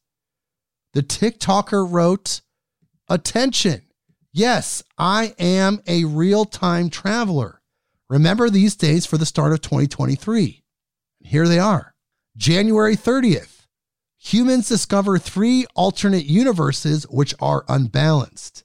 the 0.94 1.02
TikToker 1.02 1.92
wrote, 1.92 2.42
Attention, 3.10 3.82
yes, 4.32 4.84
I 5.00 5.34
am 5.40 5.82
a 5.88 6.06
real 6.06 6.46
time 6.46 6.92
traveler. 6.92 7.60
Remember 8.08 8.52
these 8.52 8.76
days 8.76 9.08
for 9.08 9.18
the 9.18 9.26
start 9.26 9.52
of 9.52 9.62
2023. 9.62 10.64
Here 11.22 11.48
they 11.48 11.58
are. 11.58 11.96
January 12.38 12.96
30th, 12.96 13.55
humans 14.26 14.68
discover 14.68 15.20
three 15.20 15.68
alternate 15.76 16.26
universes 16.26 17.04
which 17.10 17.36
are 17.40 17.64
unbalanced. 17.70 18.64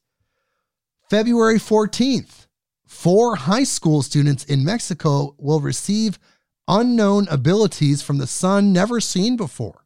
February 1.10 1.58
14th, 1.58 2.46
four 2.86 3.36
high 3.36 3.64
school 3.64 4.00
students 4.00 4.44
in 4.44 4.64
Mexico 4.64 5.34
will 5.38 5.60
receive 5.60 6.18
unknown 6.66 7.28
abilities 7.28 8.00
from 8.00 8.16
the 8.16 8.26
sun 8.26 8.72
never 8.72 9.00
seen 9.00 9.36
before. 9.36 9.84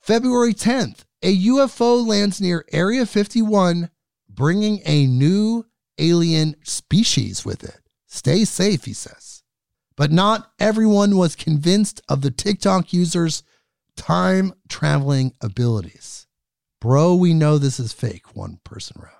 February 0.00 0.54
10th, 0.54 1.04
a 1.22 1.36
UFO 1.44 2.06
lands 2.06 2.40
near 2.40 2.64
Area 2.72 3.04
51, 3.04 3.90
bringing 4.30 4.80
a 4.86 5.06
new 5.06 5.66
alien 5.98 6.56
species 6.64 7.44
with 7.44 7.62
it. 7.64 7.80
Stay 8.06 8.44
safe, 8.44 8.84
he 8.86 8.94
says. 8.94 9.42
But 9.94 10.10
not 10.10 10.52
everyone 10.58 11.18
was 11.18 11.36
convinced 11.36 12.00
of 12.08 12.22
the 12.22 12.30
TikTok 12.30 12.94
user's 12.94 13.42
time 13.96 14.52
traveling 14.68 15.34
abilities. 15.40 16.26
Bro, 16.80 17.16
we 17.16 17.34
know 17.34 17.58
this 17.58 17.78
is 17.78 17.92
fake, 17.92 18.34
one 18.34 18.58
person 18.64 19.00
wrote. 19.00 19.10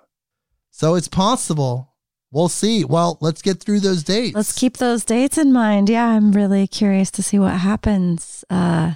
So 0.71 0.95
it's 0.95 1.07
possible 1.07 1.93
we'll 2.33 2.49
see. 2.49 2.83
Well, 2.83 3.17
let's 3.21 3.41
get 3.41 3.61
through 3.61 3.79
those 3.79 4.03
dates. 4.03 4.35
Let's 4.35 4.57
keep 4.57 4.77
those 4.77 5.05
dates 5.05 5.37
in 5.37 5.53
mind. 5.53 5.89
Yeah, 5.89 6.07
I'm 6.07 6.31
really 6.33 6.67
curious 6.67 7.11
to 7.11 7.23
see 7.23 7.39
what 7.39 7.53
happens. 7.53 8.43
Uh, 8.49 8.95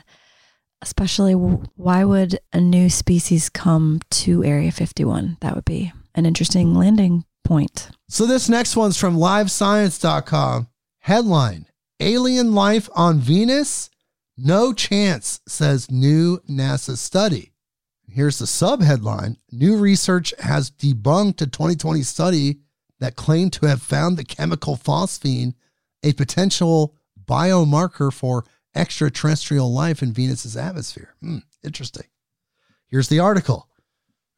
especially, 0.82 1.34
why 1.34 2.04
would 2.04 2.40
a 2.52 2.60
new 2.60 2.90
species 2.90 3.48
come 3.48 4.02
to 4.10 4.44
Area 4.44 4.72
51? 4.72 5.38
That 5.40 5.56
would 5.56 5.66
be 5.66 5.94
an 6.16 6.26
interesting 6.26 6.74
landing 6.74 7.24
point. 7.46 7.90
So, 8.10 8.26
this 8.26 8.50
next 8.50 8.76
one's 8.76 8.98
from 8.98 9.16
livescience.com. 9.16 10.68
Headline 11.02 11.68
Alien 12.00 12.54
life 12.54 12.90
on 12.96 13.20
Venus? 13.20 13.90
No 14.40 14.72
chance, 14.72 15.42
says 15.48 15.90
new 15.90 16.38
NASA 16.48 16.96
study. 16.96 17.54
Here's 18.08 18.38
the 18.38 18.46
subheadline 18.46 19.38
New 19.52 19.78
research 19.78 20.32
has 20.40 20.70
debunked 20.70 21.42
a 21.42 21.48
2020 21.48 22.04
study 22.04 22.60
that 23.00 23.16
claimed 23.16 23.54
to 23.54 23.66
have 23.66 23.82
found 23.82 24.16
the 24.16 24.24
chemical 24.24 24.76
phosphine, 24.76 25.54
a 26.04 26.14
potential 26.14 26.96
biomarker 27.26 28.14
for 28.14 28.46
extraterrestrial 28.76 29.74
life 29.74 30.04
in 30.04 30.14
Venus's 30.14 30.56
atmosphere. 30.56 31.16
Hmm, 31.20 31.40
interesting. 31.64 32.06
Here's 32.88 33.10
the 33.10 33.20
article. 33.20 33.68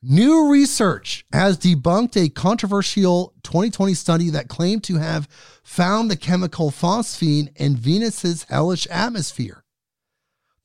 New 0.01 0.49
research 0.49 1.25
has 1.33 1.57
debunked 1.57 2.15
a 2.15 2.29
controversial 2.29 3.33
2020 3.43 3.93
study 3.93 4.29
that 4.29 4.47
claimed 4.47 4.81
to 4.85 4.95
have 4.95 5.27
found 5.61 6.09
the 6.09 6.15
chemical 6.15 6.71
phosphine 6.71 7.49
in 7.57 7.75
Venus's 7.75 8.45
hellish 8.45 8.87
atmosphere. 8.89 9.65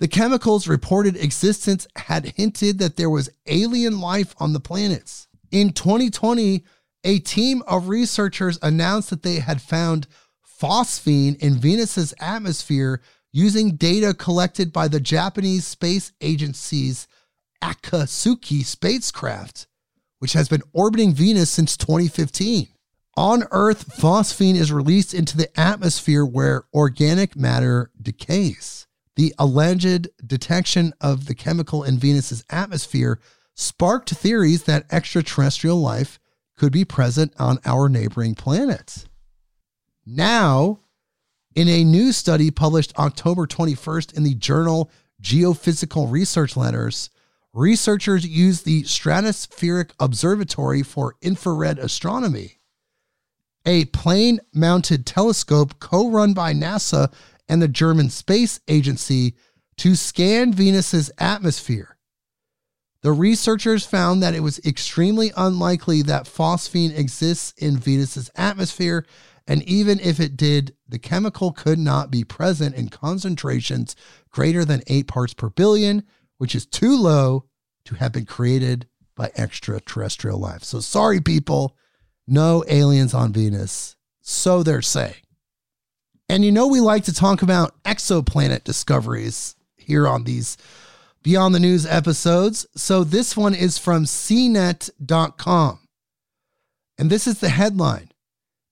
The 0.00 0.08
chemical's 0.08 0.66
reported 0.66 1.16
existence 1.16 1.86
had 1.96 2.34
hinted 2.36 2.78
that 2.78 2.96
there 2.96 3.10
was 3.10 3.30
alien 3.46 4.00
life 4.00 4.34
on 4.38 4.52
the 4.52 4.60
planets. 4.60 5.28
In 5.50 5.72
2020, 5.72 6.64
a 7.04 7.18
team 7.20 7.62
of 7.66 7.88
researchers 7.88 8.58
announced 8.62 9.10
that 9.10 9.22
they 9.22 9.36
had 9.36 9.62
found 9.62 10.06
phosphine 10.60 11.36
in 11.38 11.58
Venus's 11.58 12.14
atmosphere 12.18 13.00
using 13.32 13.76
data 13.76 14.14
collected 14.14 14.72
by 14.72 14.88
the 14.88 15.00
Japanese 15.00 15.66
space 15.66 16.12
agency's 16.20 17.06
Akatsuki 17.62 18.64
spacecraft, 18.64 19.66
which 20.18 20.32
has 20.32 20.48
been 20.48 20.62
orbiting 20.72 21.12
Venus 21.12 21.50
since 21.50 21.76
2015. 21.76 22.68
On 23.16 23.44
Earth, 23.52 23.96
phosphine 23.96 24.56
is 24.56 24.72
released 24.72 25.14
into 25.14 25.36
the 25.36 25.48
atmosphere 25.58 26.24
where 26.24 26.64
organic 26.72 27.36
matter 27.36 27.90
decays. 28.00 28.86
The 29.16 29.34
alleged 29.38 30.08
detection 30.26 30.92
of 31.00 31.26
the 31.26 31.34
chemical 31.34 31.84
in 31.84 31.98
Venus's 31.98 32.44
atmosphere 32.50 33.20
sparked 33.54 34.10
theories 34.10 34.64
that 34.64 34.86
extraterrestrial 34.90 35.80
life 35.80 36.18
could 36.56 36.72
be 36.72 36.84
present 36.84 37.32
on 37.38 37.58
our 37.64 37.88
neighboring 37.88 38.34
planets. 38.34 39.06
Now, 40.04 40.80
in 41.54 41.68
a 41.68 41.84
new 41.84 42.12
study 42.12 42.50
published 42.50 42.98
October 42.98 43.46
21st 43.46 44.16
in 44.16 44.24
the 44.24 44.34
journal 44.34 44.90
Geophysical 45.22 46.10
Research 46.10 46.56
Letters, 46.56 47.10
researchers 47.52 48.26
used 48.26 48.64
the 48.64 48.82
Stratospheric 48.82 49.90
Observatory 50.00 50.82
for 50.82 51.14
Infrared 51.22 51.78
Astronomy, 51.78 52.58
a 53.64 53.86
plane 53.86 54.40
mounted 54.52 55.06
telescope 55.06 55.78
co 55.78 56.10
run 56.10 56.34
by 56.34 56.52
NASA 56.52 57.12
and 57.48 57.60
the 57.60 57.68
German 57.68 58.10
Space 58.10 58.60
Agency, 58.68 59.34
to 59.76 59.94
scan 59.94 60.52
Venus's 60.52 61.10
atmosphere 61.18 61.94
the 63.04 63.12
researchers 63.12 63.84
found 63.84 64.22
that 64.22 64.34
it 64.34 64.40
was 64.40 64.58
extremely 64.64 65.30
unlikely 65.36 66.00
that 66.00 66.24
phosphine 66.24 66.98
exists 66.98 67.52
in 67.58 67.76
Venus's 67.76 68.30
atmosphere, 68.34 69.04
and 69.46 69.62
even 69.64 70.00
if 70.00 70.20
it 70.20 70.38
did, 70.38 70.74
the 70.88 70.98
chemical 70.98 71.52
could 71.52 71.78
not 71.78 72.10
be 72.10 72.24
present 72.24 72.74
in 72.74 72.88
concentrations 72.88 73.94
greater 74.30 74.64
than 74.64 74.80
8 74.86 75.06
parts 75.06 75.34
per 75.34 75.50
billion, 75.50 76.04
which 76.38 76.54
is 76.54 76.64
too 76.64 76.96
low 76.96 77.44
to 77.84 77.94
have 77.96 78.12
been 78.12 78.24
created 78.24 78.88
by 79.14 79.30
extraterrestrial 79.36 80.38
life. 80.38 80.64
So 80.64 80.80
sorry 80.80 81.20
people, 81.20 81.76
no 82.26 82.64
aliens 82.68 83.12
on 83.12 83.34
Venus. 83.34 83.96
So 84.22 84.62
they're 84.62 84.80
saying. 84.80 85.23
And 86.28 86.44
you 86.44 86.52
know 86.52 86.66
we 86.66 86.80
like 86.80 87.04
to 87.04 87.12
talk 87.12 87.42
about 87.42 87.80
exoplanet 87.84 88.64
discoveries 88.64 89.56
here 89.76 90.08
on 90.08 90.24
these 90.24 90.56
Beyond 91.22 91.54
the 91.54 91.60
News 91.60 91.86
episodes. 91.86 92.66
So 92.76 93.04
this 93.04 93.36
one 93.36 93.54
is 93.54 93.78
from 93.78 94.04
CNET.com. 94.04 95.78
And 96.98 97.10
this 97.10 97.26
is 97.26 97.40
the 97.40 97.48
headline 97.48 98.10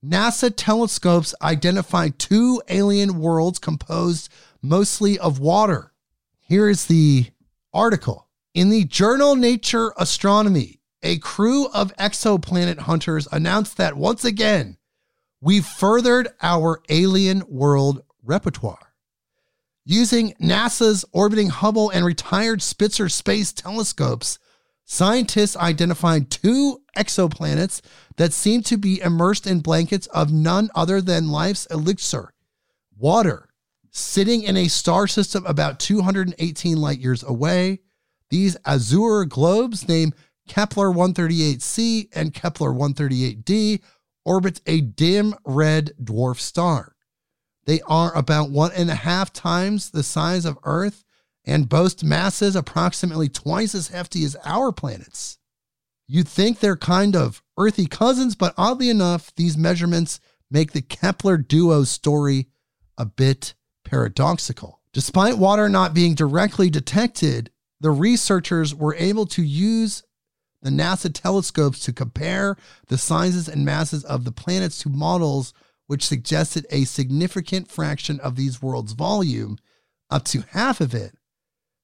NASA 0.03 0.53
telescopes 0.55 1.33
identify 1.41 2.09
two 2.09 2.61
alien 2.67 3.19
worlds 3.19 3.57
composed 3.57 4.29
mostly 4.61 5.17
of 5.17 5.39
water. 5.39 5.93
Here 6.39 6.67
is 6.67 6.87
the 6.87 7.27
article. 7.73 8.27
In 8.53 8.69
the 8.69 8.83
journal 8.83 9.35
Nature 9.35 9.93
Astronomy, 9.97 10.81
a 11.01 11.17
crew 11.19 11.67
of 11.69 11.95
exoplanet 11.95 12.79
hunters 12.79 13.27
announced 13.31 13.77
that 13.77 13.95
once 13.95 14.25
again, 14.25 14.77
we've 15.43 15.65
furthered 15.65 16.29
our 16.41 16.81
alien 16.89 17.43
world 17.49 18.01
repertoire. 18.23 18.93
Using 19.85 20.33
NASA's 20.41 21.03
orbiting 21.11 21.49
Hubble 21.49 21.89
and 21.89 22.05
retired 22.05 22.61
Spitzer 22.61 23.09
space 23.09 23.51
telescopes, 23.51 24.39
Scientists 24.85 25.55
identified 25.55 26.29
two 26.29 26.81
exoplanets 26.97 27.81
that 28.17 28.33
seem 28.33 28.61
to 28.61 28.77
be 28.77 29.01
immersed 29.01 29.47
in 29.47 29.61
blankets 29.61 30.07
of 30.07 30.31
none 30.31 30.69
other 30.75 31.01
than 31.01 31.29
life's 31.29 31.65
elixir, 31.67 32.33
water, 32.97 33.49
sitting 33.91 34.43
in 34.43 34.57
a 34.57 34.67
star 34.67 35.07
system 35.07 35.45
about 35.45 35.79
218 35.79 36.77
light 36.77 36.99
years 36.99 37.23
away. 37.23 37.79
These 38.29 38.57
azure 38.65 39.25
globes, 39.25 39.87
named 39.87 40.15
Kepler 40.47 40.89
138c 40.89 42.09
and 42.13 42.33
Kepler 42.33 42.71
138d, 42.71 43.81
orbit 44.25 44.61
a 44.65 44.81
dim 44.81 45.35
red 45.45 45.91
dwarf 46.01 46.39
star. 46.39 46.95
They 47.65 47.81
are 47.81 48.15
about 48.15 48.51
one 48.51 48.71
and 48.73 48.89
a 48.89 48.95
half 48.95 49.31
times 49.31 49.91
the 49.91 50.03
size 50.03 50.45
of 50.45 50.57
Earth 50.63 51.03
and 51.45 51.69
boast 51.69 52.03
masses 52.03 52.55
approximately 52.55 53.29
twice 53.29 53.75
as 53.75 53.89
hefty 53.89 54.23
as 54.23 54.35
our 54.45 54.71
planets. 54.71 55.37
You'd 56.07 56.27
think 56.27 56.59
they're 56.59 56.77
kind 56.77 57.15
of 57.15 57.41
earthy 57.57 57.85
cousins, 57.85 58.35
but 58.35 58.53
oddly 58.57 58.89
enough, 58.89 59.33
these 59.35 59.57
measurements 59.57 60.19
make 60.51 60.71
the 60.71 60.81
Kepler 60.81 61.37
duo 61.37 61.83
story 61.83 62.47
a 62.97 63.05
bit 63.05 63.53
paradoxical. 63.83 64.81
Despite 64.93 65.37
water 65.37 65.69
not 65.69 65.93
being 65.93 66.13
directly 66.13 66.69
detected, 66.69 67.49
the 67.79 67.91
researchers 67.91 68.75
were 68.75 68.95
able 68.95 69.25
to 69.27 69.41
use 69.41 70.03
the 70.63 70.69
NASA 70.69 71.13
telescopes 71.13 71.79
to 71.81 71.93
compare 71.93 72.57
the 72.87 72.97
sizes 72.97 73.47
and 73.47 73.65
masses 73.65 74.03
of 74.05 74.23
the 74.23 74.31
planets 74.31 74.79
to 74.79 74.89
models 74.89 75.53
which 75.87 76.05
suggested 76.05 76.65
a 76.69 76.85
significant 76.85 77.69
fraction 77.69 78.19
of 78.21 78.35
these 78.35 78.61
worlds' 78.61 78.93
volume, 78.93 79.57
up 80.09 80.23
to 80.25 80.41
half 80.51 80.79
of 80.81 80.95
it, 80.95 81.15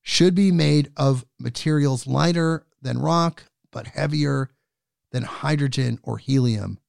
should 0.02 0.34
be 0.34 0.52
made 0.52 0.92
of 0.96 1.26
materials 1.40 2.08
lighter 2.08 2.66
than 2.82 2.98
rock, 2.98 3.44
but 3.72 3.88
heavier 3.88 4.50
than 5.12 5.24
hydrogen 5.24 6.00
or 6.02 6.18
helium, 6.18 6.80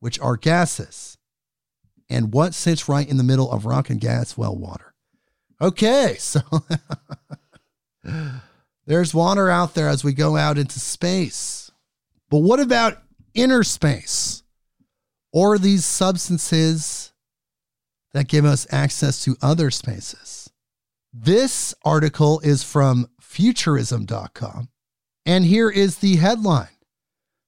which 0.00 0.18
are 0.20 0.36
gases. 0.36 1.18
And 2.08 2.32
what 2.32 2.54
sits 2.54 2.88
right 2.88 3.08
in 3.08 3.18
the 3.18 3.24
middle 3.24 3.50
of 3.50 3.66
rock 3.66 3.90
and 3.90 4.00
gas? 4.00 4.36
Well, 4.36 4.56
water. 4.56 4.94
Okay, 5.60 6.16
so 6.18 6.40
there's 8.86 9.14
water 9.14 9.48
out 9.50 9.74
there 9.74 9.88
as 9.88 10.04
we 10.04 10.12
go 10.12 10.36
out 10.36 10.58
into 10.58 10.80
space. 10.80 11.70
But 12.30 12.38
what 12.38 12.60
about 12.60 12.98
inner 13.34 13.62
space 13.62 14.42
or 15.32 15.58
these 15.58 15.84
substances 15.84 17.12
that 18.12 18.28
give 18.28 18.44
us 18.44 18.66
access 18.70 19.22
to 19.24 19.36
other 19.42 19.70
spaces? 19.70 20.50
This 21.12 21.74
article 21.84 22.40
is 22.40 22.64
from 22.64 23.06
futurism.com. 23.20 24.68
And 25.24 25.44
here 25.44 25.70
is 25.70 25.98
the 25.98 26.16
headline 26.16 26.68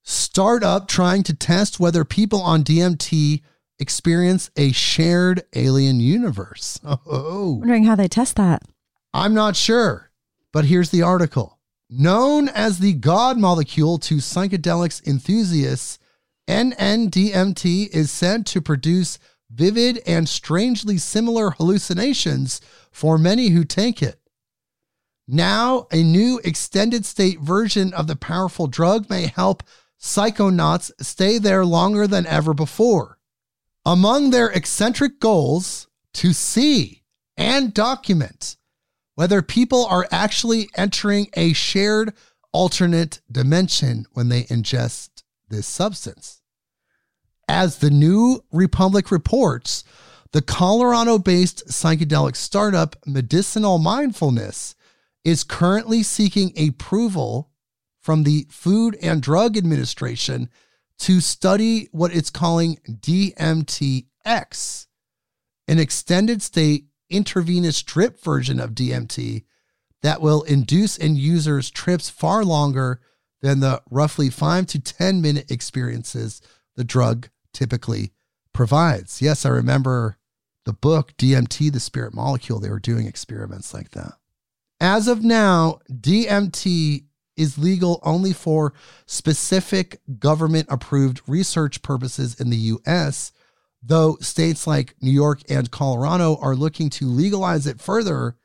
Startup 0.07 0.87
trying 0.87 1.23
to 1.23 1.35
test 1.35 1.81
whether 1.81 2.05
people 2.05 2.43
on 2.43 2.63
DMT 2.63 3.41
experience 3.79 4.51
a 4.55 4.71
shared 4.73 5.43
alien 5.55 5.99
universe. 5.99 6.79
Oh, 7.07 7.57
Wondering 7.59 7.85
how 7.85 7.97
they 7.97 8.07
test 8.09 8.37
that. 8.37 8.63
I'm 9.15 9.33
not 9.33 9.57
sure, 9.57 10.11
but 10.55 10.67
here's 10.67 10.91
the 10.91 11.03
article. 11.03 11.59
Known 11.91 12.49
as 12.49 12.79
the 12.79 12.93
God 12.93 13.37
molecule 13.37 13.99
to 13.99 14.19
psychedelics 14.19 15.05
enthusiasts, 15.05 15.99
NNDMT 16.49 17.89
is 17.89 18.13
said 18.13 18.47
to 18.47 18.61
produce 18.61 19.19
vivid 19.51 20.01
and 20.07 20.29
strangely 20.29 20.97
similar 20.97 21.51
hallucinations 21.51 22.61
for 22.93 23.19
many 23.19 23.49
who 23.49 23.65
take 23.65 24.01
it. 24.01 24.21
Now, 25.27 25.89
a 25.91 26.05
new 26.05 26.41
extended 26.45 27.05
state 27.05 27.41
version 27.41 27.93
of 27.93 28.07
the 28.07 28.17
powerful 28.17 28.69
drug 28.69 29.11
may 29.11 29.27
help 29.27 29.65
psychonauts 30.01 30.93
stay 31.01 31.39
there 31.39 31.65
longer 31.65 32.07
than 32.07 32.27
ever 32.27 32.55
before. 32.55 33.19
Among 33.85 34.31
their 34.31 34.51
eccentric 34.51 35.19
goals, 35.19 35.89
to 36.13 36.33
see 36.33 37.03
and 37.37 37.75
document 37.75 38.57
whether 39.15 39.43
people 39.43 39.87
are 39.87 40.07
actually 40.11 40.69
entering 40.77 41.29
a 41.35 41.53
shared 41.53 42.13
alternate 42.53 43.21
dimension 43.31 44.07
when 44.13 44.29
they 44.29 44.45
ingest 44.45 45.23
this 45.49 45.67
substance. 45.67 46.41
As 47.49 47.79
the 47.79 47.91
New 47.91 48.45
Republic 48.53 49.11
reports, 49.11 49.85
the 50.33 50.43
Colorado 50.43 51.19
based 51.19 51.67
psychedelic 51.69 52.37
startup 52.37 52.97
Medicinal 53.07 53.79
Mindfulness 53.79 54.75
is 55.25 55.45
currently 55.45 56.03
seeking 56.03 56.53
approval 56.57 57.51
from 58.01 58.25
the 58.25 58.47
Food 58.51 58.97
and 59.01 59.23
Drug 59.23 59.57
Administration 59.57 60.51
to 60.99 61.21
study 61.21 61.89
what 61.93 62.15
it's 62.15 62.31
calling 62.31 62.79
DMTX, 62.89 64.87
an 65.67 65.79
extended 65.79 66.43
state 66.43 66.87
intravenous 67.11 67.83
drip 67.83 68.21
version 68.21 68.61
of 68.61 68.75
DMT 68.75 69.45
that 70.03 70.21
will 70.21 70.43
induce 70.43 70.97
in 70.97 71.17
users 71.17 71.71
trips 71.71 72.11
far 72.11 72.45
longer 72.45 73.01
than 73.43 73.61
the 73.61 73.83
roughly 73.91 74.31
five 74.31 74.67
to 74.67 74.79
10 74.79 75.21
minute 75.21 75.51
experiences 75.51 76.41
the 76.77 76.85
drug 76.85 77.29
typically 77.53 78.13
provides. 78.53 79.23
Yes, 79.23 79.45
I 79.45 79.51
remember 79.51 80.17
the 80.65 80.73
book 80.73 81.15
DMT, 81.19 81.73
the 81.73 81.81
spirit 81.81 82.15
molecule, 82.15 82.59
they 82.59 82.71
were 82.71 82.81
doing 82.81 83.07
experiments 83.07 83.75
like 83.75 83.91
that. 83.91 84.15
As 84.81 85.09
of 85.09 85.23
now, 85.23 85.81
DMT 85.91 87.05
is 87.37 87.59
legal 87.59 88.01
only 88.03 88.33
for 88.33 88.75
specific 89.07 90.01
government 90.19 90.67
approved 90.71 91.21
research 91.27 91.83
purposes 91.83 92.41
in 92.41 92.51
the 92.51 92.57
US, 92.57 93.33
though 93.87 94.17
states 94.21 94.67
like 94.67 94.95
New 95.01 95.11
York 95.11 95.43
and 95.49 95.71
Colorado 95.71 96.37
are 96.41 96.57
looking 96.57 96.91
to 96.91 97.07
legalize 97.07 97.67
it 97.67 97.81
further 97.81 98.37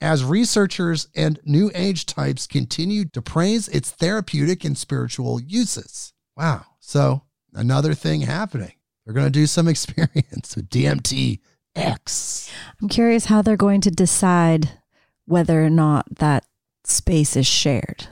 as 0.00 0.24
researchers 0.24 1.06
and 1.14 1.38
new 1.44 1.70
age 1.74 2.06
types 2.06 2.46
continue 2.46 3.04
to 3.04 3.22
praise 3.22 3.68
its 3.68 3.90
therapeutic 3.90 4.64
and 4.64 4.76
spiritual 4.76 5.40
uses. 5.40 6.12
Wow. 6.36 6.64
So, 6.80 7.22
another 7.54 7.94
thing 7.94 8.22
happening. 8.22 8.72
They're 9.04 9.14
going 9.14 9.26
to 9.26 9.30
do 9.30 9.46
some 9.46 9.68
experience 9.68 10.56
with 10.56 10.68
DMT 10.68 11.38
X. 11.76 12.50
I'm 12.80 12.88
curious 12.88 13.26
how 13.26 13.42
they're 13.42 13.56
going 13.56 13.80
to 13.82 13.90
decide 13.90 14.70
whether 15.26 15.64
or 15.64 15.70
not 15.70 16.06
that 16.18 16.44
space 16.84 17.36
is 17.36 17.46
shared. 17.46 18.08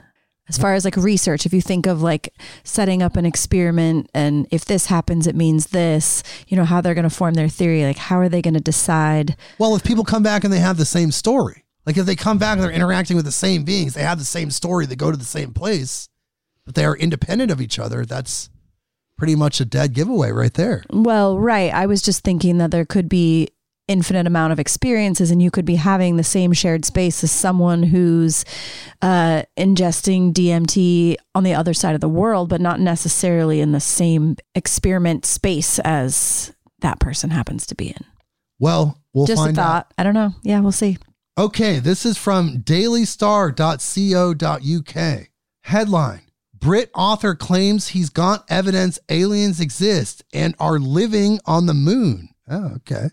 As 0.50 0.58
far 0.58 0.74
as 0.74 0.84
like 0.84 0.96
research, 0.96 1.46
if 1.46 1.54
you 1.54 1.62
think 1.62 1.86
of 1.86 2.02
like 2.02 2.34
setting 2.64 3.04
up 3.04 3.16
an 3.16 3.24
experiment 3.24 4.10
and 4.12 4.48
if 4.50 4.64
this 4.64 4.86
happens, 4.86 5.28
it 5.28 5.36
means 5.36 5.68
this, 5.68 6.24
you 6.48 6.56
know, 6.56 6.64
how 6.64 6.80
they're 6.80 6.92
going 6.92 7.08
to 7.08 7.14
form 7.14 7.34
their 7.34 7.48
theory. 7.48 7.84
Like, 7.84 7.98
how 7.98 8.18
are 8.18 8.28
they 8.28 8.42
going 8.42 8.54
to 8.54 8.60
decide? 8.60 9.36
Well, 9.58 9.76
if 9.76 9.84
people 9.84 10.02
come 10.02 10.24
back 10.24 10.42
and 10.42 10.52
they 10.52 10.58
have 10.58 10.76
the 10.76 10.84
same 10.84 11.12
story, 11.12 11.64
like 11.86 11.96
if 11.96 12.04
they 12.04 12.16
come 12.16 12.36
back 12.36 12.54
and 12.54 12.64
they're 12.64 12.72
interacting 12.72 13.14
with 13.14 13.26
the 13.26 13.32
same 13.32 13.62
beings, 13.62 13.94
they 13.94 14.02
have 14.02 14.18
the 14.18 14.24
same 14.24 14.50
story, 14.50 14.86
they 14.86 14.96
go 14.96 15.12
to 15.12 15.16
the 15.16 15.24
same 15.24 15.52
place, 15.54 16.08
but 16.64 16.74
they 16.74 16.84
are 16.84 16.96
independent 16.96 17.52
of 17.52 17.60
each 17.60 17.78
other, 17.78 18.04
that's 18.04 18.50
pretty 19.16 19.36
much 19.36 19.60
a 19.60 19.64
dead 19.64 19.92
giveaway 19.92 20.32
right 20.32 20.54
there. 20.54 20.82
Well, 20.90 21.38
right. 21.38 21.72
I 21.72 21.86
was 21.86 22.02
just 22.02 22.24
thinking 22.24 22.58
that 22.58 22.72
there 22.72 22.84
could 22.84 23.08
be 23.08 23.50
infinite 23.90 24.26
amount 24.26 24.52
of 24.52 24.60
experiences 24.60 25.32
and 25.32 25.42
you 25.42 25.50
could 25.50 25.64
be 25.64 25.74
having 25.74 26.16
the 26.16 26.24
same 26.24 26.52
shared 26.52 26.84
space 26.84 27.24
as 27.24 27.32
someone 27.32 27.82
who's 27.82 28.44
uh, 29.02 29.42
ingesting 29.58 30.32
DMT 30.32 31.16
on 31.34 31.42
the 31.42 31.54
other 31.54 31.74
side 31.74 31.96
of 31.96 32.00
the 32.00 32.08
world, 32.08 32.48
but 32.48 32.60
not 32.60 32.78
necessarily 32.78 33.60
in 33.60 33.72
the 33.72 33.80
same 33.80 34.36
experiment 34.54 35.26
space 35.26 35.80
as 35.80 36.54
that 36.78 37.00
person 37.00 37.30
happens 37.30 37.66
to 37.66 37.74
be 37.74 37.88
in. 37.88 38.04
Well, 38.60 38.96
we'll 39.12 39.26
just 39.26 39.42
find 39.42 39.58
a 39.58 39.60
out. 39.60 39.66
thought. 39.66 39.92
I 39.98 40.04
don't 40.04 40.14
know. 40.14 40.34
Yeah, 40.44 40.60
we'll 40.60 40.70
see. 40.70 40.98
Okay, 41.36 41.80
this 41.80 42.06
is 42.06 42.16
from 42.16 42.58
dailystar.co.uk. 42.58 45.28
Headline 45.64 46.20
Brit 46.54 46.90
author 46.94 47.34
claims 47.34 47.88
he's 47.88 48.10
got 48.10 48.44
evidence 48.48 49.00
aliens 49.08 49.60
exist 49.60 50.22
and 50.32 50.54
are 50.60 50.78
living 50.78 51.40
on 51.46 51.66
the 51.66 51.74
moon. 51.74 52.28
Oh, 52.48 52.74
okay. 52.76 53.08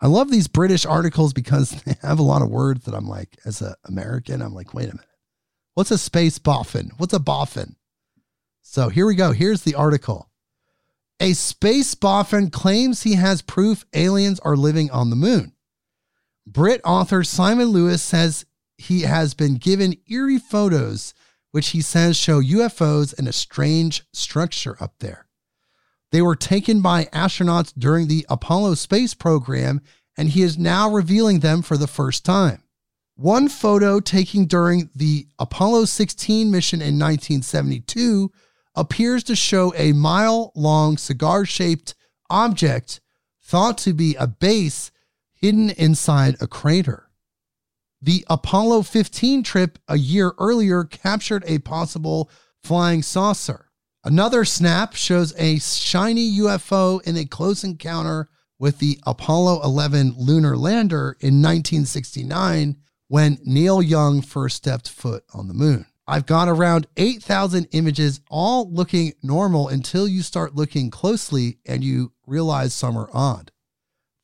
I 0.00 0.06
love 0.06 0.30
these 0.30 0.48
British 0.48 0.86
articles 0.86 1.32
because 1.32 1.70
they 1.84 1.96
have 2.02 2.18
a 2.18 2.24
lot 2.24 2.42
of 2.42 2.50
words 2.50 2.84
that 2.84 2.94
I'm 2.94 3.08
like, 3.08 3.36
as 3.44 3.60
an 3.60 3.74
American, 3.84 4.42
I'm 4.42 4.54
like, 4.54 4.74
wait 4.74 4.84
a 4.88 4.94
minute. 4.94 5.06
What's 5.74 5.90
a 5.90 5.98
space 5.98 6.38
boffin? 6.38 6.90
What's 6.96 7.14
a 7.14 7.20
boffin? 7.20 7.76
So 8.62 8.88
here 8.88 9.06
we 9.06 9.14
go. 9.14 9.32
Here's 9.32 9.62
the 9.62 9.74
article. 9.74 10.30
A 11.20 11.34
space 11.34 11.94
boffin 11.94 12.50
claims 12.50 13.02
he 13.02 13.14
has 13.14 13.42
proof 13.42 13.84
aliens 13.94 14.40
are 14.40 14.56
living 14.56 14.90
on 14.90 15.10
the 15.10 15.16
moon. 15.16 15.52
Brit 16.46 16.80
author 16.84 17.22
Simon 17.22 17.68
Lewis 17.68 18.02
says 18.02 18.46
he 18.78 19.02
has 19.02 19.34
been 19.34 19.56
given 19.56 19.96
eerie 20.08 20.38
photos, 20.38 21.12
which 21.50 21.68
he 21.68 21.82
says 21.82 22.16
show 22.16 22.40
UFOs 22.40 23.16
and 23.16 23.28
a 23.28 23.32
strange 23.32 24.04
structure 24.12 24.76
up 24.80 24.94
there. 25.00 25.26
They 26.12 26.22
were 26.22 26.36
taken 26.36 26.80
by 26.80 27.04
astronauts 27.06 27.72
during 27.76 28.08
the 28.08 28.26
Apollo 28.28 28.74
space 28.74 29.14
program, 29.14 29.80
and 30.16 30.30
he 30.30 30.42
is 30.42 30.58
now 30.58 30.90
revealing 30.90 31.40
them 31.40 31.62
for 31.62 31.76
the 31.76 31.86
first 31.86 32.24
time. 32.24 32.62
One 33.14 33.48
photo 33.48 34.00
taken 34.00 34.46
during 34.46 34.90
the 34.94 35.28
Apollo 35.38 35.84
16 35.84 36.50
mission 36.50 36.80
in 36.80 36.98
1972 36.98 38.32
appears 38.74 39.22
to 39.24 39.36
show 39.36 39.74
a 39.76 39.92
mile 39.92 40.52
long 40.54 40.96
cigar 40.96 41.44
shaped 41.44 41.94
object 42.30 43.00
thought 43.42 43.78
to 43.78 43.92
be 43.92 44.14
a 44.14 44.26
base 44.26 44.90
hidden 45.34 45.70
inside 45.70 46.36
a 46.40 46.46
crater. 46.46 47.10
The 48.00 48.24
Apollo 48.30 48.82
15 48.82 49.42
trip 49.42 49.78
a 49.88 49.98
year 49.98 50.32
earlier 50.38 50.84
captured 50.84 51.44
a 51.46 51.58
possible 51.58 52.30
flying 52.62 53.02
saucer. 53.02 53.69
Another 54.02 54.46
snap 54.46 54.94
shows 54.94 55.34
a 55.36 55.58
shiny 55.58 56.38
UFO 56.38 57.02
in 57.02 57.18
a 57.18 57.26
close 57.26 57.62
encounter 57.62 58.28
with 58.58 58.78
the 58.78 58.98
Apollo 59.06 59.62
11 59.62 60.14
lunar 60.16 60.56
lander 60.56 61.16
in 61.20 61.42
1969 61.42 62.76
when 63.08 63.38
Neil 63.44 63.82
Young 63.82 64.22
first 64.22 64.56
stepped 64.56 64.88
foot 64.88 65.24
on 65.34 65.48
the 65.48 65.54
moon. 65.54 65.84
I've 66.06 66.24
got 66.24 66.48
around 66.48 66.86
8,000 66.96 67.68
images, 67.72 68.20
all 68.30 68.72
looking 68.72 69.12
normal 69.22 69.68
until 69.68 70.08
you 70.08 70.22
start 70.22 70.54
looking 70.54 70.90
closely 70.90 71.58
and 71.66 71.84
you 71.84 72.12
realize 72.26 72.72
some 72.72 72.96
are 72.96 73.10
odd. 73.12 73.52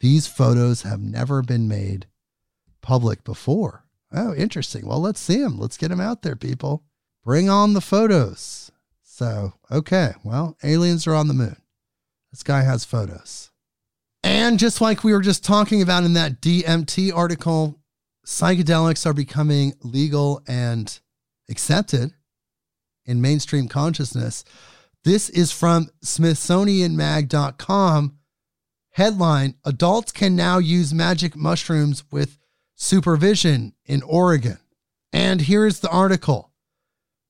These 0.01 0.27
photos 0.27 0.83
have 0.83 1.01
never 1.01 1.43
been 1.43 1.69
made 1.69 2.07
public 2.81 3.25
before. 3.25 3.85
Oh, 4.11 4.35
interesting. 4.35 4.87
Well, 4.87 5.01
let's 5.01 5.21
see 5.21 5.43
them. 5.43 5.59
Let's 5.59 5.77
get 5.77 5.89
them 5.89 6.01
out 6.01 6.23
there, 6.23 6.37
people. 6.37 6.83
Bring 7.23 7.51
on 7.51 7.75
the 7.75 7.81
photos. 7.81 8.71
So, 9.17 9.55
okay. 9.73 10.13
Well, 10.25 10.59
aliens 10.63 11.07
are 11.07 11.15
on 11.15 11.27
the 11.27 11.33
moon. 11.33 11.57
This 12.31 12.43
guy 12.43 12.61
has 12.61 12.85
photos. 12.85 13.51
And 14.23 14.59
just 14.59 14.83
like 14.83 15.03
we 15.03 15.15
were 15.15 15.23
just 15.23 15.43
talking 15.43 15.81
about 15.81 16.05
in 16.05 16.13
that 16.13 16.43
DMT 16.43 17.17
article, 17.17 17.81
psychedelics 18.27 19.07
are 19.07 19.15
becoming 19.15 19.73
legal 19.83 20.43
and 20.47 21.01
accepted 21.49 22.13
in 23.07 23.23
mainstream 23.23 23.69
consciousness. 23.69 24.45
This 25.03 25.31
is 25.31 25.51
from 25.51 25.89
SmithsonianMag.com. 26.05 28.19
Headline 28.91 29.55
Adults 29.65 30.13
can 30.13 30.37
now 30.37 30.59
use 30.59 30.93
magic 30.93 31.35
mushrooms 31.35 32.05
with 32.13 32.37
supervision 32.75 33.73
in 33.87 34.03
Oregon. 34.03 34.59
And 35.11 35.41
here's 35.41 35.81
the 35.81 35.89
article. 35.89 36.46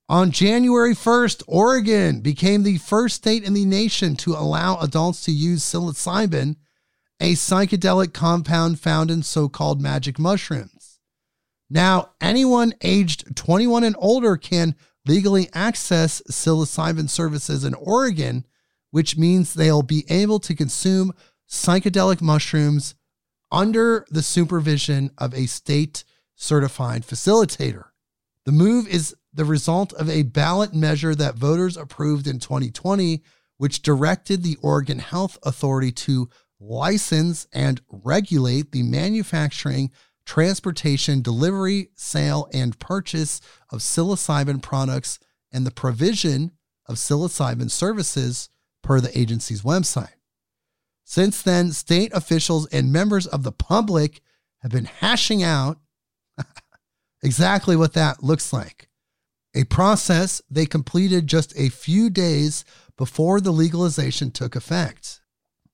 On 0.08 0.30
January 0.30 0.94
1st, 0.94 1.42
Oregon 1.48 2.20
became 2.20 2.62
the 2.62 2.78
first 2.78 3.16
state 3.16 3.42
in 3.42 3.54
the 3.54 3.64
nation 3.64 4.14
to 4.16 4.34
allow 4.34 4.78
adults 4.78 5.24
to 5.24 5.32
use 5.32 5.64
psilocybin, 5.64 6.54
a 7.18 7.32
psychedelic 7.32 8.12
compound 8.12 8.78
found 8.78 9.10
in 9.10 9.24
so 9.24 9.48
called 9.48 9.82
magic 9.82 10.16
mushrooms. 10.16 11.00
Now, 11.68 12.10
anyone 12.20 12.74
aged 12.82 13.34
21 13.34 13.82
and 13.82 13.96
older 13.98 14.36
can 14.36 14.76
legally 15.06 15.48
access 15.52 16.22
psilocybin 16.30 17.10
services 17.10 17.64
in 17.64 17.74
Oregon, 17.74 18.46
which 18.92 19.16
means 19.16 19.54
they'll 19.54 19.82
be 19.82 20.04
able 20.08 20.38
to 20.38 20.54
consume 20.54 21.12
psychedelic 21.50 22.20
mushrooms 22.20 22.94
under 23.50 24.06
the 24.10 24.22
supervision 24.22 25.10
of 25.18 25.34
a 25.34 25.46
state 25.46 26.04
certified 26.36 27.04
facilitator. 27.04 27.86
The 28.44 28.52
move 28.52 28.86
is 28.86 29.16
the 29.36 29.44
result 29.44 29.92
of 29.92 30.08
a 30.08 30.22
ballot 30.22 30.74
measure 30.74 31.14
that 31.14 31.36
voters 31.36 31.76
approved 31.76 32.26
in 32.26 32.38
2020, 32.38 33.22
which 33.58 33.82
directed 33.82 34.42
the 34.42 34.56
Oregon 34.62 34.98
Health 34.98 35.38
Authority 35.42 35.92
to 35.92 36.28
license 36.58 37.46
and 37.52 37.82
regulate 37.90 38.72
the 38.72 38.82
manufacturing, 38.82 39.90
transportation, 40.24 41.20
delivery, 41.20 41.90
sale, 41.94 42.48
and 42.52 42.78
purchase 42.78 43.42
of 43.70 43.80
psilocybin 43.80 44.62
products 44.62 45.18
and 45.52 45.66
the 45.66 45.70
provision 45.70 46.52
of 46.86 46.96
psilocybin 46.96 47.70
services 47.70 48.48
per 48.82 49.00
the 49.00 49.16
agency's 49.18 49.62
website. 49.62 50.14
Since 51.04 51.42
then, 51.42 51.72
state 51.72 52.12
officials 52.14 52.66
and 52.68 52.92
members 52.92 53.26
of 53.26 53.42
the 53.42 53.52
public 53.52 54.22
have 54.60 54.72
been 54.72 54.86
hashing 54.86 55.42
out 55.42 55.78
exactly 57.22 57.76
what 57.76 57.92
that 57.92 58.22
looks 58.22 58.52
like. 58.52 58.88
A 59.56 59.64
process 59.64 60.42
they 60.50 60.66
completed 60.66 61.26
just 61.26 61.54
a 61.56 61.70
few 61.70 62.10
days 62.10 62.66
before 62.98 63.40
the 63.40 63.52
legalization 63.52 64.30
took 64.30 64.54
effect. 64.54 65.20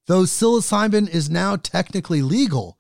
Though 0.07 0.23
psilocybin 0.23 1.09
is 1.09 1.29
now 1.29 1.57
technically 1.57 2.23
legal, 2.23 2.79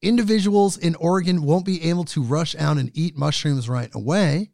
individuals 0.00 0.78
in 0.78 0.94
Oregon 0.94 1.42
won't 1.42 1.66
be 1.66 1.84
able 1.90 2.04
to 2.04 2.22
rush 2.22 2.56
out 2.56 2.78
and 2.78 2.90
eat 2.94 3.14
mushrooms 3.14 3.68
right 3.68 3.90
away. 3.94 4.50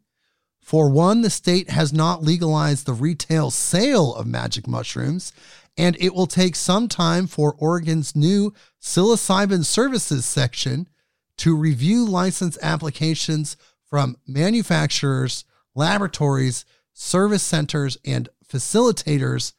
For 0.59 0.89
one, 0.89 1.21
the 1.21 1.29
state 1.29 1.69
has 1.69 1.93
not 1.93 2.23
legalized 2.23 2.85
the 2.85 2.93
retail 2.93 3.49
sale 3.49 4.13
of 4.15 4.27
magic 4.27 4.67
mushrooms, 4.67 5.31
and 5.77 5.95
it 6.01 6.13
will 6.13 6.27
take 6.27 6.57
some 6.57 6.89
time 6.89 7.25
for 7.25 7.55
Oregon's 7.57 8.17
new 8.17 8.53
psilocybin 8.81 9.63
services 9.63 10.25
section 10.25 10.89
to 11.37 11.55
review 11.55 12.05
license 12.05 12.57
applications 12.61 13.55
from 13.85 14.17
manufacturers, 14.27 15.45
laboratories, 15.75 16.65
service 16.93 17.43
centers, 17.43 17.97
and 18.05 18.29
facilitators, 18.47 19.51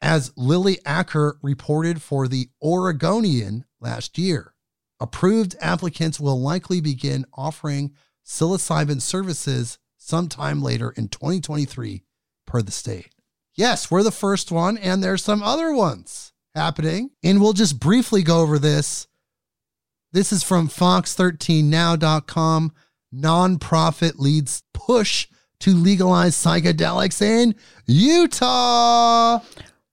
as 0.00 0.32
Lizzy 0.36 0.78
Acker 0.84 1.38
reported 1.42 2.00
for 2.00 2.28
the 2.28 2.50
Oregonian 2.62 3.64
last 3.80 4.16
year. 4.18 4.54
Approved 5.00 5.56
applicants 5.60 6.20
will 6.20 6.40
likely 6.40 6.80
begin 6.80 7.24
offering 7.34 7.92
psilocybin 8.24 9.02
services 9.02 9.78
sometime 9.96 10.62
later 10.62 10.90
in 10.90 11.08
2023 11.08 12.04
per 12.46 12.62
the 12.62 12.70
state. 12.70 13.10
Yes, 13.54 13.90
we're 13.90 14.02
the 14.02 14.10
first 14.10 14.52
one, 14.52 14.76
and 14.78 15.02
there's 15.02 15.24
some 15.24 15.42
other 15.42 15.72
ones 15.72 16.32
happening. 16.54 17.10
And 17.22 17.40
we'll 17.40 17.52
just 17.52 17.78
briefly 17.80 18.22
go 18.22 18.40
over 18.40 18.58
this. 18.58 19.06
This 20.12 20.32
is 20.32 20.42
from 20.42 20.68
Fox13Now.com. 20.68 22.72
Nonprofit 23.14 24.18
leads 24.18 24.62
push 24.72 25.28
to 25.60 25.74
legalize 25.74 26.34
psychedelics 26.36 27.22
in 27.22 27.54
Utah. 27.86 29.40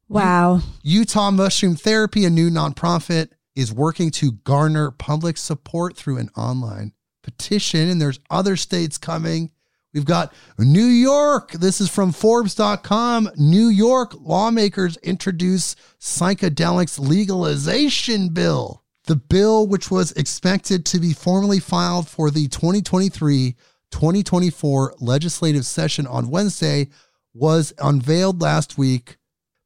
Wow. 0.09 0.59
Utah 0.83 1.31
Mushroom 1.31 1.75
Therapy, 1.75 2.25
a 2.25 2.29
new 2.29 2.49
nonprofit, 2.49 3.29
is 3.55 3.73
working 3.73 4.11
to 4.11 4.33
garner 4.33 4.91
public 4.91 5.37
support 5.37 5.95
through 5.95 6.17
an 6.17 6.29
online 6.35 6.93
petition. 7.23 7.89
And 7.89 8.01
there's 8.01 8.19
other 8.29 8.55
states 8.55 8.97
coming. 8.97 9.51
We've 9.93 10.05
got 10.05 10.33
New 10.57 10.85
York. 10.85 11.51
This 11.51 11.81
is 11.81 11.89
from 11.89 12.11
Forbes.com. 12.11 13.29
New 13.37 13.67
York 13.67 14.13
lawmakers 14.19 14.97
introduce 14.97 15.75
psychedelics 15.99 16.97
legalization 16.97 18.29
bill. 18.29 18.83
The 19.05 19.17
bill, 19.17 19.67
which 19.67 19.91
was 19.91 20.11
expected 20.13 20.85
to 20.87 20.99
be 20.99 21.13
formally 21.13 21.59
filed 21.59 22.07
for 22.07 22.31
the 22.31 22.47
2023 22.47 23.55
2024 23.91 24.95
legislative 24.99 25.65
session 25.65 26.07
on 26.07 26.29
Wednesday, 26.29 26.89
was 27.33 27.73
unveiled 27.79 28.41
last 28.41 28.77
week 28.77 29.17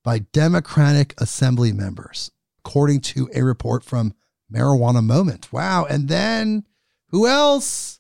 by 0.04 0.20
Democratic 0.20 1.20
Assembly 1.20 1.72
members, 1.72 2.32
according 2.60 3.02
to 3.02 3.30
a 3.34 3.42
report 3.44 3.84
from 3.84 4.14
Marijuana 4.54 5.04
Moment. 5.04 5.52
Wow. 5.52 5.86
And 5.86 6.08
then 6.08 6.64
who 7.10 7.28
else? 7.28 8.00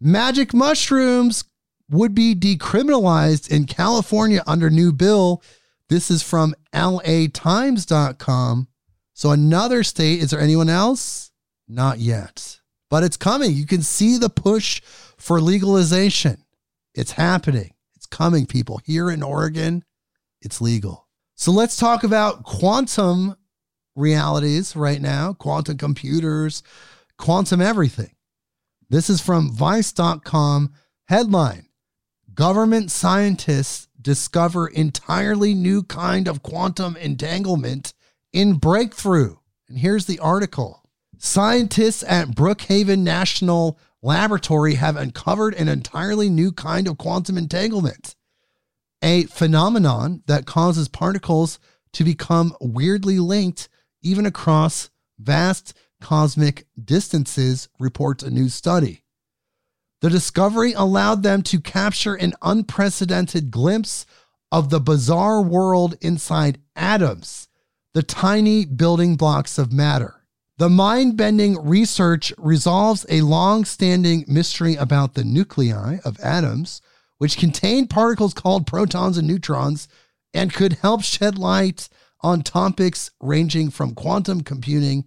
Magic 0.00 0.52
mushrooms 0.54 1.44
would 1.90 2.14
be 2.14 2.34
decriminalized 2.34 3.50
in 3.50 3.64
California 3.64 4.42
under 4.46 4.70
new 4.70 4.92
bill. 4.92 5.42
This 5.88 6.10
is 6.10 6.22
from 6.22 6.54
latimes.com. 6.74 8.68
So 9.14 9.30
another 9.30 9.82
state, 9.82 10.20
is 10.20 10.30
there 10.30 10.40
anyone 10.40 10.68
else? 10.68 11.32
Not 11.66 11.98
yet. 11.98 12.60
But 12.90 13.02
it's 13.02 13.16
coming. 13.16 13.52
You 13.52 13.66
can 13.66 13.82
see 13.82 14.16
the 14.18 14.30
push 14.30 14.80
for 15.18 15.40
legalization. 15.40 16.44
It's 16.94 17.12
happening. 17.12 17.74
It's 17.96 18.06
coming, 18.06 18.46
people. 18.46 18.80
Here 18.84 19.10
in 19.10 19.22
Oregon, 19.22 19.84
it's 20.40 20.60
legal. 20.60 21.08
So 21.34 21.52
let's 21.52 21.76
talk 21.76 22.04
about 22.04 22.44
quantum 22.44 23.36
realities 23.94 24.74
right 24.74 25.00
now, 25.00 25.34
quantum 25.34 25.76
computers, 25.76 26.62
quantum 27.18 27.60
everything. 27.60 28.14
This 28.88 29.10
is 29.10 29.20
from 29.20 29.52
Vice.com 29.52 30.72
headline 31.08 31.68
Government 32.38 32.88
scientists 32.92 33.88
discover 34.00 34.68
entirely 34.68 35.54
new 35.54 35.82
kind 35.82 36.28
of 36.28 36.40
quantum 36.40 36.96
entanglement 36.96 37.92
in 38.32 38.54
breakthrough. 38.54 39.34
And 39.68 39.76
here's 39.76 40.06
the 40.06 40.20
article. 40.20 40.88
Scientists 41.16 42.04
at 42.06 42.28
Brookhaven 42.28 43.00
National 43.00 43.76
Laboratory 44.02 44.74
have 44.74 44.96
uncovered 44.96 45.54
an 45.54 45.68
entirely 45.68 46.30
new 46.30 46.52
kind 46.52 46.86
of 46.86 46.98
quantum 46.98 47.36
entanglement, 47.36 48.14
a 49.02 49.24
phenomenon 49.24 50.22
that 50.26 50.46
causes 50.46 50.88
particles 50.88 51.58
to 51.92 52.04
become 52.04 52.54
weirdly 52.60 53.18
linked 53.18 53.68
even 54.02 54.26
across 54.26 54.90
vast 55.18 55.74
cosmic 56.00 56.66
distances, 56.82 57.68
reports 57.78 58.22
a 58.22 58.30
new 58.30 58.48
study. 58.48 59.02
The 60.00 60.10
discovery 60.10 60.72
allowed 60.74 61.24
them 61.24 61.42
to 61.44 61.60
capture 61.60 62.14
an 62.14 62.34
unprecedented 62.40 63.50
glimpse 63.50 64.06
of 64.52 64.70
the 64.70 64.80
bizarre 64.80 65.42
world 65.42 65.96
inside 66.00 66.60
atoms, 66.76 67.48
the 67.94 68.02
tiny 68.02 68.64
building 68.64 69.16
blocks 69.16 69.58
of 69.58 69.72
matter. 69.72 70.17
The 70.58 70.68
mind 70.68 71.16
bending 71.16 71.56
research 71.64 72.32
resolves 72.36 73.06
a 73.08 73.20
long 73.20 73.64
standing 73.64 74.24
mystery 74.26 74.74
about 74.74 75.14
the 75.14 75.22
nuclei 75.22 75.98
of 76.04 76.18
atoms, 76.18 76.82
which 77.18 77.38
contain 77.38 77.86
particles 77.86 78.34
called 78.34 78.66
protons 78.66 79.16
and 79.16 79.28
neutrons, 79.28 79.86
and 80.34 80.52
could 80.52 80.72
help 80.74 81.04
shed 81.04 81.38
light 81.38 81.88
on 82.22 82.42
topics 82.42 83.12
ranging 83.20 83.70
from 83.70 83.94
quantum 83.94 84.40
computing 84.40 85.04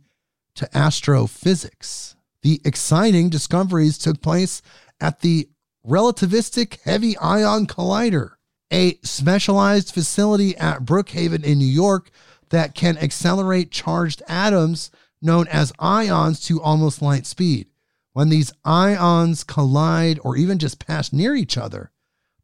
to 0.56 0.70
astrophysics. 0.78 2.16
The 2.44 2.62
exciting 2.64 3.30
discoveries 3.30 3.98
took 3.98 4.22
place 4.22 4.62
at 5.02 5.20
the 5.20 5.50
Relativistic 5.86 6.80
Heavy 6.84 7.18
Ion 7.18 7.68
Collider, 7.68 8.36
a 8.72 8.98
specialized 9.04 9.94
facility 9.94 10.56
at 10.56 10.86
Brookhaven 10.86 11.44
in 11.44 11.60
New 11.60 11.66
York 11.66 12.10
that 12.52 12.74
can 12.74 12.98
accelerate 12.98 13.70
charged 13.70 14.24
atoms 14.30 14.92
known 15.22 15.48
as 15.48 15.74
ions 15.80 16.40
to 16.42 16.62
almost 16.62 17.02
light 17.02 17.26
speed. 17.26 17.68
When 18.14 18.30
these 18.30 18.52
ions 18.66 19.44
collide 19.44 20.20
or 20.24 20.36
even 20.36 20.60
just 20.60 20.86
pass 20.86 21.14
near 21.14 21.36
each 21.36 21.58
other, 21.58 21.92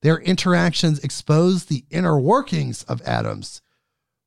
their 0.02 0.20
interactions 0.20 1.00
expose 1.00 1.66
the 1.66 1.86
inner 1.90 2.20
workings 2.20 2.84
of 2.84 3.02
atoms, 3.02 3.62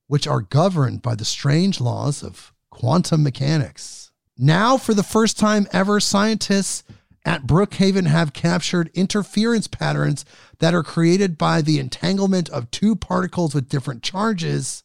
which 0.07 0.27
are 0.27 0.41
governed 0.41 1.01
by 1.01 1.15
the 1.15 1.25
strange 1.25 1.81
laws 1.81 2.23
of 2.23 2.53
quantum 2.71 3.23
mechanics. 3.23 4.11
Now, 4.37 4.77
for 4.77 4.95
the 4.95 5.03
first 5.03 5.39
time 5.39 5.69
ever, 5.73 6.01
scientists 6.01 6.83
at 7.25 7.47
Brookhaven 7.47 8.07
have 8.07 8.33
captured 8.33 8.91
interference 8.95 9.67
patterns 9.67 10.25
that 10.59 10.75
are 10.75 10.83
created 10.83 11.37
by 11.37 11.63
the 11.63 11.79
entanglement 11.79 12.49
of 12.49 12.71
two 12.71 12.97
particles 12.97 13.55
with 13.55 13.69
different 13.69 14.03
charges, 14.03 14.83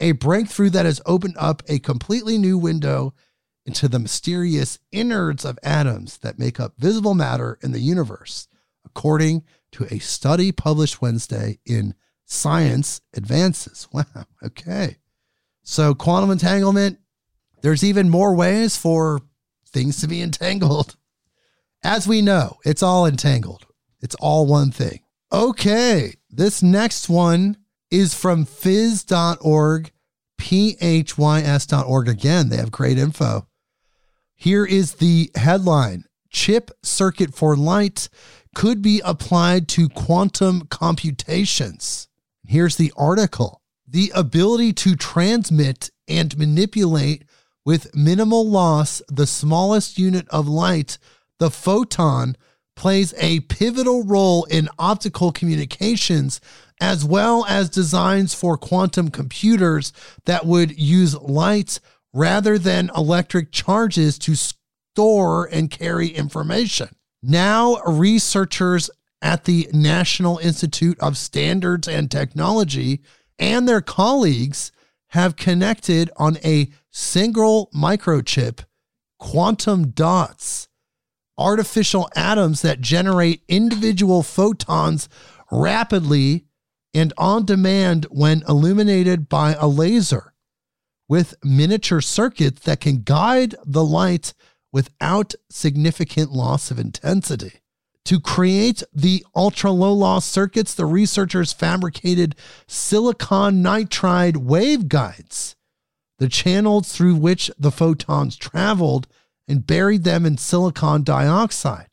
a 0.00 0.12
breakthrough 0.12 0.70
that 0.70 0.86
has 0.86 1.00
opened 1.06 1.36
up 1.38 1.62
a 1.68 1.78
completely 1.78 2.38
new 2.38 2.58
window 2.58 3.14
into 3.64 3.88
the 3.88 3.98
mysterious 3.98 4.78
innards 4.92 5.44
of 5.44 5.58
atoms 5.62 6.18
that 6.18 6.38
make 6.38 6.60
up 6.60 6.74
visible 6.78 7.14
matter 7.14 7.58
in 7.62 7.72
the 7.72 7.80
universe, 7.80 8.48
according 8.84 9.42
to 9.72 9.86
a 9.90 9.98
study 9.98 10.52
published 10.52 11.02
Wednesday 11.02 11.58
in 11.66 11.94
Science 12.24 13.00
Advances. 13.14 13.88
Wow, 13.92 14.04
okay. 14.42 14.98
So, 15.62 15.94
quantum 15.94 16.30
entanglement, 16.30 16.98
there's 17.62 17.82
even 17.82 18.08
more 18.08 18.34
ways 18.34 18.76
for 18.76 19.20
things 19.68 20.00
to 20.00 20.06
be 20.06 20.22
entangled. 20.22 20.96
As 21.82 22.06
we 22.06 22.22
know, 22.22 22.58
it's 22.64 22.82
all 22.82 23.06
entangled, 23.06 23.66
it's 24.00 24.14
all 24.16 24.46
one 24.46 24.70
thing. 24.70 25.00
Okay, 25.32 26.14
this 26.30 26.62
next 26.62 27.08
one 27.08 27.56
is 27.96 28.12
from 28.12 28.44
phys.org, 28.44 29.90
phys.org. 30.38 32.08
Again, 32.08 32.48
they 32.50 32.56
have 32.58 32.70
great 32.70 32.98
info. 32.98 33.46
Here 34.34 34.66
is 34.66 34.96
the 34.96 35.30
headline 35.34 36.04
Chip 36.28 36.70
circuit 36.82 37.34
for 37.34 37.56
light 37.56 38.10
could 38.54 38.82
be 38.82 39.00
applied 39.02 39.68
to 39.68 39.88
quantum 39.88 40.66
computations. 40.66 42.08
Here's 42.46 42.76
the 42.76 42.92
article 42.98 43.62
The 43.88 44.12
ability 44.14 44.74
to 44.74 44.94
transmit 44.96 45.90
and 46.06 46.36
manipulate 46.36 47.24
with 47.64 47.96
minimal 47.96 48.46
loss 48.46 49.00
the 49.08 49.26
smallest 49.26 49.96
unit 49.96 50.28
of 50.28 50.46
light, 50.46 50.98
the 51.38 51.50
photon, 51.50 52.36
plays 52.76 53.14
a 53.18 53.40
pivotal 53.40 54.04
role 54.04 54.44
in 54.44 54.68
optical 54.78 55.32
communications 55.32 56.40
as 56.80 57.04
well 57.04 57.44
as 57.46 57.70
designs 57.70 58.34
for 58.34 58.58
quantum 58.58 59.10
computers 59.10 59.92
that 60.26 60.44
would 60.44 60.78
use 60.78 61.14
light 61.16 61.80
rather 62.12 62.58
than 62.58 62.90
electric 62.94 63.50
charges 63.50 64.18
to 64.18 64.34
store 64.34 65.46
and 65.46 65.70
carry 65.70 66.08
information. 66.08 66.88
Now, 67.22 67.76
researchers 67.86 68.90
at 69.22 69.44
the 69.44 69.68
National 69.72 70.38
Institute 70.38 70.98
of 71.00 71.16
Standards 71.16 71.88
and 71.88 72.10
Technology 72.10 73.00
and 73.38 73.68
their 73.68 73.80
colleagues 73.80 74.70
have 75.08 75.36
connected 75.36 76.10
on 76.16 76.38
a 76.44 76.68
single 76.90 77.70
microchip 77.74 78.64
quantum 79.18 79.90
dots, 79.90 80.68
artificial 81.38 82.08
atoms 82.14 82.62
that 82.62 82.80
generate 82.80 83.42
individual 83.48 84.22
photons 84.22 85.08
rapidly 85.50 86.44
and 86.94 87.12
on 87.18 87.44
demand 87.44 88.06
when 88.10 88.42
illuminated 88.48 89.28
by 89.28 89.54
a 89.54 89.66
laser 89.66 90.32
with 91.08 91.34
miniature 91.44 92.00
circuits 92.00 92.62
that 92.62 92.80
can 92.80 93.02
guide 93.02 93.54
the 93.64 93.84
light 93.84 94.34
without 94.72 95.34
significant 95.50 96.32
loss 96.32 96.70
of 96.70 96.78
intensity. 96.78 97.60
To 98.06 98.20
create 98.20 98.82
the 98.92 99.24
ultra 99.34 99.70
low 99.70 99.92
loss 99.92 100.24
circuits, 100.24 100.74
the 100.74 100.86
researchers 100.86 101.52
fabricated 101.52 102.36
silicon 102.68 103.62
nitride 103.62 104.36
waveguides, 104.36 105.56
the 106.18 106.28
channels 106.28 106.92
through 106.92 107.16
which 107.16 107.50
the 107.58 107.72
photons 107.72 108.36
traveled, 108.36 109.08
and 109.48 109.66
buried 109.66 110.04
them 110.04 110.26
in 110.26 110.38
silicon 110.38 111.02
dioxide. 111.02 111.88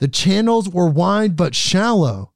The 0.00 0.08
channels 0.08 0.68
were 0.68 0.88
wide 0.88 1.36
but 1.36 1.54
shallow, 1.54 2.32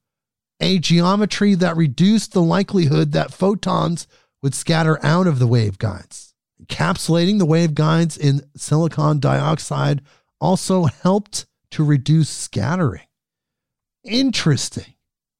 a 0.61 0.79
geometry 0.79 1.55
that 1.55 1.77
reduced 1.77 2.33
the 2.33 2.43
likelihood 2.43 3.13
that 3.13 3.33
photons 3.33 4.07
would 4.43 4.55
scatter 4.55 5.05
out 5.05 5.27
of 5.27 5.39
the 5.39 5.49
waveguides. 5.49 6.33
Encapsulating 6.63 7.39
the 7.39 7.47
waveguides 7.47 8.19
in 8.19 8.43
silicon 8.57 9.21
dioxide 9.21 10.03
also 10.41 10.85
helped 10.85 11.47
to 11.71 11.85
reduce 11.85 12.29
scattering. 12.29 13.07
Interesting. 14.05 14.95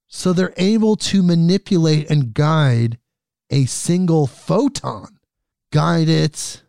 So 0.07 0.33
they're 0.33 0.55
able 0.57 0.97
to 0.97 1.23
manipulate 1.23 2.11
and 2.11 2.35
guide 2.35 2.99
a 3.51 3.65
single 3.67 4.27
photon, 4.27 5.19
guide 5.73 6.09
it, 6.09 6.62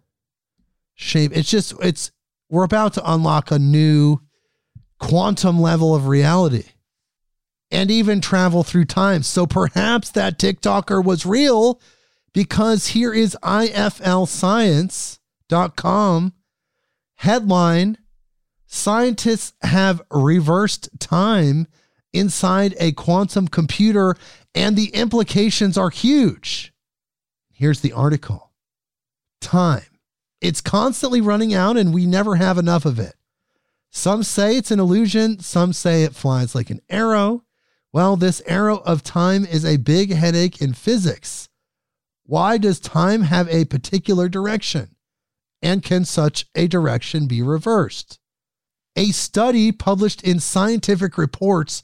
shape. 0.95 1.35
It's 1.35 1.49
just, 1.49 1.73
it's, 1.81 2.11
we're 2.49 2.63
about 2.63 2.93
to 2.93 3.11
unlock 3.11 3.51
a 3.51 3.59
new 3.59 4.21
quantum 4.99 5.59
level 5.59 5.93
of 5.95 6.07
reality 6.07 6.63
and 7.71 7.91
even 7.91 8.21
travel 8.21 8.63
through 8.63 8.85
time. 8.85 9.23
So 9.23 9.45
perhaps 9.45 10.11
that 10.11 10.39
TikToker 10.39 11.03
was 11.03 11.25
real 11.25 11.81
because 12.33 12.87
here 12.87 13.13
is 13.13 13.37
IFLscience.com 13.43 16.33
headline 17.15 17.97
Scientists 18.75 19.53
have 19.61 20.01
reversed 20.09 20.89
time 20.99 21.67
inside 22.11 22.73
a 22.79 22.91
quantum 22.93 23.47
computer, 23.47 24.15
and 24.55 24.75
the 24.75 24.87
implications 24.95 25.77
are 25.77 25.91
huge. 25.91 26.73
Here's 27.51 27.81
the 27.81 27.93
article 27.93 28.51
Time. 29.39 29.92
It's 30.43 30.59
constantly 30.59 31.21
running 31.21 31.53
out, 31.53 31.77
and 31.77 31.93
we 31.93 32.05
never 32.05 32.35
have 32.35 32.57
enough 32.57 32.85
of 32.85 32.99
it. 32.99 33.15
Some 33.89 34.23
say 34.23 34.57
it's 34.57 34.71
an 34.71 34.79
illusion, 34.79 35.39
some 35.39 35.71
say 35.71 36.03
it 36.03 36.13
flies 36.13 36.53
like 36.53 36.69
an 36.69 36.81
arrow. 36.89 37.45
Well, 37.93 38.17
this 38.17 38.41
arrow 38.45 38.79
of 38.79 39.03
time 39.03 39.45
is 39.45 39.63
a 39.63 39.77
big 39.77 40.13
headache 40.13 40.61
in 40.61 40.73
physics. 40.73 41.47
Why 42.25 42.57
does 42.57 42.81
time 42.81 43.21
have 43.21 43.47
a 43.47 43.63
particular 43.63 44.27
direction? 44.27 44.97
And 45.61 45.81
can 45.81 46.03
such 46.03 46.45
a 46.55 46.67
direction 46.67 47.25
be 47.25 47.41
reversed? 47.41 48.19
A 48.97 49.11
study 49.11 49.71
published 49.71 50.23
in 50.23 50.41
Scientific 50.41 51.17
Reports 51.17 51.83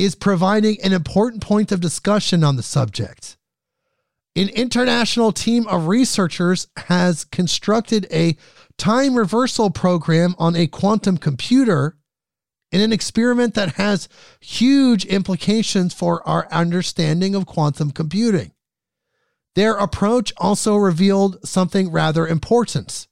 is 0.00 0.16
providing 0.16 0.78
an 0.82 0.92
important 0.92 1.44
point 1.44 1.70
of 1.70 1.80
discussion 1.80 2.42
on 2.42 2.56
the 2.56 2.64
subject. 2.64 3.36
An 4.40 4.48
international 4.48 5.32
team 5.32 5.66
of 5.66 5.86
researchers 5.86 6.66
has 6.86 7.24
constructed 7.24 8.06
a 8.10 8.38
time 8.78 9.14
reversal 9.14 9.68
program 9.68 10.34
on 10.38 10.56
a 10.56 10.66
quantum 10.66 11.18
computer 11.18 11.98
in 12.72 12.80
an 12.80 12.90
experiment 12.90 13.52
that 13.52 13.74
has 13.74 14.08
huge 14.40 15.04
implications 15.04 15.92
for 15.92 16.26
our 16.26 16.48
understanding 16.50 17.34
of 17.34 17.44
quantum 17.44 17.90
computing. 17.90 18.52
Their 19.56 19.74
approach 19.74 20.32
also 20.38 20.74
revealed 20.74 21.46
something 21.46 21.92
rather 21.92 22.26
important. 22.26 23.08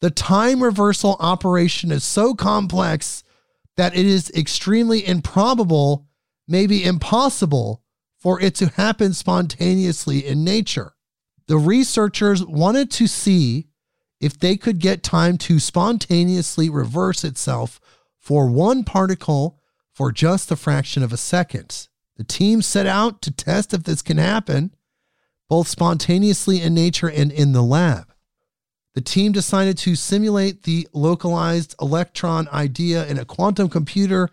The 0.00 0.10
time 0.10 0.62
reversal 0.62 1.16
operation 1.18 1.90
is 1.90 2.04
so 2.04 2.36
complex 2.36 3.24
that 3.76 3.96
it 3.96 4.06
is 4.06 4.30
extremely 4.30 5.04
improbable, 5.04 6.06
maybe 6.46 6.84
impossible, 6.84 7.81
for 8.22 8.40
it 8.40 8.54
to 8.54 8.68
happen 8.68 9.12
spontaneously 9.12 10.24
in 10.24 10.44
nature. 10.44 10.94
The 11.48 11.56
researchers 11.56 12.44
wanted 12.46 12.88
to 12.92 13.08
see 13.08 13.66
if 14.20 14.38
they 14.38 14.56
could 14.56 14.78
get 14.78 15.02
time 15.02 15.36
to 15.38 15.58
spontaneously 15.58 16.70
reverse 16.70 17.24
itself 17.24 17.80
for 18.20 18.48
one 18.48 18.84
particle 18.84 19.58
for 19.92 20.12
just 20.12 20.52
a 20.52 20.56
fraction 20.56 21.02
of 21.02 21.12
a 21.12 21.16
second. 21.16 21.88
The 22.16 22.22
team 22.22 22.62
set 22.62 22.86
out 22.86 23.22
to 23.22 23.32
test 23.32 23.74
if 23.74 23.82
this 23.82 24.02
can 24.02 24.18
happen, 24.18 24.72
both 25.48 25.66
spontaneously 25.66 26.62
in 26.62 26.74
nature 26.74 27.10
and 27.10 27.32
in 27.32 27.50
the 27.50 27.62
lab. 27.62 28.14
The 28.94 29.00
team 29.00 29.32
decided 29.32 29.76
to 29.78 29.96
simulate 29.96 30.62
the 30.62 30.86
localized 30.92 31.74
electron 31.80 32.46
idea 32.52 33.04
in 33.08 33.18
a 33.18 33.24
quantum 33.24 33.68
computer 33.68 34.28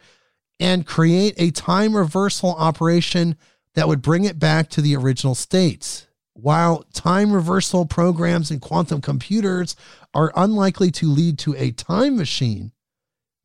and 0.60 0.86
create 0.86 1.34
a 1.38 1.50
time 1.50 1.96
reversal 1.96 2.54
operation 2.54 3.36
that 3.80 3.88
would 3.88 4.02
bring 4.02 4.26
it 4.26 4.38
back 4.38 4.68
to 4.68 4.82
the 4.82 4.94
original 4.94 5.34
state. 5.34 6.06
While 6.34 6.84
time 6.94 7.32
reversal 7.32 7.86
programs 7.86 8.52
and 8.52 8.60
quantum 8.60 9.00
computers 9.00 9.78
are 10.14 10.34
unlikely 10.36 10.92
to 10.92 11.10
lead 11.10 11.40
to 11.40 11.56
a 11.56 11.72
time 11.72 12.18
machine, 12.18 12.74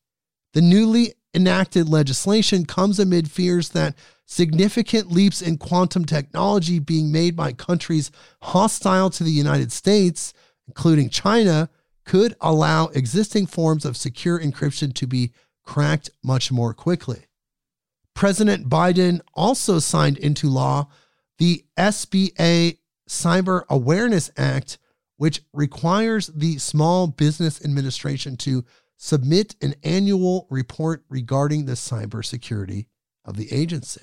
The 0.53 0.61
newly 0.61 1.15
enacted 1.33 1.89
legislation 1.89 2.65
comes 2.65 2.97
amid 2.97 3.29
fears 3.29 3.67
that 3.71 3.93
significant 4.25 5.11
leaps 5.11 5.41
in 5.41 5.57
quantum 5.57 6.05
technology 6.05 6.79
being 6.79 7.11
made 7.11 7.35
by 7.35 7.51
countries 7.51 8.09
hostile 8.41 9.09
to 9.09 9.25
the 9.25 9.31
United 9.31 9.73
States, 9.73 10.33
including 10.65 11.09
China, 11.09 11.69
could 12.05 12.33
allow 12.39 12.87
existing 12.87 13.47
forms 13.47 13.83
of 13.83 13.97
secure 13.97 14.39
encryption 14.39 14.93
to 14.93 15.05
be 15.05 15.33
cracked 15.65 16.09
much 16.23 16.53
more 16.53 16.73
quickly. 16.73 17.25
President 18.13 18.69
Biden 18.69 19.19
also 19.33 19.79
signed 19.79 20.17
into 20.17 20.47
law 20.47 20.87
the 21.37 21.65
SBA 21.77 22.77
Cyber 23.07 23.63
Awareness 23.69 24.31
Act, 24.37 24.77
which 25.17 25.41
requires 25.53 26.27
the 26.27 26.57
Small 26.57 27.07
Business 27.07 27.63
Administration 27.63 28.37
to 28.37 28.65
submit 28.97 29.55
an 29.61 29.75
annual 29.83 30.47
report 30.49 31.05
regarding 31.09 31.65
the 31.65 31.73
cybersecurity 31.73 32.87
of 33.23 33.37
the 33.37 33.51
agency. 33.51 34.01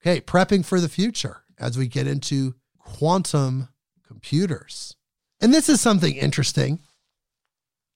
Okay, 0.00 0.20
prepping 0.20 0.64
for 0.64 0.80
the 0.80 0.88
future 0.88 1.42
as 1.58 1.76
we 1.76 1.88
get 1.88 2.06
into 2.06 2.54
quantum 2.78 3.68
computers. 4.06 4.94
And 5.40 5.52
this 5.52 5.68
is 5.68 5.80
something 5.80 6.14
interesting. 6.14 6.78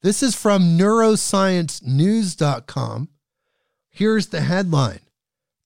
This 0.02 0.20
is 0.22 0.34
from 0.34 0.76
neurosciencenews.com. 0.76 3.08
Here's 3.90 4.26
the 4.28 4.40
headline 4.40 5.00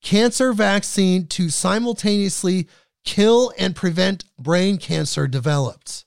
Cancer 0.03 0.53
vaccine 0.53 1.27
to 1.29 1.49
simultaneously 1.49 2.69
kill 3.07 3.53
and 3.57 3.75
prevent 3.75 4.25
brain 4.39 4.77
cancer 4.77 5.27
developed. 5.27 6.05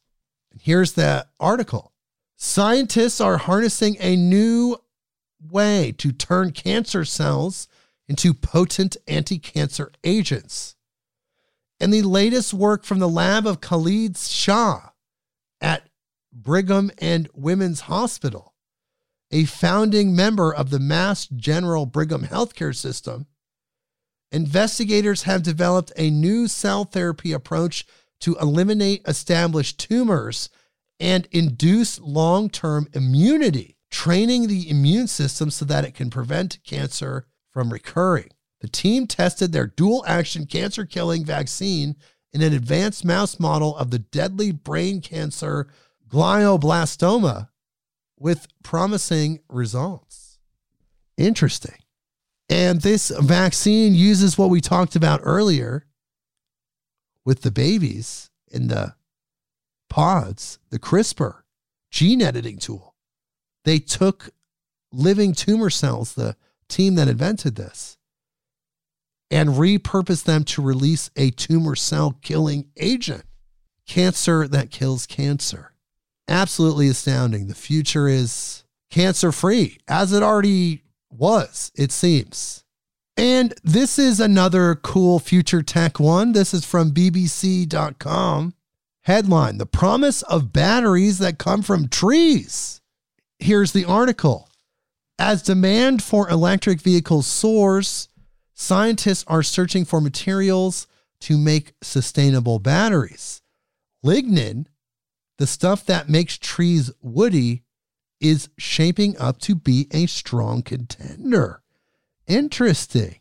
Here's 0.60 0.94
the 0.94 1.26
article 1.40 1.94
Scientists 2.36 3.20
are 3.20 3.38
harnessing 3.38 3.98
a 4.00 4.16
new 4.16 4.78
way 5.42 5.94
to 5.98 6.12
turn 6.12 6.52
cancer 6.52 7.04
cells 7.04 7.68
into 8.08 8.34
potent 8.34 8.96
anti 9.08 9.40
cancer 9.40 9.92
agents. 10.04 10.76
And 11.80 11.94
the 11.94 12.02
latest 12.02 12.54
work 12.54 12.84
from 12.84 13.00
the 13.00 13.10
lab 13.10 13.48
of 13.48 13.62
Khalid 13.62 14.18
Shah 14.18 14.90
at 15.62 15.90
Brigham 16.32 16.92
and 16.98 17.30
Women's 17.34 17.82
Hospital, 17.82 18.54
a 19.32 19.46
founding 19.46 20.16
member 20.16 20.54
of 20.54 20.70
the 20.70 20.80
Mass 20.80 21.28
General 21.28 21.86
Brigham 21.86 22.24
healthcare 22.24 22.76
system, 22.76 23.28
investigators 24.32 25.24
have 25.24 25.44
developed 25.44 25.92
a 25.96 26.10
new 26.10 26.48
cell 26.48 26.86
therapy 26.86 27.32
approach 27.32 27.86
to 28.22 28.36
eliminate 28.36 29.02
established 29.08 29.80
tumors 29.80 30.50
and 31.00 31.28
induce 31.32 32.00
long 32.00 32.50
term 32.50 32.88
immunity, 32.94 33.78
training 33.90 34.48
the 34.48 34.70
immune 34.70 35.08
system 35.08 35.50
so 35.50 35.66
that 35.66 35.86
it 35.86 35.94
can 35.94 36.10
prevent 36.10 36.60
cancer 36.64 37.26
from 37.52 37.72
recurring. 37.72 38.30
The 38.62 38.68
team 38.68 39.08
tested 39.08 39.52
their 39.52 39.68
dual 39.68 40.04
action 40.06 40.46
cancer 40.46 40.86
killing 40.86 41.24
vaccine 41.24 41.96
in 42.34 42.42
an 42.42 42.54
advanced 42.54 43.06
mouse 43.06 43.40
model 43.40 43.76
of 43.78 43.92
the 43.92 44.00
deadly 44.00 44.52
brain 44.52 45.02
cancer 45.02 45.68
glioblastoma 46.08 47.50
with 48.18 48.48
promising 48.64 49.40
results. 49.48 50.38
Interesting. 51.18 51.76
And 52.50 52.82
this 52.82 53.10
vaccine 53.10 53.94
uses 53.94 54.38
what 54.38 54.50
we 54.50 54.60
talked 54.60 54.96
about 54.96 55.22
earlier 55.24 55.86
with 57.24 57.44
the 57.44 57.52
babies 57.52 58.32
in 58.52 58.70
the 58.70 58.96
pods, 59.90 60.58
the 60.72 60.80
CRISPR 60.80 61.42
gene 61.92 62.22
editing 62.22 62.58
tool. 62.58 62.96
They 63.66 63.80
took 63.80 64.30
living 64.92 65.34
tumor 65.34 65.70
cells, 65.70 66.14
the 66.14 66.36
team 66.68 66.96
that 66.96 67.08
invented 67.08 67.56
this, 67.56 67.98
and 69.30 69.50
repurposed 69.50 70.24
them 70.24 70.44
to 70.46 70.62
release 70.62 71.12
a 71.16 71.32
tumor 71.32 71.76
cell 71.76 72.18
killing 72.22 72.70
agent, 72.78 73.26
cancer 73.86 74.48
that 74.48 74.72
kills 74.72 75.06
cancer. 75.06 75.74
Absolutely 76.28 76.88
astounding. 76.88 77.48
The 77.48 77.56
future 77.56 78.08
is 78.08 78.64
cancer 78.90 79.32
free, 79.32 79.80
as 79.88 80.14
it 80.14 80.24
already 80.24 80.84
was, 81.12 81.72
it 81.76 81.92
seems. 81.92 82.64
And 83.18 83.54
this 83.64 84.00
is 84.00 84.20
another 84.20 84.76
cool 84.76 85.20
future 85.20 85.62
tech 85.62 86.00
one. 86.00 86.32
This 86.32 86.54
is 86.54 86.64
from 86.64 86.92
BBC.com. 86.92 88.54
Headline 89.04 89.58
The 89.58 89.66
Promise 89.66 90.22
of 90.24 90.54
Batteries 90.54 91.18
That 91.20 91.38
Come 91.38 91.62
from 91.62 91.90
Trees. 91.90 92.80
Here's 93.40 93.72
the 93.72 93.86
article. 93.86 94.50
As 95.18 95.42
demand 95.42 96.02
for 96.02 96.30
electric 96.30 96.80
vehicles 96.80 97.28
soars, 97.28 98.08
scientists 98.54 99.26
are 99.28 99.44
searching 99.44 99.84
for 99.84 100.00
materials 100.00 100.88
to 101.22 101.38
make 101.38 101.74
sustainable 101.82 102.60
batteries. 102.60 103.42
Lignin, 104.06 104.68
the 105.40 105.48
stuff 105.48 105.86
that 105.86 106.08
makes 106.08 106.38
trees 106.38 106.92
woody, 107.02 107.64
is 108.20 108.50
shaping 108.58 109.18
up 109.18 109.40
to 109.40 109.56
be 109.56 109.88
a 109.92 110.06
strong 110.06 110.62
contender. 110.62 111.62
Interesting. 112.28 113.20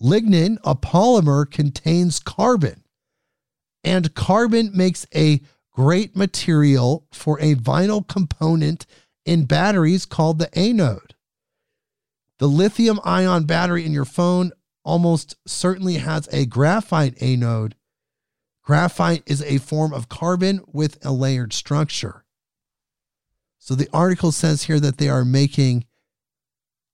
Lignin, 0.00 0.58
a 0.64 0.74
polymer, 0.74 1.50
contains 1.50 2.18
carbon, 2.18 2.84
and 3.82 4.14
carbon 4.14 4.70
makes 4.74 5.06
a 5.14 5.40
great 5.70 6.16
material 6.16 7.06
for 7.12 7.40
a 7.40 7.54
vital 7.54 8.02
component 8.02 8.86
in 9.24 9.44
batteries 9.44 10.04
called 10.04 10.38
the 10.38 10.56
anode. 10.58 11.14
The 12.38 12.48
lithium 12.48 13.00
ion 13.04 13.44
battery 13.44 13.86
in 13.86 13.92
your 13.92 14.04
phone 14.04 14.52
almost 14.84 15.36
certainly 15.46 15.94
has 15.94 16.28
a 16.32 16.46
graphite 16.46 17.20
anode. 17.22 17.74
Graphite 18.62 19.22
is 19.26 19.42
a 19.42 19.58
form 19.58 19.92
of 19.92 20.08
carbon 20.08 20.60
with 20.66 21.04
a 21.04 21.12
layered 21.12 21.52
structure. 21.52 22.23
So 23.64 23.74
the 23.74 23.88
article 23.94 24.30
says 24.30 24.64
here 24.64 24.78
that 24.78 24.98
they 24.98 25.08
are 25.08 25.24
making 25.24 25.86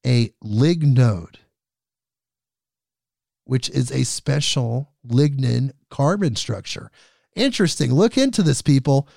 a 0.07 0.29
lignode, 0.41 1.35
which 3.45 3.69
is 3.71 3.91
a 3.91 4.05
special 4.05 4.93
lignin 5.05 5.73
carbon 5.91 6.37
structure. 6.37 6.93
Interesting. 7.35 7.93
Look 7.93 8.17
into 8.17 8.45
this, 8.45 8.63
people. 8.63 9.09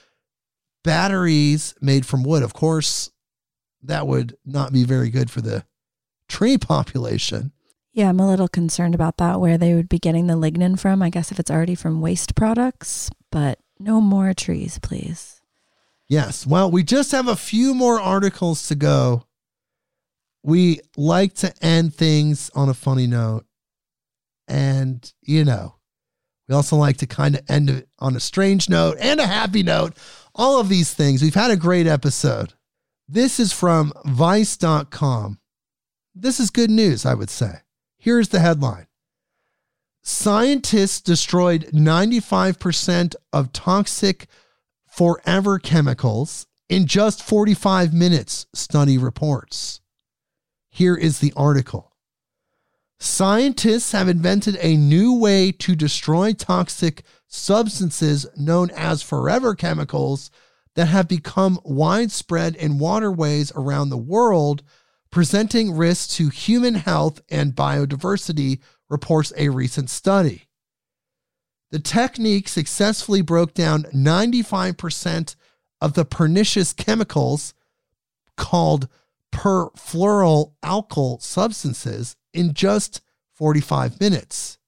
Batteries 0.84 1.76
made 1.80 2.08
from 2.08 2.24
wood. 2.24 2.42
Of 2.42 2.56
course, 2.56 3.12
that 3.84 4.08
would 4.08 4.36
not 4.44 4.74
be 4.74 4.84
very 4.84 5.12
good 5.12 5.30
for 5.30 5.42
the 5.42 5.64
tree 6.28 6.58
population. 6.58 7.52
Yeah, 7.92 8.10
I'm 8.10 8.20
a 8.20 8.28
little 8.28 8.48
concerned 8.48 8.96
about 8.96 9.18
that, 9.18 9.40
where 9.40 9.60
they 9.60 9.76
would 9.76 9.90
be 9.90 10.00
getting 10.00 10.26
the 10.26 10.34
lignin 10.34 10.80
from. 10.80 11.04
I 11.04 11.12
guess 11.12 11.32
if 11.32 11.40
it's 11.40 11.52
already 11.52 11.76
from 11.76 12.02
waste 12.02 12.34
products, 12.34 13.12
but 13.32 13.60
no 13.78 14.02
more 14.02 14.34
trees, 14.34 14.80
please. 14.80 15.43
Yes. 16.14 16.45
Well, 16.45 16.69
we 16.69 16.84
just 16.84 17.11
have 17.11 17.27
a 17.27 17.35
few 17.35 17.73
more 17.73 17.99
articles 17.99 18.68
to 18.68 18.76
go. 18.76 19.26
We 20.44 20.80
like 20.95 21.34
to 21.38 21.52
end 21.60 21.95
things 21.95 22.52
on 22.53 22.69
a 22.69 22.76
funny 22.76 23.07
note. 23.07 23.45
And, 24.48 25.11
you 25.23 25.44
know, 25.44 25.77
we 26.48 26.53
also 26.53 26.76
like 26.76 26.98
to 26.98 27.07
kind 27.07 27.34
of 27.34 27.41
end 27.49 27.72
it 27.72 27.90
on 27.98 28.15
a 28.15 28.19
strange 28.19 28.69
note 28.69 28.98
and 28.99 29.19
a 29.19 29.26
happy 29.26 29.64
note. 29.64 29.98
All 30.35 30.60
of 30.60 30.69
these 30.69 30.94
things. 30.94 31.23
We've 31.23 31.34
had 31.34 31.49
a 31.49 31.57
great 31.57 31.88
episode. 31.88 32.53
This 33.07 33.40
is 33.40 33.52
from 33.52 33.91
vice.com. 34.06 35.40
This 36.14 36.40
is 36.40 36.52
good 36.52 36.69
news, 36.69 37.07
I 37.07 37.15
would 37.15 37.31
say. 37.31 37.61
Here's 37.98 38.30
the 38.30 38.40
headline 38.40 38.85
Scientists 40.03 41.02
destroyed 41.02 41.72
95% 41.73 43.15
of 43.31 43.52
toxic 43.52 44.27
forever 44.95 45.57
chemicals 45.57 46.45
in 46.70 46.86
just 46.86 47.24
45 47.24 47.94
minutes, 47.94 48.45
study 48.53 48.95
reports. 48.95 49.82
Here 50.70 50.95
is 50.95 51.18
the 51.18 51.34
article. 51.36 51.95
Scientists 52.99 53.91
have 53.91 54.07
invented 54.07 54.56
a 54.61 54.78
new 54.78 55.18
way 55.18 55.52
to 55.52 55.76
destroy 55.76 56.34
toxic 56.34 57.03
substances 57.28 58.28
known 58.38 58.70
as 58.72 59.02
forever 59.02 59.56
chemicals 59.56 60.30
that 60.76 60.86
have 60.86 61.07
become 61.07 61.60
widespread 61.64 62.56
in 62.56 62.78
waterways 62.78 63.52
around 63.56 63.90
the 63.90 63.98
world, 63.98 64.61
presenting 65.10 65.76
risks 65.76 66.15
to 66.18 66.30
human 66.30 66.76
health 66.76 67.20
and 67.30 67.56
biodiversity, 67.56 68.60
reports 68.90 69.34
a 69.38 69.49
recent 69.49 69.90
study. 69.90 70.49
The 71.74 71.80
technique 71.80 72.48
successfully 72.50 73.24
broke 73.24 73.56
down 73.56 73.86
95% 73.86 75.36
of 75.82 75.94
the 75.94 76.06
pernicious 76.06 76.72
chemicals 76.72 77.56
called 78.38 78.88
perfluoroalkyl 79.32 81.20
substances 81.20 82.16
in 82.32 82.54
just 82.54 83.02
45 83.34 84.00
minutes. 84.00 84.60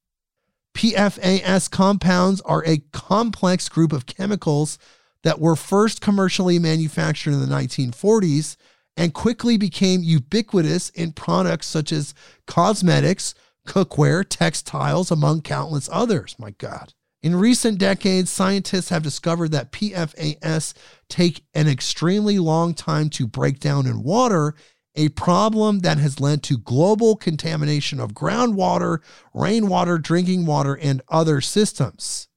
PFAS 0.73 1.69
compounds 1.69 2.41
are 2.41 2.65
a 2.65 2.79
complex 2.91 3.69
group 3.69 3.93
of 3.93 4.07
chemicals 4.07 4.79
that 5.21 5.39
were 5.39 5.55
first 5.55 6.01
commercially 6.01 6.57
manufactured 6.57 7.33
in 7.33 7.39
the 7.39 7.45
1940s 7.45 8.57
and 8.97 9.13
quickly 9.13 9.57
became 9.57 10.01
ubiquitous 10.01 10.89
in 10.89 11.11
products 11.11 11.67
such 11.67 11.91
as 11.91 12.15
cosmetics, 12.47 13.35
cookware, 13.65 14.25
textiles, 14.27 15.11
among 15.11 15.41
countless 15.41 15.89
others. 15.91 16.35
My 16.39 16.51
God. 16.51 16.93
In 17.21 17.35
recent 17.35 17.79
decades, 17.79 18.29
scientists 18.29 18.89
have 18.89 19.01
discovered 19.01 19.51
that 19.51 19.71
PFAS 19.71 20.75
take 21.09 21.43
an 21.55 21.67
extremely 21.67 22.37
long 22.37 22.75
time 22.75 23.09
to 23.11 23.25
break 23.25 23.59
down 23.59 23.87
in 23.87 24.03
water 24.03 24.53
a 24.95 25.09
problem 25.09 25.79
that 25.79 25.97
has 25.97 26.19
led 26.19 26.41
to 26.43 26.57
global 26.57 27.15
contamination 27.15 27.99
of 27.99 28.13
groundwater, 28.13 28.99
rainwater, 29.33 29.97
drinking 29.97 30.45
water, 30.45 30.77
and 30.77 31.01
other 31.09 31.41
systems. 31.41 32.27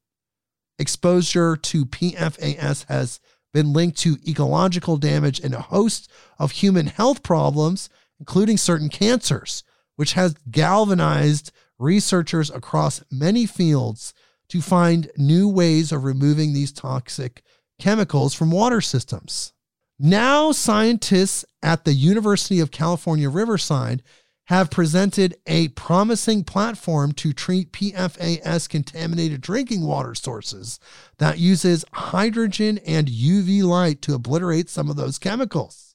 Exposure 0.79 1.57
to 1.57 1.87
PFAS 1.87 2.87
has 2.89 3.21
been 3.53 3.73
linked 3.73 3.99
to 3.99 4.17
ecological 4.27 4.97
damage 4.97 5.41
and 5.41 5.55
a 5.55 5.61
host 5.61 6.11
of 6.39 6.53
human 6.53 6.87
health 6.87 7.23
problems, 7.23 7.89
including 8.19 8.57
certain 8.57 8.89
cancers, 8.89 9.63
which 9.99 10.13
has 10.13 10.37
galvanized 10.49 11.51
researchers 11.77 12.51
across 12.51 13.03
many 13.11 13.47
fields 13.47 14.15
to 14.49 14.63
find 14.63 15.11
new 15.17 15.49
ways 15.49 15.91
of 15.91 16.05
removing 16.05 16.53
these 16.53 16.71
toxic 16.71 17.43
chemicals 17.81 18.33
from 18.33 18.53
water 18.53 18.81
systems. 18.81 19.53
Now, 19.99 20.53
scientists 20.53 21.45
at 21.65 21.85
the 21.85 21.95
University 21.95 22.61
of 22.61 22.71
California, 22.71 23.29
Riverside 23.29 24.05
have 24.45 24.71
presented 24.71 25.37
a 25.49 25.67
promising 25.69 26.45
platform 26.45 27.11
to 27.15 27.33
treat 27.33 27.73
PFAS 27.73 28.69
contaminated 28.69 29.41
drinking 29.41 29.85
water 29.85 30.15
sources 30.15 30.79
that 31.19 31.41
uses 31.41 31.85
hydrogen 31.93 32.79
and 32.87 33.09
UV 33.09 33.65
light 33.65 34.01
to 34.03 34.15
obliterate 34.15 34.71
some 34.71 34.89
of 34.89 34.95
those 34.95 35.19
chemicals. 35.19 35.88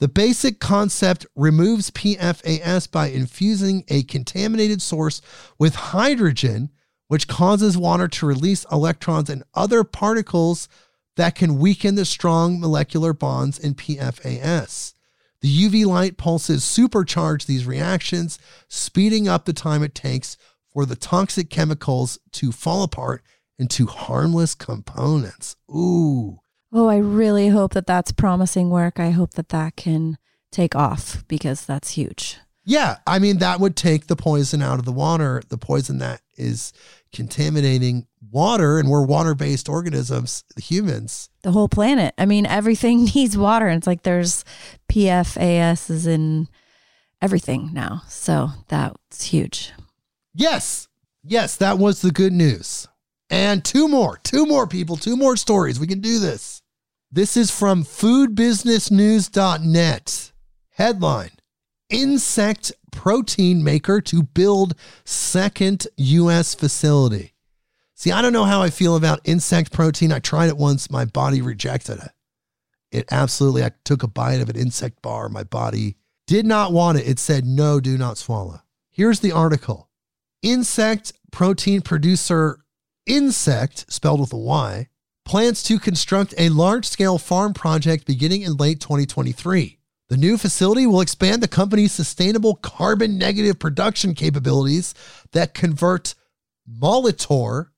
The 0.00 0.08
basic 0.08 0.60
concept 0.60 1.26
removes 1.36 1.90
PFAS 1.90 2.90
by 2.90 3.08
infusing 3.08 3.84
a 3.88 4.02
contaminated 4.04 4.80
source 4.80 5.20
with 5.58 5.74
hydrogen, 5.74 6.70
which 7.08 7.28
causes 7.28 7.76
water 7.76 8.08
to 8.08 8.26
release 8.26 8.64
electrons 8.72 9.28
and 9.28 9.42
other 9.52 9.84
particles 9.84 10.70
that 11.16 11.34
can 11.34 11.58
weaken 11.58 11.96
the 11.96 12.06
strong 12.06 12.58
molecular 12.58 13.12
bonds 13.12 13.58
in 13.58 13.74
PFAS. 13.74 14.94
The 15.42 15.68
UV 15.68 15.84
light 15.84 16.16
pulses 16.16 16.62
supercharge 16.62 17.44
these 17.44 17.66
reactions, 17.66 18.38
speeding 18.68 19.28
up 19.28 19.44
the 19.44 19.52
time 19.52 19.82
it 19.82 19.94
takes 19.94 20.38
for 20.72 20.86
the 20.86 20.96
toxic 20.96 21.50
chemicals 21.50 22.18
to 22.32 22.52
fall 22.52 22.84
apart 22.84 23.22
into 23.58 23.84
harmless 23.84 24.54
components. 24.54 25.56
Ooh. 25.70 26.40
Oh, 26.72 26.88
I 26.88 26.98
really 26.98 27.48
hope 27.48 27.74
that 27.74 27.86
that's 27.86 28.12
promising 28.12 28.70
work. 28.70 29.00
I 29.00 29.10
hope 29.10 29.32
that 29.32 29.48
that 29.48 29.76
can 29.76 30.18
take 30.52 30.74
off 30.76 31.24
because 31.28 31.64
that's 31.64 31.90
huge. 31.92 32.38
Yeah, 32.64 32.98
I 33.06 33.18
mean 33.18 33.38
that 33.38 33.58
would 33.58 33.74
take 33.74 34.06
the 34.06 34.16
poison 34.16 34.62
out 34.62 34.78
of 34.78 34.84
the 34.84 34.92
water, 34.92 35.42
the 35.48 35.58
poison 35.58 35.98
that 35.98 36.20
is 36.36 36.72
contaminating 37.12 38.06
water 38.30 38.78
and 38.78 38.88
we're 38.88 39.04
water-based 39.04 39.68
organisms, 39.68 40.44
humans. 40.56 41.30
The 41.42 41.52
whole 41.52 41.68
planet. 41.68 42.14
I 42.18 42.26
mean, 42.26 42.46
everything 42.46 43.04
needs 43.14 43.36
water. 43.36 43.68
It's 43.68 43.86
like 43.86 44.02
there's 44.02 44.44
PFAS 44.90 45.90
is 45.90 46.06
in 46.06 46.48
everything 47.20 47.70
now. 47.72 48.02
So 48.08 48.50
that's 48.68 49.24
huge. 49.24 49.72
Yes. 50.34 50.88
Yes, 51.24 51.56
that 51.56 51.78
was 51.78 52.02
the 52.02 52.10
good 52.10 52.32
news. 52.32 52.86
And 53.28 53.64
two 53.64 53.88
more, 53.88 54.18
two 54.22 54.46
more 54.46 54.66
people, 54.66 54.96
two 54.96 55.16
more 55.16 55.36
stories. 55.36 55.78
We 55.78 55.86
can 55.86 56.00
do 56.00 56.18
this. 56.18 56.59
This 57.12 57.36
is 57.36 57.50
from 57.50 57.82
foodbusinessnews.net. 57.82 60.32
Headline 60.70 61.30
Insect 61.88 62.70
protein 62.92 63.64
maker 63.64 64.00
to 64.00 64.22
build 64.22 64.76
second 65.04 65.88
U.S. 65.96 66.54
facility. 66.54 67.34
See, 67.96 68.12
I 68.12 68.22
don't 68.22 68.32
know 68.32 68.44
how 68.44 68.62
I 68.62 68.70
feel 68.70 68.94
about 68.94 69.22
insect 69.24 69.72
protein. 69.72 70.12
I 70.12 70.20
tried 70.20 70.50
it 70.50 70.56
once, 70.56 70.88
my 70.88 71.04
body 71.04 71.42
rejected 71.42 71.98
it. 71.98 72.12
It 72.92 73.06
absolutely, 73.10 73.64
I 73.64 73.72
took 73.84 74.04
a 74.04 74.08
bite 74.08 74.40
of 74.40 74.48
an 74.48 74.56
insect 74.56 75.02
bar. 75.02 75.28
My 75.28 75.42
body 75.42 75.96
did 76.28 76.46
not 76.46 76.72
want 76.72 76.98
it. 76.98 77.08
It 77.08 77.18
said, 77.18 77.44
no, 77.44 77.80
do 77.80 77.98
not 77.98 78.18
swallow. 78.18 78.60
Here's 78.88 79.18
the 79.18 79.32
article 79.32 79.88
Insect 80.42 81.12
protein 81.32 81.80
producer 81.80 82.60
Ynsect, 83.08 83.90
spelled 83.90 84.20
with 84.20 84.32
a 84.32 84.36
Y, 84.36 84.86
plans 85.24 85.62
to 85.64 85.78
construct 85.78 86.34
a 86.38 86.48
large 86.48 86.86
scale 86.86 87.18
farm 87.18 87.52
project 87.54 88.06
beginning 88.06 88.42
in 88.42 88.56
late 88.56 88.80
2023. 88.80 89.78
The 90.08 90.16
new 90.16 90.36
facility 90.36 90.86
will 90.86 91.00
expand 91.00 91.42
the 91.42 91.48
company's 91.48 91.92
sustainable 91.92 92.56
carbon 92.56 93.16
negative 93.16 93.58
production 93.58 94.14
capabilities 94.14 94.92
that 95.32 95.54
convert 95.54 96.14
molitor, 96.68 97.68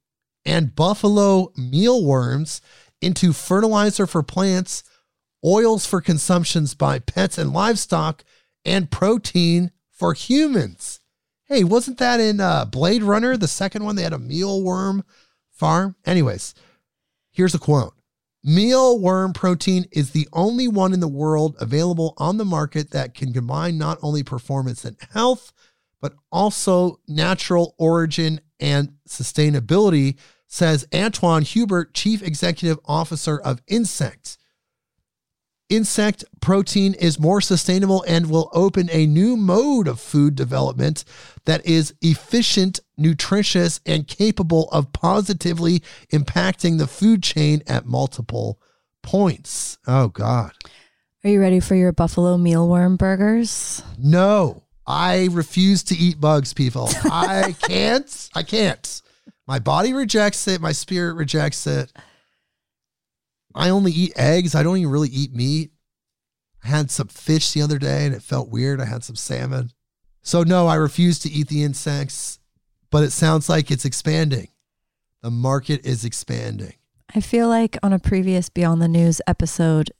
and 0.44 0.74
buffalo 0.74 1.52
mealworms 1.56 2.60
into 3.00 3.32
fertilizer 3.32 4.06
for 4.06 4.22
plants, 4.22 4.82
oils 5.44 5.86
for 5.86 6.00
consumptions 6.00 6.74
by 6.74 6.98
pets 6.98 7.38
and 7.38 7.52
livestock, 7.52 8.24
and 8.64 8.90
protein 8.90 9.70
for 9.90 10.14
humans. 10.14 11.00
Hey, 11.44 11.64
wasn't 11.64 11.98
that 11.98 12.18
in 12.18 12.40
uh, 12.40 12.64
Blade 12.64 13.02
Runner, 13.02 13.36
the 13.36 13.48
second 13.48 13.84
one? 13.84 13.96
They 13.96 14.02
had 14.02 14.12
a 14.12 14.18
mealworm 14.18 15.02
farm. 15.50 15.96
Anyways, 16.06 16.54
here's 17.32 17.54
a 17.54 17.58
quote 17.58 17.94
Mealworm 18.46 19.34
protein 19.34 19.86
is 19.92 20.10
the 20.10 20.28
only 20.32 20.66
one 20.66 20.92
in 20.92 21.00
the 21.00 21.08
world 21.08 21.56
available 21.60 22.14
on 22.18 22.38
the 22.38 22.44
market 22.44 22.90
that 22.90 23.14
can 23.14 23.32
combine 23.32 23.78
not 23.78 23.98
only 24.02 24.24
performance 24.24 24.84
and 24.84 24.96
health, 25.12 25.52
but 26.00 26.14
also 26.32 26.98
natural 27.06 27.74
origin 27.78 28.40
and 28.58 28.94
sustainability, 29.08 30.18
says 30.48 30.86
Antoine 30.92 31.42
Hubert, 31.42 31.94
Chief 31.94 32.20
Executive 32.22 32.78
Officer 32.84 33.38
of 33.38 33.64
Ynsect. 33.66 34.36
Insect 35.68 36.24
protein 36.40 36.92
is 36.94 37.18
more 37.18 37.40
sustainable 37.40 38.04
and 38.06 38.28
will 38.28 38.50
open 38.52 38.90
a 38.92 39.06
new 39.06 39.36
mode 39.36 39.88
of 39.88 40.00
food 40.00 40.34
development 40.34 41.04
that 41.44 41.64
is 41.66 41.94
efficient, 42.00 42.80
nutritious, 42.96 43.80
and 43.84 44.06
capable 44.06 44.68
of 44.70 44.92
positively 44.92 45.82
impacting 46.12 46.78
the 46.78 46.86
food 46.86 47.22
chain 47.22 47.62
at 47.66 47.86
multiple 47.86 48.60
points. 49.02 49.78
Oh, 49.86 50.08
God. 50.08 50.52
Are 51.24 51.30
you 51.30 51.40
ready 51.40 51.60
for 51.60 51.74
your 51.74 51.92
buffalo 51.92 52.36
mealworm 52.36 52.96
burgers? 52.98 53.82
No, 53.98 54.62
I 54.86 55.28
refuse 55.30 55.82
to 55.84 55.96
eat 55.96 56.20
bugs, 56.20 56.52
people. 56.52 56.88
I 57.04 57.54
can't. 57.62 58.28
I 58.34 58.42
can't. 58.42 59.02
My 59.46 59.58
body 59.58 59.92
rejects 59.92 60.46
it. 60.48 60.60
My 60.60 60.72
spirit 60.72 61.14
rejects 61.14 61.66
it. 61.66 61.92
I 63.54 63.68
only 63.68 63.92
eat 63.92 64.12
eggs. 64.16 64.54
I 64.54 64.62
don't 64.62 64.78
even 64.78 64.90
really 64.90 65.10
eat 65.10 65.34
meat. 65.34 65.72
I 66.64 66.68
had 66.68 66.90
some 66.90 67.08
fish 67.08 67.52
the 67.52 67.62
other 67.62 67.78
day 67.78 68.06
and 68.06 68.14
it 68.14 68.22
felt 68.22 68.48
weird. 68.48 68.80
I 68.80 68.84
had 68.86 69.04
some 69.04 69.16
salmon. 69.16 69.72
So, 70.22 70.42
no, 70.42 70.66
I 70.68 70.76
refuse 70.76 71.18
to 71.20 71.30
eat 71.30 71.48
the 71.48 71.62
insects, 71.64 72.38
but 72.90 73.02
it 73.02 73.10
sounds 73.10 73.48
like 73.48 73.70
it's 73.70 73.84
expanding. 73.84 74.48
The 75.22 75.30
market 75.30 75.84
is 75.84 76.04
expanding. 76.04 76.74
I 77.14 77.20
feel 77.20 77.48
like 77.48 77.76
on 77.82 77.92
a 77.92 77.98
previous 77.98 78.48
Beyond 78.48 78.80
the 78.80 78.88
News 78.88 79.20
episode, 79.26 79.90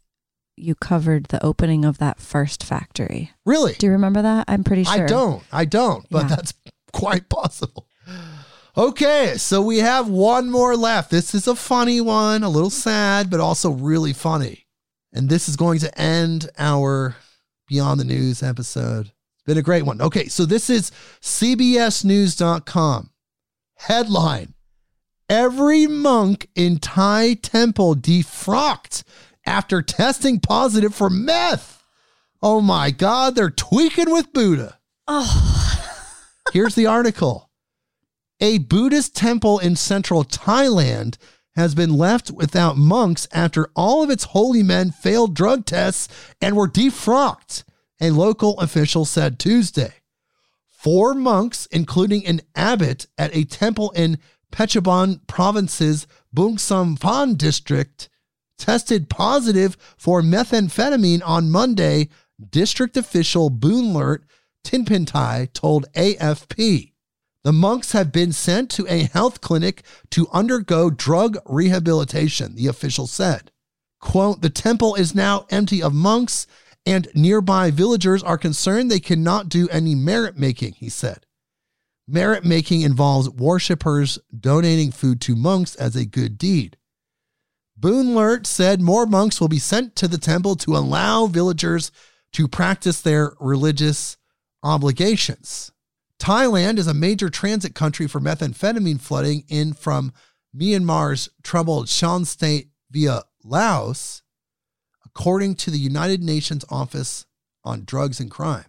you 0.57 0.75
covered 0.75 1.27
the 1.27 1.45
opening 1.45 1.85
of 1.85 1.99
that 1.99 2.21
first 2.21 2.63
factory. 2.65 3.33
Really? 3.45 3.75
Do 3.75 3.87
you 3.87 3.93
remember 3.93 4.23
that? 4.23 4.45
I'm 4.49 4.65
pretty 4.65 4.85
sure. 4.85 5.05
I 5.05 5.07
don't. 5.07 5.43
I 5.53 5.65
don't, 5.65 6.07
but 6.11 6.23
Yeah. 6.23 6.37
that's 6.37 6.55
quite 6.93 7.29
possible. 7.29 7.87
Okay, 8.77 9.35
so 9.37 9.61
we 9.61 9.79
have 9.79 10.09
one 10.09 10.51
more 10.51 10.77
left. 10.77 11.11
This 11.11 11.35
is 11.35 11.47
a 11.47 11.55
funny 11.55 12.01
one, 12.01 12.43
a 12.43 12.49
little 12.49 12.71
sad, 12.71 13.29
but 13.29 13.41
also 13.41 13.71
really 13.71 14.13
funny. 14.15 14.67
And 15.13 15.29
this 15.29 15.49
is 15.49 15.57
going 15.57 15.79
to 15.81 16.01
end 16.01 16.49
our 16.59 17.17
Beyond 17.69 18.01
the 18.01 18.05
News 18.05 18.43
episode. 18.43 19.13
It's 19.43 19.47
been 19.47 19.59
a 19.59 19.63
great 19.63 19.85
one. 19.85 20.01
Okay, 20.01 20.29
so 20.29 20.47
this 20.47 20.71
is 20.71 20.93
CBSNews.com. 21.21 23.11
Headline 23.75 24.55
Every 25.29 25.89
monk 25.89 26.49
in 26.55 26.79
Thai 26.79 27.35
temple 27.35 27.97
defrocked 27.97 29.03
after 29.45 29.83
testing 29.83 30.39
positive 30.39 30.95
for 30.95 31.11
meth. 31.11 31.83
Oh 32.41 32.61
my 32.61 32.93
God, 32.93 33.35
they're 33.35 33.51
tweaking 33.51 34.13
with 34.13 34.33
Buddha. 34.33 34.79
Oh, 35.09 35.89
Here's 36.53 36.77
the 36.77 36.87
article. 36.87 37.51
A 38.41 38.59
Buddhist 38.59 39.17
temple 39.17 39.59
in 39.59 39.75
central 39.75 40.23
Thailand 40.23 41.17
has 41.57 41.75
been 41.75 41.95
left 41.97 42.31
without 42.31 42.77
monks 42.77 43.27
after 43.33 43.71
all 43.75 44.05
of 44.05 44.11
its 44.11 44.25
holy 44.25 44.63
men 44.63 44.91
failed 44.91 45.35
drug 45.35 45.65
tests 45.65 46.09
and 46.41 46.57
were 46.57 46.69
defrocked, 46.69 47.65
a 48.03 48.11
local 48.11 48.59
official 48.61 49.05
said 49.05 49.39
Tuesday. 49.39 49.95
Four 50.67 51.15
monks, 51.15 51.67
including 51.67 52.27
an 52.27 52.41
abbot 52.57 53.07
at 53.17 53.35
a 53.35 53.45
temple 53.45 53.93
in 53.93 54.19
Phetchabun 54.51 55.27
province's 55.27 56.07
Bungsamphan 56.35 57.39
district, 57.39 58.09
tested 58.59 59.09
positive 59.09 59.77
for 59.97 60.21
methamphetamine 60.21 61.23
on 61.25 61.51
Monday, 61.51 62.09
district 62.51 62.97
official 62.97 63.51
Boonlert 63.51 64.25
Tinpintai 64.65 65.53
told 65.53 65.91
AFP. 65.93 66.93
The 67.45 67.53
monks 67.53 67.93
have 67.93 68.13
been 68.13 68.33
sent 68.33 68.71
to 68.73 68.87
a 68.89 69.05
health 69.05 69.41
clinic 69.41 69.83
to 70.11 70.29
undergo 70.33 70.91
drug 70.91 71.39
rehabilitation, 71.47 72.55
the 72.55 72.69
official 72.69 73.07
said. 73.07 73.51
Quote, 74.01 74.43
the 74.43 74.51
temple 74.51 74.95
is 74.95 75.15
now 75.15 75.47
empty 75.51 75.83
of 75.83 75.93
monks, 75.93 76.47
and 76.85 77.09
nearby 77.15 77.71
villagers 77.71 78.23
are 78.23 78.39
concerned 78.39 78.91
they 78.91 79.01
cannot 79.01 79.49
do 79.49 79.69
any 79.69 79.95
merit 79.95 80.37
making, 80.37 80.75
he 80.75 80.89
said. 80.89 81.27
Merit 82.09 82.45
making 82.45 82.83
involves 82.83 83.31
worshippers 83.31 84.19
donating 84.39 84.91
food 84.91 85.21
to 85.21 85.37
monks 85.37 85.75
as 85.77 85.95
a 85.95 86.05
good 86.05 86.37
deed. 86.37 86.77
Boonlert 87.79 88.47
said 88.47 88.81
more 88.81 89.07
monks 89.07 89.41
will 89.41 89.49
be 89.49 89.59
sent 89.59 89.97
to 89.97 90.09
the 90.09 90.19
temple 90.19 90.57
to 90.57 90.77
allow 90.77 91.27
villagers 91.27 91.91
to 92.33 92.49
practice 92.49 93.01
their 93.01 93.33
religious 93.41 94.17
obligations. 94.63 95.73
Thailand 96.19 96.79
is 96.79 96.87
a 96.87 96.95
major 96.95 97.29
transit 97.29 97.75
country 97.75 98.07
for 98.07 98.21
methamphetamine 98.21 99.01
flooding 99.01 99.45
in 99.49 99.73
from 99.73 100.13
Myanmar's 100.57 101.29
troubled 101.43 101.89
Shan 101.89 102.25
state 102.25 102.69
via 102.91 103.23
Laos, 103.43 104.22
according 105.15 105.55
to 105.57 105.71
the 105.71 105.79
United 105.79 106.23
Nations 106.23 106.65
Office 106.71 107.27
on 107.65 107.85
Drugs 107.85 108.21
and 108.21 108.31
Crime. 108.31 108.65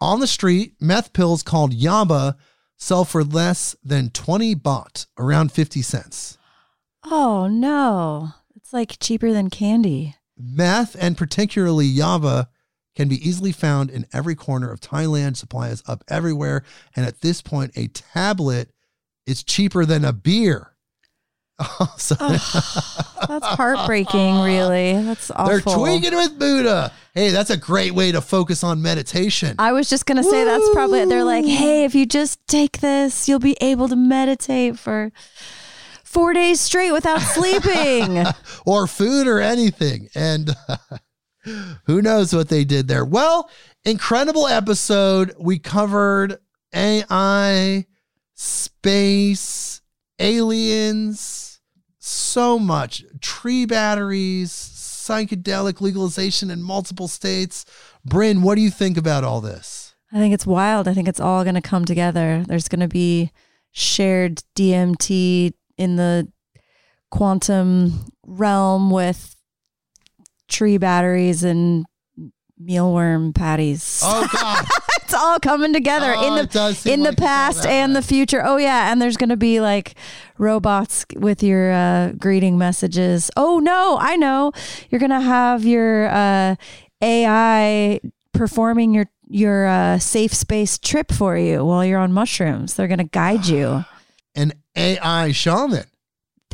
On 0.00 0.20
the 0.20 0.26
street, 0.26 0.74
meth 0.80 1.12
pills 1.12 1.42
called 1.42 1.72
Yaba 1.72 2.36
sell 2.76 3.04
for 3.04 3.24
less 3.24 3.74
than 3.82 4.10
20 4.10 4.54
baht, 4.56 5.06
around 5.18 5.52
50 5.52 5.82
cents. 5.82 6.38
oh 7.04 7.46
no. 7.48 8.30
It's 8.54 8.72
like 8.72 8.98
cheaper 9.00 9.32
than 9.32 9.48
candy. 9.48 10.16
Meth, 10.36 10.96
and 11.00 11.16
particularly 11.16 11.88
Yaba, 11.90 12.48
can 12.94 13.08
be 13.08 13.26
easily 13.26 13.52
found 13.52 13.90
in 13.90 14.06
every 14.12 14.34
corner 14.34 14.70
of 14.70 14.80
Thailand. 14.80 15.36
Supply 15.36 15.68
is 15.68 15.82
up 15.86 16.02
everywhere. 16.08 16.62
And 16.94 17.06
at 17.06 17.20
this 17.20 17.42
point, 17.42 17.72
a 17.76 17.88
tablet 17.88 18.70
is 19.26 19.42
cheaper 19.42 19.84
than 19.84 20.04
a 20.04 20.12
beer. 20.12 20.72
So 21.96 22.14
That's 22.16 23.46
heartbreaking, 23.46 24.40
really. 24.42 24.92
That's 25.02 25.30
awful. 25.30 25.46
they're 25.46 25.60
tweaking 25.60 26.14
with 26.16 26.38
Buddha. 26.38 26.92
Hey, 27.14 27.30
that's 27.30 27.48
a 27.50 27.56
great 27.56 27.92
way 27.92 28.12
to 28.12 28.20
focus 28.20 28.62
on 28.62 28.82
meditation. 28.82 29.56
I 29.58 29.72
was 29.72 29.88
just 29.88 30.04
going 30.04 30.18
to 30.18 30.24
say 30.24 30.44
that's 30.44 30.68
probably, 30.74 31.04
they're 31.06 31.24
like, 31.24 31.46
hey, 31.46 31.84
if 31.84 31.94
you 31.94 32.04
just 32.04 32.46
take 32.46 32.80
this, 32.80 33.26
you'll 33.28 33.38
be 33.38 33.56
able 33.62 33.88
to 33.88 33.96
meditate 33.96 34.78
for 34.78 35.12
four 36.04 36.34
days 36.34 36.60
straight 36.60 36.92
without 36.92 37.20
sleeping. 37.22 38.24
or 38.66 38.86
food 38.86 39.26
or 39.26 39.40
anything. 39.40 40.08
And 40.14 40.54
who 41.86 42.02
knows 42.02 42.34
what 42.34 42.50
they 42.50 42.64
did 42.64 42.86
there. 42.86 43.04
Well, 43.04 43.48
incredible 43.84 44.46
episode. 44.46 45.34
We 45.38 45.58
covered 45.58 46.36
AI, 46.74 47.86
space, 48.34 49.80
aliens, 50.18 51.45
so 52.06 52.58
much. 52.58 53.04
Tree 53.20 53.66
batteries, 53.66 54.52
psychedelic 54.52 55.80
legalization 55.80 56.50
in 56.50 56.62
multiple 56.62 57.08
states. 57.08 57.64
Brynn, 58.06 58.42
what 58.42 58.54
do 58.56 58.60
you 58.60 58.70
think 58.70 58.96
about 58.96 59.24
all 59.24 59.40
this? 59.40 59.94
I 60.12 60.18
think 60.18 60.32
it's 60.32 60.46
wild. 60.46 60.88
I 60.88 60.94
think 60.94 61.08
it's 61.08 61.20
all 61.20 61.42
going 61.42 61.56
to 61.56 61.60
come 61.60 61.84
together. 61.84 62.44
There's 62.46 62.68
going 62.68 62.80
to 62.80 62.88
be 62.88 63.32
shared 63.72 64.42
DMT 64.54 65.52
in 65.76 65.96
the 65.96 66.28
quantum 67.10 68.06
realm 68.24 68.90
with 68.90 69.34
tree 70.48 70.78
batteries 70.78 71.42
and 71.44 71.84
mealworm 72.60 73.34
patties. 73.34 74.00
Oh 74.02 74.28
God. 74.32 74.64
it's 75.06 75.14
all 75.14 75.38
coming 75.40 75.72
together 75.72 76.12
Oh, 76.16 76.26
in 76.38 76.46
the 76.46 76.82
in 76.84 77.02
like 77.02 77.16
the 77.16 77.20
past 77.22 77.64
and 77.66 77.92
way. 77.94 78.00
the 78.00 78.06
future. 78.06 78.42
Oh 78.44 78.56
yeah, 78.56 78.90
and 78.92 79.00
there's 79.00 79.16
going 79.16 79.30
to 79.30 79.36
be 79.36 79.60
like 79.60 79.94
robots 80.38 81.06
with 81.16 81.42
your 81.42 81.72
uh, 81.72 82.12
greeting 82.18 82.58
messages. 82.58 83.30
Oh 83.36 83.58
no, 83.58 83.96
I 84.00 84.16
know. 84.16 84.52
You're 84.90 84.98
going 84.98 85.10
to 85.10 85.20
have 85.20 85.64
your 85.64 86.08
uh, 86.08 86.56
AI 87.02 88.00
performing 88.32 88.92
your 88.94 89.06
your 89.28 89.66
uh, 89.66 89.98
safe 89.98 90.32
space 90.34 90.78
trip 90.78 91.10
for 91.12 91.36
you 91.36 91.64
while 91.64 91.84
you're 91.84 91.98
on 91.98 92.12
mushrooms. 92.12 92.74
They're 92.74 92.86
going 92.88 92.98
to 92.98 93.04
guide 93.04 93.46
you. 93.46 93.84
An 94.34 94.52
AI 94.76 95.32
shaman. 95.32 95.84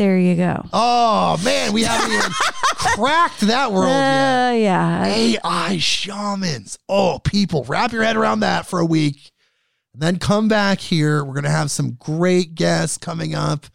There 0.03 0.19
you 0.19 0.35
go. 0.35 0.67
Oh 0.73 1.41
man, 1.45 1.73
we 1.73 1.85
haven't 1.85 2.11
even 2.11 2.33
cracked 2.75 3.43
that 3.43 3.71
world 3.71 3.87
yet. 3.87 4.49
Uh, 4.49 4.53
yeah. 4.55 5.07
AI 5.07 5.79
shamans. 5.79 6.77
Oh, 6.89 7.21
people, 7.23 7.63
wrap 7.69 7.93
your 7.93 8.03
head 8.03 8.17
around 8.17 8.41
that 8.41 8.67
for 8.67 8.81
a 8.81 8.85
week. 8.85 9.31
And 9.93 10.03
then 10.03 10.19
come 10.19 10.49
back 10.49 10.81
here. 10.81 11.25
We're 11.25 11.35
going 11.35 11.45
to 11.45 11.51
have 11.51 11.71
some 11.71 11.93
great 12.01 12.57
guests 12.57 12.99
coming 12.99 13.37
up. 13.37 13.67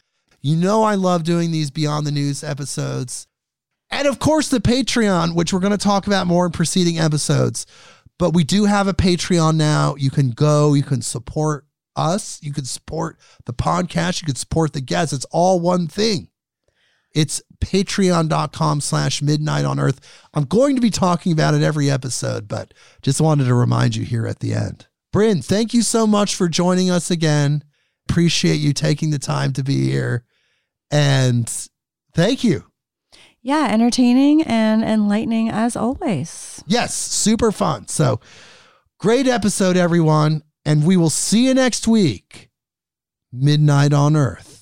You 0.42 0.58
know, 0.58 0.84
I 0.84 0.96
love 0.96 1.24
doing 1.24 1.52
these 1.52 1.72
Beyond 1.72 2.06
the 2.06 2.12
News 2.12 2.44
episodes. 2.44 3.26
And 3.90 4.06
of 4.06 4.20
course, 4.20 4.50
the 4.50 4.60
Patreon, 4.60 5.34
which 5.34 5.54
we're 5.54 5.62
going 5.62 5.72
to 5.72 5.78
talk 5.78 6.08
about 6.08 6.28
more 6.28 6.46
in 6.46 6.52
preceding 6.52 7.00
episodes. 7.00 7.66
But 8.20 8.34
we 8.34 8.44
do 8.44 8.66
have 8.66 8.90
a 8.90 8.94
Patreon 8.94 9.56
now. 9.56 9.96
You 9.96 10.12
can 10.12 10.32
go, 10.32 10.74
you 10.74 10.84
can 10.84 11.02
support 11.02 11.67
us, 11.98 12.42
you 12.42 12.54
can 12.54 12.66
support 12.66 13.18
the 13.46 13.54
podcast, 13.54 14.22
you 14.22 14.26
can 14.26 14.36
support 14.36 14.74
the 14.74 14.82
guests. 14.82 15.14
It's 15.14 15.26
all 15.26 15.60
one 15.60 15.88
thing. 15.88 16.30
It's 17.14 17.42
patreon.com 17.64 18.82
slash 18.82 19.22
midnight 19.22 19.66
on 19.66 19.80
earth. 19.80 20.00
I'm 20.34 20.44
going 20.44 20.76
to 20.76 20.82
be 20.82 20.92
talking 20.92 21.32
about 21.32 21.56
it 21.56 21.64
every 21.64 21.90
episode, 21.90 22.48
but 22.48 22.74
just 23.02 23.20
wanted 23.20 23.46
to 23.46 23.56
remind 23.56 23.96
you 23.96 24.06
here 24.06 24.28
at 24.28 24.40
the 24.40 24.54
end. 24.54 24.88
Brynn, 25.14 25.44
thank 25.44 25.74
you 25.74 25.82
so 25.82 26.06
much 26.06 26.36
for 26.36 26.48
joining 26.48 26.92
us 26.92 27.10
again. 27.10 27.64
Appreciate 28.10 28.58
you 28.58 28.72
taking 28.74 29.10
the 29.10 29.20
time 29.20 29.52
to 29.54 29.64
be 29.64 29.90
here. 29.90 30.26
And 30.92 31.50
thank 32.14 32.44
you. 32.44 32.66
Yeah, 33.42 33.70
entertaining 33.72 34.44
and 34.44 34.84
enlightening 34.84 35.50
as 35.50 35.76
always. 35.76 36.64
Yes, 36.68 36.94
super 36.94 37.52
fun. 37.52 37.88
So 37.88 38.20
great 39.00 39.28
episode, 39.28 39.78
everyone. 39.78 40.44
And 40.68 40.84
we 40.86 40.98
will 40.98 41.10
see 41.10 41.46
you 41.46 41.54
next 41.54 41.88
week. 41.88 42.50
Midnight 43.32 43.94
on 43.94 44.18
Earth. 44.18 44.57